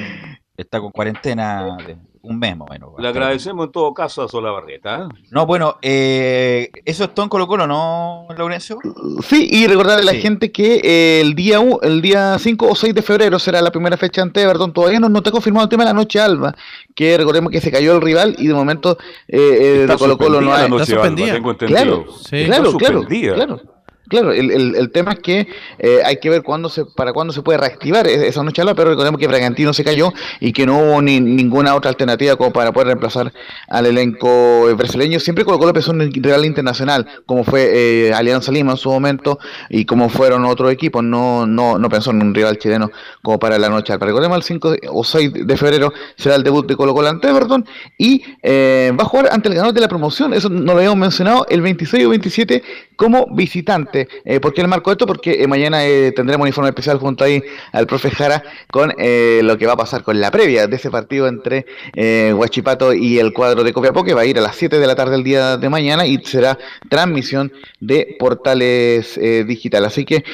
está 0.57 0.79
con 0.81 0.93
cuarentena 0.93 1.77
de 1.85 1.97
un 2.23 2.39
mes 2.39 2.57
más 2.57 2.69
o 2.69 2.73
menos. 2.73 2.91
Le 2.99 3.09
agradecemos 3.09 3.67
en 3.67 3.73
todo 3.73 3.95
caso 3.95 4.23
a 4.23 4.29
Solabarrieta. 4.29 5.09
¿eh? 5.11 5.23
No, 5.31 5.47
bueno, 5.47 5.77
eh, 5.81 6.71
eso 6.85 7.05
es 7.05 7.15
todo 7.15 7.25
en 7.25 7.31
Colo 7.31 7.47
Colo, 7.47 7.67
¿no, 7.67 8.27
Laurencio? 8.37 8.79
Sí, 9.27 9.49
y 9.51 9.67
recordarle 9.67 10.03
a 10.03 10.07
la 10.07 10.13
Sí. 10.13 10.21
gente 10.21 10.53
que 10.53 10.81
eh, 10.85 11.21
el 11.23 11.35
día 11.35 11.61
u- 11.61 11.79
el 11.83 12.03
día 12.03 12.37
5 12.39 12.69
o 12.69 12.75
6 12.75 12.95
de 12.95 13.03
febrero 13.03 13.39
será 13.39 13.63
la 13.63 13.71
primera 13.71 13.97
fecha 13.97 14.21
ante 14.23 14.43
Everton. 14.43 14.73
Todavía 14.73 15.01
no, 15.01 15.09
no 15.09 15.19
está 15.19 15.31
confirmado 15.31 15.65
el 15.65 15.71
tema 15.71 15.85
de 15.85 15.91
la 15.91 15.95
noche 15.95 16.21
alba, 16.21 16.55
que 16.95 17.17
recordemos 17.17 17.51
que 17.51 17.61
se 17.61 17.71
cayó 17.71 17.95
el 17.95 18.03
rival 18.03 18.37
y 18.39 18.47
de 18.49 18.55
momento 18.55 18.99
eh, 19.27 19.39
eh, 19.39 19.81
Está 19.83 19.95
de 19.95 19.99
Colo 19.99 20.19
Colo 20.19 20.41
no 20.43 20.51
suspendida 20.51 20.57
hay. 20.57 20.63
la 20.63 20.69
noche 20.69 20.93
alba, 20.93 21.15
tengo 21.35 21.51
entendido. 21.53 21.81
Claro, 21.81 22.05
Sí. 22.19 22.45
claro, 22.45 22.69
Está 22.71 22.87
suspendida. 22.87 23.35
claro. 23.35 23.57
Claro, 23.57 23.80
el, 24.19 24.51
el- 24.77 24.91
tema 24.91 25.13
es 25.13 25.19
que 25.21 25.47
eh, 25.79 26.01
hay 26.05 26.17
que 26.19 26.29
ver 26.31 26.43
cuándo 26.43 26.69
se, 26.69 26.85
para 26.85 27.13
cuándo 27.13 27.33
se 27.33 27.43
puede 27.43 27.59
reactivar 27.59 28.07
e- 28.07 28.27
esa 28.27 28.43
noche 28.43 28.61
alba, 28.63 28.75
pero 28.75 28.91
recordemos 28.91 29.19
que 29.21 29.27
Bragantino 29.27 29.73
se 29.73 29.85
cayó 29.85 30.13
y 30.41 30.53
que 30.53 30.67
no 30.67 30.79
hubo 30.79 31.03
ni, 31.03 31.21
ninguna 31.21 31.75
otra 31.75 31.91
alternativa 31.91 32.37
como 32.37 32.53
para 32.53 32.73
poder 32.73 32.89
reemplazar 32.89 33.33
al 33.69 33.87
elenco 33.87 34.69
eh, 34.69 34.75
brasileño. 34.75 35.21
Siempre 35.21 35.45
Colo 35.45 35.59
Colo 35.59 35.73
pensó 35.73 35.93
en 35.93 36.13
rival 36.13 36.45
internacional, 36.45 37.07
como 37.27 37.45
fue 37.45 37.71
eh, 38.09 38.13
Alianza 38.13 38.51
Lima 38.53 38.73
en 38.73 38.79
su 38.79 38.91
momento 38.91 39.39
y 39.69 39.85
como 39.85 40.09
fueron 40.09 40.45
otros 40.45 40.73
equipos, 40.73 41.03
no, 41.05 41.47
pensó 41.91 42.11
en 42.11 42.23
un 42.23 42.35
rival 42.35 42.59
chileno 42.59 42.91
como 43.23 43.39
para 43.39 43.59
la 43.59 43.69
noche 43.69 43.93
alba. 43.93 44.07
Recordemos 44.07 44.37
el 44.39 44.43
5 44.43 44.75
o 44.89 45.05
6 45.05 45.47
de 45.47 45.57
febrero 45.57 45.93
será 46.17 46.35
el 46.37 46.43
debut 46.43 46.67
de 46.67 46.77
Colo 46.77 46.95
Colo 46.95 47.09
ante 47.09 47.29
Everton 47.29 47.65
y 47.99 48.23
eh, 48.43 48.93
va 48.99 49.05
a 49.05 49.07
jugar 49.07 49.29
ante 49.33 49.49
el 49.49 49.55
ganador 49.55 49.75
de 49.75 49.81
la 49.81 49.89
promoción, 49.89 50.35
eso 50.35 50.49
no 50.49 50.73
lo 50.73 50.79
habíamos 50.79 50.99
mencionado, 50.99 51.47
el 51.49 51.61
26 51.61 52.07
o 52.07 52.11
27 52.11 52.63
como 52.97 53.27
visitante. 53.35 54.00
Eh, 54.25 54.41
¿Por 54.41 54.53
qué 54.55 54.63
le 54.63 54.69
marco 54.69 54.91
esto? 54.93 55.07
Porque 55.07 55.43
eh, 55.43 55.47
mañana 55.47 55.85
eh, 55.87 56.13
tendremos 56.13 56.43
un 56.43 56.49
informe 56.49 56.69
especial 56.71 56.99
junto 56.99 57.25
ahí 57.25 57.43
al 57.73 57.87
profe 57.87 58.11
Jara 58.11 58.43
con 58.71 58.93
eh, 58.99 59.41
lo 59.43 59.57
que 59.59 59.67
va 59.67 59.73
a 59.75 59.77
pasar 59.77 60.03
con 60.03 60.21
la 60.21 60.31
previa 60.31 60.67
de 60.67 60.77
ese 60.77 60.91
partido 60.91 61.27
entre 61.29 61.67
eh, 61.95 62.33
Huachipato 62.37 62.93
y 62.93 63.19
el 63.19 63.33
cuadro 63.33 63.65
de 63.65 63.73
Copiapó, 63.73 64.05
que 64.05 64.15
va 64.15 64.23
a 64.23 64.27
ir 64.27 64.39
a 64.39 64.43
las 64.43 64.57
7 64.57 64.79
de 64.79 64.87
la 64.87 64.95
tarde 64.95 65.17
el 65.17 65.25
día 65.25 65.57
de 65.57 65.69
mañana 65.69 66.07
y 66.07 66.19
será 66.25 66.59
transmisión 66.89 67.53
de 67.81 68.17
portales 68.19 69.19
digital. 69.47 69.85
Así 69.85 70.05
que 70.05 70.25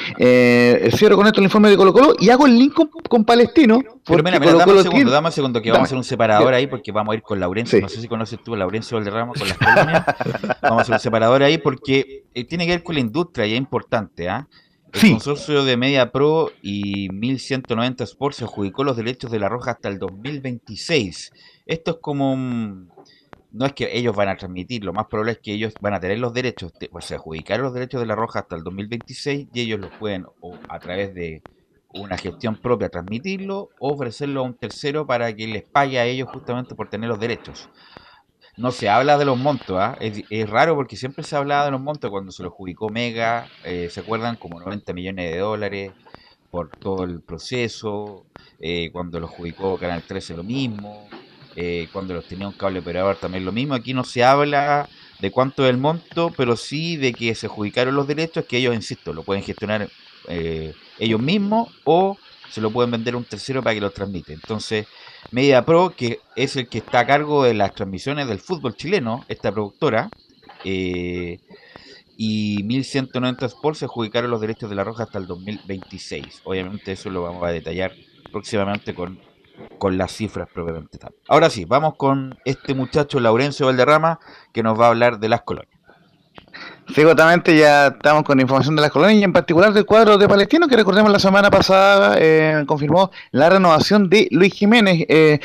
cierro 0.95 1.15
con 1.15 1.27
esto 1.27 1.39
el 1.39 1.45
informe 1.45 1.69
de 1.69 1.77
Colo 1.77 1.93
Colo 1.93 2.15
y 2.19 2.29
hago 2.29 2.45
el 2.45 2.57
link 2.57 2.73
con, 2.73 2.89
con 3.09 3.25
Palestino. 3.25 3.79
Pero 4.05 4.23
mira, 4.23 4.39
mira, 4.39 4.51
Colo 4.53 4.59
dame 4.59 4.71
un 4.73 4.77
segundo, 4.79 4.95
tiene- 4.95 5.11
dame 5.11 5.27
un 5.27 5.31
segundo, 5.33 5.61
que 5.61 5.69
Dame. 5.69 5.77
vamos 5.77 5.85
a 5.85 5.89
hacer 5.89 5.97
un 5.97 6.03
separador 6.03 6.53
ahí 6.53 6.67
porque 6.67 6.91
vamos 6.91 7.13
a 7.13 7.15
ir 7.15 7.21
con 7.21 7.39
Laurencio. 7.39 7.77
Sí. 7.77 7.81
No 7.83 7.89
sé 7.89 8.01
si 8.01 8.07
conoces 8.07 8.39
tú 8.43 8.53
a 8.53 8.57
Laurencio 8.57 8.97
Valderrama 8.97 9.33
con 9.33 9.47
las 9.47 9.57
colonias. 9.57 10.05
vamos 10.61 10.79
a 10.79 10.81
hacer 10.83 10.93
un 10.93 10.99
separador 10.99 11.43
ahí 11.43 11.57
porque 11.57 12.23
tiene 12.47 12.65
que 12.65 12.71
ver 12.73 12.83
con 12.83 12.95
la 12.95 13.01
industria 13.01 13.45
y 13.47 13.55
importante, 13.57 14.29
¿ah? 14.29 14.47
El 14.93 15.01
Sí. 15.01 15.11
consorcio 15.11 15.65
de 15.65 15.75
Media 15.77 16.11
Pro 16.11 16.49
y 16.61 17.09
1190 17.09 18.03
Sports 18.05 18.37
se 18.37 18.45
adjudicó 18.45 18.83
los 18.85 18.95
derechos 18.95 19.29
de 19.31 19.39
la 19.39 19.49
Roja 19.49 19.71
hasta 19.71 19.89
el 19.89 19.99
2026. 19.99 21.31
Esto 21.65 21.91
es 21.91 21.97
como 22.01 22.31
un- 22.33 22.89
no 23.51 23.65
es 23.65 23.73
que 23.73 23.97
ellos 23.97 24.15
van 24.15 24.29
a 24.29 24.37
transmitir, 24.37 24.83
lo 24.85 24.93
más 24.93 25.07
probable 25.07 25.33
es 25.33 25.39
que 25.39 25.53
ellos 25.53 25.73
van 25.81 25.93
a 25.93 25.99
tener 25.99 26.19
los 26.19 26.33
derechos, 26.33 26.71
de- 26.79 26.89
pues 26.89 27.05
se 27.05 27.15
adjudicaron 27.15 27.65
los 27.65 27.73
derechos 27.73 27.99
de 28.01 28.07
la 28.07 28.15
Roja 28.15 28.39
hasta 28.39 28.55
el 28.55 28.63
2026 28.63 29.47
y 29.53 29.61
ellos 29.61 29.79
los 29.79 29.91
pueden 29.91 30.25
o 30.41 30.57
a 30.69 30.79
través 30.79 31.13
de 31.13 31.41
una 31.93 32.17
gestión 32.17 32.55
propia 32.57 32.89
transmitirlo 32.89 33.69
o 33.79 33.93
ofrecerlo 33.93 34.41
a 34.41 34.43
un 34.43 34.53
tercero 34.55 35.05
para 35.07 35.33
que 35.35 35.47
les 35.47 35.63
pague 35.63 35.99
a 35.99 36.05
ellos 36.05 36.29
justamente 36.29 36.75
por 36.75 36.89
tener 36.89 37.09
los 37.09 37.19
derechos. 37.19 37.69
No 38.57 38.71
se 38.71 38.89
habla 38.89 39.17
de 39.17 39.25
los 39.25 39.37
montos, 39.37 39.79
es, 39.99 40.23
es 40.29 40.49
raro 40.49 40.75
porque 40.75 40.97
siempre 40.97 41.23
se 41.23 41.35
hablaba 41.35 41.65
de 41.65 41.71
los 41.71 41.79
montos 41.81 42.09
cuando 42.09 42.31
se 42.31 42.41
lo 42.41 42.49
adjudicó 42.49 42.89
Mega, 42.89 43.47
eh, 43.63 43.89
¿se 43.91 43.99
acuerdan? 43.99 44.35
Como 44.35 44.59
90 44.59 44.93
millones 44.93 45.31
de 45.31 45.37
dólares 45.37 45.91
por 46.49 46.69
todo 46.69 47.03
el 47.03 47.21
proceso, 47.21 48.25
eh, 48.59 48.89
cuando 48.91 49.19
lo 49.19 49.27
adjudicó 49.27 49.77
Canal 49.77 50.01
13 50.01 50.35
lo 50.35 50.43
mismo, 50.43 51.07
eh, 51.55 51.87
cuando 51.91 52.13
los 52.13 52.25
tenía 52.25 52.47
un 52.47 52.53
cable 52.53 52.79
operador 52.79 53.15
también 53.17 53.45
lo 53.45 53.51
mismo. 53.51 53.73
Aquí 53.73 53.93
no 53.93 54.03
se 54.03 54.23
habla 54.23 54.89
de 55.19 55.31
cuánto 55.31 55.63
es 55.63 55.69
el 55.69 55.77
monto, 55.77 56.31
pero 56.35 56.55
sí 56.55 56.97
de 56.97 57.13
que 57.13 57.33
se 57.35 57.47
adjudicaron 57.47 57.95
los 57.95 58.07
derechos, 58.07 58.45
que 58.45 58.57
ellos, 58.57 58.75
insisto, 58.75 59.13
lo 59.13 59.23
pueden 59.23 59.43
gestionar 59.43 59.89
eh, 60.27 60.73
ellos 60.99 61.21
mismos 61.21 61.69
o 61.83 62.17
se 62.49 62.61
lo 62.61 62.71
pueden 62.71 62.91
vender 62.91 63.13
a 63.13 63.17
un 63.17 63.25
tercero 63.25 63.61
para 63.61 63.73
que 63.73 63.81
lo 63.81 63.91
transmite. 63.91 64.33
Entonces, 64.33 64.87
Media 65.31 65.65
Pro, 65.65 65.93
que 65.95 66.19
es 66.35 66.55
el 66.55 66.67
que 66.67 66.79
está 66.79 66.99
a 66.99 67.07
cargo 67.07 67.43
de 67.43 67.53
las 67.53 67.73
transmisiones 67.73 68.27
del 68.27 68.39
fútbol 68.39 68.75
chileno, 68.75 69.25
esta 69.27 69.51
productora, 69.51 70.09
eh, 70.63 71.39
y 72.17 72.63
1190 72.63 73.45
Sports 73.45 73.79
se 73.79 73.85
adjudicaron 73.85 74.31
los 74.31 74.41
derechos 74.41 74.69
de 74.69 74.75
la 74.75 74.83
Roja 74.83 75.03
hasta 75.03 75.19
el 75.19 75.27
2026. 75.27 76.41
Obviamente 76.45 76.93
eso 76.93 77.09
lo 77.11 77.21
vamos 77.21 77.43
a 77.43 77.51
detallar 77.51 77.93
próximamente 78.31 78.95
con, 78.95 79.19
con 79.77 79.97
las 79.97 80.11
cifras 80.11 80.49
propiamente 80.51 80.97
tal. 80.97 81.13
Ahora 81.27 81.49
sí, 81.51 81.65
vamos 81.65 81.95
con 81.95 82.37
este 82.43 82.73
muchacho 82.73 83.19
Laurencio 83.19 83.67
Valderrama 83.67 84.19
que 84.51 84.63
nos 84.63 84.79
va 84.79 84.87
a 84.87 84.89
hablar 84.89 85.19
de 85.19 85.29
las 85.29 85.43
colonias. 85.43 85.76
Sí, 86.95 87.03
justamente 87.03 87.55
ya 87.57 87.87
estamos 87.87 88.23
con 88.23 88.39
información 88.39 88.75
de 88.77 88.81
las 88.81 88.91
colonias 88.91 89.19
y 89.19 89.23
en 89.23 89.33
particular 89.33 89.73
del 89.73 89.85
cuadro 89.85 90.17
de 90.17 90.25
Palestino, 90.27 90.69
que 90.69 90.77
recordemos 90.77 91.11
la 91.11 91.19
semana 91.19 91.51
pasada 91.51 92.15
eh, 92.17 92.63
confirmó 92.65 93.11
la 93.31 93.49
renovación 93.49 94.09
de 94.09 94.29
Luis 94.31 94.53
Jiménez. 94.53 95.05
Eh, 95.09 95.39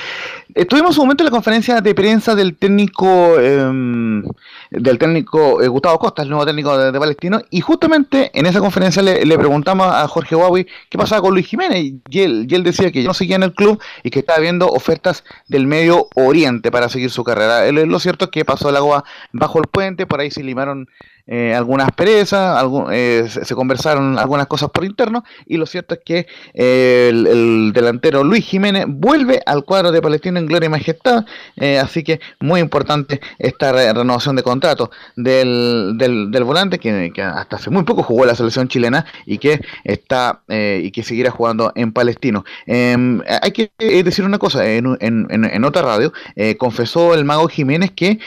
estuvimos 0.55 0.97
un 0.99 1.07
momento 1.07 1.25
en 1.25 1.27
la 1.27 1.31
conferencia 1.33 1.81
de 1.81 1.95
prensa 1.97 2.37
del 2.37 2.57
técnico 2.57 3.35
eh, 3.41 4.23
del 4.71 4.99
técnico 4.99 5.61
eh, 5.61 5.67
Gustavo 5.67 5.99
Costa, 5.99 6.23
el 6.23 6.29
nuevo 6.29 6.47
técnico 6.47 6.79
de, 6.79 6.99
Palestino, 6.99 7.41
y 7.51 7.61
justamente 7.61 8.31
en 8.35 8.47
esa 8.47 8.61
conferencia 8.61 9.03
le, 9.03 9.27
le 9.27 9.37
preguntamos 9.37 9.89
a 9.89 10.07
Jorge 10.07 10.37
Huawei 10.37 10.67
qué 10.89 10.97
pasaba 10.97 11.23
con 11.23 11.35
Luis 11.35 11.47
Jiménez, 11.49 11.93
y 12.09 12.21
él, 12.21 12.47
y 12.49 12.55
él 12.55 12.63
decía 12.63 12.93
que 12.93 13.03
ya 13.03 13.09
no 13.09 13.15
seguía 13.15 13.35
en 13.37 13.43
el 13.43 13.53
club 13.53 13.81
y 14.05 14.11
que 14.11 14.21
estaba 14.21 14.39
viendo 14.39 14.69
ofertas 14.69 15.25
del 15.49 15.67
Medio 15.67 16.07
Oriente 16.15 16.71
para 16.71 16.89
seguir 16.89 17.11
su 17.11 17.25
carrera. 17.25 17.67
Él- 17.67 17.75
lo 17.75 17.99
cierto 17.99 18.27
es 18.27 18.31
que 18.31 18.45
pasó 18.45 18.71
el 18.71 18.77
agua 18.77 19.03
bajo 19.33 19.59
el 19.59 19.67
puente, 19.67 20.07
por 20.07 20.21
ahí 20.21 20.31
se 20.31 20.45
limaron 20.45 20.89
eh, 21.27 21.55
algunas 21.55 21.91
perezas, 21.93 22.57
algún- 22.59 22.89
eh, 22.93 23.27
se, 23.29 23.55
conversaron 23.55 24.19
algunas 24.19 24.47
cosas 24.47 24.71
por 24.71 24.85
interno 24.85 25.25
y 25.47 25.57
lo 25.57 25.67
cierto 25.67 25.95
es 25.95 26.01
que 26.05 26.27
eh, 26.55 27.09
el, 27.11 27.27
el 27.27 27.73
delantero 27.73 28.25
Luis 28.25 28.45
Jiménez 28.45 28.85
vuelve 28.89 29.41
al 29.47 29.65
cuadro 29.65 29.93
de 29.93 30.03
Palestino 30.03 30.39
en 30.39 30.47
gloria 30.47 30.67
y 30.67 30.71
majestad, 30.71 31.25
eh, 31.57 31.79
así 31.79 32.03
que 32.03 32.21
muy 32.41 32.61
importante 32.61 33.21
esta 33.39 33.73
re- 33.73 33.93
renovación 33.93 34.37
de 34.37 34.43
contrato 34.43 34.91
del, 35.17 35.95
del, 35.97 36.45
volante 36.45 36.79
que, 36.79 37.13
hasta 37.23 37.57
hace 37.57 37.71
muy 37.71 37.85
poco 37.85 38.03
jugó 38.03 38.25
la 38.25 38.35
selección 38.35 38.69
chilena 38.69 39.05
y 39.27 39.39
que 39.39 39.61
está 39.85 40.43
eh, 40.49 40.81
y 40.85 40.91
que 40.91 41.03
seguirá 41.03 41.31
jugando 41.31 41.73
en 41.75 41.93
Palestino. 41.93 42.45
Eh, 42.67 42.97
hay 43.43 43.53
que 43.53 43.71
decir 44.03 44.25
una 44.25 44.39
cosa, 44.39 44.67
en, 44.69 44.97
en, 45.01 45.27
en- 45.31 45.65
otra 45.65 45.83
radio 45.83 46.13
confesó 46.59 47.15
el 47.15 47.25
mago 47.25 47.47
Jiménez 47.49 47.93
que 47.93 48.19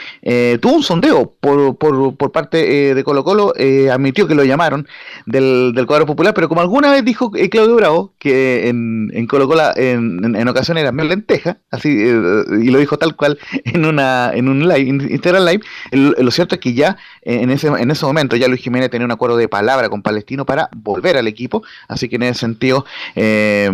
tuvo 0.61 0.75
un 0.75 0.83
sondeo 0.83 1.33
por, 1.39 1.75
por, 1.77 2.15
por 2.15 2.31
parte 2.31 2.84
de 2.93 3.03
Colo 3.03 3.23
Colo, 3.23 3.53
eh, 3.57 3.89
admitió 3.89 4.27
que 4.27 4.35
lo 4.35 4.43
llamaron 4.43 4.87
del, 5.25 5.71
del 5.73 5.85
cuadro 5.87 6.05
popular, 6.05 6.33
pero 6.33 6.47
como 6.49 6.61
alguna 6.61 6.91
vez 6.91 7.03
dijo 7.03 7.31
eh, 7.35 7.49
Claudio 7.49 7.75
Bravo, 7.75 8.13
que 8.19 8.67
en, 8.67 9.09
en 9.13 9.25
Colo 9.27 9.47
Colo 9.47 9.63
en, 9.75 10.23
en, 10.23 10.35
en 10.35 10.47
ocasiones 10.47 10.81
era 10.83 10.91
medio 10.91 11.09
lenteja, 11.09 11.57
así, 11.71 11.89
eh, 11.89 12.43
y 12.61 12.69
lo 12.69 12.79
dijo 12.79 12.97
tal 12.97 13.15
cual 13.15 13.39
en 13.63 13.85
una 13.85 14.31
en 14.33 14.49
un 14.49 14.67
live, 14.67 14.81
in- 14.81 15.07
Instagram 15.09 15.45
Live, 15.45 15.61
lo 15.91 16.31
cierto 16.31 16.55
es 16.55 16.61
que 16.61 16.73
ya 16.73 16.97
eh, 17.21 17.39
en 17.41 17.49
ese, 17.49 17.67
en 17.67 17.89
ese 17.89 18.05
momento 18.05 18.35
ya 18.35 18.47
Luis 18.47 18.61
Jiménez 18.61 18.89
tenía 18.89 19.05
un 19.05 19.11
acuerdo 19.11 19.37
de 19.37 19.47
palabra 19.47 19.89
con 19.89 20.01
Palestino 20.01 20.45
para 20.45 20.69
volver 20.75 21.17
al 21.17 21.27
equipo, 21.27 21.63
así 21.87 22.09
que 22.09 22.17
en 22.17 22.23
ese 22.23 22.41
sentido 22.41 22.85
eh, 23.15 23.71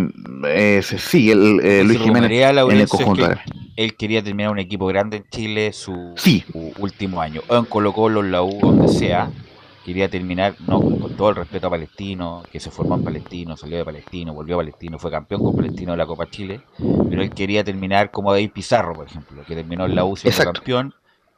se 0.82 0.98
sigue 0.98 1.32
el, 1.32 1.86
Luis 1.86 1.98
Jiménez 2.00 2.30
en 2.30 2.70
el 2.70 2.80
es 2.82 2.90
conjunto. 2.90 3.28
que. 3.28 3.61
Él 3.76 3.94
quería 3.96 4.22
terminar 4.22 4.50
un 4.52 4.58
equipo 4.58 4.86
grande 4.86 5.18
en 5.18 5.24
Chile 5.30 5.72
su, 5.72 6.12
Sí. 6.16 6.44
su 6.50 6.72
último 6.78 7.20
año, 7.20 7.40
o 7.48 7.56
en 7.56 7.64
Colo 7.64 7.92
Colo, 7.92 8.20
en 8.20 8.30
la 8.32 8.42
U, 8.42 8.58
donde 8.60 8.88
sea. 8.88 9.30
quería 9.84 10.08
terminar, 10.08 10.54
no 10.68 10.80
con 10.80 11.16
todo 11.16 11.30
el 11.30 11.34
respeto 11.36 11.66
a 11.66 11.70
Palestino, 11.70 12.44
que 12.52 12.60
se 12.60 12.70
formó 12.70 12.94
en 12.94 13.02
Palestino, 13.02 13.56
salió 13.56 13.78
de 13.78 13.84
Palestino, 13.84 14.32
volvió 14.32 14.54
a 14.54 14.58
Palestino, 14.58 14.96
fue 14.96 15.10
campeón 15.10 15.42
con 15.42 15.56
Palestino 15.56 15.90
de 15.90 15.98
la 15.98 16.06
Copa 16.06 16.30
Chile, 16.30 16.60
pero 17.10 17.20
él 17.20 17.30
quería 17.30 17.64
terminar 17.64 18.12
como 18.12 18.30
David 18.30 18.52
Pizarro, 18.52 18.94
por 18.94 19.08
ejemplo, 19.08 19.42
que 19.44 19.56
terminó 19.56 19.84
en 19.86 19.96
la 19.96 20.04
UCI 20.04 20.30
como 20.30 20.52
campeón. 20.52 20.94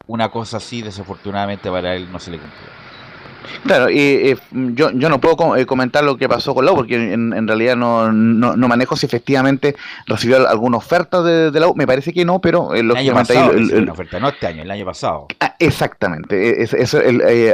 Una 0.06 0.28
cosa 0.31 0.59
así, 0.59 0.82
desafortunadamente 0.82 1.70
para 1.70 1.94
él 1.97 2.12
no 2.12 2.19
se 2.19 2.32
le 2.32 2.36
cumplió. 2.39 2.84
Claro, 3.65 3.91
y 3.91 3.99
eh, 3.99 4.37
yo, 4.51 4.91
yo 4.91 5.09
no 5.09 5.21
puedo 5.21 5.57
eh, 5.57 5.66
comentar 5.66 6.05
lo 6.05 6.16
que 6.16 6.29
pasó 6.29 6.55
con 6.55 6.65
la 6.65 6.73
U, 6.73 6.77
porque 6.77 7.12
en, 7.12 7.49
realidad 7.49 7.77
no, 7.77 8.12
no, 8.12 8.57
no, 8.57 8.69
manejo 8.69 8.97
si 8.97 9.07
efectivamente 9.07 9.77
recibió 10.07 10.49
alguna 10.49 10.79
oferta 10.79 11.23
de, 11.23 11.51
la 11.59 11.69
U. 11.69 11.75
Me 11.75 11.87
parece 11.87 12.12
que 12.12 12.25
no, 12.25 12.41
pero 12.41 12.75
eh, 12.75 12.81
el 12.81 12.97
año 12.97 13.15
pasado, 13.15 13.53
una 13.53 13.93
oferta, 13.93 14.21
no 14.21 14.29
este 14.29 14.47
año, 14.47 14.62
el 14.62 14.71
año 14.71 14.85
pasado. 14.85 15.29
Ah, 15.41 15.55
exactamente, 15.59 16.62
eso, 16.62 16.77
a 16.77 16.81
eso 16.81 17.01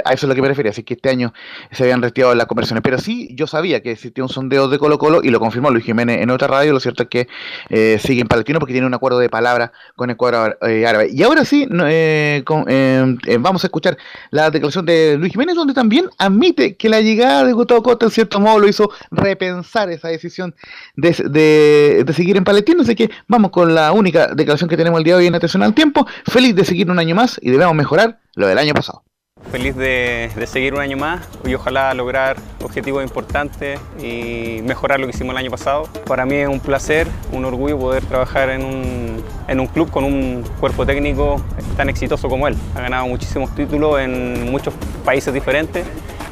es 0.04 0.22
lo 0.22 0.34
que 0.34 0.42
me 0.42 0.48
refería, 0.48 0.70
así 0.70 0.82
que 0.82 0.94
este 0.94 1.10
año 1.10 1.32
se 1.70 1.84
habían 1.84 2.02
retirado 2.02 2.34
las 2.34 2.46
conversaciones. 2.46 2.82
Pero 2.82 2.98
sí, 2.98 3.28
yo 3.34 3.46
sabía 3.46 3.80
que 3.80 3.92
existía 3.92 4.24
un 4.24 4.30
sondeo 4.30 4.68
de 4.68 4.78
Colo 4.78 4.98
Colo 4.98 5.20
y 5.22 5.30
lo 5.30 5.40
confirmó 5.40 5.70
Luis 5.70 5.84
Jiménez 5.84 6.20
en 6.20 6.30
otra 6.30 6.48
radio. 6.48 6.72
Lo 6.72 6.80
cierto 6.80 7.04
es 7.04 7.08
que 7.08 7.28
eh, 7.68 7.98
sigue 8.00 8.20
en 8.20 8.28
Palestino 8.28 8.58
porque 8.58 8.72
tiene 8.72 8.86
un 8.86 8.94
acuerdo 8.94 9.18
de 9.18 9.28
palabra 9.28 9.72
con 9.96 10.10
el 10.10 10.16
cuadro 10.16 10.56
árabe. 10.60 11.08
Y 11.12 11.22
ahora 11.22 11.44
sí, 11.44 11.66
vamos 11.70 13.64
a 13.64 13.66
escuchar 13.66 13.96
la 14.30 14.50
declaración 14.50 14.84
de 14.86 15.16
Luis 15.18 15.32
Jiménez, 15.32 15.56
donde 15.56 15.74
también 15.80 16.10
admite 16.18 16.76
que 16.76 16.90
la 16.90 17.00
llegada 17.00 17.42
de 17.42 17.54
Gustavo 17.54 17.82
Costa 17.82 18.04
en 18.04 18.10
cierto 18.10 18.38
modo 18.38 18.58
lo 18.58 18.68
hizo 18.68 18.90
repensar 19.10 19.88
esa 19.90 20.08
decisión 20.08 20.54
de, 20.94 22.04
seguir 22.14 22.36
en 22.36 22.44
Palestino. 22.44 22.82
Así 22.82 22.94
que 22.94 23.10
vamos 23.28 23.50
con 23.50 23.74
la 23.74 23.90
única 23.92 24.26
declaración 24.34 24.68
que 24.68 24.76
tenemos 24.76 24.98
el 24.98 25.04
día 25.04 25.14
de 25.14 25.20
hoy 25.20 25.26
en 25.28 25.34
Atención 25.34 25.62
al 25.62 25.72
Tiempo. 25.72 26.06
Feliz 26.26 26.54
de 26.54 26.66
seguir 26.66 26.90
un 26.90 26.98
año 26.98 27.14
más 27.14 27.40
y 27.40 27.50
debemos 27.50 27.74
mejorar 27.74 28.20
lo 28.34 28.46
del 28.46 28.58
año 28.58 28.74
pasado. 28.74 29.02
Feliz 29.50 29.74
de, 29.74 30.30
seguir 30.46 30.74
un 30.74 30.80
año 30.80 30.96
más 30.96 31.26
y 31.44 31.54
ojalá 31.54 31.92
lograr 31.94 32.36
objetivos 32.62 33.02
importantes 33.02 33.80
y 34.00 34.60
mejorar 34.62 35.00
lo 35.00 35.06
que 35.06 35.10
hicimos 35.10 35.32
el 35.32 35.38
año 35.38 35.50
pasado. 35.50 35.88
Para 36.06 36.24
mí 36.24 36.36
es 36.36 36.48
un 36.48 36.60
placer, 36.60 37.08
un 37.32 37.44
orgullo 37.44 37.76
poder 37.76 38.04
trabajar 38.04 38.50
en 38.50 38.64
un, 38.64 39.24
en 39.48 39.58
un 39.58 39.66
club 39.66 39.90
con 39.90 40.04
un 40.04 40.44
cuerpo 40.60 40.86
técnico 40.86 41.42
tan 41.76 41.88
exitoso 41.88 42.28
como 42.28 42.46
él. 42.46 42.56
Ha 42.76 42.82
ganado 42.82 43.08
muchísimos 43.08 43.52
títulos 43.56 43.98
en 43.98 44.50
muchos 44.52 44.72
países 45.04 45.34
diferentes 45.34 45.84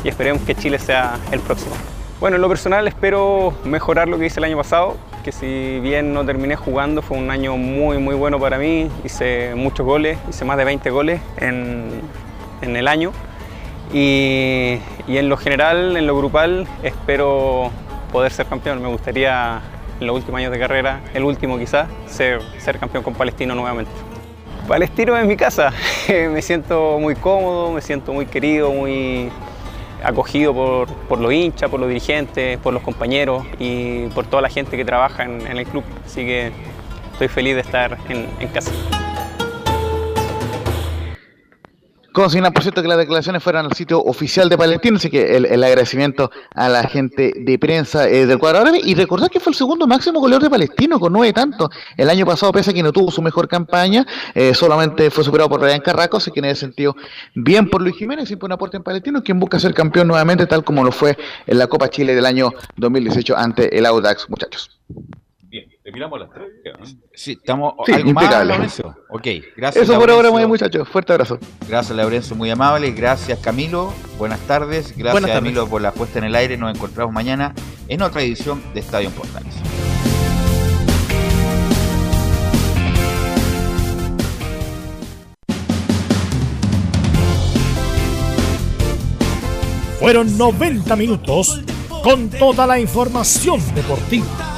y 0.04 0.08
esperemos 0.08 0.42
que 0.42 0.54
Chile 0.54 0.78
sea 0.78 1.18
el 1.32 1.40
próximo. 1.40 1.74
Bueno, 2.20 2.36
en 2.36 2.42
lo 2.42 2.48
personal 2.48 2.86
espero 2.86 3.52
mejorar 3.64 4.08
lo 4.08 4.18
que 4.18 4.26
hice 4.26 4.38
el 4.38 4.44
año 4.44 4.56
pasado, 4.56 4.96
que 5.24 5.32
si 5.32 5.80
bien 5.80 6.12
no 6.12 6.24
terminé 6.24 6.54
jugando, 6.54 7.02
fue 7.02 7.16
un 7.16 7.30
año 7.30 7.56
muy 7.56 7.98
muy 7.98 8.14
bueno 8.14 8.38
para 8.38 8.58
mí, 8.58 8.88
hice 9.04 9.54
muchos 9.56 9.84
goles, 9.86 10.18
hice 10.28 10.44
más 10.44 10.56
de 10.56 10.64
20 10.64 10.90
goles 10.90 11.20
en, 11.36 12.00
en 12.62 12.76
el 12.76 12.88
año. 12.88 13.12
Y, 13.92 14.78
en 15.08 15.28
lo 15.28 15.36
general, 15.36 15.96
en 15.96 16.06
lo 16.06 16.16
grupal, 16.16 16.66
espero 16.82 17.70
poder 18.12 18.32
ser 18.32 18.46
campeón. 18.46 18.82
Me 18.82 18.88
gustaría 18.88 19.60
en 20.00 20.06
los 20.06 20.16
últimos 20.16 20.38
años 20.38 20.52
de 20.52 20.58
carrera, 20.58 21.00
el 21.14 21.24
último 21.24 21.58
quizás, 21.58 21.88
ser, 22.06 22.40
ser 22.58 22.78
campeón 22.78 23.02
con 23.02 23.14
Palestino 23.14 23.54
nuevamente. 23.54 23.90
Palestino 24.68 25.16
es 25.16 25.26
mi 25.26 25.36
casa, 25.36 25.72
me 26.08 26.42
siento 26.42 26.98
muy 27.00 27.14
cómodo, 27.14 27.72
me 27.72 27.80
siento 27.80 28.12
muy 28.12 28.26
querido, 28.26 28.70
muy 28.70 29.30
acogido 30.04 30.52
por, 30.52 30.88
por 31.08 31.18
los 31.18 31.32
hinchas, 31.32 31.70
por 31.70 31.80
los 31.80 31.88
dirigentes, 31.88 32.58
por 32.58 32.74
los 32.74 32.82
compañeros 32.82 33.44
y 33.58 34.06
por 34.08 34.26
toda 34.26 34.42
la 34.42 34.50
gente 34.50 34.76
que 34.76 34.84
trabaja 34.84 35.24
en, 35.24 35.46
el 35.46 35.66
club. 35.66 35.84
Así 36.04 36.24
que 36.24 36.52
estoy 37.12 37.28
feliz 37.28 37.54
de 37.54 37.62
estar 37.62 37.96
en 38.08 38.48
casa. 38.48 38.70
Consigna, 42.18 42.50
por 42.50 42.64
cierto, 42.64 42.82
que 42.82 42.88
las 42.88 42.98
declaraciones 42.98 43.40
fueran 43.40 43.66
al 43.66 43.74
sitio 43.74 44.02
oficial 44.02 44.48
de 44.48 44.58
Palestino, 44.58 44.96
así 44.96 45.08
que 45.08 45.36
el, 45.36 45.62
agradecimiento 45.62 46.32
a 46.52 46.68
la 46.68 46.82
gente 46.82 47.32
de 47.36 47.58
prensa 47.60 48.08
eh, 48.08 48.26
del 48.26 48.40
cuadro 48.40 48.58
árabe. 48.58 48.80
Y 48.82 48.96
recordar 48.96 49.30
que 49.30 49.38
fue 49.38 49.52
el 49.52 49.54
segundo 49.54 49.86
máximo 49.86 50.18
goleador 50.18 50.42
de 50.42 50.50
Palestino, 50.50 50.98
con 50.98 51.12
nueve 51.12 51.32
tantos. 51.32 51.70
El 51.96 52.10
año 52.10 52.26
pasado, 52.26 52.50
pese 52.50 52.72
a 52.72 52.74
que 52.74 52.82
no 52.82 52.90
tuvo 52.90 53.12
su 53.12 53.22
mejor 53.22 53.46
campaña, 53.46 54.04
eh, 54.34 54.52
solamente 54.52 55.12
fue 55.12 55.22
superado 55.22 55.48
por 55.48 55.60
Ryan 55.60 55.80
Carraco, 55.80 56.16
así 56.16 56.32
que 56.32 56.40
en 56.40 56.46
ese 56.46 56.62
sentido, 56.62 56.96
bien 57.36 57.70
por 57.70 57.82
Luis 57.82 57.94
Jiménez, 57.94 58.26
siempre 58.26 58.46
un 58.46 58.52
aporte 58.52 58.76
en 58.76 58.82
Palestino, 58.82 59.22
quien 59.22 59.38
busca 59.38 59.60
ser 59.60 59.72
campeón 59.72 60.08
nuevamente, 60.08 60.44
tal 60.46 60.64
como 60.64 60.82
lo 60.82 60.90
fue 60.90 61.16
en 61.46 61.56
la 61.56 61.68
Copa 61.68 61.88
Chile 61.88 62.16
del 62.16 62.26
año 62.26 62.52
2018 62.78 63.36
ante 63.36 63.78
el 63.78 63.86
Audax, 63.86 64.28
muchachos. 64.28 64.76
Terminamos 65.82 66.20
las 66.20 66.30
tres. 66.30 66.96
Sí, 67.14 67.32
estamos. 67.32 67.74
¿Algo 67.90 68.12
más, 68.12 68.46
Laurencio? 68.46 68.96
Ok, 69.08 69.26
gracias. 69.56 69.84
Eso 69.84 69.98
por 69.98 70.10
ahora, 70.10 70.30
muy 70.30 70.46
muchachos. 70.46 70.86
Fuerte 70.88 71.12
abrazo. 71.12 71.38
Gracias, 71.66 71.96
Laurencio, 71.96 72.36
muy 72.36 72.50
amable. 72.50 72.90
Gracias, 72.92 73.38
Camilo. 73.38 73.92
Buenas 74.18 74.40
tardes. 74.40 74.96
Gracias, 74.96 75.30
Camilo, 75.30 75.66
por 75.66 75.80
la 75.80 75.92
puesta 75.92 76.18
en 76.18 76.26
el 76.26 76.34
aire. 76.34 76.56
Nos 76.56 76.74
encontramos 76.74 77.14
mañana 77.14 77.54
en 77.88 78.02
otra 78.02 78.22
edición 78.22 78.62
de 78.74 78.80
Estadio 78.80 79.10
Portales. 79.10 79.54
Fueron 89.98 90.38
90 90.38 90.94
minutos 90.94 91.60
con 92.04 92.30
toda 92.30 92.66
la 92.66 92.78
información 92.78 93.60
deportiva 93.74 94.57